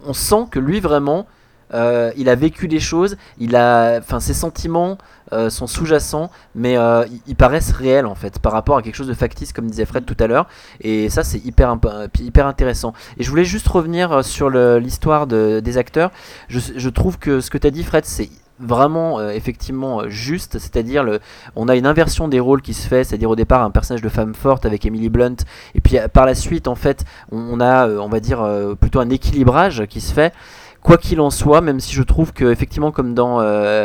on 0.05 0.13
sent 0.13 0.47
que 0.51 0.59
lui 0.59 0.79
vraiment, 0.79 1.25
euh, 1.73 2.11
il 2.17 2.29
a 2.29 2.35
vécu 2.35 2.67
des 2.67 2.79
choses. 2.79 3.17
Il 3.39 3.55
a, 3.55 3.97
enfin, 3.99 4.19
ses 4.19 4.33
sentiments 4.33 4.97
euh, 5.33 5.49
sont 5.49 5.67
sous-jacents, 5.67 6.31
mais 6.55 6.77
euh, 6.77 7.05
ils, 7.27 7.35
paraissent 7.35 7.71
réels 7.71 8.05
en 8.05 8.15
fait 8.15 8.39
par 8.39 8.53
rapport 8.53 8.77
à 8.77 8.81
quelque 8.81 8.95
chose 8.95 9.07
de 9.07 9.13
factice, 9.13 9.51
comme 9.51 9.69
disait 9.69 9.85
Fred 9.85 10.05
tout 10.05 10.15
à 10.19 10.27
l'heure. 10.27 10.47
Et 10.81 11.09
ça, 11.09 11.23
c'est 11.23 11.39
hyper, 11.43 11.77
hyper 12.19 12.47
intéressant. 12.47 12.93
Et 13.17 13.23
je 13.23 13.29
voulais 13.29 13.45
juste 13.45 13.67
revenir 13.67 14.23
sur 14.23 14.49
l'histoire 14.49 15.27
de- 15.27 15.59
des 15.59 15.77
acteurs. 15.77 16.11
Je, 16.47 16.59
je 16.75 16.89
trouve 16.89 17.17
que 17.19 17.41
ce 17.41 17.49
que 17.49 17.57
tu 17.57 17.67
as 17.67 17.71
dit, 17.71 17.83
Fred, 17.83 18.05
c'est 18.05 18.29
vraiment 18.59 19.19
euh, 19.19 19.31
effectivement 19.31 20.01
euh, 20.01 20.09
juste, 20.09 20.59
c'est-à-dire 20.59 21.03
le, 21.03 21.19
on 21.55 21.67
a 21.67 21.75
une 21.75 21.85
inversion 21.85 22.27
des 22.27 22.39
rôles 22.39 22.61
qui 22.61 22.73
se 22.73 22.87
fait, 22.87 23.03
c'est-à-dire 23.03 23.29
au 23.29 23.35
départ 23.35 23.61
un 23.63 23.71
personnage 23.71 24.01
de 24.01 24.09
femme 24.09 24.33
forte 24.33 24.65
avec 24.65 24.85
Emily 24.85 25.09
Blunt, 25.09 25.35
et 25.75 25.81
puis 25.81 25.97
euh, 25.97 26.07
par 26.07 26.25
la 26.25 26.35
suite 26.35 26.67
en 26.67 26.75
fait 26.75 27.05
on, 27.31 27.59
a, 27.59 27.87
on 27.87 28.09
va 28.09 28.19
dire 28.19 28.45
plutôt 28.79 28.99
un 28.99 29.09
équilibrage 29.09 29.85
qui 29.87 30.01
se 30.01 30.13
fait. 30.13 30.33
Quoi 30.81 30.97
qu'il 30.97 31.19
en 31.19 31.31
soit, 31.31 31.59
même 31.59 31.81
si 31.81 31.93
je 31.93 32.03
trouve 32.03 32.31
que 32.31 32.45
effectivement 32.45 32.91
comme 32.91 33.13
dans 33.13 33.41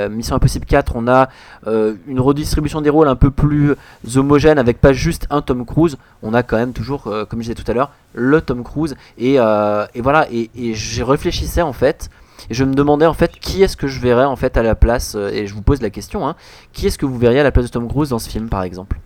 Mission 0.09 0.37
Impossible 0.37 0.67
4, 0.67 0.93
on 0.95 1.09
a 1.09 1.31
une 1.67 2.21
redistribution 2.21 2.81
des 2.81 2.91
rôles 2.91 3.09
un 3.09 3.17
peu 3.17 3.33
plus 3.33 3.75
homogène 4.15 4.59
avec 4.59 4.81
pas 4.81 4.93
juste 4.93 5.27
un 5.31 5.43
Tom 5.43 5.67
Cruise, 5.67 5.97
on 6.23 6.33
a 6.33 6.45
quand 6.45 6.59
même 6.59 6.73
toujours, 6.73 7.05
comme 7.29 7.41
je 7.41 7.51
disais 7.51 7.55
tout 7.55 7.69
à 7.69 7.75
l'heure, 7.75 7.91
le 8.15 8.41
Tom 8.41 8.63
Cruise. 8.63 8.95
Et, 9.19 9.39
voilà, 9.39 10.29
et, 10.31 10.51
et 10.55 10.75
j'ai 10.75 11.03
réfléchissais 11.03 11.63
en 11.63 11.73
fait, 11.73 12.09
et 12.51 12.55
je 12.55 12.65
me 12.65 12.75
demandais 12.75 13.07
en 13.07 13.15
fait 13.15 13.33
qui 13.41 13.63
est-ce 13.63 13.77
que 13.77 13.87
je 13.87 14.01
verrais 14.01 14.25
en 14.25 14.37
fait 14.37 14.57
à 14.57 14.63
la 14.63 14.75
place, 14.75 15.15
euh, 15.17 15.29
et 15.33 15.47
je 15.47 15.55
vous 15.55 15.63
pose 15.63 15.81
la 15.83 15.91
question, 15.91 16.27
hein, 16.27 16.35
qui 16.73 16.87
est-ce 16.87 16.99
que 16.99 17.07
vous 17.07 17.19
verriez 17.19 17.41
à 17.41 17.45
la 17.45 17.53
place 17.53 17.67
de 17.67 17.71
Tom 17.71 17.89
Cruise 17.89 18.11
dans 18.11 18.19
ce 18.19 18.29
film 18.29 18.49
par 18.49 18.63
exemple? 18.63 18.99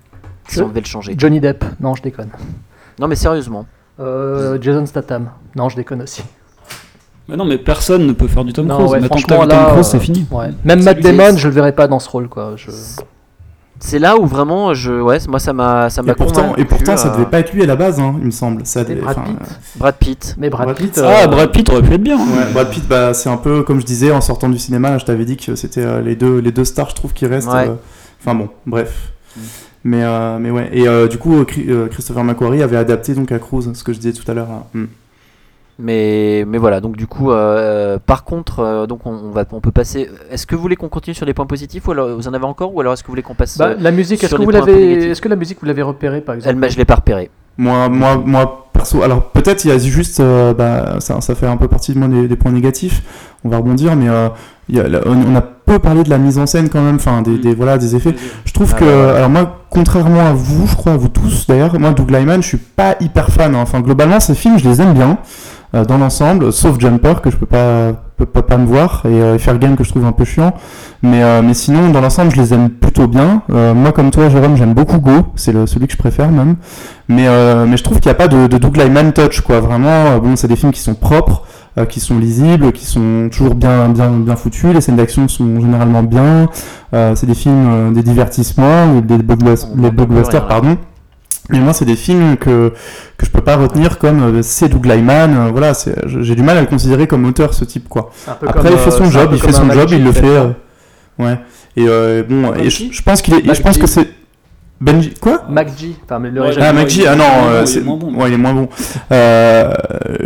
Si 0.48 0.60
on 0.60 0.68
devait 0.68 0.80
le 0.80 0.86
changer. 0.86 1.14
Johnny 1.18 1.40
Depp, 1.40 1.64
non, 1.80 1.94
je 1.94 2.02
déconne. 2.02 2.30
Non 3.00 3.08
mais 3.08 3.16
sérieusement. 3.16 3.66
Euh, 3.98 4.58
Jason 4.60 4.86
Statham, 4.86 5.30
non, 5.56 5.68
je 5.68 5.76
déconne 5.76 6.02
aussi. 6.02 6.22
Mais 7.28 7.36
non, 7.36 7.44
mais 7.44 7.58
personne 7.58 8.06
ne 8.06 8.12
peut 8.12 8.28
faire 8.28 8.44
du 8.44 8.52
Tom 8.52 8.66
Non, 8.66 8.76
Cruise. 8.76 8.90
ouais, 8.92 9.00
Maintenant 9.00 9.16
que 9.16 9.48
Tom 9.48 9.68
Cruise, 9.72 9.86
c'est 9.86 9.98
fini. 9.98 10.26
ouais. 10.30 10.50
Même 10.64 10.82
Matt 10.84 11.00
Damon, 11.00 11.36
je 11.36 11.48
le 11.48 11.54
verrais 11.54 11.72
pas 11.72 11.88
dans 11.88 11.98
ce 11.98 12.08
rôle, 12.08 12.28
quoi. 12.28 12.52
Je... 12.56 12.70
C'est 13.78 13.98
là 13.98 14.16
où 14.16 14.26
vraiment, 14.26 14.72
je, 14.74 14.90
ouais, 14.92 15.18
moi 15.28 15.38
ça 15.38 15.52
m'a, 15.52 15.90
ça 15.90 16.02
m'a 16.02 16.12
Et 16.12 16.14
pourtant, 16.14 16.56
et 16.56 16.64
pourtant 16.64 16.96
ça 16.96 17.08
euh, 17.12 17.16
devait 17.18 17.26
pas 17.30 17.40
être 17.40 17.52
lui 17.52 17.62
à 17.62 17.66
la 17.66 17.76
base, 17.76 18.00
hein, 18.00 18.16
il 18.20 18.26
me 18.26 18.30
semble. 18.30 18.64
Ça 18.64 18.84
devait- 18.84 19.00
Brad 19.02 19.16
Pitt. 19.24 19.36
Brad 19.76 19.94
Pitt. 19.96 20.34
Mais 20.38 20.48
Brad, 20.50 20.64
Brad 20.64 20.76
Pitt. 20.78 20.86
Pitt, 20.94 20.98
euh, 20.98 21.12
Ah, 21.22 21.26
Brad 21.26 21.52
Pitt 21.52 21.68
aurait 21.70 21.82
pu 21.82 21.92
être 21.92 22.02
bien. 22.02 22.18
hein. 22.18 22.26
Ouais, 22.36 22.52
Brad 22.52 22.70
Pitt, 22.70 22.88
bah, 22.88 23.12
c'est 23.14 23.28
un 23.28 23.36
peu 23.36 23.62
comme 23.62 23.80
je 23.80 23.86
disais 23.86 24.10
en 24.10 24.20
sortant 24.22 24.48
du 24.48 24.58
cinéma, 24.58 24.90
là, 24.90 24.98
je 24.98 25.04
t'avais 25.04 25.24
dit 25.26 25.36
que 25.36 25.54
c'était 25.56 25.84
euh, 25.84 26.00
les, 26.00 26.16
deux, 26.16 26.38
les 26.38 26.52
deux 26.52 26.64
stars, 26.64 26.88
je 26.90 26.94
trouve, 26.94 27.12
qui 27.12 27.26
restent. 27.26 27.48
Ouais. 27.48 27.68
euh, 27.68 27.74
Enfin 28.20 28.34
bon, 28.34 28.48
bref. 28.66 29.12
Mm. 29.36 29.40
Mais, 29.84 30.02
euh, 30.02 30.38
mais 30.40 30.50
ouais. 30.50 30.68
Et 30.72 30.88
euh, 30.88 31.06
du 31.06 31.18
coup, 31.18 31.36
euh, 31.36 31.44
Chri- 31.44 31.68
euh, 31.68 31.86
Christopher 31.88 32.24
McQuarrie 32.24 32.62
avait 32.62 32.76
adapté 32.78 33.14
donc 33.14 33.30
à 33.30 33.38
Cruise, 33.38 33.70
ce 33.74 33.84
que 33.84 33.92
je 33.92 33.98
disais 34.00 34.12
tout 34.14 34.28
à 34.28 34.34
l'heure. 34.34 34.48
là. 34.48 34.64
Mm. 34.72 34.84
Mais, 35.78 36.44
mais 36.48 36.56
voilà, 36.56 36.80
donc 36.80 36.96
du 36.96 37.06
coup, 37.06 37.30
euh, 37.32 37.98
par 38.04 38.24
contre, 38.24 38.60
euh, 38.60 38.86
donc 38.86 39.00
on, 39.04 39.10
on 39.10 39.30
va, 39.30 39.44
on 39.52 39.60
peut 39.60 39.70
passer. 39.72 40.08
Est-ce 40.30 40.46
que 40.46 40.54
vous 40.54 40.62
voulez 40.62 40.76
qu'on 40.76 40.88
continue 40.88 41.12
sur 41.14 41.26
les 41.26 41.34
points 41.34 41.44
positifs 41.44 41.86
ou 41.86 41.90
alors 41.92 42.16
vous 42.16 42.28
en 42.28 42.32
avez 42.32 42.46
encore 42.46 42.74
ou 42.74 42.80
alors 42.80 42.94
est-ce 42.94 43.02
que 43.02 43.08
vous 43.08 43.12
voulez 43.12 43.22
qu'on 43.22 43.34
passe 43.34 43.58
bah, 43.58 43.66
euh, 43.66 43.74
la 43.78 43.90
musique, 43.90 44.24
est-ce 44.24 44.34
que 44.34 44.42
vous 44.42 44.50
l'avez, 44.50 45.10
est-ce 45.10 45.20
que 45.20 45.28
la 45.28 45.36
musique 45.36 45.58
vous 45.60 45.66
l'avez 45.66 45.82
repérée 45.82 46.22
par 46.22 46.34
exemple 46.34 46.56
Elle, 46.62 46.70
je 46.70 46.78
l'ai 46.78 46.86
pas 46.86 46.94
repéré. 46.94 47.30
Moi, 47.58 47.90
moi, 47.90 48.22
moi, 48.24 48.68
perso, 48.72 49.02
alors 49.02 49.30
peut-être 49.30 49.64
il 49.64 49.68
y 49.68 49.70
a 49.72 49.78
juste, 49.78 50.20
euh, 50.20 50.54
bah, 50.54 50.96
ça, 51.00 51.20
ça 51.20 51.34
fait 51.34 51.46
un 51.46 51.56
peu 51.58 51.68
partie 51.68 51.92
de 51.92 51.98
moi 51.98 52.08
des, 52.08 52.26
des 52.28 52.36
points 52.36 52.52
négatifs, 52.52 53.02
on 53.44 53.48
va 53.50 53.58
rebondir, 53.58 53.96
mais 53.96 54.08
euh, 54.08 54.28
il 54.68 54.76
y 54.76 54.80
a, 54.80 54.88
là, 54.88 55.00
on, 55.06 55.12
on 55.32 55.36
a 55.36 55.40
peu 55.42 55.78
parlé 55.78 56.04
de 56.04 56.10
la 56.10 56.18
mise 56.18 56.38
en 56.38 56.46
scène 56.46 56.68
quand 56.70 56.82
même, 56.82 56.96
enfin 56.96 57.20
des, 57.22 57.38
des, 57.38 57.54
voilà, 57.54 57.76
des 57.78 57.96
effets. 57.96 58.14
Je 58.44 58.52
trouve 58.52 58.72
Ah, 58.76 58.78
que, 58.78 58.84
ouais, 58.84 59.16
alors 59.16 59.30
moi, 59.30 59.58
contrairement 59.70 60.20
à 60.26 60.32
vous, 60.32 60.66
je 60.66 60.74
crois, 60.76 60.92
à 60.92 60.96
vous 60.96 61.08
tous 61.08 61.46
d'ailleurs, 61.46 61.78
moi, 61.80 61.92
Doug 61.92 62.10
Lyman, 62.10 62.42
je 62.42 62.48
suis 62.48 62.56
pas 62.58 62.96
hyper 63.00 63.28
fan. 63.30 63.54
hein. 63.54 63.60
Enfin, 63.62 63.80
globalement, 63.80 64.20
ces 64.20 64.34
films, 64.34 64.58
je 64.58 64.68
les 64.68 64.80
aime 64.82 64.92
bien 64.92 65.12
euh, 65.12 65.14
dans 65.72 65.98
l'ensemble, 65.98 66.52
sauf 66.52 66.78
Jumper 66.78 67.20
que 67.22 67.30
je 67.30 67.36
peux 67.36 67.46
pas, 67.46 67.92
peux 68.16 68.26
pas, 68.26 68.42
pas 68.42 68.56
me 68.56 68.66
voir 68.66 69.02
et 69.04 69.08
euh, 69.08 69.38
Fair 69.38 69.58
Game 69.58 69.76
que 69.76 69.84
je 69.84 69.90
trouve 69.90 70.04
un 70.04 70.12
peu 70.12 70.24
chiant. 70.24 70.54
Mais, 71.02 71.22
euh, 71.22 71.42
mais 71.42 71.54
sinon, 71.54 71.90
dans 71.90 72.00
l'ensemble, 72.00 72.30
je 72.34 72.40
les 72.40 72.54
aime 72.54 72.70
plutôt 72.70 73.06
bien. 73.06 73.42
Euh, 73.50 73.74
moi, 73.74 73.92
comme 73.92 74.10
toi, 74.10 74.28
Jérôme, 74.28 74.56
j'aime 74.56 74.74
beaucoup 74.74 74.98
Go, 74.98 75.26
c'est 75.34 75.52
celui 75.66 75.86
que 75.86 75.92
je 75.92 75.98
préfère 75.98 76.30
même. 76.30 76.56
Mais, 77.08 77.28
euh, 77.28 77.66
mais 77.68 77.76
je 77.76 77.84
trouve 77.84 78.00
qu'il 78.00 78.08
n'y 78.10 78.16
a 78.16 78.18
pas 78.18 78.28
de, 78.28 78.46
de 78.46 78.58
Doug 78.58 78.76
Lyman 78.76 79.12
touch, 79.12 79.40
quoi. 79.42 79.60
Vraiment, 79.60 79.88
euh, 79.88 80.18
bon, 80.18 80.36
c'est 80.36 80.48
des 80.48 80.56
films 80.56 80.72
qui 80.72 80.80
sont 80.80 80.94
propres, 80.94 81.42
euh, 81.78 81.84
qui 81.84 82.00
sont 82.00 82.18
lisibles, 82.18 82.72
qui 82.72 82.86
sont 82.86 83.28
toujours 83.30 83.54
bien, 83.54 83.88
bien, 83.90 84.10
bien 84.10 84.36
foutus. 84.36 84.72
Les 84.72 84.80
scènes 84.80 84.96
d'action 84.96 85.28
sont 85.28 85.60
généralement 85.60 86.02
bien. 86.02 86.48
Euh, 86.94 87.14
c'est 87.14 87.26
des 87.26 87.34
films, 87.34 87.68
euh, 87.70 87.90
des 87.90 88.02
divertissements, 88.02 88.94
ou 88.96 89.00
des 89.02 89.18
blockbusters, 89.18 90.46
pardon. 90.48 90.78
Mais 91.50 91.60
moi, 91.60 91.72
c'est 91.72 91.84
des 91.84 91.94
films 91.96 92.36
que, 92.36 92.72
que 93.16 93.24
je 93.26 93.30
peux 93.30 93.40
pas 93.40 93.56
retenir 93.56 93.98
comme 93.98 94.22
euh, 94.38 94.42
c'est 94.42 94.68
Doug 94.68 94.84
Lyman. 94.84 95.34
euh, 95.36 95.50
voilà, 95.52 95.72
j'ai 96.06 96.34
du 96.34 96.42
mal 96.42 96.56
à 96.58 96.60
le 96.60 96.66
considérer 96.66 97.06
comme 97.06 97.24
auteur, 97.24 97.54
ce 97.54 97.64
type, 97.64 97.88
quoi. 97.88 98.10
Après, 98.26 98.46
comme, 98.52 98.66
il 98.72 98.78
fait 98.78 98.88
euh, 98.88 98.90
son 98.90 99.04
un 99.04 99.10
job, 99.10 99.30
il 99.32 99.40
fait 99.40 99.52
son 99.52 99.70
job, 99.70 99.88
il 99.92 100.02
le 100.04 100.12
fait. 100.12 100.26
hein. 100.36 100.54
euh, 101.20 101.24
ouais. 101.24 101.38
Et 101.76 101.84
euh, 101.88 102.22
bon, 102.28 102.52
et 102.54 102.68
je, 102.70 102.84
je 102.90 103.02
pense 103.02 103.22
qu'il 103.22 103.34
est, 103.34 103.54
je 103.54 103.62
pense 103.62 103.78
que 103.78 103.86
c'est 103.86 104.08
Benji, 104.78 105.14
quoi 105.20 105.42
MacG, 105.48 105.94
enfin 106.04 106.18
mais 106.18 106.30
le 106.30 106.42
Ouais, 106.42 106.50
ah, 106.60 106.64
ah 106.68 107.16
non, 107.16 107.24
euh, 107.48 107.60
il 107.60 107.62
est 107.62 107.66
c'est- 107.66 107.80
moins 107.80 107.96
bon. 107.96 108.14
ouais, 108.14 108.28
il 108.28 108.34
est 108.34 108.38
moins 108.38 108.52
bon. 108.52 108.68
Euh, 109.10 109.72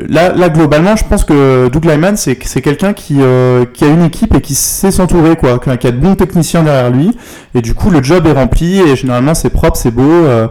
là, 0.08 0.32
là, 0.32 0.48
globalement, 0.48 0.96
je 0.96 1.04
pense 1.04 1.24
que 1.24 1.68
Doug 1.68 1.84
Lyman, 1.84 2.16
c'est 2.16 2.36
c'est 2.44 2.60
quelqu'un 2.60 2.92
qui, 2.92 3.18
euh, 3.20 3.64
qui 3.72 3.84
a 3.84 3.88
une 3.88 4.02
équipe 4.02 4.34
et 4.34 4.40
qui 4.40 4.54
sait 4.56 4.90
s'entourer, 4.90 5.36
quoi, 5.36 5.58
qui 5.60 5.70
a, 5.70 5.76
qui 5.76 5.86
a 5.86 5.92
de 5.92 5.98
bons 5.98 6.16
techniciens 6.16 6.62
derrière 6.64 6.90
lui, 6.90 7.16
et 7.54 7.60
du 7.62 7.74
coup, 7.74 7.90
le 7.90 8.02
job 8.02 8.26
est 8.26 8.32
rempli, 8.32 8.80
et 8.80 8.96
généralement, 8.96 9.34
c'est 9.34 9.50
propre, 9.50 9.76
c'est 9.76 9.92
beau, 9.92 10.02
euh, 10.02 10.48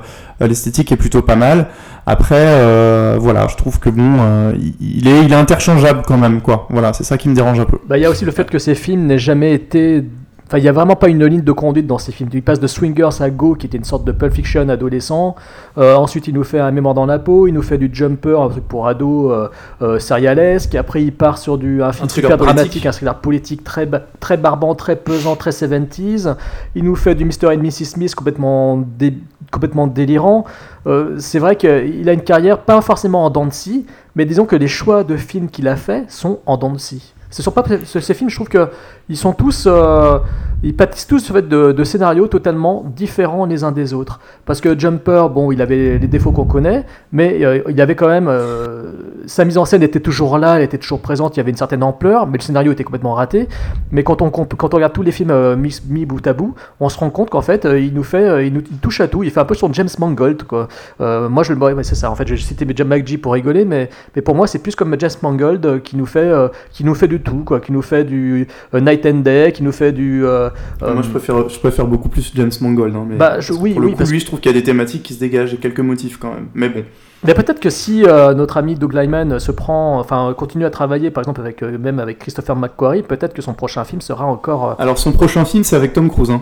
l'esthétique 0.47 0.91
est 0.91 0.97
plutôt 0.97 1.21
pas 1.21 1.35
mal. 1.35 1.67
Après, 2.05 2.35
euh, 2.39 3.17
voilà, 3.19 3.47
je 3.47 3.55
trouve 3.55 3.79
que 3.79 3.89
bon, 3.89 4.17
euh, 4.19 4.53
il- 4.57 4.73
il 4.99 5.07
est, 5.07 5.23
il 5.25 5.31
est 5.31 5.35
interchangeable 5.35 6.01
quand 6.05 6.17
même, 6.17 6.41
quoi. 6.41 6.67
Voilà, 6.69 6.93
c'est 6.93 7.03
ça 7.03 7.17
qui 7.17 7.29
me 7.29 7.35
dérange 7.35 7.59
un 7.59 7.65
peu. 7.65 7.77
Bah, 7.87 7.97
il 7.97 8.01
y 8.01 8.05
a 8.05 8.09
aussi 8.09 8.25
le 8.25 8.31
fait 8.31 8.49
que 8.49 8.57
ces 8.59 8.73
films 8.75 9.05
n'aient 9.05 9.19
jamais 9.19 9.53
été. 9.53 10.03
Enfin, 10.49 10.57
il 10.57 10.63
n'y 10.63 10.67
a 10.67 10.71
vraiment 10.71 10.95
pas 10.95 11.09
une 11.09 11.23
ligne 11.23 11.43
de 11.43 11.51
conduite 11.51 11.85
dans 11.85 11.99
ces 11.99 12.11
films. 12.11 12.29
Il 12.33 12.41
passe 12.41 12.59
de 12.59 12.65
Swingers 12.65 13.21
à 13.21 13.29
Go, 13.29 13.53
qui 13.53 13.67
était 13.67 13.77
une 13.77 13.83
sorte 13.83 14.03
de 14.03 14.11
Pulp 14.11 14.33
Fiction 14.33 14.67
adolescent. 14.67 15.35
Euh, 15.77 15.93
ensuite, 15.93 16.27
il 16.27 16.33
nous 16.33 16.43
fait 16.43 16.59
un 16.59 16.71
mémoire 16.71 16.95
dans 16.95 17.05
la 17.05 17.19
peau. 17.19 17.45
Il 17.45 17.53
nous 17.53 17.61
fait 17.61 17.77
du 17.77 17.87
Jumper, 17.93 18.41
un 18.41 18.49
truc 18.49 18.67
pour 18.67 18.87
ados 18.87 19.31
euh, 19.31 19.47
euh, 19.83 19.99
serialesque. 19.99 20.73
Après, 20.73 21.03
il 21.03 21.11
part 21.13 21.37
sur 21.37 21.59
du, 21.59 21.83
un 21.83 21.91
film 21.93 22.07
thriller 22.07 22.31
super 22.31 22.37
dramatique, 22.55 22.85
un 22.87 22.91
thriller 22.91 23.15
politique 23.19 23.63
très, 23.63 23.87
très 24.19 24.37
barbant, 24.37 24.73
très 24.73 24.95
pesant, 24.95 25.35
très 25.35 25.51
70s. 25.51 26.35
Il 26.73 26.83
nous 26.83 26.95
fait 26.95 27.13
du 27.13 27.25
Mr. 27.25 27.53
et 27.53 27.57
Mrs. 27.57 27.85
Smith 27.85 28.15
complètement, 28.15 28.77
dé- 28.77 29.19
complètement 29.51 29.85
délirant. 29.85 30.45
Euh, 30.87 31.15
c'est 31.19 31.37
vrai 31.37 31.57
qu'il 31.57 32.09
a 32.09 32.13
une 32.13 32.21
carrière 32.23 32.57
pas 32.61 32.81
forcément 32.81 33.23
en 33.23 33.29
dents 33.29 33.45
de 33.45 33.53
scie, 33.53 33.85
mais 34.15 34.25
disons 34.25 34.45
que 34.45 34.55
les 34.55 34.67
choix 34.67 35.03
de 35.03 35.15
films 35.15 35.49
qu'il 35.49 35.67
a 35.67 35.75
fait 35.75 36.05
sont 36.09 36.39
en 36.47 36.57
dents 36.57 36.71
de 36.71 36.79
scie. 36.79 37.13
Ce 37.29 37.43
sont 37.43 37.51
pas 37.51 37.63
ce- 37.85 37.99
ces 37.99 38.15
films, 38.15 38.31
je 38.31 38.35
trouve 38.35 38.47
que 38.49 38.69
ils 39.09 39.17
sont 39.17 39.33
tous, 39.33 39.65
euh, 39.67 40.19
ils 40.61 40.75
pâtissent 40.75 41.07
tous 41.07 41.29
en 41.31 41.33
fait 41.33 41.47
de, 41.47 41.83
scénarios 41.83 42.27
totalement 42.27 42.83
différents 42.95 43.45
les 43.45 43.63
uns 43.63 43.71
des 43.71 43.93
autres. 43.93 44.19
Parce 44.45 44.61
que 44.61 44.77
Jumper, 44.77 45.29
bon, 45.33 45.51
il 45.51 45.61
avait 45.61 45.97
les 45.97 46.07
défauts 46.07 46.31
qu'on 46.31 46.45
connaît, 46.45 46.85
mais 47.11 47.43
euh, 47.43 47.61
il 47.69 47.79
avait 47.81 47.95
quand 47.95 48.07
même 48.07 48.27
euh, 48.27 48.91
sa 49.25 49.45
mise 49.45 49.57
en 49.57 49.65
scène 49.65 49.83
était 49.83 49.99
toujours 49.99 50.37
là, 50.37 50.57
elle 50.57 50.63
était 50.63 50.77
toujours 50.77 50.99
présente, 50.99 51.35
il 51.35 51.39
y 51.39 51.41
avait 51.41 51.51
une 51.51 51.57
certaine 51.57 51.81
ampleur, 51.81 52.27
mais 52.27 52.37
le 52.37 52.43
scénario 52.43 52.71
était 52.71 52.83
complètement 52.83 53.13
raté. 53.13 53.47
Mais 53.91 54.03
quand 54.03 54.21
on 54.21 54.29
quand 54.29 54.73
on 54.73 54.77
regarde 54.77 54.93
tous 54.93 55.01
les 55.01 55.11
films 55.11 55.31
euh, 55.31 55.55
mis, 55.55 55.81
mis 55.89 56.05
bout 56.05 56.25
à 56.27 56.33
bout, 56.33 56.53
on 56.79 56.89
se 56.89 56.97
rend 56.97 57.09
compte 57.09 57.29
qu'en 57.29 57.41
fait, 57.41 57.65
il 57.65 57.93
nous 57.93 58.03
fait, 58.03 58.45
il 58.45 58.53
nous 58.53 58.61
touche 58.81 59.01
à 59.01 59.07
tout. 59.07 59.23
Il 59.23 59.31
fait 59.31 59.39
un 59.39 59.45
peu 59.45 59.55
son 59.55 59.71
James 59.73 59.89
Mangold, 59.97 60.43
moi, 60.99 61.43
je 61.43 61.53
le, 61.53 61.59
ouais, 61.59 61.83
c'est 61.83 61.95
ça. 61.95 62.11
En 62.11 62.15
fait, 62.15 62.27
j'ai 62.27 62.37
cité 62.37 62.67
James 62.75 62.87
McGee 62.87 63.17
pour 63.17 63.33
rigoler, 63.33 63.65
mais, 63.65 63.89
mais 64.15 64.21
pour 64.21 64.35
moi, 64.35 64.45
c'est 64.45 64.59
plus 64.59 64.75
comme 64.75 64.95
James 64.99 65.09
Mangold 65.23 65.81
qui 65.83 65.95
nous 65.95 66.05
fait, 66.05 66.31
qui 66.71 66.83
nous 66.83 66.95
fait 66.95 67.07
du 67.07 67.21
tout, 67.21 67.43
quoi. 67.45 67.59
Qui 67.59 67.71
nous 67.71 67.81
fait 67.81 68.03
du 68.03 68.47
euh, 68.73 68.79
Night 69.03 69.15
and 69.15 69.19
Day, 69.19 69.51
qui 69.53 69.63
nous 69.63 69.71
fait 69.71 69.91
du. 69.91 70.25
euh, 70.25 70.49
euh, 70.83 70.93
Moi, 70.93 71.01
je 71.03 71.09
préfère, 71.09 71.49
je 71.49 71.59
préfère 71.59 71.85
beaucoup 71.87 72.09
plus 72.09 72.31
James 72.35 72.51
Mangold. 72.61 72.95
Hein, 72.95 73.05
mais 73.09 73.15
Bah, 73.17 73.39
je- 73.39 73.53
oui, 73.53 73.71
pour 73.71 73.81
le 73.81 73.87
oui, 73.87 73.91
coup, 73.93 73.97
parce 73.99 74.11
lui, 74.11 74.19
je 74.19 74.25
trouve 74.25 74.39
qu'il 74.39 74.51
y 74.51 74.55
a 74.55 74.57
des 74.57 74.63
thématiques 74.63 75.03
qui 75.03 75.13
se 75.13 75.19
dégagent 75.19 75.53
et 75.53 75.57
quelques 75.57 75.79
motifs 75.79 76.17
quand 76.17 76.33
même. 76.33 76.47
Mais 76.53 76.69
bon. 76.69 76.83
Mais 77.25 77.33
peut-être 77.33 77.59
que 77.59 77.69
si 77.69 78.05
euh, 78.05 78.33
notre 78.33 78.55
ami 78.57 78.75
Doug 78.75 78.93
Lyman 78.93 79.39
se 79.39 79.51
prend, 79.51 79.99
enfin, 79.99 80.33
continue 80.37 80.63
à 80.65 80.69
travailler, 80.69 81.11
par 81.11 81.21
exemple, 81.23 81.41
avec, 81.41 81.61
euh, 81.63 81.77
même 81.77 81.99
avec 81.99 82.17
Christopher 82.19 82.55
McQuarrie, 82.55 83.03
peut-être 83.03 83.33
que 83.33 83.41
son 83.41 83.53
prochain 83.53 83.83
film 83.83 83.99
sera 84.01 84.25
encore. 84.25 84.69
euh, 84.71 84.73
Alors, 84.79 84.97
son 84.97 85.11
prochain 85.11 85.43
film, 85.43 85.63
c'est 85.65 85.75
avec 85.75 85.91
Tom 85.93 86.09
Cruise. 86.09 86.29
Hein. 86.31 86.41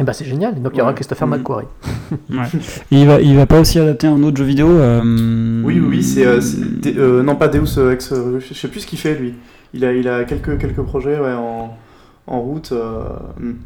eh 0.00 0.04
ben, 0.04 0.12
c'est 0.12 0.26
génial. 0.26 0.60
Donc 0.62 0.72
il 0.74 0.78
y 0.78 0.82
aura. 0.82 0.92
Christopher 0.92 1.26
Mhm. 1.26 1.36
McQuarrie. 1.38 1.64
Ouais. 2.30 2.36
Et 2.92 3.00
il 3.00 3.06
va, 3.06 3.20
il 3.20 3.36
va 3.36 3.46
pas 3.46 3.60
aussi 3.60 3.78
adapter 3.78 4.06
un 4.06 4.22
autre 4.22 4.36
jeu 4.36 4.44
vidéo 4.44 4.68
euh, 4.68 5.00
Oui, 5.64 5.78
oui, 5.80 5.86
oui, 5.88 6.02
c'est. 6.02 6.26
euh, 6.26 6.40
euh, 6.96 7.22
non, 7.22 7.34
pas 7.36 7.48
Deus 7.48 7.78
euh, 7.78 7.92
Ex. 7.92 8.12
euh, 8.12 8.38
je 8.40 8.54
sais 8.54 8.68
plus 8.68 8.80
ce 8.80 8.86
qu'il 8.86 8.98
fait, 8.98 9.14
lui. 9.14 9.34
Il 9.74 9.84
a, 9.84 9.92
il 9.92 10.08
a 10.08 10.24
quelques, 10.24 10.56
quelques 10.58 10.80
projets 10.82 11.18
ouais, 11.20 11.32
en, 11.32 11.76
en 12.28 12.40
route. 12.40 12.72
euh, 12.72 13.18
hmm. 13.38 13.56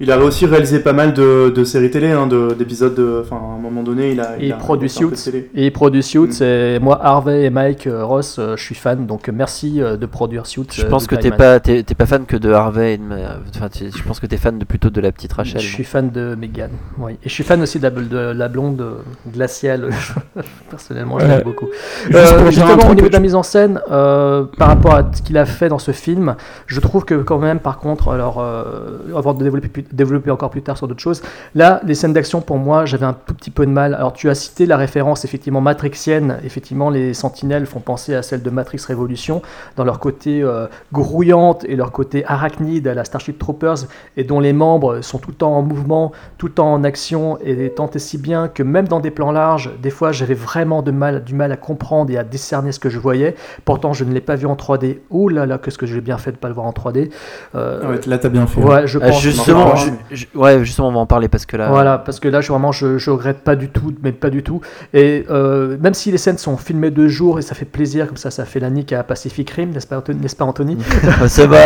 Il 0.00 0.10
a 0.10 0.18
aussi 0.18 0.44
réalisé 0.44 0.80
pas 0.80 0.92
mal 0.92 1.12
de, 1.14 1.50
de 1.54 1.64
séries 1.64 1.90
télé, 1.90 2.10
hein, 2.10 2.26
de- 2.26 2.52
d'épisodes. 2.58 2.94
de- 2.94 3.20
Enfin, 3.24 3.36
à 3.36 3.54
un 3.56 3.60
moment 3.60 3.82
donné, 3.84 4.10
il 4.12 4.20
a. 4.20 4.36
Et 4.40 4.46
il 4.46 4.52
a- 4.52 4.56
produit 4.56 4.90
il 4.90 5.04
a 5.04 5.10
de 5.10 5.14
Suits. 5.14 5.36
Et 5.54 5.66
il 5.66 5.72
produit 5.72 6.02
Suits. 6.02 6.40
Mm. 6.40 6.42
Et 6.42 6.78
moi, 6.80 6.98
Harvey 7.02 7.44
et 7.44 7.50
Mike 7.50 7.86
euh, 7.86 8.04
Ross, 8.04 8.36
euh, 8.40 8.56
je 8.56 8.62
suis 8.62 8.74
fan. 8.74 9.06
Donc 9.06 9.28
merci 9.28 9.80
euh, 9.80 9.96
de 9.96 10.06
produire 10.06 10.46
Suits. 10.46 10.66
Je 10.72 10.84
pense 10.86 11.06
que 11.06 11.14
t'es 11.14 11.30
pas, 11.30 11.60
t'es, 11.60 11.84
t'es 11.84 11.94
pas 11.94 12.06
fan 12.06 12.26
que 12.26 12.36
de 12.36 12.50
Harvey. 12.50 12.94
et 12.94 12.96
de 12.98 13.02
ma- 13.04 13.14
Enfin, 13.54 13.68
je 13.72 14.02
pense 14.02 14.18
que 14.18 14.26
t'es 14.26 14.36
fan 14.36 14.58
de 14.58 14.64
plutôt 14.64 14.90
de 14.90 15.00
la 15.00 15.12
petite 15.12 15.32
Rachel. 15.32 15.60
Je 15.60 15.66
suis 15.68 15.84
fan 15.84 16.10
de 16.10 16.34
Megan. 16.34 16.70
Oui. 16.98 17.12
Et 17.22 17.28
je 17.28 17.32
suis 17.32 17.44
fan 17.44 17.62
aussi 17.62 17.78
de 17.78 17.84
la, 17.84 17.90
de 17.90 18.18
la 18.36 18.48
blonde 18.48 18.84
glaciale. 19.32 19.90
Personnellement, 20.70 21.18
je 21.20 21.26
l'aime 21.26 21.42
beaucoup. 21.44 21.68
juste 22.06 22.14
Euh, 22.16 22.50
justement, 22.50 22.90
au 22.90 22.94
niveau 22.94 23.08
de 23.08 23.12
la 23.12 23.20
mise 23.20 23.34
en 23.34 23.42
scène, 23.42 23.80
euh, 23.90 24.44
par 24.58 24.68
rapport 24.68 24.94
à 24.94 25.08
ce 25.12 25.22
qu'il 25.22 25.38
a 25.38 25.46
fait 25.46 25.68
dans 25.68 25.78
ce 25.78 25.92
film, 25.92 26.34
je 26.66 26.80
trouve 26.80 27.04
que 27.04 27.14
quand 27.14 27.38
même, 27.38 27.60
par 27.60 27.78
contre, 27.78 28.08
alors, 28.08 28.40
euh, 28.40 28.98
avant 29.16 29.34
de 29.34 29.42
développer, 29.44 29.68
plus- 29.68 29.83
développer 29.92 30.30
encore 30.30 30.50
plus 30.50 30.62
tard 30.62 30.76
sur 30.76 30.88
d'autres 30.88 31.00
choses, 31.00 31.22
là, 31.54 31.80
les 31.84 31.94
scènes 31.94 32.12
d'action, 32.12 32.40
pour 32.40 32.58
moi, 32.58 32.84
j'avais 32.84 33.06
un 33.06 33.12
tout 33.14 33.34
petit 33.34 33.50
peu 33.50 33.66
de 33.66 33.70
mal. 33.70 33.94
Alors, 33.94 34.12
tu 34.12 34.28
as 34.30 34.34
cité 34.34 34.66
la 34.66 34.76
référence, 34.76 35.24
effectivement, 35.24 35.60
matrixienne. 35.60 36.38
Effectivement, 36.44 36.90
les 36.90 37.14
sentinelles 37.14 37.66
font 37.66 37.80
penser 37.80 38.14
à 38.14 38.22
celle 38.22 38.42
de 38.42 38.50
Matrix 38.50 38.80
Révolution, 38.86 39.42
dans 39.76 39.84
leur 39.84 39.98
côté 39.98 40.42
euh, 40.42 40.66
grouillante 40.92 41.64
et 41.68 41.76
leur 41.76 41.92
côté 41.92 42.24
arachnide 42.26 42.88
à 42.88 42.94
la 42.94 43.04
Starship 43.04 43.38
Troopers, 43.38 43.86
et 44.16 44.24
dont 44.24 44.40
les 44.40 44.52
membres 44.52 45.00
sont 45.02 45.18
tout 45.18 45.30
le 45.30 45.36
temps 45.36 45.54
en 45.56 45.62
mouvement, 45.62 46.12
tout 46.38 46.46
le 46.46 46.52
temps 46.52 46.72
en 46.72 46.84
action, 46.84 47.38
et 47.44 47.70
tant 47.70 47.90
et 47.94 47.98
si 47.98 48.18
bien 48.18 48.48
que 48.48 48.62
même 48.62 48.88
dans 48.88 49.00
des 49.00 49.10
plans 49.10 49.30
larges, 49.32 49.70
des 49.82 49.90
fois, 49.90 50.10
j'avais 50.12 50.34
vraiment 50.34 50.82
de 50.82 50.90
mal, 50.90 51.22
du 51.24 51.34
mal 51.34 51.52
à 51.52 51.56
comprendre 51.56 52.10
et 52.10 52.16
à 52.18 52.24
discerner 52.24 52.72
ce 52.72 52.78
que 52.80 52.88
je 52.90 52.98
voyais. 52.98 53.34
Pourtant, 53.64 53.92
je 53.92 54.04
ne 54.04 54.12
l'ai 54.12 54.20
pas 54.20 54.36
vu 54.36 54.46
en 54.46 54.54
3D. 54.56 55.00
Ouh 55.10 55.28
là 55.28 55.46
là, 55.46 55.58
qu'est-ce 55.58 55.78
que 55.78 55.86
j'ai 55.86 56.00
bien 56.00 56.18
fait 56.18 56.30
de 56.30 56.36
ne 56.36 56.40
pas 56.40 56.48
le 56.48 56.54
voir 56.54 56.66
en 56.66 56.72
3D. 56.72 57.10
Euh, 57.54 57.80
Ah 57.84 57.90
ouais, 57.90 58.00
là, 58.06 58.18
t'as 58.18 58.28
bien 58.28 58.46
fait. 58.46 58.60
Ouais, 58.62 58.86
je 58.86 58.98
Ah, 59.02 59.08
pense. 59.08 59.20
justement, 59.20 59.73
Alors, 59.74 59.94
je- 60.10 60.16
je- 60.16 60.26
ouais, 60.38 60.64
justement, 60.64 60.88
on 60.88 60.92
va 60.92 60.98
en 61.00 61.06
parler 61.06 61.28
parce 61.28 61.46
que 61.46 61.56
là. 61.56 61.68
Voilà, 61.68 61.98
parce 61.98 62.20
que 62.20 62.28
là, 62.28 62.40
je, 62.40 62.50
vraiment, 62.50 62.72
je, 62.72 62.98
je 62.98 63.10
regrette 63.10 63.38
pas 63.40 63.56
du 63.56 63.68
tout, 63.68 63.92
mais 64.02 64.12
pas 64.12 64.30
du 64.30 64.42
tout. 64.42 64.60
Et 64.92 65.24
euh, 65.30 65.76
même 65.80 65.94
si 65.94 66.10
les 66.10 66.18
scènes 66.18 66.38
sont 66.38 66.56
filmées 66.56 66.90
de 66.90 67.08
jour 67.08 67.38
et 67.38 67.42
ça 67.42 67.54
fait 67.54 67.64
plaisir, 67.64 68.06
comme 68.06 68.16
ça, 68.16 68.30
ça 68.30 68.44
fait 68.44 68.60
la 68.60 68.70
nique 68.70 68.92
à 68.92 69.02
Pacific 69.02 69.48
Rim, 69.50 69.70
n'est-ce 69.70 69.86
pas, 69.86 69.96
Anthony- 69.98 70.20
n'est-ce 70.20 70.36
pas, 70.36 70.44
Anthony 70.44 70.76
c'est 71.28 71.46
bon. 71.48 71.56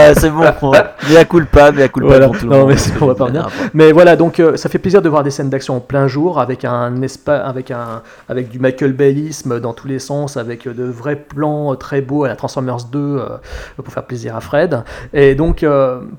on- 0.63 0.73
Mais 1.09 1.17
à 1.17 1.25
coup 1.25 1.41
pas, 1.51 1.71
mais 1.73 1.83
à 1.85 1.89
coup 1.89 2.01
Voilà. 2.01 2.21
pas 2.21 2.27
pour 2.33 2.39
tout 2.39 2.47
le 2.47 2.53
non, 2.53 2.59
monde. 2.61 2.69
mais 2.69 2.77
c'est- 2.77 2.93
on 3.01 3.07
va 3.07 3.15
pas 3.15 3.25
revenir. 3.25 3.49
Mais 3.75 3.93
voilà, 3.93 4.17
donc 4.17 4.41
euh, 4.41 4.57
ça 4.57 4.69
fait 4.69 4.79
plaisir 4.79 5.03
de 5.03 5.09
voir 5.09 5.23
des 5.23 5.31
scènes 5.31 5.51
d'action 5.51 5.77
en 5.77 5.81
plein 5.81 6.07
jour 6.09 6.41
avec 6.41 6.65
un 6.65 6.95
espa- 7.01 7.41
avec 7.43 7.71
un 7.71 8.03
avec 8.29 8.49
du 8.49 8.59
Michael 8.59 8.93
Bayisme 8.93 9.61
dans 9.61 9.73
tous 9.73 9.87
les 9.89 9.99
sens, 9.99 10.37
avec 10.37 10.67
euh, 10.67 10.73
de 10.75 10.85
vrais 10.85 11.17
plans 11.17 11.75
très 11.77 12.01
beaux 12.01 12.25
à 12.25 12.29
la 12.29 12.37
Transformers 12.37 12.85
2 12.91 12.99
euh, 12.99 13.29
pour 13.77 13.93
faire 13.93 14.05
plaisir 14.05 14.35
à 14.37 14.41
Fred. 14.41 14.83
Et 15.13 15.35
donc 15.35 15.65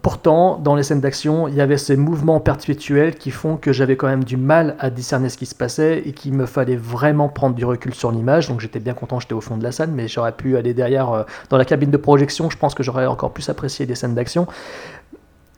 pourtant 0.02 0.60
dans 0.64 0.76
les 0.76 0.84
scènes 0.84 1.02
d'action, 1.02 1.48
il 1.48 1.56
y 1.56 1.62
avait 1.62 1.78
ces 1.80 1.98
mouvements 1.98 2.40
perpétuels 2.40 3.16
qui 3.16 3.32
font 3.32 3.58
que 3.58 3.74
j'avais 3.74 3.96
quand 3.96 4.08
même 4.08 4.24
du 4.24 4.38
mal 4.38 4.76
à 4.80 4.92
discerner 4.92 5.30
ce 5.30 5.38
qui 5.38 5.48
se 5.48 5.56
passait 5.56 6.04
et 6.06 6.12
qu'il 6.12 6.34
me 6.34 6.46
fallait 6.46 6.76
vraiment 6.76 7.30
prendre 7.30 7.56
du 7.56 7.66
recul 7.66 7.96
sur 7.96 8.12
l'image. 8.12 8.48
Donc 8.48 8.60
j'étais 8.60 8.80
bien 8.80 8.94
content, 8.94 9.20
j'étais 9.20 9.34
au 9.34 9.42
fond 9.42 9.58
de 9.58 9.64
la 9.64 9.72
salle, 9.72 9.90
mais 9.92 10.08
j'aurais 10.08 10.34
pu 10.34 10.58
aller 10.58 10.76
derrière 10.76 11.12
euh, 11.12 11.24
dans 11.50 11.58
la 11.58 11.66
cabine 11.66 11.90
de 11.90 11.98
projection. 11.98 12.50
Je 12.52 12.58
pense 12.58 12.76
que 12.76 12.84
j'aurais 12.84 13.08
encore 13.08 13.32
plus 13.32 13.50
apprécié 13.50 13.88
des 13.88 13.96
scènes 13.96 14.14
d'action 14.14 14.46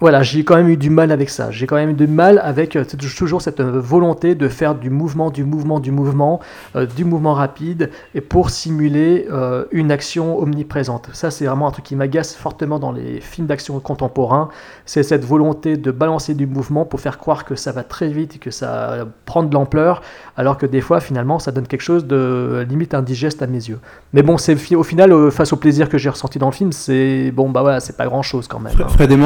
voilà, 0.02 0.24
j'ai 0.24 0.44
quand 0.44 0.56
même 0.56 0.68
eu 0.68 0.78
du 0.78 0.90
mal 0.90 1.12
avec 1.12 1.30
ça. 1.30 1.52
J'ai 1.52 1.68
quand 1.68 1.76
même 1.76 1.92
eu 1.92 1.94
du 1.94 2.08
mal 2.08 2.42
avec 2.44 2.76
euh, 2.76 2.84
toujours 3.16 3.42
cette 3.42 3.60
euh, 3.60 3.80
volonté 3.80 4.34
de 4.34 4.48
faire 4.48 4.74
du 4.74 4.90
mouvement, 4.90 5.30
du 5.30 5.44
mouvement, 5.44 5.80
du 5.80 5.92
mouvement, 5.92 6.40
euh, 6.76 6.88
du 6.88 7.06
mouvement 7.06 7.36
rapide, 7.36 7.92
et 8.16 8.22
pour 8.22 8.50
simuler 8.50 9.28
une 9.72 9.92
action 9.92 10.40
omniprésente. 10.40 11.10
Ça, 11.14 11.30
c'est 11.30 11.46
vraiment 11.46 11.68
un 11.68 11.72
truc 11.72 11.86
qui 11.86 11.96
m'agace 11.96 12.36
fortement 12.36 12.80
dans 12.80 12.92
les 12.92 13.22
films 13.22 13.46
d'action 13.46 13.80
contemporains. 13.80 14.50
C'est 14.86 15.04
cette 15.04 15.24
volonté 15.24 15.78
de 15.78 15.92
balancer 15.92 16.34
du 16.34 16.48
mouvement 16.48 16.84
pour 16.84 17.00
faire 17.00 17.20
croire 17.20 17.46
que 17.46 17.54
ça 17.54 17.72
va 17.72 17.84
très 17.84 18.08
vite 18.08 18.38
et 18.38 18.40
que 18.40 18.50
ça 18.50 19.06
prend 19.26 19.44
de 19.44 19.54
l'ampleur, 19.54 20.02
alors 20.36 20.58
que 20.58 20.66
des 20.66 20.82
fois, 20.82 21.00
finalement, 21.00 21.38
ça 21.38 21.52
donne 21.52 21.68
quelque 21.68 21.82
chose 21.82 22.08
de 22.08 22.66
limite 22.68 22.96
indigeste 22.96 23.44
à 23.44 23.48
mes 23.48 23.70
yeux. 23.70 23.80
Mais 24.14 24.24
bon, 24.24 24.38
c'est 24.38 24.58
au 24.76 24.84
final, 24.84 25.30
face 25.30 25.54
au 25.54 25.58
plaisir 25.58 25.88
que 25.90 26.00
j'ai 26.00 26.10
ressenti 26.10 26.40
dans 26.40 26.48
le 26.48 26.54
film, 26.54 26.72
c'est 26.72 27.32
bon, 27.32 27.50
bah 27.50 27.62
voilà, 27.62 27.80
c'est 27.80 27.98
pas 27.98 28.06
grand 28.06 28.24
chose 28.24 28.48
quand 28.48 28.60
même. 28.60 28.74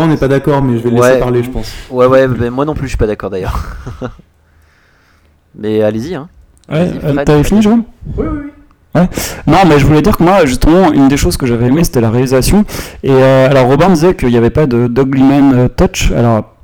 hein. 0.01 0.03
On 0.03 0.07
n'est 0.07 0.17
pas 0.17 0.27
d'accord, 0.27 0.61
mais 0.65 0.77
je 0.77 0.83
vais 0.83 0.89
le 0.89 0.95
laisser 0.97 1.09
Ouais. 1.13 1.19
parler, 1.19 1.43
je 1.43 1.49
pense. 1.49 1.71
Ouais, 1.89 2.05
ouais, 2.05 2.27
mais 2.27 2.49
moi 2.49 2.65
non 2.65 2.73
plus, 2.73 2.83
je 2.87 2.89
suis 2.89 2.97
pas 2.97 3.07
d'accord 3.07 3.29
d'ailleurs. 3.29 3.77
mais 5.57 5.81
allez-y, 5.81 6.15
hein. 6.15 6.27
Ouais, 6.69 6.91
euh, 7.03 7.23
t'avais 7.23 7.43
fini, 7.43 7.61
Jérôme? 7.61 7.83
Oui, 8.17 8.25
oui, 8.29 8.39
oui. 8.45 8.51
Ouais. 8.95 9.09
Non, 9.45 9.57
mais 9.67 9.77
je 9.77 9.85
voulais 9.85 10.01
dire 10.01 10.17
que 10.17 10.23
moi, 10.23 10.45
justement, 10.45 10.91
une 10.91 11.07
des 11.09 11.17
choses 11.17 11.37
que 11.37 11.45
j'avais 11.45 11.67
aimé, 11.67 11.83
c'était 11.83 12.01
la 12.01 12.09
réalisation. 12.09 12.63
Et 13.03 13.11
euh, 13.11 13.49
alors, 13.49 13.67
Robin 13.67 13.89
disait 13.89 14.15
qu'il 14.15 14.29
n'y 14.29 14.37
avait 14.37 14.49
pas 14.49 14.65
de 14.67 14.87
Doglyman 14.87 15.53
euh, 15.53 15.67
Touch. 15.67 16.11
Alors, 16.11 16.55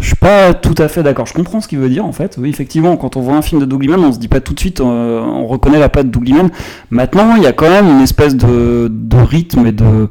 je 0.00 0.06
suis 0.06 0.16
pas 0.16 0.54
tout 0.54 0.74
à 0.78 0.88
fait 0.88 1.02
d'accord. 1.02 1.26
Je 1.26 1.34
comprends 1.34 1.60
ce 1.60 1.68
qu'il 1.68 1.78
veut 1.78 1.88
dire, 1.88 2.04
en 2.04 2.12
fait. 2.12 2.36
Oui, 2.38 2.50
effectivement, 2.50 2.96
quand 2.96 3.16
on 3.16 3.20
voit 3.20 3.34
un 3.36 3.42
film 3.42 3.60
de 3.60 3.64
Doglyman, 3.66 4.00
on 4.00 4.12
se 4.12 4.18
dit 4.18 4.28
pas 4.28 4.40
tout 4.40 4.54
de 4.54 4.60
suite, 4.60 4.80
euh, 4.80 5.20
on 5.20 5.46
reconnaît 5.46 5.78
la 5.78 5.88
patte 5.88 6.10
Doglyman. 6.10 6.50
Maintenant, 6.90 7.34
il 7.36 7.42
y 7.42 7.46
a 7.46 7.52
quand 7.52 7.68
même 7.70 7.88
une 7.88 8.00
espèce 8.00 8.34
de, 8.36 8.88
de 8.90 9.16
rythme 9.16 9.66
et 9.66 9.72
de 9.72 10.08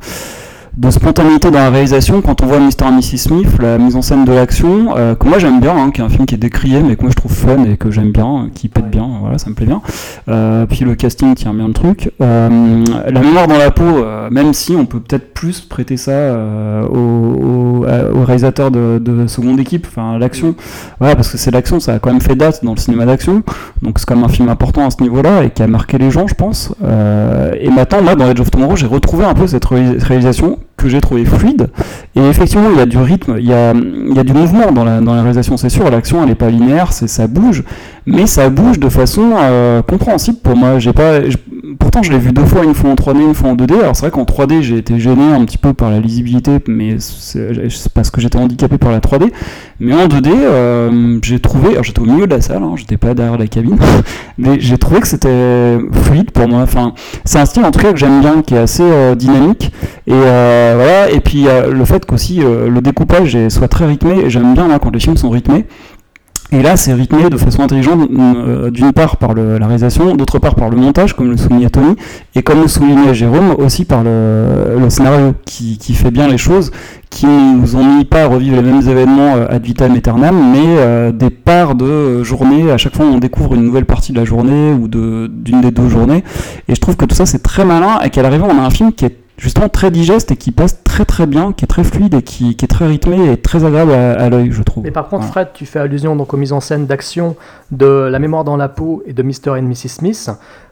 de 0.77 0.91
spontanéité 0.91 1.49
dans 1.49 1.57
la 1.57 1.71
réalisation 1.71 2.21
quand 2.21 2.43
on 2.43 2.45
voit 2.45 2.59
Mr. 2.59 2.87
et 2.87 2.91
Mrs. 2.91 3.17
Smith, 3.17 3.47
la 3.59 3.79
mise 3.79 3.95
en 3.95 4.03
scène 4.03 4.25
de 4.25 4.31
l'action, 4.31 4.95
euh, 4.95 5.15
que 5.15 5.27
moi 5.27 5.39
j'aime 5.39 5.59
bien, 5.59 5.75
hein, 5.75 5.89
qui 5.89 6.01
est 6.01 6.03
un 6.03 6.09
film 6.09 6.27
qui 6.27 6.35
est 6.35 6.37
décrié, 6.37 6.81
mais 6.83 6.95
que 6.95 7.01
moi 7.01 7.09
je 7.09 7.15
trouve 7.15 7.31
fun 7.33 7.63
et 7.63 7.77
que 7.77 7.89
j'aime 7.89 8.11
bien, 8.11 8.49
qui 8.53 8.67
pète 8.67 8.87
bien, 8.91 9.07
voilà, 9.21 9.39
ça 9.39 9.49
me 9.49 9.55
plaît 9.55 9.65
bien. 9.65 9.81
Euh, 10.29 10.67
puis 10.67 10.85
le 10.85 10.93
casting 10.93 11.33
tient 11.33 11.55
bien 11.55 11.67
le 11.67 11.73
truc. 11.73 12.11
Euh, 12.21 12.83
la 13.09 13.19
mémoire 13.21 13.47
dans 13.47 13.57
la 13.57 13.71
peau, 13.71 13.81
euh, 13.83 14.29
même 14.29 14.53
si 14.53 14.75
on 14.75 14.85
peut 14.85 14.99
peut-être 14.99 15.33
plus 15.33 15.61
prêter 15.61 15.97
ça 15.97 16.11
euh, 16.11 16.83
au, 16.87 17.79
au, 17.81 17.85
à- 17.85 18.11
au 18.15 18.23
réalisateur 18.23 18.69
de, 18.69 18.99
de 19.03 19.25
seconde 19.25 19.59
équipe, 19.59 19.87
enfin 19.89 20.19
l'action, 20.19 20.53
voilà, 20.99 21.15
parce 21.15 21.31
que 21.31 21.39
c'est 21.39 21.49
l'action, 21.49 21.79
ça 21.79 21.95
a 21.95 21.99
quand 21.99 22.11
même 22.11 22.21
fait 22.21 22.35
date 22.35 22.63
dans 22.63 22.73
le 22.75 22.79
cinéma 22.79 23.07
d'action, 23.07 23.41
donc 23.81 23.97
c'est 23.97 24.05
quand 24.05 24.15
même 24.15 24.25
un 24.25 24.29
film 24.29 24.47
important 24.49 24.85
à 24.85 24.91
ce 24.91 25.01
niveau-là 25.01 25.43
et 25.43 25.49
qui 25.49 25.63
a 25.63 25.67
marqué 25.67 25.97
les 25.97 26.11
gens, 26.11 26.27
je 26.27 26.35
pense. 26.35 26.71
Euh, 26.83 27.51
et 27.59 27.69
maintenant, 27.71 28.03
moi, 28.03 28.13
dans 28.15 28.27
Edge 28.29 28.39
of 28.41 28.51
Tomorrow, 28.51 28.75
j'ai 28.75 28.85
retrouvé 28.85 29.25
un 29.25 29.33
peu 29.33 29.47
cette 29.47 29.65
réalis- 29.65 29.97
réalisation 30.03 30.59
que 30.77 30.89
j'ai 30.89 31.01
trouvé 31.01 31.25
fluide. 31.25 31.69
Et 32.15 32.21
effectivement, 32.21 32.69
il 32.71 32.77
y 32.77 32.81
a 32.81 32.85
du 32.85 32.97
rythme, 32.97 33.37
il 33.39 33.47
y 33.47 33.53
a, 33.53 33.73
il 33.73 34.13
y 34.15 34.19
a 34.19 34.23
du 34.23 34.33
mouvement 34.33 34.71
dans 34.71 34.83
la, 34.83 35.01
dans 35.01 35.13
la 35.15 35.21
réalisation, 35.21 35.57
c'est 35.57 35.69
sûr. 35.69 35.89
L'action, 35.89 36.21
elle 36.21 36.29
n'est 36.29 36.35
pas 36.35 36.49
linéaire, 36.49 36.93
c'est 36.93 37.07
ça 37.07 37.27
bouge, 37.27 37.63
mais 38.05 38.27
ça 38.27 38.49
bouge 38.49 38.79
de 38.79 38.89
façon 38.89 39.33
euh, 39.37 39.81
compréhensible 39.81 40.37
pour 40.41 40.55
moi. 40.55 40.77
J'ai 40.77 40.93
pas, 40.93 41.19
pourtant, 41.79 42.03
je 42.03 42.11
l'ai 42.11 42.19
vu 42.19 42.31
deux 42.31 42.45
fois, 42.45 42.63
une 42.63 42.75
fois 42.75 42.91
en 42.91 42.95
3D, 42.95 43.21
une 43.21 43.33
fois 43.33 43.49
en 43.49 43.55
2D. 43.55 43.79
Alors 43.79 43.95
c'est 43.95 44.01
vrai 44.01 44.11
qu'en 44.11 44.23
3D, 44.23 44.61
j'ai 44.61 44.77
été 44.77 44.99
gêné 44.99 45.33
un 45.33 45.43
petit 45.45 45.57
peu 45.57 45.73
par 45.73 45.89
la 45.89 45.99
lisibilité, 45.99 46.59
mais 46.67 46.97
c'est 46.99 47.69
c'est 47.69 47.91
parce 47.91 48.11
que 48.11 48.21
j'étais 48.21 48.37
handicapé 48.37 48.77
par 48.77 48.91
la 48.91 48.99
3D. 48.99 49.31
Mais 49.79 49.93
en 49.93 50.07
2D, 50.07 50.29
euh, 50.31 51.19
j'ai 51.23 51.39
trouvé, 51.39 51.71
alors 51.71 51.83
j'étais 51.83 52.01
au 52.01 52.05
milieu 52.05 52.27
de 52.27 52.35
la 52.35 52.41
salle, 52.41 52.61
hein, 52.63 52.73
j'étais 52.75 52.97
pas 52.97 53.13
derrière 53.13 53.37
la 53.37 53.47
cabine, 53.47 53.77
mais 54.37 54.59
j'ai 54.59 54.77
trouvé 54.77 55.01
que 55.01 55.07
c'était 55.07 55.77
fluide 55.91 56.31
pour 56.31 56.47
moi. 56.47 56.61
Enfin, 56.61 56.93
c'est 57.25 57.39
un 57.39 57.45
style 57.45 57.65
en 57.65 57.71
tout 57.71 57.79
cas 57.79 57.91
que 57.91 57.99
j'aime 57.99 58.21
bien, 58.21 58.41
qui 58.41 58.53
est 58.53 58.59
assez 58.59 58.83
euh, 58.83 59.15
dynamique. 59.15 59.71
Et 60.07 60.13
euh. 60.57 61.07
Et 61.11 61.19
puis 61.19 61.45
le 61.45 61.85
fait 61.85 62.05
qu'aussi 62.05 62.41
euh, 62.41 62.69
le 62.69 62.81
découpage 62.81 63.37
soit 63.49 63.67
très 63.67 63.85
rythmé. 63.85 64.29
J'aime 64.29 64.53
bien 64.53 64.67
quand 64.79 64.91
les 64.91 64.99
films 64.99 65.17
sont 65.17 65.29
rythmés. 65.29 65.65
Et 66.53 66.61
là, 66.61 66.77
c'est 66.77 66.93
rythmé 66.93 67.29
de 67.29 67.35
façon 67.35 67.61
intelligente, 67.61 68.09
euh, 68.17 68.71
d'une 68.71 68.93
part 68.93 69.17
par 69.17 69.33
la 69.33 69.57
réalisation, 69.67 70.15
d'autre 70.15 70.39
part 70.39 70.55
par 70.55 70.69
le 70.69 70.77
montage, 70.77 71.13
comme 71.13 71.29
le 71.29 71.35
soulignait 71.35 71.69
Tony, 71.69 71.97
et 72.35 72.41
comme 72.41 72.61
le 72.61 72.69
soulignait 72.69 73.13
Jérôme, 73.13 73.53
aussi 73.57 73.83
par 73.83 74.01
le, 74.01 74.89
scénario, 74.89 75.33
qui, 75.43 75.77
fait 75.93 76.09
bien 76.09 76.29
les 76.29 76.37
choses, 76.37 76.71
qui 77.09 77.25
nous 77.25 77.75
ont 77.75 78.01
pas 78.05 78.23
à 78.23 78.27
revivre 78.27 78.55
les 78.55 78.61
mêmes 78.61 78.87
événements 78.87 79.35
euh, 79.35 79.47
ad 79.49 79.61
vitam 79.61 79.93
aeternam, 79.93 80.53
mais 80.53 81.11
des 81.11 81.31
parts 81.31 81.75
de 81.75 82.23
journée, 82.23 82.71
à 82.71 82.77
chaque 82.77 82.95
fois 82.95 83.05
on 83.05 83.17
découvre 83.17 83.55
une 83.55 83.63
nouvelle 83.63 83.85
partie 83.85 84.13
de 84.13 84.17
la 84.17 84.23
journée, 84.25 84.71
ou 84.71 84.87
d'une 84.87 85.61
des 85.61 85.71
deux 85.71 85.89
journées, 85.89 86.23
et 86.69 86.75
je 86.75 86.79
trouve 86.79 86.95
que 86.95 87.03
tout 87.03 87.15
ça 87.15 87.25
c'est 87.25 87.43
très 87.43 87.65
malin, 87.65 87.99
et 88.05 88.09
qu'à 88.09 88.21
l'arrivée 88.21 88.45
on 88.49 88.57
a 88.57 88.65
un 88.65 88.69
film 88.69 88.93
qui 88.93 89.03
est 89.03 89.26
justement 89.37 89.69
très 89.69 89.91
digeste 89.91 90.31
et 90.31 90.35
qui 90.35 90.51
passe 90.51 90.83
très 90.83 91.05
très 91.05 91.27
bien, 91.27 91.53
qui 91.53 91.63
est 91.65 91.67
très 91.67 91.83
fluide 91.83 92.15
et 92.15 92.23
qui, 92.23 92.55
qui 92.55 92.65
est 92.65 92.67
très 92.67 92.87
rythmé 92.87 93.31
et 93.31 93.37
très 93.37 93.63
agréable 93.63 93.91
à, 93.91 94.13
à 94.13 94.29
l'œil, 94.29 94.51
je 94.51 94.63
trouve. 94.63 94.83
Mais 94.83 94.91
par 94.91 95.07
contre. 95.07 95.25
Fred, 95.27 95.49
tu 95.53 95.65
fais 95.65 95.79
allusion 95.79 96.15
donc 96.15 96.33
aux 96.33 96.37
mises 96.37 96.53
en 96.53 96.59
scène 96.59 96.85
d'action 96.85 97.35
de 97.71 98.07
La 98.11 98.19
mémoire 98.19 98.43
dans 98.43 98.57
la 98.57 98.69
peau 98.69 99.03
et 99.05 99.13
de 99.13 99.23
Mr. 99.23 99.51
and 99.51 99.63
Mrs. 99.63 99.89
Smith. 99.89 100.29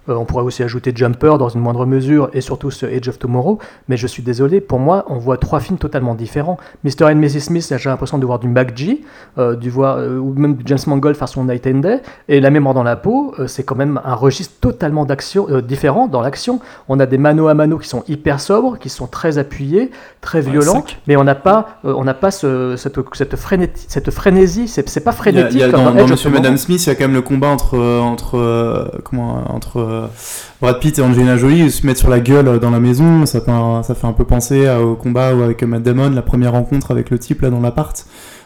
Euh, 0.10 0.16
on 0.16 0.26
pourrait 0.26 0.44
aussi 0.44 0.64
ajouter 0.64 0.92
Jumper 0.96 1.38
dans 1.40 1.50
une 1.50 1.62
moindre 1.62 1.86
mesure 1.86 2.30
et 2.34 2.42
surtout 2.42 2.72
ce 2.72 2.86
Age 2.86 3.08
of 3.08 3.20
Tomorrow. 3.20 3.60
Mais 3.90 3.98
je 3.98 4.08
suis 4.08 4.24
désolé, 4.24 4.62
pour 4.62 4.80
moi, 4.80 5.06
on 5.10 5.18
voit 5.18 5.38
trois 5.38 5.60
films 5.60 5.78
totalement 5.78 6.16
différents. 6.16 6.58
Mr. 6.84 7.06
and 7.12 7.16
Mrs. 7.16 7.40
Smith, 7.42 7.74
j'ai 7.78 7.90
l'impression 7.90 8.18
de 8.18 8.26
voir 8.26 8.40
du 8.40 8.48
MacG, 8.48 9.00
euh, 9.38 9.56
du 9.56 9.70
voir, 9.70 9.98
euh, 9.98 10.18
ou 10.18 10.34
même 10.34 10.56
du 10.56 10.64
James 10.68 10.80
Mangold 10.88 11.16
façon 11.16 11.44
Night 11.44 11.66
and 11.68 11.80
Day. 11.80 12.02
Et 12.30 12.40
La 12.40 12.50
mémoire 12.50 12.74
dans 12.76 12.84
la 12.84 12.96
peau, 12.96 13.34
euh, 13.40 13.48
c'est 13.48 13.64
quand 13.64 13.76
même 13.76 14.00
un 14.06 14.16
registre 14.16 14.54
totalement 14.62 15.06
d'action, 15.06 15.48
différent 15.62 16.08
dans 16.08 16.22
l'action. 16.22 16.60
On 16.90 17.00
a 17.00 17.06
des 17.06 17.18
mano 17.18 17.48
à 17.48 17.54
mano 17.54 17.78
qui 17.78 17.88
sont 17.88 18.04
hyper 18.08 18.40
sobres, 18.40 18.78
qui 18.78 18.90
sont 18.90 19.08
très 19.08 19.38
appuyés, 19.38 19.92
très 20.22 20.42
violents, 20.42 20.84
mais 21.08 21.16
on 21.18 21.24
n'a 21.24 21.36
pas, 21.36 21.80
on 21.84 22.04
n'a 22.04 22.14
pas 22.14 22.32
ce- 22.32 22.76
cette, 22.78 23.00
cette, 23.14 23.36
frénéti- 23.36 23.86
cette 23.88 24.12
frénésie. 24.12 24.68
C'est 24.68 24.88
c'est 24.90 25.00
pas 25.02 25.12
Il 25.12 25.36
y 25.36 25.40
a- 25.40 25.48
frénétique 25.48 25.54
il 25.54 25.60
y 25.60 25.64
a 25.64 25.70
comme 25.70 25.84
dans, 25.84 25.94
dans 25.94 26.08
Monsieur. 26.08 26.30
Madame 26.30 26.58
Smith, 26.58 26.86
il 26.86 26.90
y 26.90 26.92
a 26.92 26.96
quand 26.96 27.06
même 27.06 27.14
le 27.14 27.22
combat 27.22 27.48
entre 27.50 27.78
entre 28.02 28.92
comment 29.04 29.44
entre 29.54 29.95
euh, 30.04 30.08
Brad 30.62 30.80
Pitt 30.80 31.00
et 31.00 31.02
Angelina 31.02 31.38
Jolie, 31.38 31.72
se 31.72 31.86
mettent 31.86 31.98
sur 31.98 32.10
la 32.10 32.20
gueule 32.20 32.48
euh, 32.48 32.60
dans 32.60 32.72
la 32.72 32.80
maison. 32.80 33.26
Ça 33.26 33.42
fait 33.42 33.52
un, 33.52 34.14
peu 34.14 34.26
penser 34.26 34.70
au 34.70 34.96
combat 34.96 35.28
avec 35.28 35.64
Matt 35.64 35.84
Damon, 35.84 36.10
la 36.10 36.22
première 36.22 36.52
rencontre 36.52 36.92
avec 36.92 37.10
le 37.10 37.20
type 37.20 37.42
là 37.42 37.50
dans 37.50 37.62
l'appart. 37.62 38.06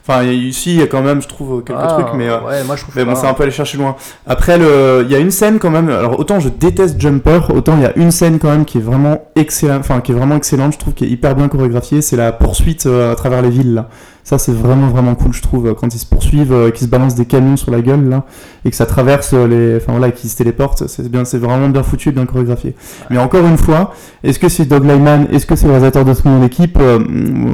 Enfin, 0.09 0.23
ici, 0.23 0.73
il 0.73 0.79
y 0.79 0.81
a 0.81 0.87
quand 0.87 1.03
même, 1.03 1.21
je 1.21 1.27
trouve, 1.27 1.63
quelques 1.63 1.77
Ah, 1.79 1.97
trucs, 1.99 2.15
mais 2.15 2.27
euh, 2.27 2.39
ouais, 2.41 2.63
moi 2.63 2.75
je 2.75 2.81
trouve 2.81 2.95
mais 2.95 3.05
bon, 3.05 3.13
c'est 3.13 3.27
un 3.27 3.33
peu 3.35 3.43
aller 3.43 3.51
chercher 3.51 3.77
loin. 3.77 3.95
Après, 4.25 4.57
le, 4.57 5.03
il 5.05 5.11
y 5.11 5.15
a 5.15 5.19
une 5.19 5.29
scène 5.29 5.59
quand 5.59 5.69
même. 5.69 5.87
Alors 5.89 6.19
autant 6.19 6.39
je 6.39 6.49
déteste 6.49 6.99
Jumper, 6.99 7.41
autant 7.53 7.75
il 7.77 7.83
y 7.83 7.85
a 7.85 7.95
une 7.95 8.09
scène 8.09 8.39
quand 8.39 8.49
même 8.49 8.65
qui 8.65 8.79
est 8.79 8.81
vraiment 8.81 9.19
excellente, 9.35 9.81
enfin 9.81 10.01
qui 10.01 10.11
est 10.11 10.15
vraiment 10.15 10.35
excellente. 10.35 10.73
Je 10.73 10.79
trouve 10.79 10.95
qui 10.95 11.05
est 11.05 11.09
hyper 11.09 11.35
bien 11.35 11.47
chorégraphiée. 11.47 12.01
C'est 12.01 12.15
la 12.15 12.31
poursuite 12.31 12.87
euh, 12.87 13.11
à 13.11 13.15
travers 13.15 13.43
les 13.43 13.51
villes 13.51 13.75
là. 13.75 13.89
Ça 14.23 14.37
c'est 14.39 14.51
vraiment 14.51 14.87
vraiment 14.87 15.15
cool, 15.15 15.33
je 15.33 15.41
trouve, 15.41 15.73
quand 15.73 15.93
ils 15.93 15.99
se 15.99 16.05
poursuivent, 16.05 16.53
euh, 16.53 16.69
qu'ils 16.71 16.85
se 16.85 16.91
balancent 16.91 17.15
des 17.15 17.25
camions 17.25 17.57
sur 17.57 17.71
la 17.71 17.81
gueule 17.81 18.09
là, 18.09 18.25
et 18.65 18.69
que 18.69 18.75
ça 18.75 18.85
traverse 18.85 19.33
les, 19.33 19.77
enfin 19.77 19.93
voilà, 19.93 20.11
qu'ils 20.11 20.29
se 20.29 20.37
téléportent. 20.37 20.87
C'est 20.87 21.09
bien, 21.09 21.25
c'est 21.25 21.39
vraiment 21.39 21.69
bien 21.69 21.81
foutu, 21.83 22.09
et 22.09 22.11
bien 22.11 22.25
chorégraphié. 22.27 22.75
Mais 23.09 23.17
encore 23.17 23.45
une 23.45 23.57
fois, 23.57 23.91
est-ce 24.23 24.37
que 24.37 24.47
c'est 24.49 24.65
Doug 24.65 24.83
Lyman, 24.83 25.27
est-ce 25.31 25.45
que 25.47 25.55
c'est 25.55 25.65
le 25.65 25.71
réalisateur 25.71 26.05
de 26.05 26.13
son 26.13 26.43
équipe 26.43 26.77
Euh, 26.79 26.99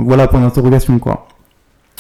Voilà, 0.06 0.28
point 0.28 0.42
d'interrogation 0.42 1.00
quoi. 1.00 1.28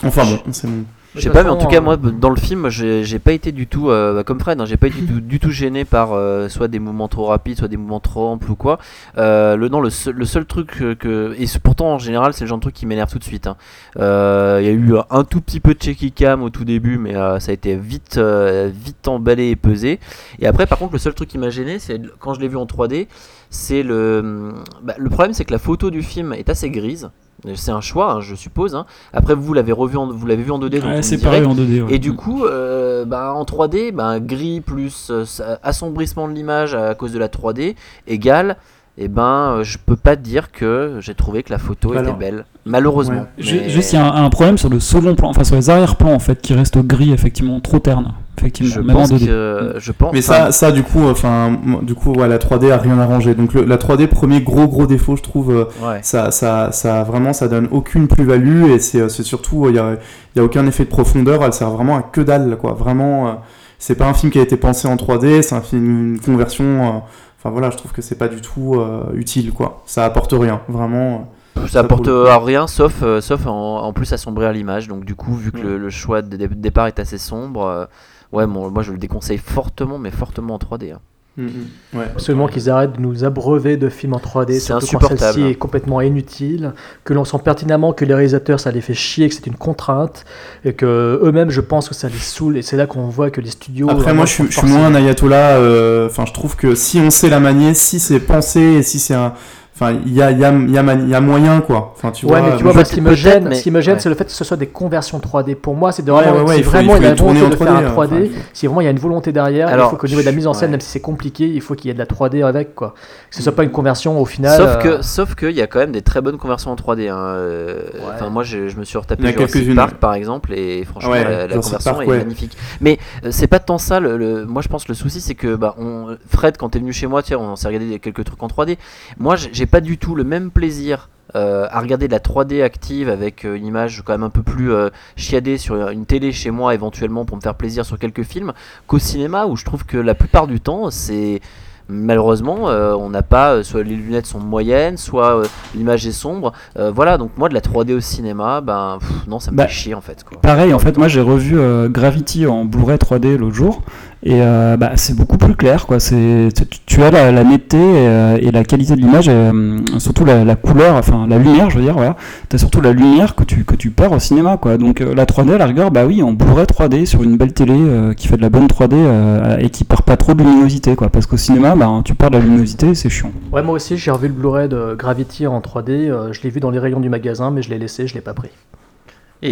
Enfin 0.03 0.23
bon, 0.25 0.39
c'est 0.51 0.67
bon. 0.67 0.83
Je 1.15 1.21
sais 1.21 1.29
pas, 1.29 1.43
mais 1.43 1.49
en 1.49 1.55
tout 1.55 1.67
cas, 1.67 1.79
moi, 1.79 1.95
dans 1.95 2.29
le 2.29 2.35
film, 2.35 2.67
j'ai 2.67 3.19
pas 3.19 3.31
été 3.31 3.53
du 3.53 3.67
tout, 3.67 3.89
euh, 3.89 4.21
comme 4.23 4.37
Fred, 4.37 4.59
hein, 4.59 4.65
j'ai 4.65 4.75
pas 4.75 4.87
été 4.87 4.99
du, 4.99 5.21
du 5.21 5.39
tout 5.39 5.49
gêné 5.49 5.85
par 5.85 6.11
euh, 6.11 6.49
soit 6.49 6.67
des 6.67 6.77
mouvements 6.79 7.07
trop 7.07 7.27
rapides, 7.27 7.57
soit 7.57 7.69
des 7.69 7.77
mouvements 7.77 8.01
trop 8.01 8.27
amples 8.27 8.51
ou 8.51 8.55
quoi. 8.57 8.79
Euh, 9.17 9.55
le, 9.55 9.69
non, 9.69 9.79
le, 9.79 9.89
seul, 9.89 10.13
le 10.13 10.25
seul 10.25 10.45
truc 10.45 10.75
que, 10.99 11.33
Et 11.39 11.45
pourtant, 11.63 11.93
en 11.93 11.99
général, 11.99 12.33
c'est 12.33 12.41
le 12.43 12.49
genre 12.49 12.57
de 12.57 12.63
truc 12.63 12.75
qui 12.75 12.85
m'énerve 12.85 13.09
tout 13.09 13.19
de 13.19 13.23
suite. 13.23 13.47
hein. 13.47 13.55
Euh, 13.97 14.57
Il 14.61 14.65
y 14.65 14.69
a 14.69 14.73
eu 14.73 14.93
un 15.09 15.23
tout 15.23 15.39
petit 15.39 15.61
peu 15.61 15.73
de 15.73 15.81
checky 15.81 16.11
cam 16.11 16.43
au 16.43 16.49
tout 16.49 16.65
début, 16.65 16.97
mais 16.97 17.15
euh, 17.15 17.39
ça 17.39 17.51
a 17.51 17.53
été 17.53 17.77
vite, 17.77 18.17
euh, 18.17 18.69
vite 18.73 19.07
emballé 19.07 19.47
et 19.51 19.55
pesé. 19.55 20.01
Et 20.39 20.47
après, 20.47 20.65
par 20.67 20.77
contre, 20.79 20.91
le 20.91 20.99
seul 20.99 21.13
truc 21.13 21.29
qui 21.29 21.37
m'a 21.37 21.49
gêné, 21.49 21.79
c'est 21.79 22.01
quand 22.19 22.33
je 22.33 22.41
l'ai 22.41 22.49
vu 22.49 22.57
en 22.57 22.65
3D, 22.65 23.07
c'est 23.49 23.83
le. 23.83 24.51
bah, 24.83 24.95
le 24.97 25.09
problème, 25.09 25.31
c'est 25.33 25.45
que 25.45 25.53
la 25.53 25.59
photo 25.59 25.91
du 25.91 26.03
film 26.03 26.33
est 26.33 26.49
assez 26.49 26.69
grise. 26.69 27.09
C'est 27.55 27.71
un 27.71 27.81
choix, 27.81 28.13
hein, 28.13 28.21
je 28.21 28.33
suppose. 28.33 28.73
hein. 28.75 28.85
Après, 29.13 29.35
vous 29.35 29.53
l'avez 29.53 29.71
revu, 29.71 29.97
en, 29.97 30.07
vous 30.07 30.25
l'avez 30.25 30.43
vu 30.43 30.51
en 30.51 30.59
2D, 30.59 30.79
donc 30.81 30.89
Ouais, 30.89 30.97
on 30.99 31.01
c'est 31.03 31.17
pareil 31.19 31.45
en 31.45 31.53
2D. 31.53 31.81
ouais. 31.83 31.93
Et 31.93 31.99
du 31.99 32.13
coup, 32.13 32.45
euh, 32.45 33.05
bah, 33.05 33.33
en 33.35 33.43
3D, 33.43 33.91
bah, 33.91 34.19
gris 34.19 34.61
plus 34.61 35.11
euh, 35.11 35.25
assombrissement 35.63 36.27
de 36.27 36.33
l'image 36.33 36.73
à 36.73 36.95
cause 36.95 37.11
de 37.13 37.19
la 37.19 37.27
3D 37.27 37.75
égale, 38.07 38.57
et 38.97 39.07
ben, 39.09 39.57
euh, 39.57 39.63
je 39.63 39.77
peux 39.77 39.97
pas 39.97 40.15
dire 40.15 40.51
que 40.51 40.97
j'ai 41.01 41.13
trouvé 41.15 41.43
que 41.43 41.51
la 41.51 41.57
photo 41.59 41.93
était 41.93 42.13
belle. 42.13 42.45
Malheureusement. 42.65 43.21
ouais. 43.21 43.43
Ju- 43.43 43.59
Mais 43.63 43.69
Juste, 43.69 43.91
il 43.93 43.97
y 43.97 43.99
a 43.99 44.05
un, 44.13 44.23
un 44.25 44.29
problème 44.29 44.57
sur 44.57 44.69
le 44.69 44.79
second 44.79 45.15
plan, 45.15 45.29
enfin 45.29 45.43
sur 45.43 45.55
les 45.55 45.69
arrière-plans 45.69 46.13
en 46.13 46.19
fait, 46.19 46.41
qui 46.41 46.53
restent 46.53 46.79
gris, 46.79 47.11
effectivement, 47.11 47.59
trop 47.59 47.79
terne. 47.79 48.13
Effectivement, 48.37 48.73
je 48.73 48.79
même 48.81 48.95
en 48.95 48.99
pense 48.99 49.11
2D. 49.11 49.25
que. 49.25 49.73
Je 49.77 49.91
pense, 49.91 50.13
Mais 50.13 50.21
ça, 50.21 50.51
ça 50.51 50.71
du 50.71 50.83
coup, 50.83 51.03
enfin, 51.03 51.57
du 51.81 51.95
coup, 51.95 52.13
ouais, 52.13 52.27
la 52.27 52.37
3D 52.37 52.71
a 52.71 52.77
rien 52.77 52.99
arrangé. 52.99 53.33
Donc 53.35 53.53
le- 53.53 53.63
la 53.65 53.77
3D, 53.77 54.07
premier 54.07 54.41
gros 54.41 54.67
gros 54.67 54.87
défaut, 54.87 55.15
je 55.15 55.21
trouve, 55.23 55.51
euh, 55.51 55.65
ouais. 55.83 55.99
ça, 56.01 56.31
ça, 56.31 56.71
ça 56.71 57.03
vraiment, 57.03 57.33
ça 57.33 57.47
donne 57.47 57.67
aucune 57.71 58.07
plus-value 58.07 58.71
et 58.71 58.79
c'est, 58.79 59.01
euh, 59.01 59.09
c'est 59.09 59.23
surtout, 59.23 59.67
il 59.69 59.75
y 59.75 59.79
a, 59.79 59.93
il 60.35 60.39
y 60.39 60.41
a 60.41 60.43
aucun 60.43 60.65
effet 60.67 60.83
de 60.85 60.89
profondeur. 60.89 61.43
Elle 61.43 61.53
sert 61.53 61.69
vraiment 61.69 61.95
à 61.97 62.01
que 62.01 62.21
dalle, 62.21 62.57
quoi. 62.59 62.73
Vraiment, 62.73 63.27
euh, 63.27 63.31
c'est 63.79 63.95
pas 63.95 64.07
un 64.07 64.13
film 64.13 64.31
qui 64.31 64.39
a 64.39 64.41
été 64.41 64.57
pensé 64.57 64.87
en 64.87 64.95
3D, 64.95 65.41
c'est 65.41 65.55
un 65.55 65.61
film, 65.61 66.13
une 66.15 66.19
conversion. 66.19 67.03
Enfin 67.39 67.49
voilà, 67.51 67.69
je 67.69 67.77
trouve 67.77 67.91
que 67.91 68.01
c'est 68.01 68.17
pas 68.17 68.27
du 68.27 68.41
tout 68.41 68.75
euh, 68.75 69.03
utile, 69.13 69.51
quoi. 69.51 69.83
Ça 69.85 70.03
apporte 70.05 70.33
rien, 70.33 70.61
vraiment. 70.67 71.29
Ça 71.69 71.79
apporte 71.79 72.09
rien 72.09 72.67
sauf, 72.67 72.95
euh, 73.01 73.21
sauf 73.21 73.45
en, 73.47 73.77
en 73.83 73.93
plus 73.93 74.11
assombrir 74.11 74.51
l'image. 74.51 74.87
Donc, 74.89 75.05
du 75.05 75.15
coup, 75.15 75.33
vu 75.35 75.51
que 75.53 75.59
Mm. 75.59 75.63
le, 75.63 75.77
le 75.77 75.89
choix 75.89 76.21
de, 76.21 76.35
dé- 76.35 76.49
départ 76.49 76.87
est 76.87 76.99
assez 76.99 77.17
sombre, 77.17 77.65
euh, 77.65 77.85
ouais, 78.31 78.45
bon, 78.47 78.69
moi 78.71 78.83
je 78.83 78.91
le 78.91 78.97
déconseille 78.97 79.37
fortement, 79.37 79.97
mais 79.97 80.11
fortement 80.11 80.55
en 80.55 80.57
3D. 80.57 80.93
hein. 80.93 80.99
Mm, 81.37 81.43
mm. 81.47 81.97
Ouais. 81.99 82.05
Absolument 82.13 82.47
qu'ils 82.47 82.69
arrêtent 82.69 82.93
de 82.95 83.01
nous 83.01 83.25
abreuver 83.25 83.75
de 83.75 83.89
films 83.89 84.13
en 84.13 84.19
3D, 84.19 84.53
C'est 84.53 84.59
surtout 84.61 84.85
quand 84.85 84.97
insupportable. 85.11 85.19
celle-ci 85.33 85.49
est 85.51 85.55
complètement 85.55 85.99
inutile, 85.99 86.71
que 87.03 87.13
l'on 87.13 87.25
sent 87.25 87.39
pertinemment 87.43 87.91
que 87.91 88.05
les 88.05 88.13
réalisateurs 88.13 88.61
ça 88.61 88.71
les 88.71 88.79
fait 88.79 88.93
chier, 88.93 89.27
que 89.27 89.35
c'est 89.35 89.45
une 89.45 89.57
contrainte, 89.57 90.23
et 90.63 90.71
que 90.71 91.19
eux-mêmes 91.21 91.49
je 91.49 91.59
pense 91.59 91.89
que 91.89 91.93
ça 91.95 92.07
les 92.07 92.17
saoule, 92.19 92.55
et 92.55 92.61
c'est 92.61 92.77
là 92.77 92.87
qu'on 92.87 93.07
voit 93.09 93.31
que 93.31 93.41
les 93.41 93.49
studios. 93.49 93.89
Après, 93.89 94.13
moi, 94.13 94.25
je 94.25 94.31
suis, 94.31 94.49
je 94.49 94.61
moins 94.65 94.85
un 94.85 94.95
ayatollah. 94.95 95.57
euh, 95.57 96.07
Enfin, 96.07 96.25
je 96.25 96.31
trouve 96.31 96.55
que 96.55 96.73
si 96.73 97.01
on 97.01 97.09
sait 97.09 97.29
la 97.29 97.41
manier, 97.41 97.73
si 97.73 97.99
c'est 97.99 98.21
pensé, 98.21 98.61
et 98.61 98.83
si 98.83 98.99
c'est 98.99 99.13
un. 99.15 99.33
Enfin, 99.77 99.99
il 100.05 100.13
y 100.13 100.21
a, 100.21 100.31
il 100.31 100.39
y, 100.39 100.45
a, 100.45 100.53
il 100.53 100.71
y, 100.71 100.77
a 100.77 100.93
il 100.93 101.09
y 101.09 101.15
a 101.15 101.19
moyen, 101.19 101.59
quoi. 101.59 101.91
Enfin, 101.93 102.09
tu 102.11 102.25
ouais, 102.25 102.39
vois. 102.39 102.49
mais 102.49 102.55
tu 102.55 102.63
vois, 102.63 102.73
moi, 102.73 102.85
ce 102.85 102.93
qui 102.93 103.01
me 103.01 103.13
gêne, 103.13 103.49
mais- 103.49 103.55
ce 103.55 103.63
qui 103.63 103.71
me 103.71 103.81
gêne, 103.81 103.95
ouais. 103.95 103.99
c'est 103.99 104.07
le 104.07 104.15
fait 104.15 104.23
que 104.23 104.31
ce 104.31 104.45
soit 104.45 104.55
des 104.55 104.67
conversions 104.67 105.19
3D. 105.19 105.53
Pour 105.55 105.75
moi, 105.75 105.91
c'est 105.91 106.01
de 106.01 106.13
Ouais, 106.13 106.21
vraiment, 106.23 106.37
ouais, 106.37 106.43
ouais, 106.45 106.53
si 106.53 106.59
il 106.59 106.63
faut- 106.63 106.71
vraiment 106.71 106.95
il 106.95 106.95
il, 106.95 107.01
faut 107.01 107.03
y 107.03 107.07
a 107.07 107.09
la 107.09 107.15
volonté 107.15 107.17
tourner 107.17 107.39
de 107.41 107.45
en 107.45 107.49
faire 107.57 107.67
3D, 107.67 107.85
un 107.85 107.91
3D, 107.91 108.05
enfin, 108.13 108.15
il 108.23 108.29
faut- 108.31 108.41
si 108.53 108.67
vraiment 108.67 108.81
il 108.81 108.83
y 108.85 108.87
a 108.87 108.91
une 108.91 108.99
volonté 108.99 109.31
derrière, 109.33 109.67
Alors, 109.67 109.87
il 109.87 109.91
faut 109.91 109.97
qu'au 109.97 110.07
niveau 110.07 110.21
de 110.21 110.25
la 110.25 110.31
mise 110.31 110.47
en 110.47 110.53
scène, 110.53 110.67
ouais. 110.67 110.71
même 110.71 110.79
si 110.79 110.87
c'est 110.89 111.01
compliqué, 111.01 111.45
il 111.49 111.59
faut 111.59 111.75
qu'il 111.75 111.89
y 111.89 111.91
ait 111.91 111.93
de 111.93 111.99
la 111.99 112.05
3D 112.05 112.41
avec, 112.41 112.73
quoi. 112.73 112.93
Que 113.29 113.35
ce 113.35 113.43
soit 113.43 113.51
pas 113.53 113.63
une 113.65 113.71
conversion 113.71 114.17
au 114.21 114.23
final. 114.23 114.55
Sauf 114.57 114.69
euh, 114.69 114.75
que, 114.97 115.01
sauf 115.03 115.35
qu'il 115.35 115.51
y 115.51 115.61
a 115.61 115.67
quand 115.67 115.79
même 115.79 115.91
des 115.91 116.01
très 116.01 116.21
bonnes 116.21 116.37
conversions 116.37 116.71
en 116.71 116.75
3D. 116.77 117.09
hein, 117.09 117.17
euh, 117.17 117.81
Enfin, 118.13 118.29
moi, 118.29 118.43
je, 118.43 118.69
je 118.69 118.77
me 118.77 118.85
suis 118.85 118.97
retapé 118.97 119.23
Il 119.23 119.25
y 119.25 119.31
en 119.33 119.43
a 119.43 119.47
Jurassic 119.47 119.75
Park, 119.75 119.95
par 119.95 120.13
exemple, 120.13 120.53
et 120.53 120.85
franchement, 120.85 121.11
Ouais, 121.11 121.23
la, 121.25 121.47
conversion 121.49 121.79
Park, 121.95 122.03
est 122.03 122.17
magnifique. 122.17 122.55
Mais 122.79 122.97
euh, 123.25 123.27
c'est 123.31 123.47
pas 123.47 123.59
tant 123.59 123.77
ça. 123.77 123.99
Le, 123.99 124.45
moi, 124.45 124.61
je 124.61 124.69
pense 124.69 124.85
que 124.85 124.93
le 124.93 124.95
souci, 124.95 125.19
c'est 125.19 125.35
que 125.35 125.55
bah, 125.57 125.75
on, 125.77 126.15
Fred, 126.29 126.55
quand 126.55 126.69
t'es 126.69 126.79
venu 126.79 126.93
chez 126.93 127.07
moi, 127.07 127.21
tiens, 127.21 127.39
on 127.39 127.57
s'est 127.57 127.67
regardé 127.67 127.99
quelques 127.99 128.23
trucs 128.23 128.41
en 128.41 128.47
3D. 128.47 128.77
Moi, 129.19 129.35
j'ai 129.35 129.64
j'ai 129.65 129.71
pas 129.71 129.81
du 129.81 129.97
tout 129.97 130.13
le 130.13 130.23
même 130.23 130.51
plaisir. 130.51 131.09
euh, 131.35 131.65
à 131.71 131.81
regarder 131.81 132.07
de 132.07 132.11
la 132.13 132.19
3D 132.19 132.61
active 132.63 133.09
avec 133.09 133.43
euh, 133.45 133.55
une 133.55 133.65
image 133.65 134.03
quand 134.05 134.13
même 134.13 134.23
un 134.23 134.29
peu 134.29 134.43
plus 134.43 134.71
euh, 134.71 134.89
chiadée 135.17 135.57
sur 135.57 135.89
une 135.89 136.05
télé 136.05 136.31
chez 136.31 136.51
moi 136.51 136.73
éventuellement 136.75 137.25
pour 137.25 137.35
me 137.35 137.41
faire 137.41 137.55
plaisir 137.55 137.83
sur 137.83 137.97
quelques 137.97 138.21
films 138.23 138.53
qu'au 138.87 138.99
cinéma 138.99 139.47
où 139.47 139.55
je 139.57 139.65
trouve 139.65 139.85
que 139.85 139.97
la 139.97 140.13
plupart 140.13 140.45
du 140.47 140.59
temps 140.61 140.91
c'est 140.91 141.41
malheureusement 141.89 142.63
on 143.05 143.09
n'a 143.09 143.21
pas 143.21 143.63
soit 143.63 143.83
les 143.83 143.95
lunettes 143.95 144.25
sont 144.27 144.39
moyennes 144.39 144.97
soit 144.97 145.43
l'image 145.75 146.07
est 146.07 146.11
sombre 146.13 146.51
voilà 146.75 147.17
donc 147.19 147.31
moi 147.37 147.47
de 147.49 147.53
la 147.53 147.61
3D 147.61 147.93
au 147.93 147.99
cinéma 147.99 148.61
ben 148.61 148.97
pff, 148.99 149.27
non 149.27 149.39
ça 149.39 149.51
me 149.51 149.57
Bah, 149.57 149.67
fait 149.67 149.73
chier 149.73 149.93
en 149.93 150.01
fait 150.01 150.23
quoi 150.23 150.39
Pareil, 150.41 150.73
en 150.73 150.79
fait, 150.79 150.97
moi 150.97 151.07
j'ai 151.07 151.21
revu 151.21 151.57
Gravity 151.89 152.47
en 152.47 152.65
Blu-ray 152.65 152.97
3D 152.97 153.35
l'autre 153.35 153.53
jour, 153.55 153.83
et 154.25 154.41
euh, 154.41 154.75
bah, 154.75 154.91
c'est 154.95 155.15
beaucoup 155.15 155.37
plus 155.37 155.55
clair, 155.55 155.85
quoi. 155.85 155.99
C'est, 155.99 156.49
tu, 156.85 157.03
as 157.03 157.11
la, 157.11 157.43
netteté 157.43 157.77
euh, 157.79 158.37
et 158.41 158.51
la 158.51 158.63
qualité 158.63 158.95
de 158.95 159.01
l'image, 159.01 159.27
et, 159.27 159.31
euh, 159.31 159.79
surtout 159.99 160.25
la, 160.25 160.55
couleur, 160.55 160.95
enfin 160.95 161.27
la 161.27 161.37
lumière, 161.37 161.69
je 161.69 161.77
veux 161.77 161.83
dire, 161.83 161.93
voilà. 161.93 162.15
T'as 162.49 162.57
surtout 162.57 162.81
la 162.81 162.91
lumière 162.91 163.35
que 163.35 163.43
tu, 163.43 163.63
que 163.63 163.75
tu 163.75 163.91
perds 163.91 164.11
au 164.11 164.19
cinéma, 164.19 164.57
quoi. 164.57 164.77
Donc 164.77 164.99
la 164.99 165.25
3D, 165.25 165.53
à 165.53 165.57
la 165.57 165.65
rigueur, 165.65 165.91
bah 165.91 166.05
oui, 166.05 166.21
en 166.23 166.33
Blu-ray 166.33 166.65
3D 166.65 167.05
sur 167.05 167.23
une 167.23 167.37
belle 167.37 167.53
télé 167.53 167.75
qui 168.15 168.27
fait 168.27 168.37
de 168.37 168.41
la 168.41 168.49
bonne 168.49 168.67
3D 168.67 169.05
euh, 169.45 169.57
et 169.57 169.69
qui 169.69 169.83
perd 169.83 170.01
pas 170.01 170.17
trop 170.17 170.33
de 170.33 170.43
luminosité, 170.43 170.95
quoi. 170.95 171.09
Parce 171.09 171.25
qu'au 171.25 171.37
cinéma, 171.37 171.75
bah, 171.75 171.89
tu 172.03 172.15
perds 172.15 172.31
de 172.31 172.37
la 172.37 172.43
luminosité, 172.43 172.95
c'est 172.95 173.09
chiant. 173.09 173.31
Ouais, 173.51 173.63
moi 173.63 173.75
aussi, 173.75 173.97
j'ai 173.97 174.11
revu 174.11 174.27
le 174.27 174.33
Blu-ray 174.33 174.69
de 174.69 174.95
Gravity 174.97 175.47
en 175.47 175.59
3D. 175.59 175.89
euh, 176.09 176.33
je 176.33 176.41
l'ai 176.41 176.49
vu 176.49 176.59
dans 176.59 176.71
les 176.71 176.79
rayons 176.79 176.99
du 176.99 177.09
magasin, 177.09 177.51
mais 177.51 177.61
je 177.61 177.69
l'ai 177.69 177.77
laissé, 177.77 178.07
je 178.07 178.15
l'ai 178.15 178.21
pas 178.21 178.33
pris. 178.33 178.49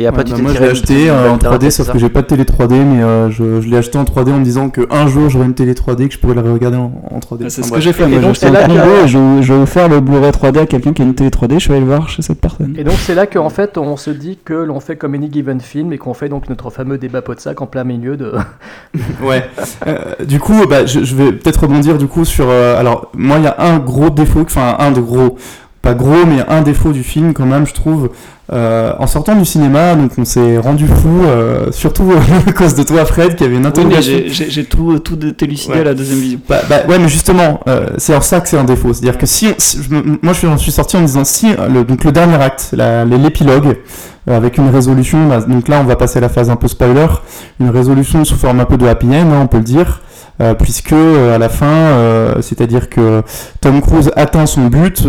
Et 0.01 0.07
après 0.07 0.19
Ouais, 0.23 0.25
tu 0.25 0.31
bah, 0.33 0.37
moi, 0.41 0.51
je 0.53 0.59
l'ai 0.59 0.69
acheté 0.69 1.09
euh, 1.09 1.13
en 1.13 1.37
balle 1.37 1.39
dans 1.39 1.49
la 1.51 1.57
3D, 1.57 1.59
tête, 1.61 1.71
sauf 1.71 1.91
que 1.91 1.99
j'ai 1.99 2.09
pas 2.09 2.21
de 2.21 2.27
télé 2.27 2.43
3D, 2.43 2.73
mais 2.83 3.01
euh, 3.03 3.29
je, 3.29 3.61
je 3.61 3.67
l'ai 3.69 3.77
acheté 3.77 3.97
en 3.97 4.03
3D 4.03 4.31
en 4.31 4.39
me 4.39 4.43
disant 4.43 4.69
que 4.69 4.87
un 4.91 5.07
jour 5.07 5.29
j'aurai 5.29 5.45
une 5.45 5.53
télé 5.53 5.73
3D 5.73 6.07
que 6.07 6.13
je 6.13 6.19
pourrais 6.19 6.35
la 6.35 6.41
regarder 6.41 6.77
en, 6.77 6.91
en 7.11 7.19
3D. 7.19 7.43
Ah, 7.45 7.49
c'est 7.49 7.61
Enfin, 7.61 7.69
ce 7.69 7.73
que 7.75 7.79
j'ai 7.81 7.93
fait, 7.93 8.11
Et 8.11 8.19
donc, 8.19 8.35
c'est 8.35 8.49
là 8.51 8.67
que- 8.67 9.07
je, 9.07 9.17
je 9.41 9.53
vais 9.53 9.59
offert 9.61 9.89
le 9.89 9.99
Blu-ray 9.99 10.31
3D 10.31 10.59
à 10.59 10.65
quelqu'un 10.65 10.93
qui 10.93 11.01
a 11.01 11.05
une 11.05 11.15
télé 11.15 11.29
3D, 11.29 11.53
je 11.55 11.59
suis 11.59 11.71
allé 11.71 11.81
le 11.81 11.87
voir 11.87 12.09
chez 12.09 12.21
cette 12.21 12.39
personne. 12.41 12.73
Et 12.77 12.83
donc 12.83 12.95
c'est 12.97 13.15
là 13.15 13.27
qu'en 13.27 13.49
fait 13.49 13.77
on 13.77 13.97
se 13.97 14.09
dit 14.09 14.39
que 14.43 14.53
l'on 14.53 14.79
fait 14.79 14.95
comme 14.95 15.13
Any 15.15 15.31
Given 15.31 15.59
Film 15.61 15.93
et 15.93 15.97
qu'on 15.97 16.13
fait 16.13 16.29
donc 16.29 16.49
notre 16.49 16.69
fameux 16.69 16.97
débat 16.97 17.21
pot 17.21 17.35
de 17.35 17.39
sac 17.39 17.61
en 17.61 17.65
plein 17.67 17.83
milieu 17.83 18.17
de. 18.17 18.33
Ouais. 19.23 19.43
Euh, 19.87 20.15
du 20.25 20.39
coup, 20.39 20.65
bah, 20.69 20.85
je, 20.85 21.03
je 21.03 21.15
vais 21.15 21.31
peut-être 21.33 21.61
rebondir 21.63 21.97
du 21.97 22.07
coup 22.07 22.23
sur. 22.25 22.45
euh, 22.49 22.79
alors, 22.79 23.11
moi, 23.17 23.37
il 23.37 23.43
y 23.43 23.47
a 23.47 23.55
un 23.59 23.79
gros 23.79 24.09
défaut, 24.09 24.41
enfin 24.41 24.75
un 24.79 24.91
de 24.91 25.01
gros, 25.01 25.37
pas 25.81 25.93
gros, 25.93 26.25
mais 26.25 26.43
un 26.47 26.61
défaut 26.61 26.91
du 26.93 27.03
film 27.03 27.33
quand 27.33 27.45
même, 27.45 27.65
je 27.67 27.73
trouve. 27.73 28.09
Euh, 28.51 28.91
en 28.99 29.07
sortant 29.07 29.35
du 29.37 29.45
cinéma, 29.45 29.95
donc 29.95 30.11
on 30.17 30.25
s'est 30.25 30.57
rendu 30.57 30.85
fou, 30.85 31.23
euh, 31.25 31.71
surtout 31.71 32.11
à 32.47 32.51
cause 32.51 32.75
de 32.75 32.83
toi, 32.83 33.05
Fred, 33.05 33.35
qui 33.35 33.43
avait 33.45 33.55
une 33.55 33.65
interrogation. 33.65 34.17
j'ai- 34.27 34.65
tout, 34.65 34.99
tout 34.99 35.15
délucidé 35.15 35.75
Ouais. 35.75 35.79
à 35.79 35.83
la 35.85 35.93
deuxième 35.93 36.19
vision. 36.19 36.39
Bah, 36.49 36.59
bah, 36.69 36.81
ouais, 36.89 36.99
mais 36.99 37.07
justement, 37.07 37.61
euh, 37.69 37.87
c'est 37.97 38.13
en 38.13 38.19
ça 38.19 38.41
que 38.41 38.49
c'est 38.49 38.57
un 38.57 38.65
défaut. 38.65 38.91
C'est-à-dire 38.91 39.17
que 39.17 39.25
si, 39.25 39.47
on- 39.47 39.55
si- 39.57 39.79
je 39.81 39.95
me- 39.95 40.19
moi, 40.21 40.33
je 40.33 40.57
suis, 40.57 40.71
sorti 40.73 40.97
en 40.97 41.01
me 41.01 41.05
disant 41.05 41.23
si 41.23 41.47
le, 41.73 41.85
donc 41.85 42.03
le 42.03 42.11
dernier 42.11 42.35
acte, 42.35 42.75
l'épilogue, 43.07 43.77
avec 44.29 44.57
une 44.57 44.69
résolution. 44.69 45.27
bah, 45.29 45.39
donc 45.47 45.69
là, 45.69 45.79
on 45.81 45.85
va 45.85 45.95
passer 45.95 46.17
à 46.17 46.21
la 46.21 46.29
phase 46.29 46.49
un 46.49 46.57
peu 46.57 46.67
spoiler, 46.67 47.07
une 47.61 47.69
résolution 47.69 48.25
sous 48.25 48.35
forme 48.35 48.59
un 48.59 48.65
peu 48.65 48.75
de 48.75 48.85
happy 48.85 49.07
end, 49.07 49.31
hein, 49.31 49.39
on 49.43 49.47
peut 49.47 49.57
le 49.57 49.63
dire. 49.63 50.01
euh, 50.41 50.55
puisque 50.55 50.93
euh, 50.93 51.35
à 51.35 51.37
la 51.37 51.47
fin, 51.47 51.67
euh, 51.67 52.41
c'est-à-dire 52.41 52.89
que 52.89 53.21
Tom 53.61 53.81
Cruise 53.81 54.11
atteint 54.15 54.47
son 54.47 54.61
but, 54.65 55.03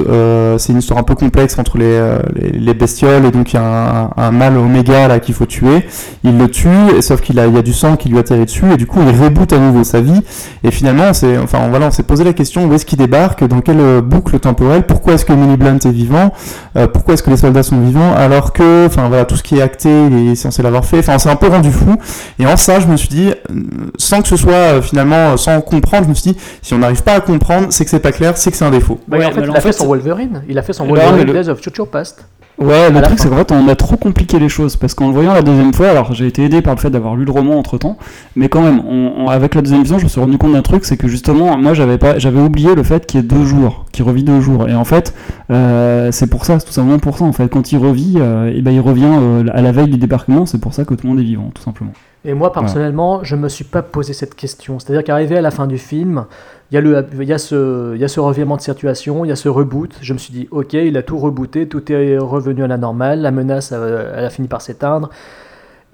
c'est 0.58 0.72
une 0.72 0.78
histoire 0.80 1.00
un 1.00 1.02
peu 1.02 1.14
complexe 1.14 1.58
entre 1.58 1.78
les, 1.78 1.98
les, 2.36 2.50
les 2.50 2.74
bestioles 2.74 3.23
et 3.24 3.30
donc 3.30 3.52
il 3.52 3.56
y 3.56 3.58
a 3.58 4.02
un, 4.04 4.10
un 4.16 4.30
mâle 4.30 4.56
oméga 4.56 5.08
là 5.08 5.18
qu'il 5.20 5.34
faut 5.34 5.46
tuer. 5.46 5.86
Il 6.24 6.38
le 6.38 6.48
tue, 6.48 6.68
et 6.96 7.02
sauf 7.02 7.20
qu'il 7.20 7.38
a, 7.38 7.46
il 7.46 7.54
y 7.54 7.58
a 7.58 7.62
du 7.62 7.72
sang 7.72 7.96
qui 7.96 8.08
lui 8.08 8.18
atterrit 8.18 8.44
dessus 8.44 8.64
et 8.72 8.76
du 8.76 8.86
coup 8.86 9.00
il 9.06 9.20
reboot 9.22 9.52
à 9.52 9.58
nouveau 9.58 9.84
sa 9.84 10.00
vie. 10.00 10.20
Et 10.62 10.70
finalement, 10.70 11.04
on 11.10 11.12
s'est, 11.12 11.38
enfin 11.38 11.68
voilà, 11.68 11.86
on 11.86 11.90
s'est 11.90 12.02
posé 12.02 12.24
la 12.24 12.32
question 12.32 12.64
où 12.66 12.72
est-ce 12.74 12.86
qu'il 12.86 12.98
débarque, 12.98 13.44
dans 13.44 13.60
quelle 13.60 13.80
euh, 13.80 14.00
boucle 14.00 14.38
temporelle, 14.38 14.84
pourquoi 14.86 15.14
est-ce 15.14 15.24
que 15.24 15.32
Millie 15.32 15.56
Blunt 15.56 15.78
est 15.84 15.90
vivant, 15.90 16.32
euh, 16.76 16.86
pourquoi 16.86 17.14
est-ce 17.14 17.22
que 17.22 17.30
les 17.30 17.36
soldats 17.36 17.62
sont 17.62 17.80
vivants, 17.80 18.14
alors 18.16 18.52
que, 18.52 18.86
enfin 18.86 19.08
voilà, 19.08 19.24
tout 19.24 19.36
ce 19.36 19.42
qui 19.42 19.58
est 19.58 19.62
acté, 19.62 19.88
il 20.10 20.30
est 20.30 20.34
censé 20.34 20.62
l'avoir 20.62 20.84
fait. 20.84 20.98
Enfin, 21.00 21.14
on 21.16 21.18
s'est 21.18 21.30
un 21.30 21.36
peu 21.36 21.48
rendu 21.48 21.70
fou. 21.70 21.96
Et 22.38 22.46
en 22.46 22.56
ça, 22.56 22.80
je 22.80 22.86
me 22.86 22.96
suis 22.96 23.08
dit, 23.08 23.30
euh, 23.30 23.54
sans 23.98 24.22
que 24.22 24.28
ce 24.28 24.36
soit 24.36 24.52
euh, 24.52 24.82
finalement, 24.82 25.36
sans 25.36 25.60
comprendre, 25.60 26.04
je 26.04 26.08
me 26.10 26.14
suis 26.14 26.32
dit, 26.32 26.38
si 26.62 26.74
on 26.74 26.78
n'arrive 26.78 27.02
pas 27.02 27.14
à 27.14 27.20
comprendre, 27.20 27.66
c'est 27.70 27.84
que 27.84 27.90
c'est 27.90 28.00
pas 28.00 28.12
clair, 28.12 28.36
c'est 28.36 28.50
que 28.50 28.56
c'est 28.56 28.64
un 28.64 28.70
défaut. 28.70 28.98
Bah, 29.08 29.18
Ouais, 29.18 29.26
en 29.26 29.30
fait, 29.32 29.40
il 29.42 29.50
a 29.50 29.54
fait 29.54 29.60
fait, 29.60 29.72
son 29.72 29.86
Wolverine. 29.86 30.42
Il 30.48 30.58
a 30.58 30.62
fait 30.62 30.72
son 30.72 30.84
Bah, 30.84 30.90
Wolverine 30.90 31.16
mais 31.16 31.24
le- 31.24 31.32
Days 31.32 31.48
of 31.50 31.60
Future 31.60 31.88
Past. 31.88 32.26
Ouais, 32.56 32.88
le 32.88 33.00
truc 33.02 33.18
c'est 33.18 33.28
qu'en 33.28 33.36
fait 33.36 33.50
on 33.50 33.66
a 33.66 33.74
trop 33.74 33.96
compliqué 33.96 34.38
les 34.38 34.48
choses 34.48 34.76
parce 34.76 34.94
qu'en 34.94 35.08
le 35.08 35.12
voyant 35.12 35.34
la 35.34 35.42
deuxième 35.42 35.74
fois, 35.74 35.88
alors 35.88 36.14
j'ai 36.14 36.28
été 36.28 36.44
aidé 36.44 36.62
par 36.62 36.76
le 36.76 36.80
fait 36.80 36.88
d'avoir 36.88 37.16
lu 37.16 37.24
le 37.24 37.32
roman 37.32 37.58
entre 37.58 37.78
temps, 37.78 37.98
mais 38.36 38.48
quand 38.48 38.62
même, 38.62 38.80
on- 38.88 39.24
on- 39.24 39.28
avec 39.28 39.56
la 39.56 39.60
deuxième 39.62 39.82
vision, 39.82 39.98
je 39.98 40.04
me 40.04 40.08
suis 40.08 40.20
rendu 40.20 40.38
compte 40.38 40.52
d'un 40.52 40.62
truc, 40.62 40.84
c'est 40.84 40.96
que 40.96 41.08
justement, 41.08 41.58
moi 41.58 41.74
j'avais 41.74 41.98
pas, 41.98 42.16
j'avais 42.20 42.40
oublié 42.40 42.76
le 42.76 42.84
fait 42.84 43.06
qu'il 43.06 43.18
y 43.20 43.24
ait 43.24 43.26
deux 43.26 43.44
jours, 43.44 43.86
qu'il 43.90 44.04
revit 44.04 44.22
deux 44.22 44.40
jours, 44.40 44.68
et 44.68 44.74
en 44.76 44.84
fait, 44.84 45.14
euh, 45.50 46.12
c'est 46.12 46.28
pour 46.28 46.44
ça, 46.44 46.60
c'est 46.60 46.66
tout 46.66 46.72
simplement 46.72 47.00
pour 47.00 47.18
ça 47.18 47.24
en 47.24 47.32
fait, 47.32 47.48
quand 47.48 47.72
il 47.72 47.78
revit, 47.78 48.14
euh, 48.18 48.52
et 48.54 48.62
ben 48.62 48.70
il 48.70 48.80
revient 48.80 49.10
euh, 49.20 49.44
à 49.52 49.60
la 49.60 49.72
veille 49.72 49.88
du 49.88 49.98
débarquement, 49.98 50.46
c'est 50.46 50.60
pour 50.60 50.74
ça 50.74 50.84
que 50.84 50.94
tout 50.94 51.06
le 51.08 51.10
monde 51.10 51.18
est 51.20 51.24
vivant, 51.24 51.50
tout 51.52 51.62
simplement. 51.62 51.92
Et 52.24 52.32
moi, 52.32 52.52
personnellement, 52.52 53.22
je 53.22 53.36
me 53.36 53.48
suis 53.48 53.64
pas 53.64 53.82
posé 53.82 54.14
cette 54.14 54.34
question. 54.34 54.78
C'est-à-dire 54.78 55.04
qu'arrivé 55.04 55.36
à 55.36 55.42
la 55.42 55.50
fin 55.50 55.66
du 55.66 55.76
film, 55.76 56.24
il 56.70 56.74
y, 56.74 56.78
a 56.78 56.80
le, 56.80 57.06
il, 57.20 57.24
y 57.24 57.32
a 57.32 57.38
ce, 57.38 57.94
il 57.94 58.00
y 58.00 58.04
a 58.04 58.08
ce 58.08 58.18
revirement 58.18 58.56
de 58.56 58.62
situation, 58.62 59.24
il 59.24 59.28
y 59.28 59.32
a 59.32 59.36
ce 59.36 59.50
reboot. 59.50 59.94
Je 60.00 60.12
me 60.14 60.18
suis 60.18 60.32
dit, 60.32 60.48
ok, 60.50 60.72
il 60.72 60.96
a 60.96 61.02
tout 61.02 61.18
rebooté, 61.18 61.68
tout 61.68 61.92
est 61.92 62.16
revenu 62.16 62.64
à 62.64 62.66
la 62.66 62.78
normale, 62.78 63.20
la 63.20 63.30
menace, 63.30 63.72
elle 63.72 64.24
a 64.24 64.30
fini 64.30 64.48
par 64.48 64.62
s'éteindre. 64.62 65.10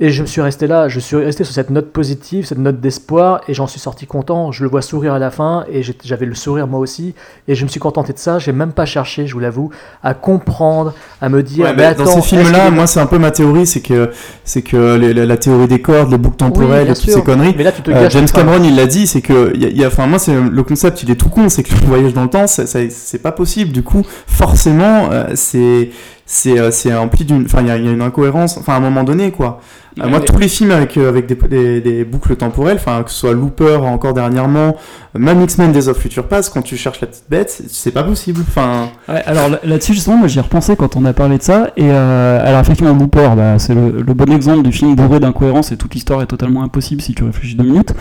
Et 0.02 0.08
je 0.10 0.22
me 0.22 0.26
suis 0.26 0.40
resté 0.40 0.66
là, 0.66 0.88
je 0.88 0.98
suis 0.98 1.14
resté 1.16 1.44
sur 1.44 1.52
cette 1.52 1.68
note 1.68 1.92
positive, 1.92 2.46
cette 2.46 2.56
note 2.56 2.80
d'espoir, 2.80 3.42
et 3.48 3.52
j'en 3.54 3.66
suis 3.66 3.78
sorti 3.78 4.06
content. 4.06 4.50
Je 4.50 4.64
le 4.64 4.70
vois 4.70 4.80
sourire 4.80 5.12
à 5.12 5.18
la 5.18 5.30
fin, 5.30 5.66
et 5.70 5.82
j'avais 6.02 6.24
le 6.24 6.34
sourire 6.34 6.66
moi 6.66 6.80
aussi, 6.80 7.14
et 7.48 7.54
je 7.54 7.62
me 7.64 7.68
suis 7.68 7.80
contenté 7.80 8.14
de 8.14 8.18
ça. 8.18 8.38
J'ai 8.38 8.52
même 8.52 8.72
pas 8.72 8.86
cherché, 8.86 9.26
je 9.26 9.34
vous 9.34 9.40
l'avoue, 9.40 9.68
à 10.02 10.14
comprendre, 10.14 10.94
à 11.20 11.28
me 11.28 11.42
dire. 11.42 11.66
Ouais, 11.66 11.74
mais 11.76 11.94
dans 11.94 12.06
ces 12.06 12.22
films-là, 12.22 12.70
moi, 12.70 12.86
c'est 12.86 13.00
un 13.00 13.04
peu 13.04 13.18
ma 13.18 13.30
théorie, 13.30 13.66
c'est 13.66 13.82
que 13.82 14.10
c'est 14.42 14.62
que 14.62 14.96
les- 14.96 15.12
la, 15.12 15.26
la 15.26 15.36
théorie 15.36 15.68
des 15.68 15.82
cordes, 15.82 16.10
les 16.10 16.16
boucles 16.16 16.36
temporelles 16.36 16.88
et 16.88 16.94
toutes 16.94 17.10
ces 17.10 17.22
conneries. 17.22 17.54
Mais 17.58 17.64
là, 17.64 17.72
tu 17.72 17.82
te 17.82 17.90
Euh, 17.90 18.08
James 18.08 18.28
Cameron, 18.32 18.64
il 18.64 18.76
l'a 18.76 18.86
dit, 18.86 19.06
c'est 19.06 19.20
que 19.20 19.52
il 19.54 19.60
y 19.62 19.66
a- 19.66 19.68
il 19.68 19.76
y 19.76 19.84
a, 19.84 19.88
enfin 19.88 20.06
moi, 20.06 20.18
c'est 20.18 20.32
le 20.34 20.62
concept, 20.62 21.02
il 21.02 21.10
est 21.10 21.16
tout 21.16 21.28
con, 21.28 21.50
c'est 21.50 21.62
que 21.62 21.74
le 21.74 21.86
voyage 21.86 22.14
dans 22.14 22.22
le 22.22 22.30
temps, 22.30 22.46
c'est 22.46 23.22
pas 23.22 23.32
possible. 23.32 23.70
Du 23.70 23.82
coup, 23.82 24.02
forcément, 24.26 25.10
euh, 25.12 25.26
c'est 25.34 25.90
c'est 26.32 26.60
euh, 26.60 26.70
c'est 26.70 26.94
empli 26.94 27.24
d'une. 27.24 27.44
Enfin, 27.44 27.60
il 27.62 27.66
y, 27.66 27.70
a- 27.72 27.76
il 27.76 27.84
y 27.84 27.88
a 27.88 27.90
une 27.90 28.02
incohérence, 28.02 28.56
enfin, 28.56 28.74
à 28.74 28.76
un 28.76 28.80
moment 28.80 29.02
donné, 29.02 29.32
quoi. 29.32 29.60
Euh, 30.00 30.08
moi, 30.08 30.20
Ouais. 30.20 30.24
tous 30.24 30.38
les 30.38 30.46
films 30.46 30.70
avec, 30.70 30.96
euh, 30.96 31.08
avec 31.08 31.26
des, 31.26 31.34
des, 31.48 31.80
des 31.80 32.04
boucles 32.04 32.36
temporelles, 32.36 32.76
enfin, 32.76 33.02
que 33.02 33.10
ce 33.10 33.16
soit 33.18 33.32
Looper 33.32 33.74
encore 33.82 34.14
dernièrement, 34.14 34.76
même 35.18 35.42
X-Men 35.42 35.72
Days 35.72 35.88
of 35.88 35.98
Future 35.98 36.28
Past, 36.28 36.52
quand 36.54 36.62
tu 36.62 36.76
cherches 36.76 37.00
la 37.00 37.08
petite 37.08 37.24
bête, 37.28 37.50
c'est- 37.68 37.90
pas 37.90 38.04
possible. 38.04 38.40
Enfin, 38.46 38.90
Ouais, 39.08 39.20
alors 39.26 39.48
là- 39.48 39.58
là-dessus, 39.64 39.92
justement, 39.94 40.16
moi 40.18 40.28
j'y 40.28 40.38
ai 40.38 40.42
repensé 40.42 40.76
quand 40.76 40.94
on 40.96 41.04
a 41.04 41.12
parlé 41.12 41.38
de 41.38 41.42
ça. 41.42 41.72
Et 41.76 41.90
euh, 41.90 42.40
alors, 42.46 42.60
effectivement, 42.60 42.94
Looper, 42.94 43.30
bah, 43.36 43.58
c'est 43.58 43.74
le, 43.74 43.90
le 44.00 44.14
bon 44.14 44.32
exemple 44.32 44.62
du 44.62 44.70
film 44.70 44.94
bourré 44.94 45.18
d'incohérences 45.18 45.72
et 45.72 45.76
toute 45.76 45.92
l'histoire 45.94 46.22
est 46.22 46.26
totalement 46.26 46.62
impossible 46.62 47.02
si 47.02 47.12
tu 47.12 47.24
réfléchis 47.24 47.56
deux 47.56 47.64
minutes. 47.64 47.92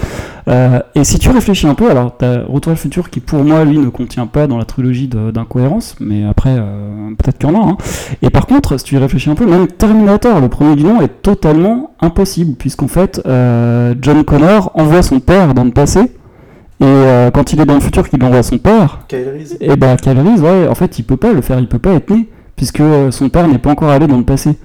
Euh, 0.47 0.79
et 0.93 1.03
si 1.03 1.17
tu 1.17 1.31
réfléchis 1.31 1.65
un 1.65 1.73
peu, 1.73 1.89
alors 1.89 2.15
t'as 2.15 2.43
Retour 2.47 2.69
à 2.71 2.75
le 2.75 2.79
futur 2.79 3.09
qui, 3.09 3.19
pour 3.19 3.43
moi, 3.43 3.65
lui, 3.65 3.79
ne 3.79 3.89
contient 3.89 4.27
pas 4.27 4.45
dans 4.45 4.59
la 4.59 4.65
trilogie 4.65 5.07
d'incohérences, 5.07 5.95
mais 5.99 6.23
après, 6.25 6.51
euh, 6.55 7.09
peut-être 7.17 7.39
qu'il 7.39 7.49
y 7.49 7.51
en 7.55 7.59
a. 7.59 7.65
hein. 7.71 7.77
Et 8.21 8.29
par 8.29 8.47
contre, 8.47 8.77
si 8.77 8.83
tu 8.83 8.95
y 8.95 8.97
réfléchis 8.97 9.29
un 9.29 9.35
peu, 9.35 9.45
même 9.45 9.67
Terminator, 9.67 10.41
le 10.41 10.49
premier 10.49 10.75
du 10.75 10.83
nom, 10.83 11.01
est 11.01 11.21
totalement 11.21 11.91
impossible, 12.01 12.55
puisqu'en 12.55 12.87
fait, 12.87 13.21
euh, 13.25 13.95
John 14.01 14.23
Connor 14.25 14.71
envoie 14.73 15.01
son 15.01 15.19
père 15.19 15.53
dans 15.53 15.63
le 15.63 15.71
passé. 15.71 15.99
Et 16.81 16.85
euh, 16.85 17.31
quand 17.31 17.53
il 17.53 17.61
est 17.61 17.65
dans 17.65 17.75
le 17.75 17.79
futur, 17.79 18.09
qu'il 18.09 18.23
envoie 18.23 18.43
son 18.43 18.57
père, 18.57 19.01
Kyle 19.07 19.45
et 19.59 19.75
bah 19.75 19.95
Kyle 19.97 20.19
Reese, 20.19 20.41
ouais, 20.41 20.67
en 20.67 20.75
fait, 20.75 20.99
il 20.99 21.03
peut 21.03 21.17
pas 21.17 21.33
le 21.33 21.41
faire, 21.41 21.59
il 21.59 21.67
peut 21.67 21.79
pas 21.79 21.91
être 21.93 22.09
né, 22.09 22.29
puisque 22.55 22.79
euh, 22.79 23.11
son 23.11 23.29
père 23.29 23.47
n'est 23.47 23.57
pas 23.57 23.71
encore 23.71 23.89
allé 23.89 24.07
dans 24.07 24.17
le 24.17 24.23
passé. 24.23 24.57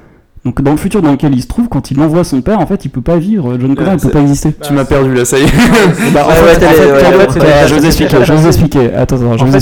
Donc 0.45 0.61
dans 0.61 0.73
le 0.73 0.77
futur 0.77 1.01
dans 1.01 1.11
lequel 1.11 1.35
il 1.35 1.41
se 1.41 1.47
trouve, 1.47 1.69
quand 1.71 1.91
il 1.91 1.99
envoie 2.01 2.23
son 2.23 2.43
père, 2.43 2.61
en 2.61 2.67
fait, 2.67 2.85
il 2.85 2.91
peut 2.91 3.01
pas 3.01 3.17
vivre. 3.17 3.57
John 3.59 3.75
Connor, 3.75 3.95
il 3.95 4.01
peut 4.01 4.11
pas 4.11 4.21
exister. 4.21 4.53
tu 4.61 4.75
m'as 4.75 4.85
perdu 4.85 5.15
là, 5.15 5.25
ça 5.25 5.39
y 5.39 5.43
est. 5.43 5.47
Bah, 6.13 6.27
en 6.29 6.33
fait, 6.33 6.61
je 7.67 7.75
vous 7.75 7.87
expliquer, 7.87 8.17
je 8.25 8.33
vous 8.33 8.47
expliquer. 8.47 8.93
Attends, 8.95 9.17
attends, 9.17 9.39
je 9.39 9.45
vous 9.45 9.57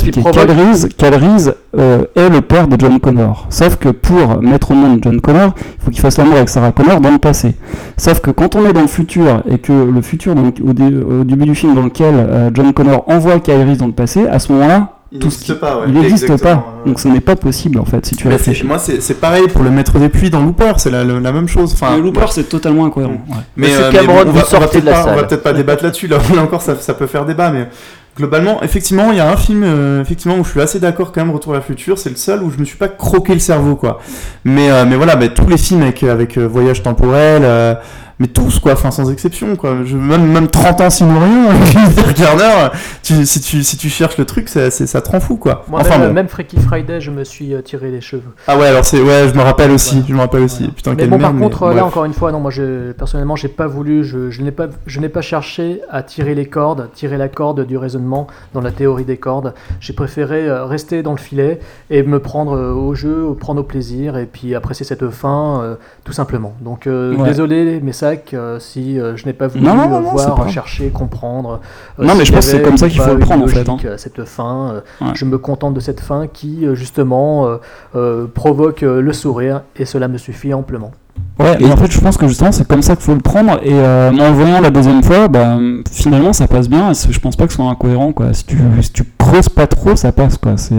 Kyle 0.89 1.15
Reese, 1.15 1.55
euh, 1.79 2.05
est 2.17 2.29
le 2.29 2.41
père 2.41 2.67
de 2.67 2.77
John 2.79 2.99
Connor. 2.99 3.47
Sauf 3.49 3.77
que 3.77 3.91
pour 3.91 4.43
mettre 4.43 4.73
au 4.73 4.75
monde 4.75 4.99
John 5.03 5.21
Connor, 5.21 5.55
il 5.57 5.85
faut 5.85 5.91
qu'il 5.93 6.01
fasse 6.01 6.19
l'amour 6.19 6.35
avec 6.37 6.49
Sarah 6.49 6.73
Connor 6.73 7.01
dans 7.01 7.11
le 7.11 7.19
passé. 7.19 7.55
Sauf 7.97 8.21
que 8.21 8.33
quand 8.33 8.57
on 8.57 8.67
est 8.69 8.73
dans 8.73 8.83
le 8.83 8.87
futur 8.89 9.43
et 9.49 9.59
que 9.59 9.73
le 9.73 10.03
futur, 10.03 10.35
donc, 10.35 10.57
au, 10.67 10.73
dé- 10.73 10.97
au 10.97 11.23
début 11.25 11.45
du 11.45 11.55
film 11.55 11.75
dans 11.77 11.83
lequel 11.83 12.15
euh, 12.17 12.51
John 12.53 12.73
Connor 12.73 13.05
envoie 13.09 13.35
Reese 13.47 13.79
dans 13.79 13.87
le 13.87 13.93
passé, 13.93 14.27
à 14.27 14.39
ce 14.41 14.53
moment-là, 14.53 15.02
Il 15.15 15.19
tout 15.19 15.31
ce 15.31 15.37
n'existe 15.41 15.53
qui- 15.55 15.61
pas, 15.61 15.77
ouais. 15.77 15.85
il 15.89 15.93
n'existe 15.95 16.43
pas. 16.43 16.75
Donc 16.87 16.99
ce 16.99 17.07
n'est 17.09 17.21
pas 17.21 17.37
possible 17.37 17.79
en 17.79 17.85
fait 17.85 18.05
si 18.07 18.17
tu 18.17 18.27
Mais 18.29 18.33
c'est- 18.33 18.37
réfléchis. 18.39 18.65
moi, 18.67 18.79
c'est 18.79 19.03
c'est 19.03 19.15
pareil 19.21 19.47
pour 19.53 19.63
le 19.63 19.71
maître 19.71 19.99
des 19.99 20.09
pluies 20.09 20.31
dans 20.31 20.41
Looper, 20.43 20.73
c'est 20.79 20.91
la, 20.91 21.05
la, 21.05 21.21
la 21.21 21.33
même 21.33 21.49
chose. 21.49 21.73
Enfin, 21.75 21.97
le 21.97 22.03
Looper, 22.03 22.27
c'est 22.31 22.49
totalement 22.49 22.87
incohérent. 22.87 23.13
ouais. 23.29 23.37
Mais, 23.57 23.67
Monsieur 23.69 23.85
euh, 23.85 23.91
mais 23.93 23.99
Cameron, 23.99 24.15
bon, 24.15 24.21
on 24.21 24.25
vous 24.25 24.33
va, 24.33 24.41
on 24.41 24.43
va 24.43 24.45
sortez 24.45 24.67
peut-être 24.81 24.85
de 24.85 24.91
la 24.91 24.93
pas, 24.95 25.03
on 25.03 25.05
va 25.11 25.17
salle. 25.19 25.27
peut-être 25.27 25.43
pas 25.43 25.53
débattre 25.53 25.85
là-dessus. 25.85 26.07
Là, 26.09 26.17
là 26.35 26.43
encore, 26.43 26.63
ça, 26.63 26.77
ça 26.77 26.95
peut 26.95 27.07
faire 27.07 27.27
débat, 27.27 27.51
mais 27.51 27.69
globalement, 28.17 28.63
effectivement, 28.63 29.11
il 29.11 29.19
y 29.19 29.21
a 29.21 29.31
un 29.31 29.37
film, 29.37 29.63
euh, 29.65 30.01
effectivement, 30.01 30.37
où 30.39 30.45
je 30.45 30.51
suis 30.51 30.61
assez 30.63 30.81
d'accord 30.81 31.13
quand 31.13 31.23
même. 31.25 31.35
Retour 31.35 31.53
à 31.53 31.57
la 31.57 31.63
future, 31.63 31.99
c'est 31.99 32.11
le 32.11 32.17
seul 32.17 32.43
où 32.43 32.51
je 32.51 32.57
me 32.59 32.65
suis 32.65 32.79
pas 32.79 32.89
croqué 32.89 33.35
le 33.35 33.41
cerveau, 33.41 33.77
quoi. 33.77 34.01
Mais, 34.47 34.71
euh, 34.71 34.85
mais 34.89 34.97
voilà, 34.97 35.17
mais 35.17 35.29
tous 35.35 35.47
les 35.47 35.59
films 35.59 35.83
avec, 35.83 36.03
avec 36.05 36.39
euh, 36.39 36.47
voyage 36.47 36.83
temporel. 36.83 37.77
Euh, 38.23 38.27
mais 38.27 38.29
tous 38.29 38.59
quoi, 38.59 38.73
enfin 38.73 38.91
sans 38.91 39.11
exception 39.11 39.57
quoi. 39.57 39.79
Je, 39.85 39.97
même, 39.97 40.27
même 40.27 40.49
30 40.49 40.81
ans 40.81 40.91
sinon 40.91 41.19
rien, 41.21 41.51
avec 41.99 42.17
Garner, 42.19 42.69
tu, 43.03 43.25
si, 43.27 43.41
tu, 43.41 43.63
si 43.63 43.77
tu 43.77 43.89
cherches 43.89 44.17
le 44.19 44.25
truc, 44.25 44.49
ça, 44.49 44.71
ça 44.71 45.01
te 45.01 45.09
rend 45.11 45.21
fou 45.21 45.37
quoi. 45.37 45.65
Moi, 45.69 45.81
enfin 45.81 45.99
même, 45.99 46.09
bon. 46.09 46.15
même 46.15 46.29
Freaky 46.29 46.59
Friday, 46.61 47.01
je 47.01 47.11
me 47.11 47.25
suis 47.25 47.55
euh, 47.55 47.63
tiré 47.63 47.91
les 47.91 48.01
cheveux. 48.01 48.23
Ah 48.47 48.57
ouais, 48.59 48.67
alors 48.67 48.85
c'est 48.85 49.01
ouais, 49.01 49.29
je 49.29 49.35
me 49.37 49.43
rappelle 49.43 49.71
aussi, 49.71 50.03
je 50.09 50.15
me 50.15 50.21
rappelle 50.21 50.43
aussi. 50.43 50.69
Putain, 50.69 50.91
Mais 50.93 50.97
quelle 50.99 51.11
bon, 51.11 51.19
merde. 51.19 51.33
par 51.33 51.41
contre, 51.41 51.63
mais 51.69 51.75
là 51.75 51.81
bref. 51.83 51.85
encore 51.93 52.05
une 52.05 52.15
fois, 52.15 52.33
non, 52.33 52.41
moi, 52.41 52.51
je, 52.51 52.93
personnellement, 52.93 53.37
j'ai 53.37 53.49
pas 53.49 53.67
voulu, 53.67 54.05
je, 54.05 54.31
je 54.31 54.43
n'ai 54.43 54.51
pas, 54.53 54.67
je 54.87 55.01
n'ai 55.01 55.09
pas 55.09 55.23
cherché 55.23 55.81
à 55.91 56.03
tirer 56.03 56.35
les 56.35 56.47
cordes, 56.47 56.89
tirer 56.95 57.17
la 57.17 57.29
corde 57.29 57.67
du 57.67 57.77
raisonnement 57.77 58.27
dans 58.55 58.61
la 58.61 58.71
théorie 58.71 59.05
des 59.05 59.17
cordes. 59.17 59.55
J'ai 59.81 59.93
préféré 59.93 60.49
euh, 60.49 60.65
rester 60.65 61.03
dans 61.03 61.13
le 61.13 61.19
filet 61.19 61.59
et 61.91 62.03
me 62.03 62.21
prendre 62.21 62.57
euh, 62.57 62.73
au 62.73 62.95
jeu, 62.95 63.27
prendre 63.39 63.61
au 63.61 63.65
plaisir 63.65 64.17
et 64.17 64.27
puis 64.27 64.55
apprécier 64.55 64.85
cette 64.87 65.09
fin, 65.11 65.61
euh, 65.63 65.75
tout 66.05 66.13
simplement. 66.13 66.55
Donc, 66.61 66.87
euh, 66.87 67.15
Ouais. 67.17 67.29
désolé, 67.29 67.81
mes 67.81 67.93
sacs, 67.93 68.12
euh, 68.35 68.59
si 68.61 68.99
euh, 69.01 69.17
je 69.17 69.27
n'ai 69.27 69.33
pas 69.33 69.47
voulu 69.49 69.65
Non, 69.65 69.75
non, 69.75 69.83
euh, 69.85 70.01
non, 70.01 70.11
voir, 70.13 70.35
pas- 70.35 70.49
chercher, 70.49 70.91
comprendre. 70.91 71.61
euh, 71.99 72.05
Non, 72.05 72.15
mais 72.17 72.25
je 72.25 72.33
pense 72.33 72.45
que 72.47 72.51
c'est 72.53 72.63
comme 72.63 72.77
ça 72.79 72.89
qu'il 72.89 73.01
faut 73.01 73.13
le 73.13 73.19
prendre, 73.19 73.45
en 73.45 73.49
fait, 73.49 73.69
hein. 73.69 73.77
cette 73.97 74.25
fin. 74.25 74.73
euh, 74.75 74.81
Ouais. 75.07 75.13
Je 75.15 75.25
me 75.25 75.39
contente 75.39 75.75
de 75.75 75.81
cette 75.81 76.01
fin 76.01 76.27
qui, 76.27 76.65
justement, 76.75 77.47
euh, 77.47 77.57
euh, 77.97 78.27
provoque 78.33 78.83
euh, 78.83 79.01
le 79.01 79.13
sourire 79.13 79.63
et 79.77 79.85
cela 79.85 80.09
me 80.09 80.19
suffit 80.19 80.53
amplement. 80.55 80.93
Ouais, 81.39 81.57
mais 81.61 81.71
en 81.71 81.77
fait, 81.77 81.91
je 81.91 82.01
pense 82.01 82.17
que 82.17 82.27
justement, 82.29 82.53
c'est 82.53 82.67
comme 82.67 82.83
ça 82.83 82.95
qu'il 82.95 83.05
faut 83.05 83.15
le 83.15 83.21
prendre. 83.21 83.59
Et 83.63 83.73
euh, 83.73 84.11
en 84.11 84.29
le 84.31 84.35
voyant 84.35 84.61
la 84.61 84.71
deuxième 84.71 85.03
fois, 85.03 85.29
bah, 85.29 85.57
finalement, 85.91 86.33
ça 86.33 86.47
passe 86.47 86.69
bien. 86.69 86.91
Et 86.91 86.95
je 86.95 87.19
pense 87.21 87.37
pas 87.37 87.45
que 87.47 87.53
ce 87.53 87.57
soit 87.57 87.67
incohérent, 87.71 88.13
quoi. 88.13 88.33
Si 88.33 88.45
tu, 88.45 88.59
si 88.81 88.93
tu 88.93 89.05
creuses 89.19 89.49
pas 89.49 89.67
trop, 89.67 89.97
ça 89.97 90.13
passe, 90.13 90.37
quoi. 90.39 90.53
Assez- 90.53 90.75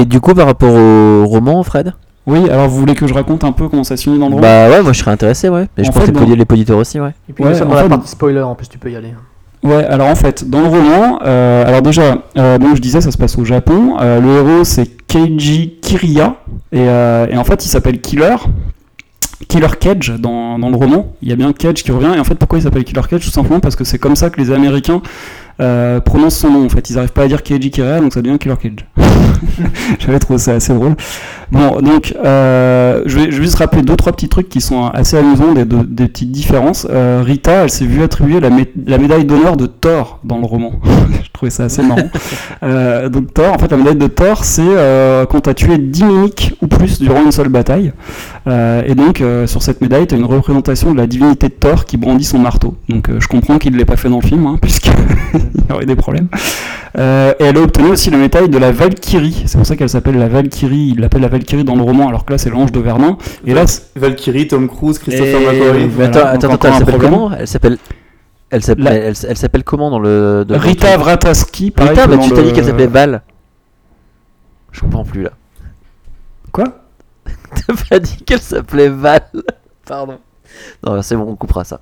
Et 0.00 0.04
du 0.04 0.20
coup, 0.20 0.34
par 0.34 0.46
rapport 0.46 0.74
au 0.74 1.24
roman, 1.26 1.62
Fred? 1.62 1.92
Oui, 2.28 2.48
alors 2.50 2.68
vous 2.68 2.78
voulez 2.78 2.94
que 2.94 3.06
je 3.06 3.14
raconte 3.14 3.42
un 3.42 3.52
peu 3.52 3.68
comment 3.68 3.84
ça 3.84 3.96
se 3.96 4.02
finit 4.04 4.18
dans 4.18 4.28
le 4.28 4.34
roman 4.34 4.46
Bah 4.46 4.68
ouais, 4.70 4.82
moi 4.82 4.92
je 4.92 4.98
serais 5.00 5.10
intéressé, 5.10 5.48
ouais. 5.48 5.66
Et 5.78 5.82
je 5.84 5.88
En 5.88 5.92
pense 5.92 6.04
fait, 6.04 6.12
que 6.12 6.24
les 6.24 6.40
auditeurs 6.42 6.78
aussi, 6.78 7.00
ouais. 7.00 7.12
Et 7.28 7.32
puis 7.32 7.42
Ouais, 7.42 7.50
nous 7.50 7.56
sommes 7.56 7.68
dans 7.68 7.74
la 7.74 7.82
fait- 7.84 7.88
partie 7.88 8.08
spoiler, 8.08 8.42
en 8.42 8.54
plus 8.54 8.68
tu 8.68 8.78
peux 8.78 8.90
y 8.90 8.96
aller. 8.96 9.14
Ouais, 9.64 9.84
alors 9.86 10.06
en 10.08 10.14
fait, 10.14 10.48
dans 10.48 10.60
le 10.60 10.68
roman, 10.68 11.18
euh, 11.24 11.66
alors 11.66 11.82
déjà, 11.82 12.18
euh, 12.36 12.58
donc 12.58 12.76
je 12.76 12.80
disais, 12.80 13.00
ça 13.00 13.10
se 13.10 13.18
passe 13.18 13.36
au 13.38 13.44
Japon. 13.44 13.96
Euh, 14.00 14.20
le 14.20 14.28
héros, 14.50 14.64
c'est 14.64 14.86
Keiji 15.08 15.78
Kiriya. 15.82 16.36
Et, 16.70 16.80
euh, 16.82 17.26
et 17.28 17.36
en 17.36 17.42
fait, 17.44 17.64
il 17.64 17.68
s'appelle 17.68 18.00
Killer. 18.00 18.36
Killer 19.48 19.68
Cage 19.80 20.12
dans, 20.18 20.58
dans 20.58 20.68
le 20.68 20.76
roman. 20.76 21.12
Il 21.22 21.28
y 21.28 21.32
a 21.32 21.36
bien 21.36 21.52
Cage 21.52 21.82
qui 21.82 21.90
revient. 21.92 22.12
Et 22.16 22.20
en 22.20 22.24
fait, 22.24 22.34
pourquoi 22.34 22.58
il 22.58 22.62
s'appelle 22.62 22.84
Killer 22.84 23.02
Cage 23.08 23.22
Tout 23.24 23.30
simplement 23.30 23.60
parce 23.60 23.74
que 23.76 23.84
c'est 23.84 23.98
comme 23.98 24.16
ça 24.16 24.30
que 24.30 24.40
les 24.40 24.50
Américains 24.52 25.00
euh, 25.60 26.00
prononcent 26.00 26.38
son 26.38 26.50
nom. 26.50 26.64
En 26.64 26.68
fait, 26.68 26.90
ils 26.90 26.96
n'arrivent 26.96 27.12
pas 27.12 27.22
à 27.22 27.28
dire 27.28 27.42
Keiji 27.42 27.70
Kiriya, 27.70 28.00
donc 28.00 28.12
ça 28.12 28.22
devient 28.22 28.38
Killer 28.38 28.56
Cage. 28.60 28.86
J'avais 29.98 30.18
trouvé 30.18 30.38
ça 30.38 30.52
assez 30.52 30.72
drôle. 30.72 30.94
Bon, 31.50 31.80
donc, 31.80 32.14
euh, 32.22 33.02
je, 33.06 33.18
vais, 33.18 33.30
juste 33.30 33.56
rappeler 33.56 33.82
deux, 33.82 33.96
trois 33.96 34.12
petits 34.12 34.28
trucs 34.28 34.48
qui 34.48 34.60
sont 34.60 34.86
assez 34.86 35.16
amusants, 35.16 35.52
des, 35.52 35.64
de- 35.64 35.82
des 35.82 36.06
petites 36.08 36.30
différences. 36.30 36.86
Euh, 36.90 37.22
Rita, 37.24 37.64
elle 37.64 37.70
s'est 37.70 37.86
vue 37.86 38.02
attribuer 38.02 38.38
la, 38.40 38.50
la 38.86 38.98
médaille 38.98 39.24
d'honneur 39.24 39.56
de 39.56 39.66
Thor 39.66 40.20
dans 40.24 40.38
le 40.38 40.44
roman. 40.44 40.72
je 41.22 41.30
trouvais 41.32 41.50
ça 41.50 41.64
assez 41.64 41.82
marrant. 41.82 42.08
Euh, 42.62 43.08
donc, 43.08 43.32
Thor, 43.32 43.54
en 43.54 43.58
fait, 43.58 43.70
la 43.70 43.78
médaille 43.78 43.96
de 43.96 44.06
Thor, 44.08 44.44
c'est 44.44 44.62
euh, 44.62 45.24
quand 45.26 45.40
tu 45.42 45.50
as 45.50 45.54
tué 45.54 45.78
10 45.78 46.04
mimiques 46.04 46.54
ou 46.60 46.66
plus 46.66 47.00
durant 47.00 47.24
une 47.24 47.32
seule 47.32 47.48
bataille. 47.48 47.92
Euh, 48.46 48.82
et 48.86 48.94
donc, 48.94 49.22
sur 49.46 49.62
cette 49.62 49.80
médaille, 49.80 50.06
tu 50.06 50.14
as 50.14 50.18
une 50.18 50.24
représentation 50.24 50.92
de 50.92 50.98
la 50.98 51.06
divinité 51.06 51.48
de 51.48 51.54
Thor 51.54 51.84
qui 51.86 51.96
brandit 51.96 52.24
son 52.24 52.38
marteau. 52.38 52.76
Donc, 52.88 53.08
je 53.18 53.26
comprends 53.26 53.58
qu'il 53.58 53.72
ne 53.72 53.78
l'ait 53.78 53.84
pas 53.84 53.96
fait 53.96 54.08
dans 54.08 54.20
le 54.20 54.26
film, 54.26 54.46
hein, 54.46 54.56
puisqu'il 55.52 55.70
y 55.70 55.72
aurait 55.74 55.86
des 55.86 55.96
problèmes. 55.96 56.28
Euh, 56.98 57.32
et 57.38 57.44
elle 57.44 57.56
a 57.56 57.60
obtenu 57.60 57.88
aussi 57.88 58.10
la 58.10 58.16
médaille 58.18 58.48
de 58.48 58.58
la 58.58 58.72
Valkyrie. 58.72 59.44
C'est 59.46 59.58
pour 59.58 59.66
ça 59.66 59.76
qu'elle 59.76 59.88
s'appelle 59.88 60.16
la 60.18 60.28
Valkyrie. 60.28 60.92
Il 60.94 61.00
l'appelle 61.00 61.22
la 61.22 61.28
Valkyrie 61.28 61.64
dans 61.64 61.76
le 61.76 61.82
roman, 61.82 62.08
alors 62.08 62.24
que 62.24 62.32
là, 62.32 62.38
c'est 62.38 62.50
l'ange 62.50 62.72
de 62.72 62.80
Verdun. 62.80 63.18
Et 63.46 63.54
là, 63.54 63.64
Valkyrie, 63.96 64.48
Tom 64.48 64.68
Cruise, 64.68 64.98
Christopher 64.98 65.40
Et- 65.40 65.46
McQuarrie. 65.46 65.88
Voilà, 65.88 66.28
attends, 66.30 66.50
attends, 66.52 66.68
elle 66.68 66.78
s'appelle 66.78 66.98
comment 66.98 67.32
Elle 67.32 67.46
s'appelle. 67.48 67.78
Elle 68.50 68.62
s'appelle, 68.64 68.84
La- 68.84 68.94
elle, 68.94 69.14
elle 69.28 69.36
s'appelle 69.36 69.64
comment 69.64 69.90
dans 69.90 69.98
le. 69.98 70.44
dans 70.48 70.54
le 70.54 70.60
Rita 70.60 70.96
Vrataski, 70.96 71.70
pareil 71.70 71.90
Rita, 71.90 72.06
dans 72.06 72.18
tu 72.18 72.30
t'as 72.30 72.36
le- 72.36 72.42
dit 72.44 72.52
qu'elle 72.54 72.64
s'appelait 72.64 72.86
Val. 72.86 73.22
Je 74.72 74.80
comprends 74.80 75.04
plus 75.04 75.22
là. 75.22 75.30
Quoi? 76.52 76.64
T'as 77.66 77.74
pas 77.90 77.98
dit 77.98 78.16
qu'elle 78.24 78.40
s'appelait 78.40 78.88
Val 78.88 79.22
Pardon. 79.86 80.18
Non, 80.86 81.02
c'est 81.02 81.14
bon, 81.16 81.26
on 81.28 81.36
coupera 81.36 81.64
ça. 81.64 81.80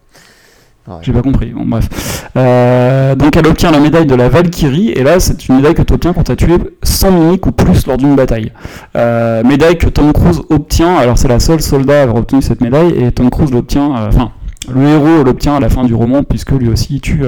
J'ai 1.02 1.12
pas 1.12 1.22
compris. 1.22 1.50
Bon, 1.50 1.64
bref. 1.66 2.28
Euh, 2.36 3.14
donc, 3.14 3.36
elle 3.36 3.46
obtient 3.46 3.70
la 3.70 3.80
médaille 3.80 4.06
de 4.06 4.14
la 4.14 4.28
Valkyrie, 4.28 4.90
et 4.90 5.02
là, 5.02 5.18
c'est 5.18 5.48
une 5.48 5.56
médaille 5.56 5.74
que 5.74 5.82
tu 5.82 5.92
obtiens 5.92 6.12
quand 6.12 6.22
tu 6.22 6.32
as 6.32 6.36
tué 6.36 6.56
100 6.82 7.10
mimiques 7.10 7.46
ou 7.46 7.52
plus 7.52 7.86
lors 7.86 7.96
d'une 7.96 8.14
bataille. 8.14 8.52
Euh, 8.96 9.42
médaille 9.42 9.78
que 9.78 9.88
Tom 9.88 10.12
Cruise 10.12 10.40
obtient, 10.48 10.96
alors 10.96 11.18
c'est 11.18 11.28
la 11.28 11.40
seule 11.40 11.60
soldat 11.60 12.00
à 12.00 12.02
avoir 12.02 12.16
obtenu 12.18 12.42
cette 12.42 12.60
médaille, 12.60 12.94
et 13.02 13.10
Tom 13.10 13.30
Cruise 13.30 13.50
l'obtient, 13.50 13.96
euh, 13.96 14.08
enfin, 14.08 14.30
le 14.72 14.86
héros 14.86 15.24
l'obtient 15.24 15.56
à 15.56 15.60
la 15.60 15.68
fin 15.68 15.84
du 15.84 15.94
roman, 15.94 16.22
puisque 16.22 16.52
lui 16.52 16.68
aussi 16.68 16.94
il 16.94 17.00
tue 17.00 17.22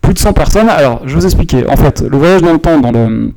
plus 0.00 0.14
de 0.14 0.18
100 0.18 0.32
personnes. 0.32 0.68
Alors, 0.68 1.00
je 1.04 1.14
vais 1.14 1.20
vous 1.20 1.26
expliquer. 1.26 1.68
En 1.68 1.76
fait, 1.76 2.02
le 2.02 2.16
voyage 2.16 2.42
dans 2.42 2.52
le 2.52 2.58
temps 2.58 2.80
dans 2.80 2.92
le, 2.92 3.32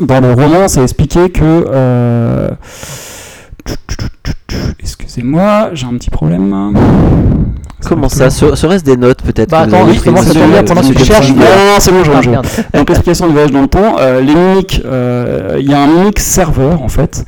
dans 0.00 0.20
le 0.20 0.32
roman, 0.32 0.68
c'est 0.68 0.82
expliqué 0.82 1.30
que. 1.30 2.54
Excusez-moi, 4.80 5.70
j'ai 5.72 5.86
un 5.86 5.94
petit 5.96 6.10
problème. 6.10 6.72
Comment 7.84 8.08
ça 8.08 8.30
Se- 8.30 8.54
Serait-ce 8.56 8.82
des 8.82 8.96
notes 8.96 9.22
peut-être 9.22 9.50
Bah 9.50 9.60
attends, 9.60 9.86
justement, 9.92 10.16
ça 10.16 10.32
tombe 10.34 10.50
bien, 10.50 10.64
pendant 10.64 10.80
que 10.80 10.92
tu 10.94 11.04
cherches. 11.04 11.28
Non, 11.30 11.36
non, 11.36 11.42
non, 11.44 11.78
c'est 11.78 11.92
bon, 11.92 12.02
je 12.02 12.10
Ah, 12.12 12.20
je- 12.22 12.30
merde. 12.30 12.46
Donc 12.74 12.88
l'explication 12.88 13.26
du 13.26 13.32
voyage 13.32 13.52
dans 13.52 13.60
le 13.62 13.68
temps, 13.68 13.96
euh, 14.00 14.20
les 14.22 14.34
mimiques, 14.34 14.82
euh, 14.84 15.56
il 15.60 15.70
y 15.70 15.74
a 15.74 15.82
un 15.82 15.86
mimique 15.86 16.18
serveur 16.18 16.82
en 16.82 16.88
fait, 16.88 17.24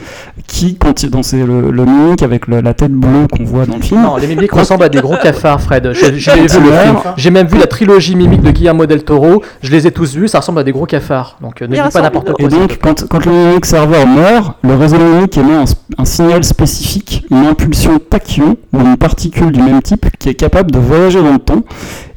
qui 0.49 0.77
quand 0.77 1.03
il- 1.03 1.11
dans 1.11 1.23
c'est 1.23 1.45
le, 1.45 1.71
le 1.71 1.85
mimique 1.85 2.23
avec 2.23 2.49
le- 2.49 2.61
la 2.61 2.75
tête 2.75 2.91
bleue 2.93 3.27
qu'on 3.31 3.45
voit 3.45 3.67
dans 3.67 3.77
le 3.77 3.83
film. 3.83 4.03
Non, 4.03 4.17
les 4.17 4.27
mimiques 4.27 4.51
ressemblent 4.53 4.83
à 4.85 4.89
des 4.89 5.01
gros 5.01 5.17
cafards, 5.23 5.61
Fred. 5.61 5.91
J'ai 5.93 6.19
j'ai 6.19 6.33
vu 6.35 6.43
le 6.43 6.49
film. 6.49 6.65
Ouais. 6.67 7.03
J'ai 7.17 7.31
même 7.31 7.47
vu 7.47 7.59
la 7.59 7.67
trilogie 7.67 8.17
mimique 8.17 8.41
de 8.41 8.51
Guillermo 8.51 8.87
del 8.87 9.05
Toro. 9.05 9.43
Je 9.63 9.71
les 9.71 9.87
ai 9.87 9.93
tous 9.93 10.15
vus. 10.17 10.27
Ça 10.29 10.39
ressemble 10.41 10.61
à 10.61 10.65
des 10.65 10.73
gros 10.73 10.87
cafards. 10.87 11.37
Donc 11.41 11.61
euh, 11.63 11.67
ne 11.69 11.75
dis 11.75 11.81
pas 11.93 12.01
n'importe 12.01 12.33
quoi. 12.33 12.45
Et 12.47 12.49
donc, 12.49 12.79
quand, 12.83 13.07
quand 13.09 13.25
le 13.27 13.33
mimique 13.33 13.67
serveur 13.67 14.07
meurt, 14.09 14.57
le 14.65 14.75
réseau 14.75 14.97
mimique 14.99 15.37
émet 15.37 15.55
un, 15.55 15.65
un 15.99 16.05
signal 16.05 16.43
spécifique, 16.43 16.88
une 17.31 17.47
impulsion 17.47 17.99
tachyon, 17.99 18.57
ou 18.73 18.81
une 18.81 18.97
particule 18.97 19.53
du 19.53 19.61
même 19.63 19.83
type, 19.83 20.07
qui 20.19 20.29
est 20.29 20.35
capable 20.35 20.71
de 20.71 20.79
voyager 20.79 21.23
dans 21.23 21.33
le 21.33 21.39
temps. 21.39 21.63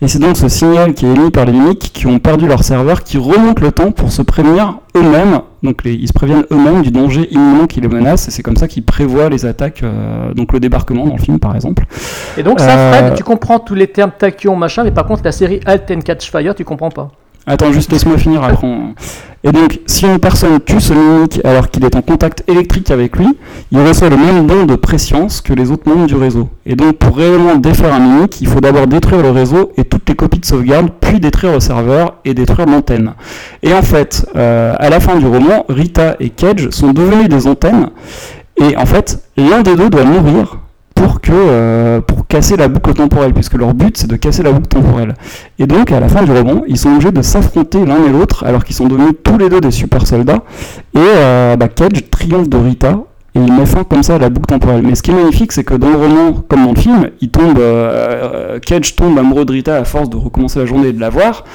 Et 0.01 0.07
c'est 0.07 0.19
donc 0.19 0.37
ce 0.37 0.47
signal 0.49 0.93
qui 0.93 1.05
est 1.05 1.13
émis 1.13 1.29
par 1.31 1.45
les 1.45 1.51
mimiques 1.51 1.91
qui 1.93 2.07
ont 2.07 2.19
perdu 2.19 2.47
leur 2.47 2.63
serveur, 2.63 3.03
qui 3.03 3.17
remonte 3.17 3.59
le 3.59 3.71
temps 3.71 3.91
pour 3.91 4.11
se 4.11 4.21
prévenir 4.21 4.79
eux-mêmes 4.95 5.41
Donc 5.63 5.83
les- 5.83 5.93
ils 5.93 6.07
se 6.07 6.13
préviennent 6.13 6.45
eux-mêmes 6.51 6.81
du 6.81 6.89
danger 6.89 7.27
imminent 7.31 7.67
qui 7.67 7.81
les 7.81 7.87
menace, 7.87 8.27
et 8.27 8.31
c'est 8.31 8.41
comme 8.41 8.55
ça 8.57 8.67
qu'ils 8.67 8.83
prévoient 8.83 9.29
les 9.29 9.45
attaques, 9.45 9.81
euh, 9.83 10.33
donc 10.33 10.53
le 10.53 10.59
débarquement 10.59 11.05
dans 11.05 11.15
le 11.15 11.21
film 11.21 11.37
par 11.39 11.55
exemple. 11.55 11.85
Et 12.35 12.41
donc 12.41 12.59
ça, 12.59 12.69
Euh, 12.77 12.91
Fred, 12.93 13.15
tu 13.15 13.23
comprends 13.23 13.59
tous 13.59 13.75
les 13.75 13.85
termes 13.87 14.11
tachyon, 14.17 14.55
machin, 14.55 14.83
mais 14.83 14.89
par 14.91 15.05
contre 15.05 15.21
la 15.23 15.31
série 15.31 15.59
Halt 15.67 15.91
and 15.91 16.01
Catch 16.01 16.31
Fire, 16.31 16.55
tu 16.55 16.63
comprends 16.65 16.89
pas. 16.89 17.11
Attends, 17.47 17.71
juste 17.71 17.91
laisse-moi 17.91 18.17
finir 18.17 18.43
après. 18.43 18.67
Et 19.43 19.51
donc, 19.51 19.79
si 19.87 20.05
une 20.05 20.19
personne 20.19 20.59
tue 20.59 20.79
ce 20.79 20.93
mimique 20.93 21.41
alors 21.43 21.71
qu'il 21.71 21.83
est 21.83 21.95
en 21.95 22.03
contact 22.03 22.43
électrique 22.47 22.91
avec 22.91 23.17
lui, 23.17 23.27
il 23.71 23.79
reçoit 23.79 24.09
le 24.09 24.17
même 24.17 24.45
don 24.45 24.65
de 24.65 24.75
préscience 24.75 25.41
que 25.41 25.51
les 25.53 25.71
autres 25.71 25.89
membres 25.89 26.05
du 26.05 26.13
réseau. 26.15 26.49
Et 26.67 26.75
donc, 26.75 26.97
pour 26.97 27.17
réellement 27.17 27.55
défaire 27.55 27.95
un 27.95 27.99
mimique, 27.99 28.39
il 28.41 28.47
faut 28.47 28.61
d'abord 28.61 28.85
détruire 28.85 29.23
le 29.23 29.31
réseau 29.31 29.71
et 29.77 29.83
toutes 29.83 30.07
les 30.07 30.15
copies 30.15 30.39
de 30.39 30.45
sauvegarde, 30.45 30.89
puis 31.01 31.19
détruire 31.19 31.53
le 31.53 31.59
serveur 31.59 32.17
et 32.23 32.35
détruire 32.35 32.67
l'antenne. 32.67 33.13
Et 33.63 33.73
en 33.73 33.81
fait, 33.81 34.27
euh, 34.35 34.75
à 34.77 34.89
la 34.91 34.99
fin 34.99 35.17
du 35.17 35.25
roman, 35.25 35.65
Rita 35.67 36.17
et 36.19 36.29
Cage 36.29 36.69
sont 36.69 36.93
devenus 36.93 37.27
des 37.27 37.47
antennes. 37.47 37.89
Et 38.57 38.77
en 38.77 38.85
fait, 38.85 39.23
l'un 39.37 39.63
des 39.63 39.75
deux 39.75 39.89
doit 39.89 40.03
mourir 40.03 40.59
pour 41.01 41.19
que 41.19 41.31
euh, 41.33 41.99
pour 41.99 42.27
casser 42.27 42.57
la 42.57 42.67
boucle 42.67 42.93
temporelle, 42.93 43.33
puisque 43.33 43.55
leur 43.55 43.73
but 43.73 43.97
c'est 43.97 44.07
de 44.07 44.15
casser 44.15 44.43
la 44.43 44.51
boucle 44.51 44.67
temporelle. 44.67 45.15
Et 45.57 45.65
donc 45.65 45.91
à 45.91 45.99
la 45.99 46.07
fin 46.07 46.21
du 46.21 46.31
roman, 46.31 46.61
ils 46.67 46.77
sont 46.77 46.89
obligés 46.89 47.11
de 47.11 47.23
s'affronter 47.23 47.83
l'un 47.85 48.05
et 48.05 48.09
l'autre, 48.09 48.45
alors 48.45 48.63
qu'ils 48.63 48.75
sont 48.75 48.87
devenus 48.87 49.13
tous 49.23 49.37
les 49.37 49.49
deux 49.49 49.61
des 49.61 49.71
super 49.71 50.05
soldats. 50.05 50.43
Et 50.93 50.99
euh, 50.99 51.55
bah, 51.55 51.69
Cage 51.69 52.09
triomphe 52.11 52.49
de 52.49 52.57
Rita. 52.57 52.99
Et 53.33 53.39
il 53.39 53.53
met 53.53 53.65
fin 53.65 53.85
comme 53.85 54.03
ça 54.03 54.15
à 54.15 54.17
la 54.19 54.29
boucle 54.29 54.47
temporelle. 54.47 54.81
Mais 54.83 54.93
ce 54.93 55.01
qui 55.01 55.11
est 55.11 55.13
magnifique, 55.13 55.53
c'est 55.53 55.63
que 55.63 55.73
dans 55.73 55.89
le 55.89 55.95
roman, 55.95 56.33
comme 56.49 56.65
dans 56.65 56.73
le 56.73 56.79
film, 56.79 57.09
il 57.21 57.29
tombe, 57.29 57.59
euh, 57.59 58.59
Cage 58.59 58.93
tombe 58.97 59.17
amoureux 59.17 59.45
de 59.45 59.53
Rita 59.53 59.77
à 59.77 59.85
force 59.85 60.09
de 60.09 60.17
recommencer 60.17 60.59
la 60.59 60.65
journée 60.65 60.89
et 60.89 60.93
de 60.93 60.99
la 60.99 61.09
voir. 61.09 61.45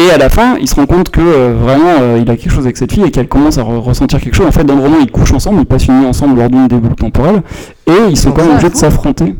Et 0.00 0.10
à 0.10 0.16
la 0.16 0.28
fin, 0.28 0.56
il 0.60 0.68
se 0.68 0.76
rend 0.76 0.86
compte 0.86 1.10
que 1.10 1.20
euh, 1.20 1.54
vraiment 1.60 1.96
euh, 2.00 2.18
il 2.22 2.30
a 2.30 2.36
quelque 2.36 2.52
chose 2.52 2.64
avec 2.64 2.76
cette 2.76 2.92
fille 2.92 3.02
et 3.02 3.10
qu'elle 3.10 3.26
commence 3.26 3.58
à 3.58 3.62
re- 3.62 3.78
ressentir 3.78 4.20
quelque 4.20 4.36
chose. 4.36 4.46
En 4.46 4.52
fait, 4.52 4.62
dans 4.64 4.76
le 4.76 4.82
roman, 4.82 4.98
ils 5.00 5.10
couchent 5.10 5.32
ensemble, 5.32 5.60
ils 5.60 5.66
passent 5.66 5.86
une 5.86 5.98
nuit 6.00 6.06
ensemble 6.06 6.38
lors 6.38 6.48
d'une 6.48 6.68
des 6.68 6.76
boucles 6.76 6.94
temporelles 6.94 7.42
et 7.86 8.08
ils 8.08 8.16
sont 8.16 8.30
quand 8.30 8.42
même 8.42 8.52
obligés 8.52 8.70
de 8.70 8.76
s'affronter. 8.76 9.34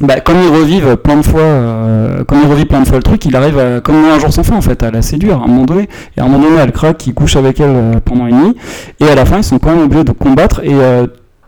Bah, 0.00 0.20
comme 0.20 0.36
ils 0.42 0.54
revivent 0.54 0.96
plein 0.96 1.16
de 1.16 1.22
fois, 1.22 1.40
euh, 1.40 2.24
comme 2.24 2.38
ils 2.44 2.50
revivent 2.50 2.66
plein 2.66 2.80
de 2.80 2.86
fois 2.86 2.96
le 2.98 3.02
truc, 3.02 3.24
il 3.24 3.34
arrive 3.36 3.58
à, 3.58 3.80
comme 3.80 3.94
un 4.04 4.18
jour 4.18 4.30
sans 4.32 4.42
fin 4.42 4.56
en 4.56 4.60
fait, 4.60 4.82
à 4.82 4.90
la 4.90 5.00
séduire 5.02 5.40
à 5.40 5.44
un 5.44 5.46
moment 5.46 5.64
donné. 5.64 5.88
Et 6.16 6.20
à 6.20 6.24
un 6.24 6.28
moment 6.28 6.42
donné, 6.42 6.56
elle 6.60 6.72
craque, 6.72 7.06
il 7.06 7.14
couche 7.14 7.36
avec 7.36 7.60
elle 7.60 7.70
euh, 7.70 7.92
pendant 8.04 8.26
une 8.26 8.36
nuit. 8.42 8.56
Et 9.00 9.04
à 9.08 9.14
la 9.14 9.24
fin, 9.24 9.38
ils 9.38 9.44
sont 9.44 9.58
quand 9.58 9.70
même 9.70 9.84
obligés 9.84 10.04
de 10.04 10.12
combattre. 10.12 10.60
Et 10.64 10.74
euh, 10.74 11.06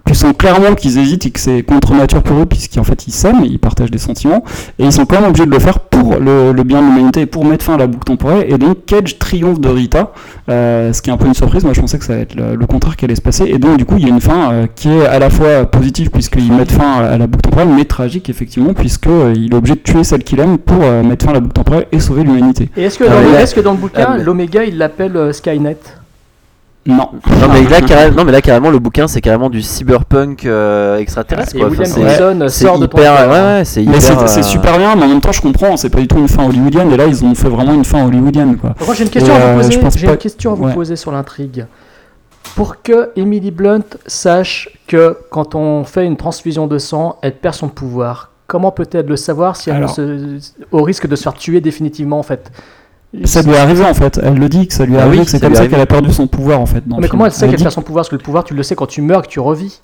tu 0.08 0.14
sens 0.14 0.32
clairement 0.36 0.74
qu'ils 0.74 0.98
hésitent 0.98 1.26
et 1.26 1.30
que 1.30 1.38
c'est 1.38 1.62
contre 1.62 1.92
nature 1.94 2.22
pour 2.22 2.38
eux, 2.40 2.46
puisqu'en 2.46 2.82
fait 2.82 3.06
ils 3.06 3.12
s'aiment, 3.12 3.44
ils 3.44 3.58
partagent 3.58 3.90
des 3.90 3.98
sentiments. 3.98 4.42
Et 4.78 4.84
ils 4.84 4.92
sont 4.92 5.04
quand 5.04 5.20
même 5.20 5.28
obligés 5.28 5.46
de 5.46 5.50
le 5.50 5.58
faire 5.58 5.80
pour 5.80 6.16
le, 6.16 6.52
le 6.52 6.62
bien 6.64 6.80
de 6.80 6.86
l'humanité 6.86 7.20
et 7.22 7.26
pour 7.26 7.44
mettre 7.44 7.64
fin 7.64 7.74
à 7.74 7.76
la 7.76 7.86
boucle 7.86 8.04
temporelle. 8.04 8.46
Et 8.48 8.56
donc 8.56 8.86
Cage 8.86 9.18
triomphe 9.18 9.60
de 9.60 9.68
Rita, 9.68 10.12
euh, 10.48 10.92
ce 10.92 11.02
qui 11.02 11.10
est 11.10 11.12
un 11.12 11.16
peu 11.18 11.26
une 11.26 11.34
surprise. 11.34 11.62
Moi 11.64 11.74
je 11.74 11.80
pensais 11.80 11.98
que 11.98 12.04
ça 12.04 12.14
allait 12.14 12.22
être 12.22 12.34
le, 12.34 12.56
le 12.56 12.66
contraire 12.66 12.96
qui 12.96 13.04
allait 13.04 13.16
se 13.16 13.20
passer. 13.20 13.44
Et 13.46 13.58
donc 13.58 13.76
du 13.76 13.84
coup 13.84 13.96
il 13.98 14.04
y 14.04 14.10
a 14.10 14.14
une 14.14 14.20
fin 14.20 14.52
euh, 14.52 14.66
qui 14.74 14.88
est 14.88 15.06
à 15.06 15.18
la 15.18 15.28
fois 15.28 15.66
positive 15.66 16.10
puisqu'ils 16.10 16.50
mettent 16.52 16.72
fin 16.72 17.02
à 17.02 17.18
la 17.18 17.26
boucle 17.26 17.42
temporelle, 17.42 17.68
mais 17.76 17.84
tragique 17.84 18.30
effectivement 18.30 18.72
puisqu'il 18.72 19.52
est 19.52 19.54
obligé 19.56 19.74
de 19.74 19.80
tuer 19.80 20.04
celle 20.04 20.24
qu'il 20.24 20.40
aime 20.40 20.56
pour 20.58 20.78
euh, 20.82 21.02
mettre 21.02 21.26
fin 21.26 21.32
à 21.32 21.34
la 21.34 21.40
boucle 21.40 21.52
temporelle 21.54 21.86
et 21.92 22.00
sauver 22.00 22.22
l'humanité. 22.24 22.70
Et 22.76 22.84
est-ce 22.84 22.98
que, 22.98 23.04
dans, 23.04 23.10
que 23.54 23.60
dans 23.60 23.72
le 23.72 23.78
bouquin, 23.78 24.06
Ah, 24.08 24.18
l'Oméga, 24.18 24.64
il 24.64 24.78
l'appelle 24.78 25.16
euh, 25.16 25.32
Skynet? 25.32 25.76
Non. 26.88 27.10
Non 27.12 27.48
mais, 27.52 27.62
là, 27.68 27.80
carré- 27.86 28.10
non 28.10 28.24
mais 28.24 28.32
là 28.32 28.40
carrément 28.40 28.70
le 28.70 28.78
bouquin 28.78 29.06
c'est 29.06 29.20
carrément 29.20 29.50
du 29.50 29.62
cyberpunk 29.62 30.44
euh, 30.46 30.98
extraterrestre 30.98 31.54
Et 31.54 31.58
quoi. 31.60 31.68
William 31.68 31.84
c'est- 31.86 32.08
Gibson 32.08 32.46
c'est 32.48 32.64
sort 32.64 32.78
de 32.78 32.86
ton 32.86 32.98
hyper, 32.98 33.14
cœur. 33.16 33.30
ouais, 33.30 33.40
ouais, 33.58 33.64
c'est 33.64 33.80
Mais 33.82 33.98
hyper, 33.98 34.02
c'est 34.02 34.28
c'est 34.28 34.40
euh, 34.40 34.42
super 34.42 34.78
bien, 34.78 34.96
mais 34.96 35.04
en 35.04 35.08
même 35.08 35.20
temps 35.20 35.30
je 35.32 35.40
comprends, 35.42 35.76
c'est 35.76 35.90
pas 35.90 36.00
du 36.00 36.08
tout 36.08 36.16
une 36.18 36.28
fin 36.28 36.46
hollywoodienne, 36.48 36.90
et 36.90 36.96
là 36.96 37.06
ils 37.06 37.24
ont 37.24 37.34
fait 37.34 37.48
vraiment 37.48 37.74
une 37.74 37.84
fin 37.84 38.04
hollywoodienne 38.06 38.56
quoi. 38.56 38.74
Moi 38.84 38.94
j'ai 38.94 39.04
une 39.04 39.10
question 39.10 39.34
Et, 39.34 39.36
à 39.36 39.40
euh, 39.42 39.54
vous 39.56 39.62
je 39.62 39.66
poser. 39.68 39.78
pense 39.80 39.98
J'ai 39.98 40.06
pas- 40.06 40.12
une 40.12 40.18
question 40.18 40.52
à 40.52 40.54
vous 40.54 40.64
ouais. 40.64 40.74
poser 40.74 40.96
sur 40.96 41.12
l'intrigue. 41.12 41.66
Pour 42.56 42.82
que 42.82 43.10
Emily 43.16 43.50
Blunt 43.50 43.82
sache 44.06 44.70
que 44.86 45.16
quand 45.30 45.54
on 45.54 45.84
fait 45.84 46.06
une 46.06 46.16
transfusion 46.16 46.66
de 46.66 46.78
sang, 46.78 47.18
elle 47.22 47.34
perd 47.36 47.54
son 47.54 47.68
pouvoir. 47.68 48.30
Comment 48.46 48.70
peut-elle 48.70 49.04
le 49.06 49.16
savoir 49.16 49.56
si 49.56 49.68
elle 49.68 49.76
Alors- 49.76 49.90
se- 49.90 50.38
au 50.72 50.82
risque 50.82 51.06
de 51.06 51.14
se 51.16 51.22
faire 51.24 51.34
tuer 51.34 51.60
définitivement 51.60 52.18
en 52.18 52.22
fait? 52.22 52.50
Ça 53.24 53.40
lui 53.42 53.52
est 53.52 53.56
arrivé 53.56 53.84
en 53.84 53.94
fait, 53.94 54.20
elle 54.22 54.34
le 54.34 54.48
dit 54.50 54.66
que 54.66 54.74
ça 54.74 54.84
lui 54.84 54.94
est 54.94 54.98
Ah 54.98 55.02
arrivé, 55.02 55.18
oui, 55.20 55.24
que 55.24 55.30
c'est 55.30 55.40
comme 55.40 55.54
ça 55.54 55.66
qu'elle 55.66 55.80
a 55.80 55.86
perdu 55.86 56.12
son 56.12 56.26
pouvoir 56.26 56.60
en 56.60 56.66
fait. 56.66 56.82
Mais 56.86 56.96
film. 56.96 57.08
comment 57.08 57.24
elle 57.26 57.32
sait 57.32 57.46
qu'elle 57.46 57.56
dit- 57.56 57.62
perd 57.62 57.72
son 57.74 57.82
pouvoir? 57.82 58.02
Parce 58.02 58.10
que 58.10 58.16
le 58.16 58.22
pouvoir, 58.22 58.44
tu 58.44 58.52
le 58.54 58.62
sais 58.62 58.74
quand 58.74 58.86
tu 58.86 59.00
meurs 59.00 59.20
et 59.20 59.22
que 59.22 59.28
tu 59.28 59.40
revis. 59.40 59.80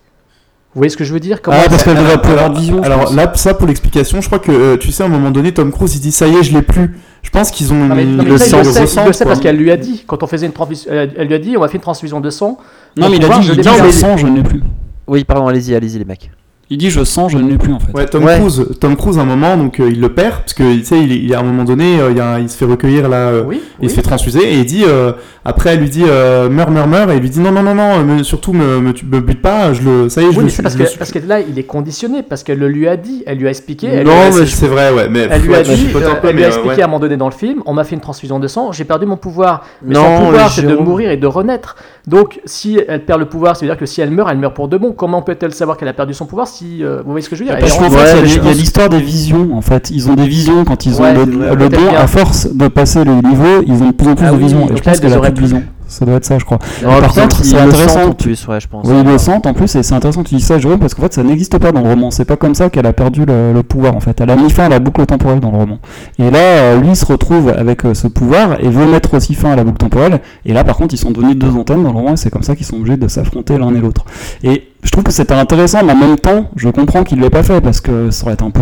Vous 0.75 0.81
voyez 0.81 0.91
ce 0.91 0.97
que 0.97 1.05
je 1.05 1.13
veux 1.13 1.21
dire? 1.21 1.41
Comment 1.41 1.57
Ah, 1.65 1.69
parce 1.69 1.85
qu'elle 1.85 1.95
devrait 1.95 2.11
Alors, 2.15 2.23
plus 2.23 2.33
avoir 2.33 2.51
de 2.51 2.59
vision. 2.59 2.83
Alors 2.83 3.15
là, 3.15 3.33
ça 3.37 3.55
pour 3.55 3.67
l'explication, 3.69 4.21
je 4.21 4.27
crois 4.27 4.41
que 4.41 4.51
euh, 4.51 4.77
tu 4.77 4.91
sais, 4.91 5.05
à 5.05 5.07
un 5.07 5.09
moment 5.09 5.31
donné, 5.31 5.55
Tom 5.55 5.71
Cruise 5.71 5.95
il 5.97 6.01
dit 6.01 6.11
ça 6.11 6.27
y 6.27 6.35
est, 6.37 6.43
je 6.43 6.53
l'ai 6.53 6.63
plus. 6.63 6.99
Je 7.23 7.31
pense 7.31 7.51
qu'ils 7.53 7.73
ont 7.73 7.77
Non, 7.77 7.95
mais, 7.95 8.05
non, 8.05 8.25
mais 8.25 8.29
le 8.31 8.39
ça, 8.39 8.45
sang, 8.45 8.59
le 8.59 8.65
le 8.65 8.73
sait, 8.73 9.01
il 9.01 9.07
le 9.07 9.13
sait 9.13 9.25
parce 9.25 9.41
qu'elle 9.41 9.57
lui 9.57 9.71
a 9.71 9.77
dit, 9.77 10.05
quand 10.07 10.23
on 10.23 10.27
faisait 10.27 10.47
une 10.47 10.53
transfusion, 10.53 10.91
elle, 10.93 11.27
lui 11.29 11.35
a 11.35 11.39
dit, 11.39 11.57
on 11.57 11.61
va 11.61 11.69
faire 11.69 11.77
une 11.77 11.81
transfusion 11.81 12.21
de 12.21 12.29
sang. 12.29 12.59
Non, 12.97 13.09
mais 13.09 13.17
il 13.17 13.25
a 13.25 13.29
pouvoir, 13.29 13.41
dit, 13.41 13.47
je 13.47 14.27
l'ai 14.27 14.43
plus. 14.43 14.63
Oui 15.07 15.25
pardon 15.25 15.47
allez-y 15.47 15.75
allez-y 15.75 15.99
les 15.99 16.05
mecs. 16.05 16.31
Il 16.71 16.79
dit 16.79 16.91
je 16.91 17.05
sens, 17.05 17.31
je 17.31 17.37
ne 17.39 17.49
l'ai 17.51 17.59
plus 17.59 17.73
en 17.73 17.79
fait. 17.79 17.93
Ouais, 17.93 18.07
Tom 18.07 18.25
Ouais. 18.25 18.39
Cruise, 18.39 18.67
Tom 18.81 18.97
Cruise, 18.97 19.19
à 19.19 19.23
un 19.23 19.25
moment, 19.27 19.57
donc 19.57 19.81
euh, 19.81 19.89
il 19.91 20.01
le 20.01 20.09
perd 20.09 20.37
parce 20.41 20.55
que 20.55 20.63
tu 20.79 20.85
sais, 20.85 20.99
il, 20.99 21.13
il- 21.13 21.35
à 21.35 21.41
un 21.41 21.43
moment 21.43 21.65
donné, 21.65 22.01
euh, 22.01 22.11
il, 22.11 22.21
a 22.21 22.39
se 22.49 22.57
fait 22.57 22.65
recueillir 22.65 23.09
là, 23.09 23.29
euh, 23.29 23.43
Oui, 23.47 23.61
il 23.81 23.85
oui. 23.85 23.91
se 23.91 23.95
fait 23.97 24.03
transfuser 24.03 24.41
et 24.51 24.55
il 24.59 24.65
dit, 24.65 24.83
euh, 24.87 25.13
après 25.45 25.75
elle 25.75 25.81
lui 25.81 25.91
dit 25.91 26.05
euh, 26.09 26.49
meurs, 26.49 26.71
meurs, 26.71 26.87
meurs 26.89 27.11
et 27.11 27.17
il 27.17 27.21
lui 27.21 27.29
dit 27.29 27.41
non, 27.41 27.53
non, 27.53 27.63
non, 27.63 27.75
non, 27.75 27.99
me- 28.03 28.23
surtout 28.23 28.55
me, 28.55 28.81
me, 28.81 28.93
tu- 28.95 29.05
me 29.05 29.21
bute 29.21 29.43
pas, 29.43 29.75
je 29.75 29.83
le, 29.83 30.09
ça 30.09 30.23
y 30.23 30.25
est, 30.25 30.33
je 30.33 30.39
Oui, 30.39 30.45
mais 30.47 30.63
parce 30.63 30.75
je 30.75 30.79
le 30.79 30.85
que, 30.87 30.99
parce 30.99 31.13
que 31.13 31.19
là, 31.19 31.41
il 31.41 31.59
est 31.59 31.65
conditionné, 31.65 32.23
parce 32.23 32.43
qu'elle 32.43 32.59
le 32.59 32.69
lui 32.69 32.89
a 32.89 32.97
dit, 32.97 33.23
elle 33.27 33.37
lui 33.39 33.47
a 33.47 33.51
expliqué. 33.51 33.89
Elle 33.89 34.07
non, 34.07 34.13
lui 34.15 34.21
a- 34.37 34.41
mais 34.41 34.47
c'est 34.47 34.67
vrai, 34.69 34.91
ouais, 34.91 35.09
mais 35.11 35.29
Elle 35.31 35.43
lui 35.43 35.55
a 35.55 35.63
je 35.63 35.73
dit, 35.73 35.89
euh, 35.95 36.01
elle 36.25 36.35
lui 36.37 36.45
a 36.45 36.49
expliqué 36.49 36.69
ouais. 36.77 36.81
à 36.83 36.85
un 36.87 36.89
moment 36.89 37.01
donné 37.01 37.19
dans 37.19 37.29
le 37.29 37.35
film, 37.35 37.63
on 37.67 37.75
m'a 37.75 37.85
fait 37.85 37.95
une 37.95 38.01
transfusion 38.01 38.39
de 38.39 38.49
sang, 38.49 38.73
j'ai 38.73 38.85
perdu 38.85 39.05
mon 39.05 39.19
pouvoir. 39.19 39.65
Mais 39.83 39.95
Non, 39.95 40.19
son 40.19 40.25
pouvoir, 40.27 40.51
c'est 40.51 40.63
de 40.63 40.77
mourir 40.77 41.11
et 41.11 41.19
de 41.19 41.27
renaître. 41.27 41.77
Donc, 42.07 42.41
si 42.47 42.81
elle 42.89 43.05
perd 43.05 43.21
le 43.21 43.27
pouvoir, 43.27 43.55
ça 43.55 43.67
veut 43.67 43.71
dire 43.71 43.79
que 43.79 43.87
si 43.87 44.01
elle 44.01 44.11
meurt, 44.11 44.29
elle 44.31 44.39
meurt 44.39 44.55
pour 44.55 44.69
de 44.69 44.79
bon. 44.79 44.93
Comment 44.93 45.21
peut-elle 45.23 45.53
savoir 45.53 45.77
qu'elle 45.77 45.89
a 45.89 45.93
perdu 45.93 46.15
son 46.15 46.25
pouvoir 46.27 46.49
si 46.55 46.85
euh, 46.85 47.03
vous 47.05 47.11
voyez 47.11 47.23
ce 47.25 47.29
que 47.31 47.37
je 47.37 47.43
veux 47.43 47.49
dire 47.51 47.59
Parce 47.59 47.73
Elle 47.73 47.79
qu'en 47.79 47.87
est 47.87 47.91
fait, 47.91 47.97
Ouais, 47.97 48.23
il 48.25 48.45
y 48.45 48.49
a 48.49 48.53
y 48.53 48.55
l'histoire 48.55 48.89
des 48.89 49.01
visions 49.01 49.57
en 49.57 49.61
fait. 49.61 49.91
Ils 49.91 50.09
ont 50.09 50.15
des 50.15 50.27
visions 50.29 50.65
quand 50.65 50.87
ils 50.87 51.01
ont 51.01 51.05
Ouais, 51.05 51.15
le, 51.15 51.55
le 51.55 51.69
don, 51.69 51.95
à 51.97 52.07
force 52.07 52.49
de 52.53 52.69
passer 52.69 53.05
le 53.05 53.15
niveau, 53.15 53.63
ils 53.67 53.83
ont 53.83 53.89
de 53.89 53.93
plus 53.93 54.09
en 54.09 54.15
plus 54.15 54.27
Ah 54.27 54.31
de 54.33 54.37
oui, 54.37 54.43
visions. 54.45 54.69
Et 54.71 54.77
je 54.77 54.83
pense 54.83 55.01
qu'elle 55.01 55.13
a 55.13 55.21
plus 55.21 55.33
de 55.33 55.41
visions. 55.41 55.63
Ça 55.95 56.05
doit 56.05 56.17
être 56.17 56.25
ça, 56.25 56.39
je 56.39 56.45
crois. 56.45 56.59
Non, 56.83 57.01
par 57.01 57.13
contre, 57.15 57.45
c'est 57.45 57.57
intéressant. 57.59 58.09
en 58.09 58.13
plus 58.13 58.47
ouais 58.49 58.61
je 58.61 58.69
pense. 58.69 58.87
Oui, 58.89 58.95
ils 59.05 59.11
le 59.11 59.19
sentent 59.19 59.47
en 59.47 59.55
plus, 59.55 59.75
et 59.77 59.83
c'est 59.83 59.95
intéressant 59.95 60.23
que 60.23 60.29
tu 60.29 60.35
dis 60.35 60.43
ça, 60.43 60.59
Jérôme, 60.59 60.79
parce 60.79 60.95
qu'en 60.95 61.03
fait, 61.03 61.13
ça 61.15 61.23
n'existe 61.23 61.59
pas 61.59 61.73
dans 61.73 61.81
le 61.83 61.89
roman. 61.89 62.11
C'est 62.11 62.25
pas 62.25 62.37
comme 62.37 62.55
ça 62.55 62.71
qu'elle 62.71 62.87
a 62.87 62.93
perdu 62.93 63.25
le, 63.25 63.53
le 63.53 63.63
pouvoir, 63.63 63.95
en 63.97 64.01
fait. 64.01 64.21
Elle 64.21 64.31
a 64.31 64.37
mis 64.37 64.51
fin 64.51 64.65
à 64.65 64.69
la 64.69 64.79
boucle 64.79 65.05
temporelle 65.07 65.41
dans 65.41 65.51
le 65.51 65.59
roman. 65.59 65.79
Et 66.19 66.31
là, 66.31 66.39
euh, 66.39 66.81
lui 66.81 66.89
il 66.91 66.97
se 66.97 67.07
retrouve 67.07 67.49
avec 67.49 67.85
euh, 67.85 67.95
ce 67.95 68.07
pouvoir 68.09 68.61
et 68.61 68.69
veut 68.69 68.87
mettre 68.87 69.15
aussi 69.15 69.35
fin 69.35 69.53
à 69.53 69.57
la 69.57 69.65
boucle 69.65 69.79
temporelle. 69.79 70.21
Et 70.45 70.53
là, 70.53 70.65
par 70.65 70.77
contre, 70.77 70.95
ils 70.95 70.99
sont 70.99 71.11
devenus 71.11 71.37
deux 71.37 71.51
antennes 71.51 71.83
dans 71.83 71.91
le 71.93 71.97
roman, 71.99 72.13
et 72.13 72.17
c'est 72.17 72.31
comme 72.31 72.43
ça 72.43 72.55
qu'ils 72.57 72.67
sont 72.67 72.77
obligés 72.77 72.97
de 72.97 73.09
s'affronter 73.09 73.59
l'un 73.59 73.75
et 73.75 73.79
l'autre. 73.79 74.05
Et 74.43 74.69
je 74.83 74.91
trouve 74.91 75.05
que 75.05 75.13
c'était 75.13 75.35
intéressant, 75.35 75.79
mais 75.85 75.93
en 75.93 75.97
même 75.97 76.19
temps, 76.19 76.51
je 76.57 76.69
comprends 76.69 77.05
qu'il 77.05 77.19
l'ait 77.21 77.31
pas 77.31 77.43
fait, 77.43 77.61
parce 77.61 77.81
que 77.81 78.11
ça 78.11 78.25
aurait 78.25 78.35
été 78.35 78.45
un 78.45 78.51
peu, 78.51 78.61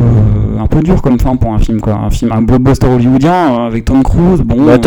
un 0.61 0.67
peu 0.69 0.81
dur 0.81 1.03
comme 1.03 1.19
fin 1.19 1.35
pour 1.37 1.53
un 1.53 1.59
film, 1.59 1.81
quoi. 1.81 1.95
Un 1.95 2.11
film, 2.11 2.31
un 2.33 2.43
blockbuster 2.43 2.87
hollywoodien 2.87 3.33
euh, 3.33 3.67
avec 3.67 3.85
Tom 3.85 4.03
Cruise. 4.03 4.41
Bon, 4.45 4.57
Bah, 4.57 4.79
mal 4.79 4.81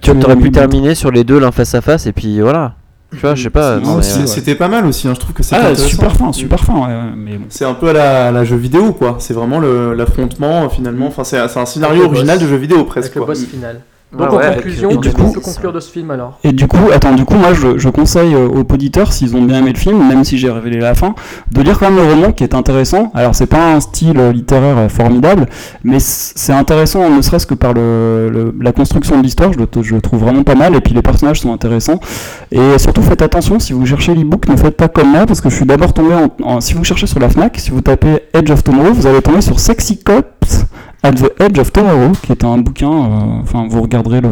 tu 0.00 0.10
aurais 0.10 0.36
pu 0.36 0.50
terminer 0.50 0.94
sur 0.94 1.10
les 1.10 1.22
deux 1.24 1.38
l'un 1.38 1.52
face 1.66 1.74
à 1.74 1.80
face 1.80 2.06
et 2.06 2.12
puis 2.12 2.40
voilà. 2.40 2.74
Tu 3.12 3.18
vois 3.18 3.34
je 3.34 3.44
sais 3.44 3.50
pas. 3.50 3.76
Non, 3.76 3.82
non, 3.82 3.92
mais, 3.94 3.98
aussi, 4.00 4.18
ouais. 4.20 4.26
C'était 4.26 4.54
pas 4.56 4.68
mal 4.68 4.84
aussi, 4.86 5.06
hein, 5.08 5.12
je 5.14 5.20
trouve 5.20 5.32
que 5.32 5.42
c'est 5.42 5.54
Ah, 5.56 5.74
super 5.74 6.14
fin, 6.16 6.32
super 6.32 6.58
fin, 6.60 7.12
mais 7.16 7.36
bon. 7.38 7.46
C'est 7.48 7.64
un 7.64 7.74
peu 7.74 7.88
à 7.90 7.92
la, 7.92 8.26
à 8.28 8.30
la 8.32 8.44
jeu 8.44 8.56
vidéo, 8.56 8.92
quoi. 8.92 9.16
C'est 9.20 9.32
vraiment 9.34 9.58
le- 9.60 9.94
l'affrontement, 9.94 10.68
finalement. 10.68 11.06
Enfin, 11.06 11.22
c'est 11.24 11.46
c'est 11.48 11.58
un 11.60 11.66
scénario 11.66 12.04
original 12.04 12.38
boss. 12.38 12.44
de 12.46 12.50
jeu 12.50 12.56
vidéo, 12.56 12.76
avec 12.78 12.88
presque. 12.88 13.14
le 13.14 13.20
quoi. 13.20 13.28
boss 13.34 13.44
final. 13.44 13.80
Donc 14.24 14.32
ouais, 14.32 14.48
en 14.48 14.54
conclusion, 14.54 14.90
et 14.90 14.96
du 14.96 15.12
coup- 15.12 15.32
peut 15.32 15.40
conclure 15.40 15.72
de 15.72 15.80
ce 15.80 15.90
film 15.90 16.10
alors 16.10 16.38
Et 16.44 16.52
du 16.52 16.66
coup, 16.66 16.78
attends, 16.94 17.14
du 17.14 17.24
coup, 17.24 17.34
moi, 17.34 17.52
je, 17.54 17.78
je 17.78 17.88
conseille 17.88 18.34
euh, 18.34 18.48
aux 18.48 18.60
auditeurs, 18.60 19.12
s'ils 19.12 19.36
ont 19.36 19.42
bien 19.42 19.58
aimé 19.58 19.72
le 19.72 19.78
film, 19.78 20.06
même 20.08 20.24
si 20.24 20.38
j'ai 20.38 20.50
révélé 20.50 20.78
la 20.78 20.94
fin, 20.94 21.14
de 21.52 21.60
lire 21.62 21.78
quand 21.78 21.90
même 21.90 21.96
le 22.04 22.12
roman 22.14 22.32
qui 22.32 22.44
est 22.44 22.54
intéressant. 22.54 23.10
Alors, 23.14 23.34
c'est 23.34 23.46
pas 23.46 23.74
un 23.74 23.80
style 23.80 24.18
euh, 24.18 24.32
littéraire 24.32 24.78
euh, 24.78 24.88
formidable, 24.88 25.46
mais 25.84 25.98
c'est 26.00 26.52
intéressant, 26.52 27.08
ne 27.10 27.20
serait-ce 27.22 27.46
que 27.46 27.54
par 27.54 27.72
le, 27.74 28.28
le- 28.30 28.54
la 28.60 28.72
construction 28.72 29.18
de 29.18 29.22
l'histoire, 29.22 29.52
je, 29.52 29.58
le 29.58 29.66
t- 29.66 29.82
je 29.82 29.94
le 29.94 30.00
trouve 30.00 30.20
vraiment 30.20 30.42
pas 30.42 30.54
mal, 30.54 30.74
et 30.74 30.80
puis 30.80 30.94
les 30.94 31.02
personnages 31.02 31.40
sont 31.40 31.52
intéressants. 31.52 32.00
Et 32.52 32.78
surtout, 32.78 33.02
faites 33.02 33.22
attention, 33.22 33.58
si 33.58 33.72
vous 33.72 33.84
cherchez 33.86 34.14
l'ebook, 34.14 34.48
ne 34.48 34.56
faites 34.56 34.76
pas 34.76 34.88
comme 34.88 35.10
moi, 35.10 35.26
parce 35.26 35.40
que 35.40 35.50
je 35.50 35.56
suis 35.56 35.66
d'abord 35.66 35.92
tombé 35.92 36.14
en, 36.14 36.30
en- 36.46 36.60
Si 36.60 36.74
vous 36.74 36.84
cherchez 36.84 37.06
sur 37.06 37.18
la 37.20 37.28
Fnac, 37.28 37.58
si 37.58 37.70
vous 37.70 37.80
tapez 37.80 38.20
Edge 38.32 38.50
of 38.50 38.62
Tomorrow, 38.64 38.92
vous 38.92 39.06
allez 39.06 39.20
tomber 39.22 39.40
sur 39.40 39.60
Sexy 39.60 39.98
Cops 39.98 40.64
at 41.02 41.12
the 41.12 41.30
Edge 41.40 41.58
of 41.58 41.72
Tomorrow, 41.72 42.12
qui 42.22 42.32
est 42.32 42.44
un 42.44 42.58
bouquin, 42.58 42.90
euh, 42.90 43.40
enfin, 43.42 43.66
vous 43.68 43.82
regarderez 43.82 44.20
le. 44.20 44.30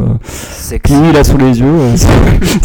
Puis 0.83 1.13
là 1.13 1.23
sous 1.25 1.37
les 1.39 1.61
yeux, 1.61 1.67
euh, 1.67 1.97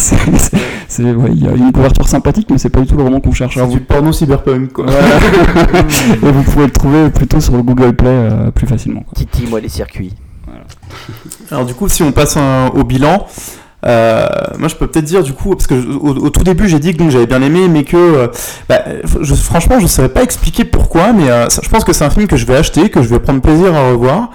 c'est- 0.87 1.03
ouais, 1.13 1.29
il 1.33 1.43
y 1.43 1.47
a 1.47 1.51
une 1.51 1.71
couverture 1.71 2.07
sympathique, 2.07 2.47
mais 2.49 2.57
c'est 2.57 2.69
pas 2.69 2.81
du 2.81 2.87
tout 2.87 2.97
le 2.97 3.03
roman 3.03 3.19
qu'on 3.19 3.31
cherche. 3.31 3.53
C'est 3.53 3.59
Alors, 3.59 3.71
du 3.71 3.77
vous, 3.79 3.83
porno 3.85 4.11
cyberpunk, 4.11 4.73
quoi. 4.73 4.85
et 6.23 6.31
vous 6.31 6.43
pouvez 6.43 6.65
le 6.65 6.71
trouver 6.71 7.09
plutôt 7.09 7.39
sur 7.39 7.53
le 7.55 7.61
Google 7.61 7.93
Play 7.95 8.09
euh, 8.09 8.51
plus 8.51 8.67
facilement. 8.67 9.03
Titi 9.15 9.45
moi 9.47 9.59
les 9.59 9.69
circuits. 9.69 10.13
Alors 11.51 11.65
du 11.65 11.73
coup, 11.73 11.87
si 11.87 12.01
on 12.03 12.11
passe 12.11 12.37
un- 12.37 12.67
au 12.73 12.83
bilan, 12.83 13.25
euh, 13.85 14.27
moi 14.57 14.67
je 14.67 14.75
peux 14.75 14.87
peut-être 14.87 15.05
dire 15.05 15.23
du 15.23 15.33
coup, 15.33 15.51
parce 15.51 15.67
que 15.67 15.75
au, 15.75 16.29
tout 16.29 16.43
début 16.43 16.67
j'ai 16.67 16.79
dit 16.79 16.95
que 16.95 17.09
j'avais 17.09 17.27
bien 17.27 17.41
aimé, 17.41 17.67
mais 17.69 17.83
que 17.83 17.97
euh, 17.97 18.27
bah, 18.67 18.81
je, 19.21 19.33
franchement 19.35 19.77
je 19.77 19.83
ne 19.83 19.87
saurais 19.87 20.09
pas 20.09 20.23
expliquer 20.23 20.65
pourquoi, 20.65 21.13
mais 21.13 21.29
euh, 21.29 21.47
je 21.49 21.69
pense 21.69 21.83
que 21.83 21.93
c'est 21.93 22.03
un 22.03 22.09
film 22.09 22.27
que 22.27 22.37
je 22.37 22.45
vais 22.45 22.55
acheter, 22.55 22.89
que 22.89 23.01
je 23.01 23.07
vais 23.07 23.19
prendre 23.19 23.41
plaisir 23.41 23.73
à 23.75 23.89
revoir. 23.91 24.29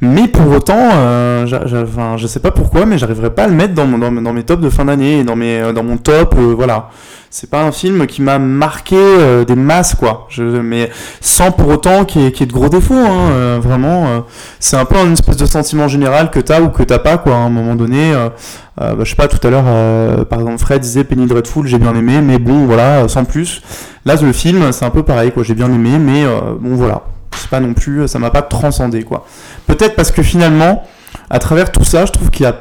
Mais 0.00 0.28
pour 0.28 0.50
autant, 0.52 0.78
euh, 0.78 2.16
je 2.16 2.26
sais 2.26 2.40
pas 2.40 2.52
pourquoi, 2.52 2.86
mais 2.86 2.98
j'arriverai 2.98 3.30
pas 3.30 3.44
à 3.44 3.48
le 3.48 3.54
mettre 3.54 3.74
dans, 3.74 3.86
mes 3.86 4.42
tops 4.44 4.62
de 4.62 4.70
fin 4.70 4.84
d'année, 4.84 5.24
dans, 5.24 5.34
euh, 5.40 5.72
dans 5.72 5.82
mon 5.82 5.96
top, 5.96 6.36
voilà. 6.36 6.90
C'est 7.30 7.50
pas 7.50 7.62
un 7.62 7.72
film 7.72 8.06
qui 8.06 8.22
m'a 8.22 8.38
marqué 8.38 8.96
euh, 8.96 9.44
des 9.44 9.54
masses, 9.54 9.94
quoi. 9.94 10.26
Je, 10.30 10.42
mais 10.42 10.90
sans 11.20 11.50
pour 11.50 11.68
autant 11.68 12.04
qu'il 12.06 12.22
y, 12.22 12.24
y 12.24 12.42
ait 12.42 12.46
de 12.46 12.52
gros 12.52 12.70
défauts, 12.70 12.94
hein, 12.94 13.30
euh, 13.32 13.58
vraiment. 13.62 14.06
euh, 14.06 14.20
c'est 14.60 14.76
un 14.76 14.86
peu 14.86 14.96
une 14.96 15.12
espèce 15.12 15.36
de 15.36 15.44
sentiment 15.44 15.88
général 15.88 16.30
que 16.30 16.40
t'as 16.40 16.60
ou 16.62 16.70
que 16.70 16.82
t'as 16.82 16.98
pas, 16.98 17.18
quoi. 17.18 17.34
À 17.34 17.38
un 17.38 17.50
moment 17.50 17.74
donné, 17.74 18.14
euh, 18.14 18.30
euh, 18.80 18.94
bah, 18.94 19.04
je 19.04 19.10
sais 19.10 19.16
pas, 19.16 19.28
tout 19.28 19.46
à 19.46 19.50
l'heure, 19.50 19.64
euh, 19.66 20.24
par 20.24 20.40
exemple, 20.40 20.58
Fred 20.58 20.80
disait 20.80 21.04
Penny 21.04 21.26
Dreadful, 21.26 21.66
j'ai 21.66 21.78
bien 21.78 21.94
aimé, 21.94 22.20
mais 22.22 22.38
bon, 22.38 22.64
voilà, 22.66 23.06
sans 23.08 23.24
plus. 23.24 23.60
Là, 24.06 24.16
le 24.20 24.32
film, 24.32 24.72
c'est 24.72 24.86
un 24.86 24.90
peu 24.90 25.02
pareil, 25.02 25.30
quoi. 25.30 25.42
J'ai 25.42 25.54
bien 25.54 25.70
aimé, 25.70 25.98
mais 25.98 26.24
bon, 26.58 26.76
voilà. 26.76 27.02
C'est 27.36 27.50
pas 27.50 27.60
non 27.60 27.74
plus, 27.74 28.08
ça 28.08 28.18
m'a 28.18 28.30
pas 28.30 28.42
transcendé, 28.42 29.02
quoi. 29.02 29.26
Peut-être 29.66 29.94
parce 29.96 30.10
que 30.10 30.22
finalement, 30.22 30.82
à 31.28 31.38
travers 31.38 31.70
tout 31.70 31.84
ça, 31.84 32.06
je 32.06 32.12
trouve 32.12 32.30
qu'il 32.30 32.44
y 32.44 32.46
a 32.46 32.56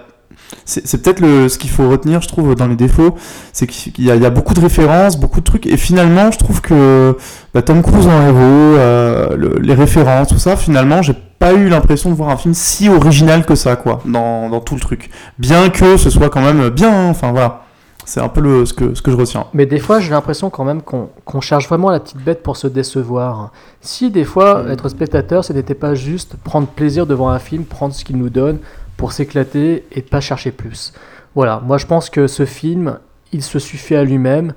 c'est 0.66 1.02
peut-être 1.02 1.20
ce 1.50 1.58
qu'il 1.58 1.70
faut 1.70 1.90
retenir, 1.90 2.22
je 2.22 2.28
trouve, 2.28 2.56
dans 2.56 2.68
les 2.68 2.76
défauts, 2.76 3.16
c'est 3.54 3.68
qu'il 3.68 4.04
y, 4.06 4.12
a- 4.12 4.16
il 4.16 4.22
y 4.22 4.26
a 4.26 4.30
beaucoup 4.30 4.54
de 4.54 4.60
références, 4.62 5.18
beaucoup 5.20 5.40
de 5.40 5.46
trucs, 5.46 5.66
et 5.66 5.78
finalement, 5.78 6.32
je 6.32 6.38
trouve 6.38 6.62
que 6.62 7.18
bah, 7.54 7.62
Tom 7.62 7.82
Cruise 7.82 8.08
en 8.08 8.22
héros, 8.28 8.38
euh, 8.78 9.36
le- 9.38 9.60
les 9.62 9.74
références, 9.74 10.30
tout 10.30 10.38
ça, 10.40 10.56
finalement, 10.56 11.02
j'ai 11.02 11.16
pas 11.40 11.54
eu 11.54 11.70
l'impression 11.70 12.10
de 12.10 12.16
voir 12.16 12.30
un 12.30 12.38
film 12.38 12.54
si 12.54 12.90
original 12.90 13.46
que 13.46 13.56
ça, 13.56 13.76
quoi, 13.76 14.02
dans, 14.06 14.50
dans 14.50 14.60
tout 14.60 14.76
le 14.76 14.82
truc. 14.82 15.10
Bien 15.38 15.70
que 15.70 15.98
ce 15.98 16.10
soit 16.10 16.30
quand 16.30 16.42
même 16.42 16.70
bien, 16.70 16.92
hein, 16.92 17.10
enfin 17.10 17.32
voilà. 17.32 17.62
C'est 18.06 18.22
un 18.22 18.30
peu 18.30 18.40
le, 18.40 18.66
ce, 18.66 18.74
que, 18.74 18.94
ce 18.96 19.02
que 19.02 19.12
je 19.12 19.18
retiens. 19.18 19.48
Mais 19.54 19.66
des 19.66 19.80
fois, 19.80 20.00
j'ai 20.00 20.12
l'impression 20.12 20.50
quand 20.50 20.64
même 20.64 20.82
qu'on 20.82 21.10
qu'on 21.26 21.42
cherche 21.42 21.68
vraiment 21.68 21.90
la 21.90 22.00
petite 22.00 22.24
bête 22.24 22.42
pour 22.42 22.56
se 22.56 22.66
décevoir. 22.68 23.52
Si 23.82 24.10
des 24.12 24.24
fois, 24.24 24.64
être 24.70 24.88
spectateur, 24.88 25.44
ce 25.44 25.52
n'était 25.52 25.74
pas 25.76 25.94
juste 25.94 26.38
prendre 26.42 26.68
plaisir 26.68 27.06
devant 27.06 27.28
un 27.28 27.40
film, 27.40 27.66
prendre 27.66 27.94
ce 27.94 28.06
qu'il 28.06 28.16
nous 28.18 28.30
donne 28.30 28.60
pour 28.98 29.14
s'éclater 29.14 29.86
et 29.92 30.02
pas 30.02 30.20
chercher 30.20 30.52
plus. 30.52 30.94
Voilà, 31.36 31.62
moi 31.64 31.78
je 31.78 31.86
pense 31.86 32.10
que 32.10 32.28
ce 32.28 32.46
film, 32.46 33.00
il 33.32 33.44
se 33.44 33.60
suffit 33.60 33.96
à 33.96 34.04
lui-même. 34.04 34.54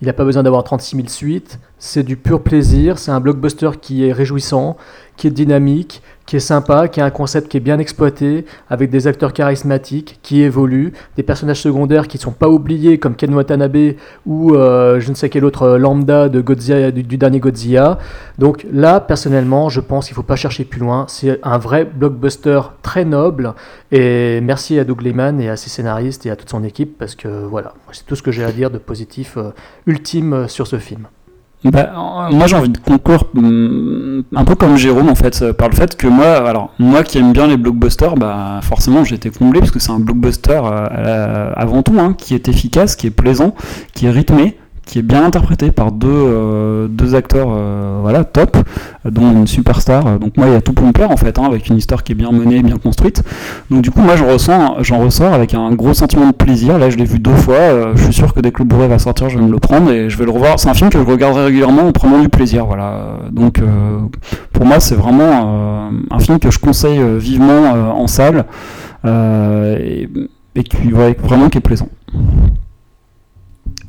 Il 0.00 0.06
n'a 0.06 0.12
pas 0.12 0.24
besoin 0.24 0.42
d'avoir 0.42 0.64
36 0.64 0.96
000 0.96 1.08
suites. 1.08 1.58
C'est 1.78 2.02
du 2.02 2.16
pur 2.16 2.42
plaisir. 2.42 2.98
C'est 2.98 3.12
un 3.12 3.20
blockbuster 3.20 3.70
qui 3.80 4.04
est 4.04 4.12
réjouissant, 4.12 4.76
qui 5.16 5.28
est 5.28 5.30
dynamique, 5.30 6.02
qui 6.26 6.36
est 6.36 6.40
sympa, 6.40 6.88
qui 6.88 7.00
a 7.00 7.04
un 7.04 7.10
concept 7.10 7.48
qui 7.48 7.58
est 7.58 7.60
bien 7.60 7.78
exploité, 7.78 8.46
avec 8.70 8.90
des 8.90 9.06
acteurs 9.06 9.32
charismatiques 9.32 10.18
qui 10.22 10.42
évoluent, 10.42 10.92
des 11.16 11.22
personnages 11.22 11.60
secondaires 11.60 12.08
qui 12.08 12.16
ne 12.16 12.22
sont 12.22 12.32
pas 12.32 12.48
oubliés, 12.48 12.98
comme 12.98 13.14
Ken 13.14 13.34
Watanabe 13.34 13.94
ou 14.26 14.54
euh, 14.54 15.00
je 15.00 15.10
ne 15.10 15.14
sais 15.14 15.28
quel 15.28 15.44
autre 15.44 15.62
euh, 15.62 15.78
lambda 15.78 16.28
de 16.28 16.40
Godzilla, 16.40 16.90
du, 16.90 17.16
dernier 17.16 17.40
Godzilla. 17.40 17.98
Donc 18.38 18.66
là, 18.72 19.00
personnellement, 19.00 19.68
je 19.68 19.80
pense 19.80 20.06
qu'il 20.06 20.14
ne 20.14 20.16
faut 20.16 20.22
pas 20.22 20.36
chercher 20.36 20.64
plus 20.64 20.80
loin. 20.80 21.04
C'est 21.08 21.40
un 21.42 21.58
vrai 21.58 21.84
blockbuster 21.84 22.60
très 22.82 23.04
noble. 23.04 23.54
Et 23.92 24.40
merci 24.40 24.78
à 24.78 24.84
Doug 24.84 25.02
Liman 25.02 25.40
et 25.40 25.48
à 25.48 25.56
ses 25.56 25.70
scénaristes 25.70 26.26
et 26.26 26.30
à 26.30 26.36
toute 26.36 26.50
son 26.50 26.64
équipe, 26.64 26.98
parce 26.98 27.14
que 27.14 27.28
voilà, 27.28 27.74
c'est 27.92 28.06
tout 28.06 28.16
ce 28.16 28.22
que 28.22 28.32
j'ai 28.32 28.44
à 28.44 28.52
dire 28.52 28.70
de 28.70 28.78
positif 28.78 29.36
euh, 29.36 29.50
ultime 29.86 30.48
sur 30.48 30.66
ce 30.66 30.78
film. 30.78 31.06
Bah, 31.64 32.28
euh, 32.30 32.30
moi 32.36 32.46
j'ai 32.46 32.56
envie 32.56 32.68
de 32.68 32.76
conclure 32.76 33.24
hum, 33.34 34.22
un 34.36 34.44
peu 34.44 34.54
comme 34.54 34.76
Jérôme 34.76 35.08
en 35.08 35.14
fait, 35.14 35.40
euh, 35.40 35.52
par 35.54 35.70
le 35.70 35.74
fait 35.74 35.96
que 35.96 36.06
moi, 36.06 36.46
alors 36.46 36.74
moi 36.78 37.02
qui 37.02 37.16
aime 37.16 37.32
bien 37.32 37.46
les 37.46 37.56
blockbusters, 37.56 38.16
bah 38.16 38.60
forcément 38.62 39.02
j'ai 39.02 39.14
été 39.14 39.30
comblé 39.30 39.60
parce 39.60 39.70
que 39.70 39.78
c'est 39.78 39.90
un 39.90 39.98
blockbuster 39.98 40.60
euh, 40.62 40.86
la- 41.02 41.52
avant 41.52 41.82
tout, 41.82 41.98
hein, 41.98 42.14
qui 42.18 42.34
est 42.34 42.48
efficace, 42.48 42.96
qui 42.96 43.06
est 43.06 43.10
plaisant, 43.10 43.54
qui 43.94 44.04
est 44.06 44.10
rythmé, 44.10 44.58
qui 44.84 44.98
est 44.98 45.02
bien 45.02 45.24
interprété 45.24 45.70
par 45.70 45.92
deux, 45.92 46.08
euh, 46.10 46.88
deux 46.88 47.14
acteurs 47.14 47.48
euh, 47.50 47.98
voilà, 48.02 48.24
top, 48.24 48.56
dont 49.04 49.32
une 49.32 49.46
superstar. 49.46 50.18
Donc 50.18 50.36
moi 50.36 50.46
il 50.48 50.52
y 50.52 50.56
a 50.56 50.60
tout 50.60 50.72
pour 50.72 50.86
me 50.86 50.92
plaire 50.92 51.10
en 51.10 51.16
fait, 51.16 51.38
hein, 51.38 51.44
avec 51.44 51.68
une 51.68 51.76
histoire 51.76 52.04
qui 52.04 52.12
est 52.12 52.14
bien 52.14 52.30
menée, 52.32 52.62
bien 52.62 52.76
construite. 52.76 53.22
Donc 53.70 53.82
du 53.82 53.90
coup 53.90 54.00
moi 54.00 54.16
j'en 54.16 54.26
ressens, 54.26 54.76
ressors 54.98 55.32
avec 55.32 55.54
un 55.54 55.72
gros 55.72 55.94
sentiment 55.94 56.26
de 56.26 56.32
plaisir. 56.32 56.78
Là 56.78 56.90
je 56.90 56.96
l'ai 56.96 57.04
vu 57.04 57.18
deux 57.18 57.34
fois, 57.34 57.54
euh, 57.54 57.92
je 57.96 58.04
suis 58.04 58.12
sûr 58.12 58.34
que 58.34 58.40
dès 58.40 58.50
que 58.50 58.58
le 58.58 58.64
Blu-ray 58.64 58.88
va 58.88 58.98
sortir, 58.98 59.28
je 59.28 59.38
vais 59.38 59.44
me 59.44 59.50
le 59.52 59.58
prendre 59.58 59.90
et 59.90 60.10
je 60.10 60.18
vais 60.18 60.24
le 60.24 60.30
revoir. 60.30 60.58
C'est 60.58 60.68
un 60.68 60.74
film 60.74 60.90
que 60.90 60.98
je 60.98 61.04
regarderai 61.04 61.46
régulièrement 61.46 61.82
en 61.82 61.92
prenant 61.92 62.20
du 62.20 62.28
plaisir. 62.28 62.66
Voilà. 62.66 63.18
Donc 63.30 63.60
pour 64.52 64.66
moi 64.66 64.80
c'est 64.80 64.94
vraiment 64.96 65.90
un 66.10 66.18
film 66.18 66.38
que 66.38 66.50
je 66.50 66.58
conseille 66.58 67.00
vivement 67.18 67.72
en 67.96 68.06
salle 68.06 68.44
et, 69.04 70.08
et 70.56 70.62
qui 70.62 70.92
ouais, 70.92 71.16
vraiment 71.22 71.48
qui 71.48 71.58
est 71.58 71.62
plaisant. 71.62 71.88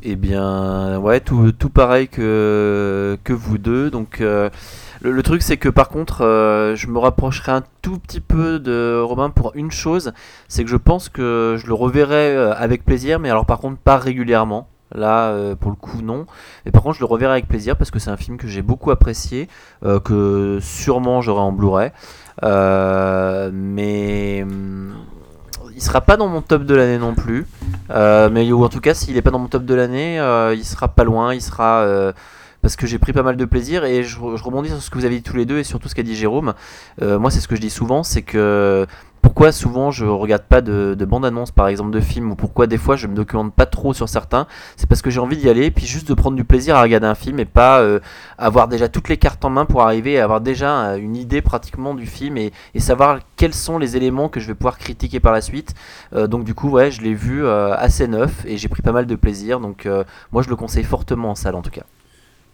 Eh 0.08 0.14
bien, 0.14 1.00
ouais, 1.00 1.18
tout, 1.18 1.52
pareil 1.68 2.06
que, 2.06 3.18
vous 3.28 3.58
deux. 3.58 3.90
Donc, 3.90 4.20
euh, 4.20 4.48
le, 5.02 5.20
truc, 5.24 5.42
c'est 5.42 5.56
que 5.56 5.68
par 5.68 5.88
contre, 5.88 6.24
euh, 6.24 6.76
je 6.76 6.86
me 6.86 7.00
rapprocherai 7.00 7.50
un 7.50 7.64
tout 7.82 7.98
petit 7.98 8.20
peu 8.20 8.60
de 8.60 9.00
Romain 9.00 9.30
pour 9.30 9.50
une 9.56 9.72
chose 9.72 10.12
c'est 10.46 10.62
que 10.62 10.70
je 10.70 10.76
pense 10.76 11.08
que 11.08 11.56
je 11.58 11.66
le 11.66 11.74
reverrai 11.74 12.36
euh, 12.36 12.54
avec 12.54 12.84
plaisir, 12.84 13.18
mais 13.18 13.30
alors 13.30 13.46
par 13.46 13.58
contre, 13.58 13.78
pas 13.78 13.96
régulièrement. 13.96 14.68
Là, 14.94 15.34
pour 15.56 15.72
le 15.72 15.76
coup, 15.76 16.00
non. 16.00 16.26
Mais 16.64 16.70
par 16.70 16.84
contre, 16.84 16.94
je 16.94 17.00
le 17.00 17.06
reverrai 17.06 17.32
avec 17.32 17.48
plaisir 17.48 17.76
parce 17.76 17.90
que 17.90 17.98
c'est 17.98 18.10
un 18.10 18.16
film 18.16 18.36
que 18.36 18.46
j'ai 18.46 18.62
beaucoup 18.62 18.92
apprécié, 18.92 19.48
que 19.82 20.60
sûrement 20.62 21.20
j'aurai 21.20 21.40
en 21.40 21.50
Blu-ray. 21.50 21.90
Mais 23.52 24.44
hum, 24.44 24.94
il 25.76 25.82
sera 25.82 26.00
pas 26.00 26.16
dans 26.16 26.26
mon 26.26 26.40
top 26.40 26.64
de 26.64 26.74
l'année 26.74 26.98
non 26.98 27.14
plus. 27.14 27.46
Euh, 27.90 28.30
mais 28.32 28.50
ou 28.50 28.64
en 28.64 28.68
tout 28.68 28.80
cas, 28.80 28.94
s'il 28.94 29.16
est 29.16 29.22
pas 29.22 29.30
dans 29.30 29.38
mon 29.38 29.48
top 29.48 29.64
de 29.64 29.74
l'année, 29.74 30.18
euh, 30.18 30.54
il 30.54 30.64
sera 30.64 30.88
pas 30.88 31.04
loin. 31.04 31.34
Il 31.34 31.42
sera 31.42 31.80
euh, 31.80 32.12
parce 32.62 32.76
que 32.76 32.86
j'ai 32.86 32.98
pris 32.98 33.12
pas 33.12 33.22
mal 33.22 33.36
de 33.36 33.44
plaisir 33.44 33.84
et 33.84 34.02
je, 34.02 34.16
je 34.16 34.42
rebondis 34.42 34.70
sur 34.70 34.82
ce 34.82 34.90
que 34.90 34.98
vous 34.98 35.04
avez 35.04 35.16
dit 35.16 35.22
tous 35.22 35.36
les 35.36 35.44
deux 35.44 35.58
et 35.58 35.64
sur 35.64 35.78
tout 35.78 35.88
ce 35.88 35.94
qu'a 35.94 36.02
dit 36.02 36.16
Jérôme. 36.16 36.54
Euh, 37.02 37.18
moi, 37.18 37.30
c'est 37.30 37.40
ce 37.40 37.46
que 37.46 37.56
je 37.56 37.60
dis 37.60 37.70
souvent, 37.70 38.02
c'est 38.02 38.22
que 38.22 38.86
pourquoi 39.26 39.50
souvent 39.50 39.90
je 39.90 40.04
regarde 40.04 40.44
pas 40.44 40.60
de, 40.60 40.94
de 40.96 41.04
bande-annonce 41.04 41.50
par 41.50 41.66
exemple 41.66 41.90
de 41.90 41.98
films 41.98 42.30
ou 42.30 42.36
pourquoi 42.36 42.68
des 42.68 42.78
fois 42.78 42.94
je 42.94 43.08
me 43.08 43.14
documente 43.16 43.52
pas 43.52 43.66
trop 43.66 43.92
sur 43.92 44.08
certains, 44.08 44.46
c'est 44.76 44.88
parce 44.88 45.02
que 45.02 45.10
j'ai 45.10 45.18
envie 45.18 45.36
d'y 45.36 45.48
aller 45.48 45.72
puis 45.72 45.84
juste 45.84 46.06
de 46.06 46.14
prendre 46.14 46.36
du 46.36 46.44
plaisir 46.44 46.76
à 46.76 46.82
regarder 46.82 47.08
un 47.08 47.16
film 47.16 47.40
et 47.40 47.44
pas 47.44 47.80
euh, 47.80 47.98
avoir 48.38 48.68
déjà 48.68 48.88
toutes 48.88 49.08
les 49.08 49.16
cartes 49.16 49.44
en 49.44 49.50
main 49.50 49.64
pour 49.64 49.82
arriver 49.82 50.12
et 50.12 50.20
avoir 50.20 50.40
déjà 50.40 50.90
euh, 50.90 50.96
une 50.98 51.16
idée 51.16 51.42
pratiquement 51.42 51.94
du 51.94 52.06
film 52.06 52.36
et, 52.36 52.52
savoir 52.78 53.18
quels 53.34 53.52
sont 53.52 53.78
les 53.78 53.96
éléments 53.96 54.28
que 54.28 54.38
je 54.38 54.46
vais 54.46 54.54
pouvoir 54.54 54.78
critiquer 54.78 55.18
par 55.18 55.32
la 55.32 55.40
suite. 55.40 55.74
Euh, 56.14 56.28
donc 56.28 56.44
du 56.44 56.54
coup 56.54 56.70
ouais 56.70 56.92
je 56.92 57.02
l'ai 57.02 57.14
vu 57.14 57.44
assez 57.48 58.06
neuf 58.06 58.44
et 58.46 58.56
j'ai 58.56 58.68
pris 58.68 58.82
pas 58.82 58.92
mal 58.92 59.06
de 59.06 59.16
plaisir 59.16 59.58
donc 59.58 59.88
moi 60.30 60.42
je 60.42 60.48
le 60.48 60.54
conseille 60.54 60.84
fortement 60.84 61.30
en 61.30 61.34
salle 61.34 61.56
en 61.56 61.62
tout 61.62 61.70
cas. 61.70 61.82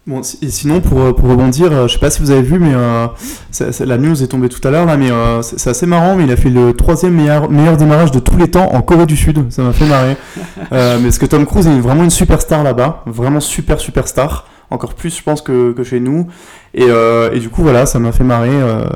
Bon, 0.05 0.21
et 0.21 0.49
sinon, 0.51 0.81
pour, 0.81 0.99
euh, 1.01 1.13
pour 1.13 1.29
rebondir, 1.29 1.71
euh, 1.71 1.87
je 1.87 1.93
sais 1.93 2.01
pas 2.01 2.11
si 2.11 2.21
vous 2.21 2.33
avez 2.33 2.43
vu, 2.43 2.59
mais 2.59 2.75
euh, 2.75 3.07
ça- 3.53 3.71
ça- 3.71 3.87
la 3.87 3.99
news 3.99 4.21
est 4.21 4.27
tombée 4.27 4.49
tout 4.49 4.67
à 4.67 4.73
l'heure, 4.73 4.85
là, 4.85 4.97
mais 4.97 5.13
euh, 5.13 5.43
c'est 5.43 5.71
assez 5.71 5.87
marrant, 5.87 6.17
mais 6.17 6.25
il 6.25 6.33
a 6.33 6.37
fait 6.37 6.51
le 6.51 6.73
troisième 6.73 7.15
meilleur, 7.15 7.49
meilleur 7.49 7.77
démarrage 7.77 8.11
de 8.11 8.19
tous 8.19 8.37
les 8.37 8.49
temps 8.51 8.69
en 8.75 8.83
Corée 8.83 9.07
du 9.07 9.17
Sud. 9.17 9.45
Ça 9.53 9.63
m'a 9.63 9.73
fait 9.73 9.87
marrer. 9.87 10.17
Euh, 10.73 10.97
mais 10.99 11.05
parce 11.05 11.19
que 11.19 11.27
Tom 11.27 11.45
Cruise 11.45 11.67
est 11.67 11.81
vraiment 11.81 12.03
une 12.03 12.11
superstar 12.11 12.63
là-bas, 12.65 13.03
vraiment 13.07 13.41
super 13.41 13.79
superstar, 13.79 14.47
encore 14.71 14.95
plus, 14.95 15.15
je 15.15 15.23
pense, 15.23 15.43
que, 15.43 15.73
que 15.73 15.85
chez 15.85 16.01
nous. 16.01 16.29
Et, 16.73 16.85
et 16.87 17.39
du 17.41 17.51
coup, 17.51 17.63
voilà, 17.63 17.85
ça 17.85 17.99
m'a 17.99 18.11
fait 18.13 18.25
marrer. 18.25 18.51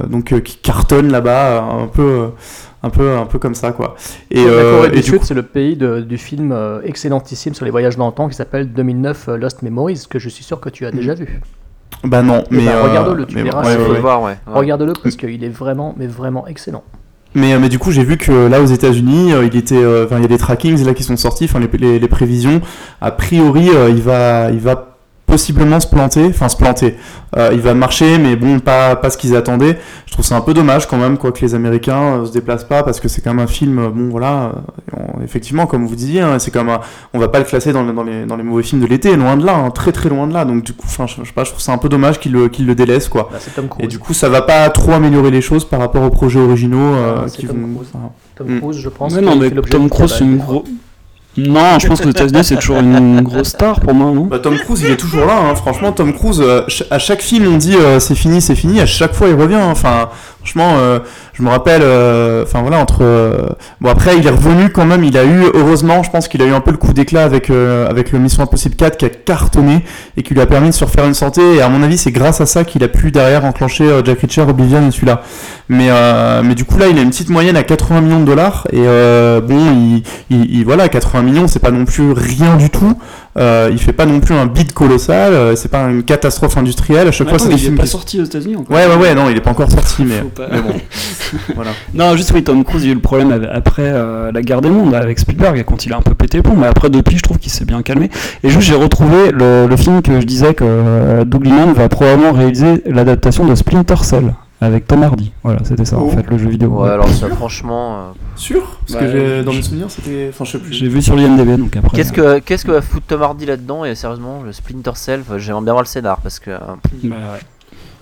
donc, 0.08 0.40
qui 0.42 0.56
cartonne 0.56 1.12
là-bas, 1.12 1.62
un 1.82 1.86
peu, 1.86 2.30
un 2.82 2.90
peu, 2.90 3.16
un 3.16 3.26
peu 3.26 3.38
comme 3.38 3.54
ça, 3.54 3.72
quoi. 3.72 3.96
Et, 4.30 4.44
la 4.44 4.50
euh, 4.50 4.76
Corée 4.76 4.88
et 4.88 5.00
du 5.00 5.02
Sud, 5.02 5.18
coup- 5.18 5.24
c'est 5.26 5.34
le 5.34 5.42
pays 5.42 5.76
de- 5.76 6.00
du 6.00 6.18
film 6.18 6.52
euh, 6.52 6.80
excellentissime 6.84 7.54
sur 7.54 7.64
les 7.64 7.70
voyages 7.70 7.96
dans 7.96 8.06
le 8.06 8.12
temps 8.12 8.28
qui 8.28 8.34
s'appelle 8.34 8.72
2009 8.72 9.28
euh, 9.28 9.36
Lost 9.36 9.62
Memories, 9.62 10.04
que 10.08 10.18
je 10.18 10.28
suis 10.28 10.44
sûr 10.44 10.60
que 10.60 10.68
tu 10.68 10.86
as 10.86 10.90
déjà 10.90 11.14
vu. 11.14 11.40
Bah 12.04 12.22
non, 12.22 12.44
Eh 12.50 12.54
mais 12.56 12.64
ben, 12.66 12.72
euh, 12.72 12.82
regarde-le, 12.82 13.26
tu 13.26 13.36
mais 13.36 13.42
verras. 13.44 13.62
ouais, 13.64 13.72
c'est- 13.72 13.78
ouais, 13.78 13.88
ouais. 13.90 14.00
voir, 14.00 14.22
ouais. 14.22 14.36
Ouais. 14.46 14.52
Regarde-le 14.58 14.92
parce 15.02 15.16
qu'il 15.16 15.42
est 15.42 15.48
vraiment, 15.48 15.94
mais 15.96 16.06
vraiment 16.06 16.46
excellent. 16.46 16.84
Mais, 17.34 17.58
mais 17.58 17.68
du 17.68 17.78
coup, 17.78 17.90
j'ai 17.90 18.04
vu 18.04 18.16
que 18.16 18.32
là, 18.48 18.60
aux 18.62 18.66
États-Unis, 18.66 19.32
euh, 19.32 19.44
il 19.44 19.56
était, 19.56 19.76
euh, 19.76 20.06
il 20.10 20.20
y 20.22 20.24
a 20.24 20.28
des 20.28 20.38
trackings 20.38 20.82
là 20.84 20.94
qui 20.94 21.02
sont 21.02 21.16
sortis, 21.16 21.44
enfin, 21.44 21.58
les, 21.60 21.68
les, 21.78 21.98
les 21.98 22.08
prévisions. 22.08 22.60
A 23.00 23.10
priori, 23.10 23.68
euh, 23.70 23.90
il 23.90 24.00
va, 24.02 24.50
il 24.50 24.58
va 24.60 24.95
possiblement 25.26 25.80
se 25.80 25.86
planter, 25.88 26.24
enfin, 26.28 26.48
se 26.48 26.56
planter. 26.56 26.96
Euh, 27.36 27.50
il 27.52 27.60
va 27.60 27.74
marcher, 27.74 28.16
mais 28.18 28.36
bon, 28.36 28.60
pas, 28.60 28.96
pas 28.96 29.10
ce 29.10 29.18
qu'ils 29.18 29.34
attendaient. 29.36 29.76
Je 30.06 30.12
trouve 30.12 30.24
ça 30.24 30.36
un 30.36 30.40
peu 30.40 30.54
dommage 30.54 30.86
quand 30.86 30.96
même, 30.96 31.18
quoi, 31.18 31.32
que 31.32 31.40
les 31.40 31.54
Américains 31.54 32.20
euh, 32.20 32.24
se 32.24 32.32
déplacent 32.32 32.64
pas, 32.64 32.82
parce 32.84 33.00
que 33.00 33.08
c'est 33.08 33.20
quand 33.20 33.34
même 33.34 33.44
un 33.44 33.48
film, 33.48 33.78
euh, 33.78 33.88
bon, 33.90 34.08
voilà, 34.08 34.52
euh, 34.96 34.96
on- 35.18 35.22
effectivement, 35.22 35.66
comme 35.66 35.84
vous 35.86 35.96
disiez, 35.96 36.20
hein, 36.20 36.38
c'est 36.38 36.54
même, 36.54 36.68
un- 36.68 36.80
on 37.12 37.18
va 37.18 37.28
pas 37.28 37.38
le 37.40 37.44
classer 37.44 37.72
dans, 37.72 37.82
le- 37.82 37.92
dans 37.92 38.04
les, 38.04 38.24
dans 38.24 38.36
les 38.36 38.44
mauvais 38.44 38.62
films 38.62 38.80
de 38.80 38.86
l'été, 38.86 39.14
loin 39.16 39.36
de 39.36 39.44
là, 39.44 39.54
hein, 39.56 39.70
très 39.70 39.92
très 39.92 40.08
loin 40.08 40.26
de 40.26 40.32
là. 40.32 40.44
Donc 40.44 40.62
du 40.62 40.72
coup, 40.72 40.86
je, 40.88 41.06
je 41.06 41.26
sais 41.26 41.32
pas, 41.34 41.44
je 41.44 41.50
trouve 41.50 41.60
ça 41.62 41.72
un 41.72 41.78
peu 41.78 41.88
dommage 41.88 42.18
qu'ils 42.20 42.32
le, 42.32 42.48
qu'ils 42.48 42.66
le 42.66 42.74
délaissent, 42.74 43.08
quoi. 43.08 43.28
Bah, 43.30 43.38
c'est 43.40 43.54
Tom 43.54 43.68
Cruise. 43.68 43.84
Et 43.84 43.88
du 43.88 43.98
coup, 43.98 44.14
ça 44.14 44.28
va 44.28 44.42
pas 44.42 44.70
trop 44.70 44.92
améliorer 44.92 45.30
les 45.32 45.42
choses 45.42 45.64
par 45.68 45.80
rapport 45.80 46.02
aux 46.04 46.10
projets 46.10 46.40
originaux 46.40 46.78
euh, 46.94 47.22
Ah, 47.26 47.28
qui 47.28 47.46
Tom 47.46 47.56
vont. 47.60 47.74
Cruise. 47.74 47.90
Tom 48.36 48.46
Mm. 48.48 48.60
Cruise, 48.60 48.78
je 48.78 48.88
pense. 48.88 49.14
Qu'il 49.14 49.24
non, 49.24 49.36
mais 49.36 49.50
l'objet 49.50 49.70
Tom 49.72 49.90
Cruise, 49.90 50.14
c'est 50.16 50.24
une 50.24 50.36
grosse. 50.38 50.64
Non, 51.38 51.78
je 51.78 51.86
pense 51.88 52.00
que 52.00 52.08
États-Unis, 52.08 52.44
c'est 52.44 52.56
toujours 52.56 52.78
une 52.78 53.20
grosse 53.20 53.48
star 53.48 53.80
pour 53.80 53.92
moi, 53.94 54.10
non 54.10 54.22
Bah, 54.24 54.38
Tom 54.38 54.56
Cruise, 54.58 54.82
il 54.84 54.90
est 54.92 54.96
toujours 54.96 55.26
là. 55.26 55.36
hein. 55.50 55.54
Franchement, 55.54 55.92
Tom 55.92 56.12
Cruise, 56.14 56.40
euh, 56.40 56.62
à 56.90 56.98
chaque 56.98 57.20
film, 57.20 57.52
on 57.52 57.58
dit 57.58 57.76
euh, 57.76 58.00
c'est 58.00 58.14
fini, 58.14 58.40
c'est 58.40 58.54
fini. 58.54 58.80
À 58.80 58.86
chaque 58.86 59.12
fois, 59.14 59.28
il 59.28 59.34
revient. 59.34 59.56
hein. 59.56 59.74
Franchement, 60.46 60.74
euh, 60.78 61.00
je 61.32 61.42
me 61.42 61.48
rappelle, 61.48 61.80
euh, 61.82 62.44
enfin 62.44 62.60
voilà, 62.62 62.78
entre. 62.78 62.98
euh, 63.00 63.48
bon, 63.80 63.90
après, 63.90 64.16
il 64.16 64.24
est 64.28 64.30
revenu 64.30 64.70
quand 64.70 64.84
même, 64.84 65.02
il 65.02 65.18
a 65.18 65.24
eu, 65.24 65.42
heureusement, 65.54 66.04
je 66.04 66.10
pense 66.10 66.28
qu'il 66.28 66.40
a 66.40 66.44
eu 66.44 66.52
un 66.52 66.60
peu 66.60 66.70
le 66.70 66.76
coup 66.76 66.92
d'éclat 66.92 67.24
avec, 67.24 67.48
le 67.48 67.88
Mission 68.20 68.44
Impossible 68.44 68.76
4 68.76 68.96
qui 68.96 69.04
a 69.06 69.08
cartonné 69.08 69.84
et 70.16 70.22
qui 70.22 70.34
lui 70.34 70.40
a 70.40 70.46
permis 70.46 70.68
de 70.68 70.74
se 70.74 70.84
refaire 70.84 71.04
une 71.04 71.14
santé. 71.14 71.56
Et 71.56 71.62
à 71.62 71.68
mon 71.68 71.82
avis, 71.82 71.98
c'est 71.98 72.12
grâce 72.12 72.40
à 72.40 72.46
ça 72.46 72.62
qu'il 72.62 72.84
a 72.84 72.88
pu 72.88 73.10
derrière 73.10 73.44
enclencher 73.44 73.90
Jack 74.04 74.20
Reacher, 74.20 74.42
Oblivion 74.42 74.86
et 74.86 74.92
celui-là. 74.92 75.22
Mais, 75.68 75.90
du 76.54 76.64
coup, 76.64 76.78
là, 76.78 76.86
il 76.86 76.96
a 76.96 77.02
une 77.02 77.10
petite 77.10 77.28
moyenne 77.28 77.56
à 77.56 77.64
80 77.64 78.00
millions 78.02 78.20
de 78.20 78.26
dollars. 78.26 78.68
Et 78.72 78.82
bon, 78.84 80.00
il, 80.30 80.44
il- 80.54 80.64
voilà, 80.64 80.88
80 80.88 81.22
millions, 81.22 81.48
c'est 81.48 81.58
pas 81.58 81.72
non 81.72 81.84
plus 81.84 82.12
rien 82.12 82.54
du 82.56 82.70
tout. 82.70 82.94
Euh, 83.38 83.68
il 83.70 83.78
fait 83.78 83.92
pas 83.92 84.06
non 84.06 84.20
plus 84.20 84.34
un 84.34 84.46
bid 84.46 84.72
colossal, 84.72 85.32
euh, 85.34 85.56
c'est 85.56 85.70
pas 85.70 85.84
une 85.90 86.02
catastrophe 86.02 86.56
industrielle. 86.56 87.08
À 87.08 87.12
chaque 87.12 87.26
Mais 87.26 87.32
fois, 87.32 87.36
attends, 87.36 87.44
c'est 87.44 87.48
mais 87.50 87.54
des 87.56 87.60
il 87.60 87.64
est 87.64 87.66
films 87.66 87.76
pas 87.76 87.82
qui- 87.84 87.88
sorti 87.90 88.20
aux 88.20 88.24
États-Unis 88.24 88.56
encore. 88.56 88.74
Ouais, 88.76 88.86
ouais, 88.86 88.96
ouais, 88.96 89.14
non, 89.14 89.28
il 89.28 89.36
est 89.36 89.40
pas 89.40 89.50
encore 89.50 89.70
sorti, 89.70 90.04
mais, 90.06 90.20
Faut 90.20 90.28
pas- 90.28 90.48
mais 90.50 90.60
bon. 90.62 90.74
voilà. 91.54 91.70
Non, 91.92 92.16
juste 92.16 92.32
oui, 92.34 92.42
Tom 92.42 92.64
Cruise, 92.64 92.84
il 92.84 92.86
y 92.86 92.88
a 92.88 92.92
eu 92.92 92.94
le 92.94 93.00
problème 93.02 93.46
après 93.52 93.82
euh, 93.84 94.32
la 94.32 94.40
guerre 94.40 94.62
des 94.62 94.70
mondes 94.70 94.94
avec 94.94 95.18
Spielberg, 95.18 95.64
quand 95.66 95.84
il 95.84 95.92
a 95.92 95.96
un 95.98 96.02
peu 96.02 96.14
pété 96.14 96.38
le 96.38 96.42
plomb, 96.44 96.56
mais 96.56 96.66
après, 96.66 96.88
depuis, 96.88 97.18
je 97.18 97.22
trouve 97.22 97.38
qu'il 97.38 97.52
s'est 97.52 97.64
bien 97.66 97.82
calmé. 97.82 98.10
Et 98.42 98.48
juste, 98.48 98.62
j'ai 98.68 98.74
retrouvé 98.74 99.30
le, 99.32 99.66
le 99.66 99.76
film 99.76 100.00
que 100.02 100.18
je 100.20 100.24
disais 100.26 100.54
que 100.54 100.64
euh, 100.66 101.24
Doug 101.24 101.44
Liman 101.44 101.72
va 101.74 101.88
probablement 101.90 102.32
réaliser 102.32 102.82
l'adaptation 102.86 103.44
de 103.46 103.54
Splinter 103.54 103.96
Cell 104.02 104.34
avec 104.60 104.86
Tom 104.86 105.02
Hardy. 105.02 105.32
Voilà, 105.42 105.60
c'était 105.64 105.84
ça 105.84 105.98
en 105.98 106.02
Oh. 106.04 106.10
fait, 106.10 106.26
le 106.28 106.38
jeu 106.38 106.48
vidéo. 106.48 106.70
Ouais, 106.82 106.90
alors 106.90 107.08
ça, 107.08 107.28
franchement. 107.28 107.96
euh, 107.96 108.00
Sûr? 108.36 108.78
Parce 108.86 109.00
que 109.00 109.10
j'ai- 109.10 109.42
dans 109.44 109.52
je- 109.52 109.56
mes 109.58 109.62
souvenirs, 109.62 109.90
c'était. 109.90 110.28
Enfin, 110.30 110.44
je 110.44 110.52
sais 110.52 110.58
plus. 110.58 110.72
J'ai 110.72 110.88
vu 110.88 111.02
sur 111.02 111.14
l'IMDB, 111.16 111.56
donc 111.58 111.76
après. 111.76 111.96
Qu'est-ce 111.96 112.12
que 112.12 112.38
qu'est-ce 112.38 112.64
que 112.64 112.70
va 112.72 112.82
foutre 112.82 113.06
Tom 113.06 113.22
Hardy 113.22 113.46
là-dedans? 113.46 113.84
Et 113.84 113.94
sérieusement, 113.94 114.42
le 114.44 114.52
Splinter 114.52 114.92
Cell, 114.94 115.22
euh, 115.30 115.38
j'aimerais 115.38 115.62
bien 115.62 115.72
voir 115.72 115.82
le 115.82 115.88
scénar 115.88 116.18
parce 116.20 116.38
que. 116.38 116.50
euh, 116.50 116.58
Bah, 117.04 117.16
ouais. 117.34 117.40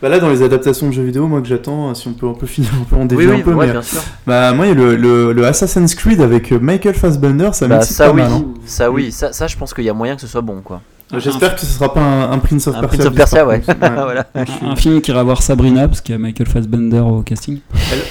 Bah 0.03 0.09
là, 0.11 0.19
dans 0.19 0.29
les 0.29 0.43
adaptations 0.43 0.89
de 0.89 0.93
jeux 0.93 1.03
vidéo, 1.05 1.27
moi 1.27 1.41
que 1.41 1.47
j'attends, 1.49 1.91
euh, 1.91 1.95
si 1.95 2.09
on 2.09 2.13
peut 2.13 2.29
un 2.29 2.35
peu 2.35 2.47
finir, 2.47 2.69
on 2.81 2.85
peut 2.85 2.97
en 2.97 3.05
dévier 3.07 3.27
Oui, 3.27 3.33
oui, 3.37 3.41
un 3.41 3.45
peu. 3.45 3.53
ouais, 3.55 3.67
mais, 3.67 3.73
bien 3.73 3.83
sûr. 3.83 4.01
Bah, 4.27 4.53
moi, 4.53 4.67
il 4.67 4.71
y 4.71 4.73
a 4.73 4.75
le, 4.75 4.97
le, 4.97 5.33
le 5.33 5.47
Assassin's 5.47 5.95
Creed 5.95 6.21
avec 6.21 6.53
euh, 6.53 6.59
Michael 6.61 6.95
Fassbender, 6.95 7.51
ça 7.53 7.67
bah, 7.69 7.81
ça 7.81 8.07
pas 8.07 8.13
oui, 8.13 8.21
mal. 8.23 8.33
hein. 8.33 8.45
ça 8.67 8.91
oui, 8.91 9.11
ça, 9.13 9.33
ça 9.33 9.47
je 9.47 9.57
pense 9.57 9.73
qu'il 9.73 9.85
y 9.85 9.89
a 9.91 9.95
moyen 9.95 10.15
que 10.17 10.21
ce 10.21 10.27
soit 10.27 10.41
bon 10.43 10.61
quoi. 10.63 10.83
Bah, 11.11 11.19
J'espère 11.21 11.55
que 11.55 11.61
ce 11.61 11.67
sera 11.67 11.93
pas 11.95 12.01
un, 12.01 12.33
un 12.33 12.39
Prince 12.39 12.67
of 12.67 12.77
Un 12.77 12.81
Persia. 12.81 12.99
Prince 12.99 13.07
of 13.09 13.15
Persia, 13.15 13.47
ouais. 13.47 13.63
voilà. 13.79 14.27
Un, 14.35 14.45
un 14.71 14.77
film 14.77 15.01
qui 15.01 15.11
ira 15.11 15.23
voir 15.23 15.41
Sabrina, 15.43 15.87
parce 15.89 16.01
qu'il 16.01 16.15
y 16.15 16.17
a 16.17 16.19
Michael 16.19 16.49
Fassbender 16.49 16.99
au 17.01 17.23
casting. 17.23 17.61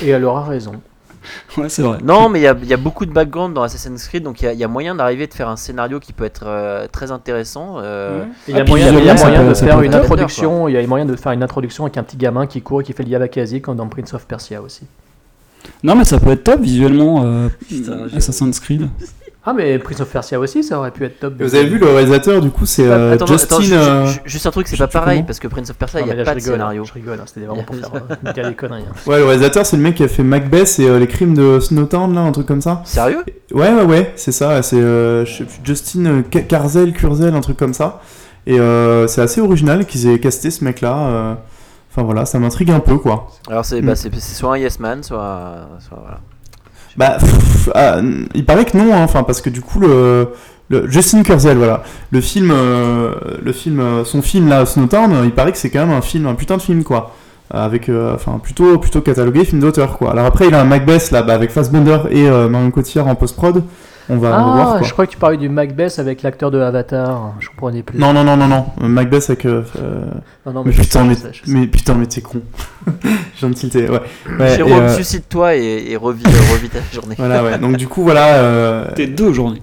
Elle- 0.02 0.08
Et 0.08 0.12
elle 0.12 0.24
aura 0.26 0.44
raison. 0.46 0.74
Ouais, 1.58 1.70
c'est 1.70 1.82
vrai. 1.82 1.98
Non, 2.04 2.30
mais 2.30 2.40
il 2.40 2.44
y 2.44 2.48
a, 2.48 2.56
il 2.62 2.68
y 2.68 2.74
a 2.74 2.78
beaucoup 2.78 3.06
de 3.06 3.12
background 3.12 3.54
dans 3.54 3.64
Assassin's 3.64 4.08
Creed, 4.08 4.24
donc 4.24 4.42
il 4.42 4.46
y 4.46 4.48
a- 4.48 4.54
il 4.54 4.60
y, 4.60 4.64
a 4.64 4.68
moyen 4.68 4.96
d'arriver 4.96 5.28
de 5.28 5.34
faire 5.34 5.50
un 5.50 5.56
scénario 5.56 6.00
qui 6.00 6.14
peut 6.14 6.26
être 6.26 6.44
euh, 6.46 6.88
très 6.92 7.12
intéressant. 7.12 7.76
euh. 7.78 8.24
Il 8.48 8.56
y 8.56 8.60
a 8.60 8.64
Ah, 8.64 8.70
moyen, 8.70 8.88
il 8.88 8.94
y 8.94 8.96
a 8.96 9.00
visuellement, 9.00 9.18
ça 9.18 9.28
moyen 9.28 9.44
peut- 9.44 9.50
de 9.50 9.54
faire 9.56 9.80
une 9.82 9.86
être 9.86 9.92
top. 9.94 10.02
introduction. 10.04 10.68
Il 10.68 10.74
y 10.74 10.78
a 10.78 10.88
moyen 10.88 11.06
de 11.06 11.16
faire 11.16 11.32
une 11.32 11.44
introduction 11.44 11.86
avec 11.86 11.98
un 11.98 12.04
petit 12.04 12.18
gamin 12.18 12.48
qui 12.48 12.62
court 12.62 12.82
et 12.82 12.84
qui 12.84 12.94
fait 12.94 13.04
le 13.04 13.10
Yabakazi 13.10 13.62
comme 13.62 13.78
dans 13.78 13.88
Prince 13.88 14.14
of 14.14 14.26
Persia 14.26 14.62
aussi. 14.62 14.84
Non, 15.84 15.96
mais 15.96 16.04
ça 16.06 16.20
peut 16.20 16.32
être 16.32 16.44
top 16.44 16.60
visuellement, 16.62 17.24
euh, 17.24 17.48
Putain, 17.70 18.08
Assassin's 18.16 18.60
Creed. 18.60 18.90
Ah 19.46 19.52
mais 19.52 19.78
Prince 19.78 20.00
of 20.00 20.10
Persia 20.10 20.40
aussi, 20.40 20.64
ça 20.64 20.80
aurait 20.80 20.92
pu 20.92 21.04
être 21.04 21.20
top. 21.20 21.34
Vous 21.38 21.54
avez 21.54 21.66
vu 21.68 21.78
le 21.78 21.86
réalisateur, 21.88 22.40
du 22.40 22.50
coup, 22.50 22.66
c'est 22.66 22.88
euh, 22.88 23.14
Attends, 23.14 23.26
Justin. 23.26 23.58
attends, 23.58 23.64
euh, 23.74 24.06
ju- 24.06 24.20
juste 24.24 24.46
un 24.46 24.52
truc, 24.52 24.68
c'est 24.70 24.78
pas 24.78 24.88
pareil 24.88 25.24
parce 25.24 25.40
que 25.40 25.50
Prince 25.50 25.70
of 25.70 25.76
Persia, 25.76 26.00
il 26.00 26.06
n'y 26.06 26.12
a 26.12 26.16
là, 26.16 26.24
pas 26.24 26.32
je 26.32 26.36
de 26.38 26.40
rigole, 26.44 26.54
scénario. 26.56 26.86
Je 26.86 26.94
rigole, 26.94 27.20
hein, 27.20 27.24
c'était 27.26 27.46
vraiment 27.46 27.64
pour 27.64 27.76
faire 27.76 27.90
euh, 27.94 28.32
dire 28.32 28.48
des 28.48 28.56
conneries. 28.56 28.84
hein. 28.90 28.94
Ouais, 29.06 29.18
le 29.20 29.26
réalisateur, 29.26 29.66
c'est 29.66 29.76
le 29.76 29.84
mec 29.84 29.96
qui 29.96 30.04
a 30.04 30.08
fait 30.08 30.24
Macbeth 30.24 30.80
et 30.80 30.88
euh, 30.88 30.98
les 30.98 31.08
crimes 31.08 31.34
de 31.34 31.60
Snowtown, 31.60 32.16
là, 32.16 32.22
un 32.22 32.32
truc 32.32 32.48
comme 32.48 32.62
ça. 32.62 32.82
Sérieux? 32.86 33.24
Ouais, 33.54 33.74
ouais, 33.74 33.84
ouais, 33.84 34.14
c'est 34.16 34.32
ça. 34.32 34.62
C'est 34.62 34.80
euh, 34.80 35.26
Justin 35.66 36.06
euh, 36.06 36.22
Ca- 36.32 36.42
Carzel, 36.44 36.94
Curzel, 36.94 37.36
un 37.36 37.42
truc 37.42 37.58
comme 37.58 37.74
ça. 37.74 38.00
Et 38.48 38.60
euh, 38.62 39.08
c'est 39.08 39.22
assez 39.22 39.42
original 39.42 39.86
qu'ils 39.86 40.08
aient 40.08 40.20
casté 40.20 40.52
ce 40.52 40.64
mec-là. 40.64 40.98
euh. 41.08 41.34
Enfin 41.92 42.04
voilà, 42.04 42.26
ça 42.26 42.40
m'intrigue 42.40 42.72
un 42.72 42.80
peu, 42.80 42.98
quoi. 42.98 43.28
Alors 43.50 43.66
c'est 43.66 43.82
Mm. 43.82 43.86
bah, 43.86 43.96
c'est 43.96 44.14
c'est 44.16 44.36
soit 44.36 44.54
un 44.54 44.58
yes 44.58 44.80
man, 44.80 45.04
soit, 45.04 45.68
soit 45.80 45.98
voilà. 46.02 46.20
Bah, 46.96 47.18
ah, 47.74 47.98
il 48.36 48.46
paraît 48.46 48.66
que 48.66 48.78
non, 48.78 48.94
hein, 48.94 49.02
enfin 49.04 49.24
parce 49.24 49.42
que 49.42 49.50
du 49.50 49.62
coup 49.62 49.80
le, 49.80 50.30
le 50.70 50.88
Justin 50.90 51.24
Kurzel, 51.24 51.58
voilà, 51.58 51.84
le 52.12 52.22
film, 52.22 52.52
euh, 52.52 53.16
le 53.44 53.52
film, 53.52 53.80
euh, 53.80 54.06
son 54.06 54.22
film 54.22 54.48
là, 54.48 54.66
Snowtown, 54.66 55.12
euh, 55.14 55.26
il 55.26 55.32
paraît 55.32 55.52
que 55.52 55.58
c'est 55.58 55.72
quand 55.72 55.86
même 55.86 55.96
un 55.96 56.02
film, 56.02 56.28
un 56.28 56.36
putain 56.36 56.58
de 56.58 56.62
film 56.62 56.84
quoi, 56.84 57.12
Euh, 57.54 57.66
avec, 57.66 57.90
euh, 57.90 58.14
enfin 58.16 58.40
plutôt, 58.42 58.78
plutôt 58.78 59.02
catalogué 59.02 59.44
film 59.44 59.60
d'auteur 59.60 59.98
quoi. 59.98 60.12
Alors 60.12 60.26
après 60.26 60.48
il 60.48 60.54
a 60.56 60.62
un 60.62 60.66
Macbeth 60.66 61.12
là, 61.12 61.24
bah, 61.24 61.34
avec 61.34 61.52
Fassbender 61.52 61.98
et 62.12 62.30
Marion 62.30 62.72
Cotillard 62.72 63.08
en 63.08 63.16
post 63.16 63.36
prod, 63.36 63.64
on 64.10 64.18
va, 64.18 64.28
on 64.40 64.46
va 64.46 64.52
voir 64.52 64.70
Ah, 64.76 64.78
quoi. 64.80 64.88
je 64.88 64.94
crois 64.94 65.06
que 65.06 65.12
tu 65.12 65.18
parlais 65.18 65.38
du 65.38 65.50
Macbeth 65.50 66.00
avec 66.00 66.22
l'acteur 66.24 66.52
de 66.52 66.60
Avatar. 66.60 67.34
Je 67.40 67.48
comprenais 67.50 67.84
plus. 67.84 67.98
Non 68.00 68.14
non 68.14 68.24
non 68.24 68.36
non 68.38 68.48
non, 68.48 68.66
Macbeth 68.88 69.30
avec, 69.30 69.46
euh, 69.46 69.64
euh, 69.82 70.06
Non, 70.46 70.54
non, 70.54 70.64
mais, 70.66 70.72
mais 70.76 70.84
putain 70.84 71.04
mais, 71.06 71.16
mais 71.48 71.68
putain 71.68 71.94
mais 71.96 72.06
t'es 72.06 72.22
con, 72.22 72.42
de 73.42 73.54
tilter, 73.54 73.90
ouais. 73.90 74.02
ouais 74.40 74.54
et, 74.54 74.56
Jérôme, 74.58 74.74
euh, 74.74 74.94
suscite-toi 74.96 75.56
et, 75.56 75.86
et 75.92 75.96
revis, 75.98 76.24
euh, 76.26 76.54
revis 76.54 76.70
ta 76.70 76.80
journée. 76.94 77.16
voilà 77.18 77.44
ouais, 77.44 77.58
donc 77.58 77.78
du 77.78 77.88
coup 77.88 78.04
voilà. 78.04 78.36
euh, 78.36 78.86
T'es 78.96 79.08
deux 79.08 79.32
journées. 79.34 79.62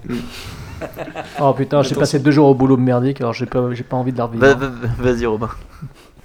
Oh 1.39 1.53
putain, 1.53 1.83
j'ai 1.83 1.95
passé 1.95 2.19
deux 2.19 2.31
jours 2.31 2.47
au 2.47 2.55
boulot 2.55 2.77
merdique, 2.77 3.21
alors 3.21 3.33
j'ai 3.33 3.45
pas, 3.45 3.69
j'ai 3.73 3.83
pas 3.83 3.97
envie 3.97 4.11
de 4.11 4.17
la 4.17 4.25
revivre. 4.25 4.43
Va- 4.45 4.55
va- 4.55 4.71
Vas-y 4.99 5.25
Robin. 5.25 5.49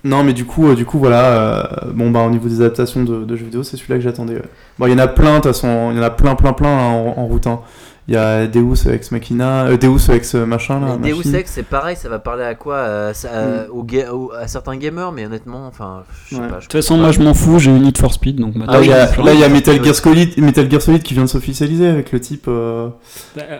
Non, 0.04 0.22
mais 0.22 0.32
du 0.34 0.44
coup, 0.44 0.68
euh, 0.68 0.74
du 0.76 0.84
coup, 0.84 0.98
voilà. 0.98 1.24
euh, 1.24 1.62
bon, 1.92 2.10
bah, 2.10 2.20
au 2.20 2.30
niveau 2.30 2.48
des 2.48 2.60
adaptations 2.60 3.02
de, 3.02 3.24
de 3.24 3.36
jeux 3.36 3.46
vidéo, 3.46 3.62
c'est 3.64 3.76
celui-là 3.76 3.96
que 3.96 4.02
j'attendais. 4.04 4.34
ouais. 4.34 4.42
Bon, 4.78 4.86
il 4.86 4.92
y 4.92 4.94
en 4.94 4.98
a 4.98 5.08
plein, 5.08 5.30
de 5.32 5.34
toute 5.36 5.46
façon. 5.46 5.88
Il 5.90 5.96
y 5.96 6.00
en 6.00 6.02
a 6.04 6.10
plein, 6.10 6.36
plein, 6.36 6.52
plein 6.52 6.68
hein, 6.68 6.92
en, 6.92 7.14
en 7.20 7.26
route. 7.26 7.46
hein. 7.48 7.60
Il 8.08 8.14
y 8.14 8.16
a 8.16 8.46
Deus 8.46 8.86
Ex 8.88 9.10
Machina, 9.10 9.64
euh, 9.66 9.76
Deus 9.76 10.10
Ex 10.14 10.34
machin 10.34 10.78
là. 10.78 10.96
Deus 10.96 11.16
machine. 11.16 11.34
Ex, 11.34 11.50
c'est 11.50 11.64
pareil, 11.64 11.96
ça 11.96 12.08
va 12.08 12.20
parler 12.20 12.44
à 12.44 12.54
quoi 12.54 12.76
euh, 12.76 13.12
ça- 13.12 13.28
euh, 13.32 13.66
aux 13.72 13.82
ga- 13.82 14.12
aux- 14.14 14.30
À 14.32 14.46
certains 14.46 14.76
gamers, 14.76 15.10
mais 15.10 15.26
honnêtement, 15.26 15.66
enfin, 15.66 16.04
je 16.28 16.36
sais 16.36 16.40
Ouais. 16.40 16.46
pas. 16.46 16.56
De 16.56 16.60
toute 16.60 16.72
façon, 16.72 16.96
moi 16.98 17.10
je 17.10 17.20
m'en 17.20 17.34
fous, 17.34 17.58
j'ai 17.58 17.72
eu 17.72 17.80
Need 17.80 17.98
for 17.98 18.12
Speed, 18.14 18.36
donc 18.38 18.54
maintenant. 18.54 18.74
Là, 18.74 18.80
il 18.82 18.88
y 18.88 18.92
a, 18.92 19.12
je- 19.12 19.20
là, 19.22 19.34
il 19.34 19.40
y 19.40 19.44
a 19.44 19.48
Metal 19.48 19.82
Gear 19.84 19.94
Solid, 19.94 20.38
Metal 20.40 20.70
Gear 20.70 20.80
Solid 20.82 21.02
qui 21.02 21.14
vient 21.14 21.24
de 21.24 21.28
s'officialiser 21.28 21.88
avec 21.88 22.12
le 22.12 22.20
type. 22.20 22.44
euh, 22.46 22.90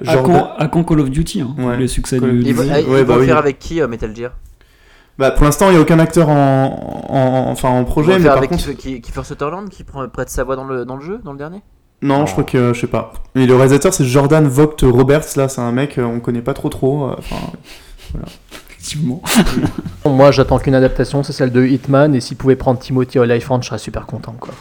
À 0.07 0.13
genre 0.13 0.23
quand, 0.23 0.51
à 0.57 0.69
quand 0.69 0.85
Call 0.85 1.01
of 1.01 1.11
Duty, 1.11 1.41
hein, 1.41 1.55
Ouais. 1.59 1.77
le 1.77 1.89
succès 1.89 2.21
Call 2.21 2.31
of 2.31 2.37
du. 2.37 2.53
Vont, 2.53 2.63
Ouais, 2.63 3.05
bah 3.05 3.15
le 3.17 3.21
oui. 3.23 3.27
faire 3.27 3.39
avec 3.39 3.59
qui 3.59 3.81
euh, 3.81 3.89
Metal 3.89 4.15
Gear? 4.15 4.31
Bah, 5.19 5.33
pour 5.33 5.45
l'instant, 5.45 5.71
il 5.71 5.73
n'y 5.73 5.79
a 5.79 5.81
aucun 5.81 5.99
acteur 5.99 6.29
en, 6.29 7.07
en- 7.09 7.51
enfin, 7.51 7.71
en 7.71 7.83
projet, 7.85 8.13
le 8.13 8.19
mais 8.19 8.23
faire 8.23 8.33
par 8.35 8.39
avec 8.39 8.51
contre. 8.51 8.71
qui, 8.75 9.01
Kiefer 9.01 9.25
Sutherland 9.25 9.69
qui 9.71 9.83
prend, 9.83 10.07
prête 10.09 10.29
sa 10.31 10.45
voix 10.45 10.55
dans 10.57 10.65
le, 10.65 10.85
dans 10.85 10.95
le 10.97 11.03
jeu, 11.03 11.21
dans 11.25 11.33
le 11.33 11.39
dernier? 11.39 11.63
Non, 12.03 12.27
je 12.27 12.33
crois 12.33 12.45
que 12.45 12.59
euh, 12.59 12.75
je 12.75 12.81
sais 12.81 12.87
pas. 12.87 13.13
Et 13.35 13.47
le 13.47 13.55
réalisateur, 13.57 13.93
c'est 13.95 14.05
Jordan 14.05 14.47
Vogt 14.47 14.77
Roberts. 14.83 15.25
Là, 15.37 15.49
c'est 15.49 15.61
un 15.61 15.73
mec, 15.73 15.99
euh, 15.99 16.05
on 16.05 16.21
connaît 16.21 16.43
pas 16.43 16.55
trop 16.55 16.69
trop. 16.69 17.05
euh, 17.09 17.15
Enfin, 17.19 17.37
Effectivement. 18.71 19.23
Moi, 20.05 20.31
j'attends 20.31 20.59
qu'une 20.59 20.75
adaptation, 20.75 21.23
c'est 21.23 21.33
celle 21.33 21.51
de 21.53 21.65
Hitman, 21.65 22.15
et 22.15 22.21
s'il 22.21 22.37
pouvait 22.37 22.57
prendre 22.57 22.79
Timothy 22.79 23.19
Olyphant, 23.19 23.61
je 23.61 23.69
serais 23.69 23.79
super 23.79 24.07
content, 24.07 24.35
quoi. 24.39 24.55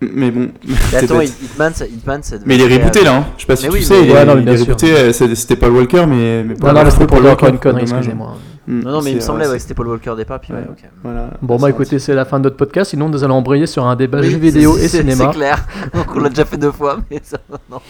mais 0.00 0.30
bon. 0.30 0.48
Mais 0.92 0.96
attends, 0.98 1.18
bête. 1.18 1.32
Hitman, 1.42 1.72
ça, 1.74 1.86
Hitman, 1.86 2.22
ça 2.22 2.36
Mais 2.46 2.56
il 2.56 2.62
est 2.62 2.76
rebooté 2.78 3.04
là, 3.04 3.16
hein. 3.16 3.26
je 3.36 3.42
sais 3.42 3.46
pas 3.46 3.56
si 3.56 3.64
Mais 3.64 3.68
tu 3.70 3.74
oui, 3.76 3.84
sais, 3.84 3.94
mais- 3.94 4.04
il 4.06 4.10
est, 4.10 4.14
Ouais, 4.14 4.24
non, 4.24 4.34
mais 4.34 4.40
il 4.40 4.44
bien 4.46 4.54
est 4.54 4.56
sûr. 4.56 4.66
rebooté, 4.66 4.92
euh, 4.96 5.12
c'était 5.12 5.56
Paul 5.56 5.72
Walker, 5.72 6.06
mais. 6.08 6.42
mais 6.42 6.54
Non, 6.54 6.72
non, 6.72 6.82
mais 6.84 6.90
c'était 6.90 7.06
pour 7.06 7.18
Paul 7.18 7.26
Walker, 7.26 7.48
une 7.48 7.58
connerie, 7.58 7.84
dommage. 7.84 7.98
excusez-moi. 7.98 8.36
Mm, 8.70 8.80
Non, 8.84 8.90
non, 8.92 9.02
mais 9.02 9.10
il 9.10 9.16
me 9.16 9.20
semblait 9.20 9.44
ouais, 9.46 9.50
ouais, 9.50 9.56
que 9.56 9.62
c'était 9.62 9.74
Paul 9.74 9.88
Walker 9.88 10.10
au 10.10 10.16
départ, 10.16 10.38
puis 10.40 10.52
ouais, 10.52 10.60
Ouais. 10.60 10.66
ok. 10.70 10.88
Voilà. 11.02 11.30
Bon, 11.42 11.56
bah 11.56 11.70
écoutez, 11.70 11.98
c'est 11.98 12.14
la 12.14 12.24
fin 12.24 12.38
de 12.38 12.44
notre 12.44 12.56
podcast, 12.56 12.90
sinon 12.90 13.08
nous 13.08 13.24
allons 13.24 13.34
embrayer 13.36 13.66
sur 13.66 13.84
un 13.86 13.96
débat 13.96 14.20
Oui, 14.20 14.30
jeux 14.30 14.38
vidéo 14.38 14.76
et 14.76 14.86
cinéma. 14.88 15.24
C'est 15.32 15.36
clair, 15.38 15.66
donc 15.94 16.06
on 16.14 16.20
l'a 16.20 16.28
déjà 16.28 16.44
fait 16.44 16.56
deux 16.56 16.70
fois, 16.72 16.98
mais 17.10 17.20
ça, 17.22 17.38
non. 17.70 17.80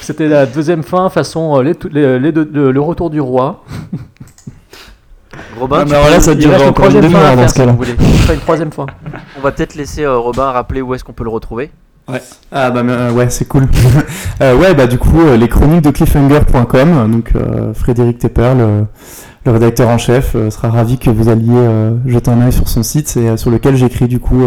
C'était 0.00 0.28
la 0.28 0.46
deuxième 0.46 0.82
fin, 0.82 1.08
façon 1.10 1.58
euh, 1.58 1.62
les, 1.62 1.74
les- 1.90 2.18
les 2.20 2.32
deux- 2.32 2.48
le, 2.52 2.70
le 2.72 2.80
retour 2.80 3.10
du 3.10 3.20
roi. 3.20 3.64
Robin, 5.58 5.84
tu 5.84 5.90
mais 5.90 5.96
alors 5.96 6.10
là, 6.10 6.20
ça 6.20 6.32
une 6.32 6.54
encore 6.68 6.90
une 6.90 7.00
demi-heure 7.00 7.36
dans 7.36 7.36
faire 7.38 7.50
ce 7.50 7.54
cas-là. 7.54 7.74
une 8.34 8.40
troisième 8.40 8.70
fois. 8.72 8.86
on 9.38 9.40
va 9.40 9.52
peut-être 9.52 9.74
laisser 9.74 10.04
euh, 10.04 10.16
Robin 10.18 10.50
rappeler 10.50 10.82
où 10.82 10.94
est-ce 10.94 11.04
qu'on 11.04 11.12
peut 11.14 11.24
le 11.24 11.30
retrouver. 11.30 11.70
Ah 12.50 12.70
bah 12.70 12.80
euh, 12.84 13.10
ouais, 13.12 13.30
c'est 13.30 13.46
cool. 13.46 13.66
Euh, 14.42 14.56
ouais, 14.56 14.74
bah 14.74 14.86
du 14.86 14.98
coup, 14.98 15.20
euh, 15.20 15.36
les 15.36 15.48
chroniques 15.48 15.82
de 15.82 15.90
cliffhanger.com, 15.90 17.10
donc 17.12 17.30
euh, 17.36 17.72
Frédéric 17.74 18.18
Tepper, 18.18 18.52
le, 19.44 19.52
rédacteur 19.52 19.88
en 19.88 19.98
chef, 19.98 20.34
euh, 20.34 20.50
sera 20.50 20.70
ravi 20.70 20.98
que 20.98 21.10
vous 21.10 21.28
alliez 21.28 21.50
euh, 21.50 21.92
jeter 22.06 22.30
un 22.30 22.40
œil 22.42 22.52
sur 22.52 22.68
son 22.68 22.82
site, 22.82 23.08
c'est 23.08 23.28
euh, 23.28 23.36
sur 23.36 23.50
lequel 23.50 23.76
j'écris 23.76 24.08
du 24.08 24.20
coup. 24.20 24.42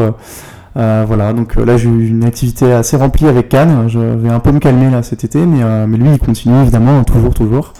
voilà, 0.75 1.33
donc 1.33 1.55
là 1.55 1.77
j'ai 1.77 1.89
eu 1.89 2.09
une 2.09 2.23
activité 2.25 2.71
assez 2.71 2.97
remplie 2.97 3.27
avec 3.27 3.49
Cannes. 3.49 3.87
Je 3.87 3.99
vais 3.99 4.29
un 4.29 4.39
peu 4.39 4.51
me 4.51 4.59
calmer 4.59 4.89
là 4.89 5.03
cet 5.03 5.23
été, 5.23 5.45
mais, 5.45 5.63
mais 5.87 5.97
lui 5.97 6.09
il 6.11 6.19
continue 6.19 6.61
évidemment 6.61 7.03
toujours 7.03 7.33
toujours. 7.33 7.73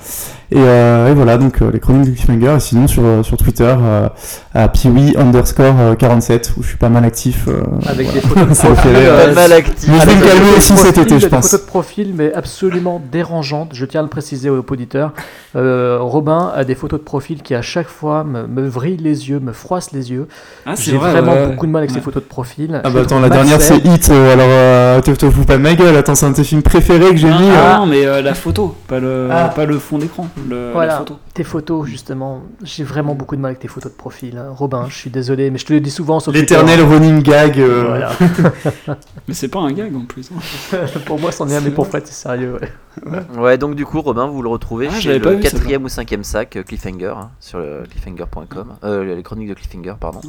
Et, 0.52 0.58
euh, 0.58 1.10
et 1.10 1.14
voilà 1.14 1.38
donc 1.38 1.62
euh, 1.62 1.72
les 1.72 1.80
chroniques 1.80 2.10
de 2.12 2.16
Cliffhanger. 2.16 2.56
Et 2.58 2.60
sinon 2.60 2.88
sur 2.88 3.04
euh, 3.04 3.24
sur 3.24 3.38
Twitter 3.38 3.74
euh, 3.82 4.08
à 4.54 4.68
piwi 4.68 5.16
underscore 5.18 5.76
euh, 5.80 5.96
47 5.96 6.54
où 6.58 6.64
je 6.64 6.68
suis 6.70 6.78
pas 6.78 6.90
mal 6.90 7.04
actif. 7.06 7.48
euh, 7.48 7.62
Avec 7.88 8.08
voilà. 8.08 8.22
des 8.22 8.22
photos 8.22 8.48
de 8.50 8.54
profil, 8.74 9.34
mal 9.36 9.54
actif. 9.54 9.90
Mais 9.92 10.00
je 10.00 10.06
vais 10.06 10.16
me 10.16 10.22
calmer 10.26 10.50
aussi 10.58 10.78
cet 10.78 10.98
été, 10.98 11.20
je 11.20 11.26
des 11.28 11.30
photos 11.36 11.52
de 11.62 11.66
profil, 11.66 12.14
mais 12.16 12.34
absolument 12.34 13.02
dérangeantes. 13.12 13.70
Je 13.74 13.86
tiens 13.86 14.02
à 14.02 14.04
le 14.04 14.10
préciser 14.10 14.50
aux 14.50 14.64
auditeurs. 14.70 15.14
Euh, 15.56 15.98
Robin 16.02 16.52
a 16.56 16.64
des 16.64 16.76
photos 16.76 17.00
de 17.00 17.06
profil 17.06 17.42
qui, 17.42 17.56
à 17.56 17.62
chaque 17.62 17.88
fois, 17.88 18.24
me, 18.24 18.46
me 18.48 18.68
vrillent 18.68 18.98
les 18.98 19.30
yeux, 19.30 19.40
me 19.40 19.54
froissent 19.54 19.92
les 19.94 20.12
yeux. 20.12 20.28
Ah, 20.66 20.74
J'ai 20.78 20.98
vraiment 20.98 21.48
beaucoup 21.48 21.66
de 21.66 21.72
mal 21.72 21.80
avec 21.84 21.92
ces 21.92 22.02
photos 22.02 22.22
de 22.24 22.28
profil. 22.28 22.82
Ah 22.84 22.90
bah 22.90 23.02
attends, 23.02 23.20
la 23.20 23.30
dernière 23.30 23.62
c'est. 23.62 23.78
Hit, 23.86 24.10
euh, 24.10 24.34
alors 24.34 24.48
euh, 24.50 25.02
te 25.02 25.12
te 25.12 25.30
fous 25.30 25.44
pas 25.46 25.58
de 25.58 25.62
ma 25.62 25.74
gueule, 25.76 25.96
attends, 25.96 26.16
c'est 26.16 26.26
un 26.26 26.32
de 26.32 26.36
tes 26.36 26.44
films 26.44 26.62
préférés 26.62 27.12
que 27.12 27.18
j'ai 27.18 27.28
mis. 27.30 27.50
euh. 27.50 27.56
Ah, 27.74 27.78
non, 27.80 27.86
mais 27.86 28.06
euh, 28.06 28.22
la 28.22 28.34
photo, 28.34 28.76
pas 28.88 29.00
le, 29.00 29.28
Ah. 29.32 29.52
pas 29.56 29.66
le 29.66 29.78
fond 29.80 29.98
d'écran. 29.98 30.28
Le, 30.50 30.72
Voilà, 30.72 30.94
la 30.94 30.98
photo. 31.00 31.18
tes 31.34 31.44
photos, 31.44 31.88
justement. 31.88 32.42
J'ai 32.64 32.84
vraiment 32.84 33.16
beaucoup 33.16 33.36
de 33.36 33.42
mal 33.42 33.50
avec 33.50 33.60
tes 33.60 33.68
photos 33.68 33.92
de 33.92 33.98
profil. 33.98 34.38
hein. 34.38 34.48
Robin, 34.52 34.86
je 34.90 34.96
suis 34.96 35.10
désolé, 35.10 35.50
mais 35.52 35.58
je 35.58 35.66
te 35.66 35.74
le 35.74 35.80
dis 35.80 35.92
souvent 35.92 36.20
sur 36.20 36.32
L'éternel 36.32 36.80
Twitter. 36.80 36.94
running 36.96 37.22
gag. 37.24 37.60
euh, 37.60 37.84
Voilà. 37.88 38.12
Mais 39.28 39.34
c'est 39.34 39.48
pas 39.48 39.60
un 39.60 39.72
gag 39.72 39.96
en 39.96 40.06
plus. 40.06 40.30
hein. 40.32 40.78
pour 41.06 41.20
moi, 41.20 41.32
c'en 41.32 41.48
est 41.50 41.56
un, 41.56 41.62
mais 41.62 41.72
pour 41.72 41.88
Fred, 41.88 42.04
c'est 42.06 42.14
sérieux. 42.14 42.60
Ouais. 43.06 43.20
Ouais, 43.38 43.58
donc 43.58 43.76
du 43.76 43.86
coup, 43.86 44.02
Robin, 44.02 44.28
vous 44.28 44.42
le 44.42 44.50
retrouvez 44.50 44.88
Ah, 44.90 44.96
chez 44.96 45.02
j'avais 45.02 45.20
pas 45.20 45.32
le 45.32 45.38
vu 45.38 45.44
ça, 45.44 45.50
quatrième 45.52 45.84
ou 45.84 45.90
cinquième 45.90 46.24
sac 46.24 46.56
euh, 46.56 46.64
Cliffhanger 46.64 47.14
hein, 47.18 47.30
sur 47.40 47.60
le 47.60 47.84
cliffhanger.com, 47.90 48.76
euh, 48.84 49.16
les 49.16 49.24
chroniques 49.24 49.50
de 49.50 49.54
Cliffhanger, 49.54 49.96
pardon. 50.00 50.22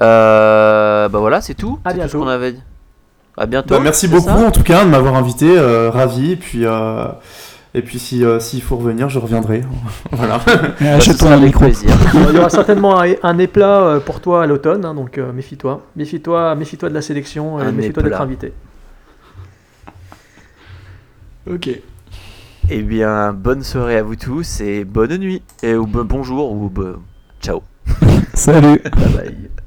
Euh, 0.00 1.08
bah 1.08 1.18
voilà, 1.18 1.40
c'est 1.40 1.54
tout. 1.54 1.78
À 1.84 1.90
C'est 1.90 1.96
tout 1.96 2.02
ce 2.02 2.06
bientôt. 2.08 2.18
qu'on 2.24 2.28
avait 2.28 2.52
dit. 2.52 2.62
À 3.36 3.46
bientôt. 3.46 3.74
Bah, 3.74 3.80
merci 3.82 4.06
c'est 4.06 4.12
beaucoup 4.14 4.28
ça 4.28 4.46
en 4.46 4.50
tout 4.50 4.62
cas 4.62 4.84
de 4.84 4.90
m'avoir 4.90 5.14
invité, 5.16 5.56
euh, 5.58 5.90
ravi. 5.90 6.32
Et 6.32 6.36
puis, 6.36 6.64
euh, 6.66 7.06
et 7.74 7.82
puis 7.82 7.98
si 7.98 8.24
euh, 8.24 8.38
s'il 8.40 8.62
faut 8.62 8.76
revenir, 8.76 9.08
je 9.08 9.18
reviendrai. 9.18 9.62
voilà. 10.12 10.38
Bah, 10.80 10.94
achète-toi 10.94 11.28
un 11.28 11.32
avec 11.32 11.46
micro. 11.46 11.64
plaisir. 11.64 11.90
Il 12.30 12.34
y 12.36 12.38
aura 12.38 12.50
certainement 12.50 13.00
un, 13.00 13.12
un 13.22 13.38
éplat 13.38 13.82
euh, 13.82 14.00
pour 14.00 14.20
toi 14.20 14.42
à 14.42 14.46
l'automne, 14.46 14.84
hein, 14.84 14.94
donc 14.94 15.18
euh, 15.18 15.32
méfie-toi. 15.32 15.82
Méfie-toi 15.96 16.54
méfie-toi 16.54 16.88
de 16.88 16.94
la 16.94 17.02
sélection, 17.02 17.60
et 17.60 17.72
méfie-toi 17.72 18.02
d'être 18.02 18.12
éplat. 18.14 18.22
invité. 18.24 18.52
Ok. 21.50 21.68
Eh 22.70 22.82
bien, 22.82 23.32
bonne 23.34 23.62
soirée 23.62 23.98
à 23.98 24.02
vous 24.02 24.16
tous 24.16 24.60
et 24.60 24.84
bonne 24.84 25.16
nuit. 25.18 25.42
Et 25.62 25.74
ou 25.74 25.86
bon- 25.86 26.04
bonjour 26.04 26.50
ou 26.52 26.72
ciao. 27.40 27.62
Salut. 28.34 28.80
Bye 28.82 29.12
bye. 29.14 29.50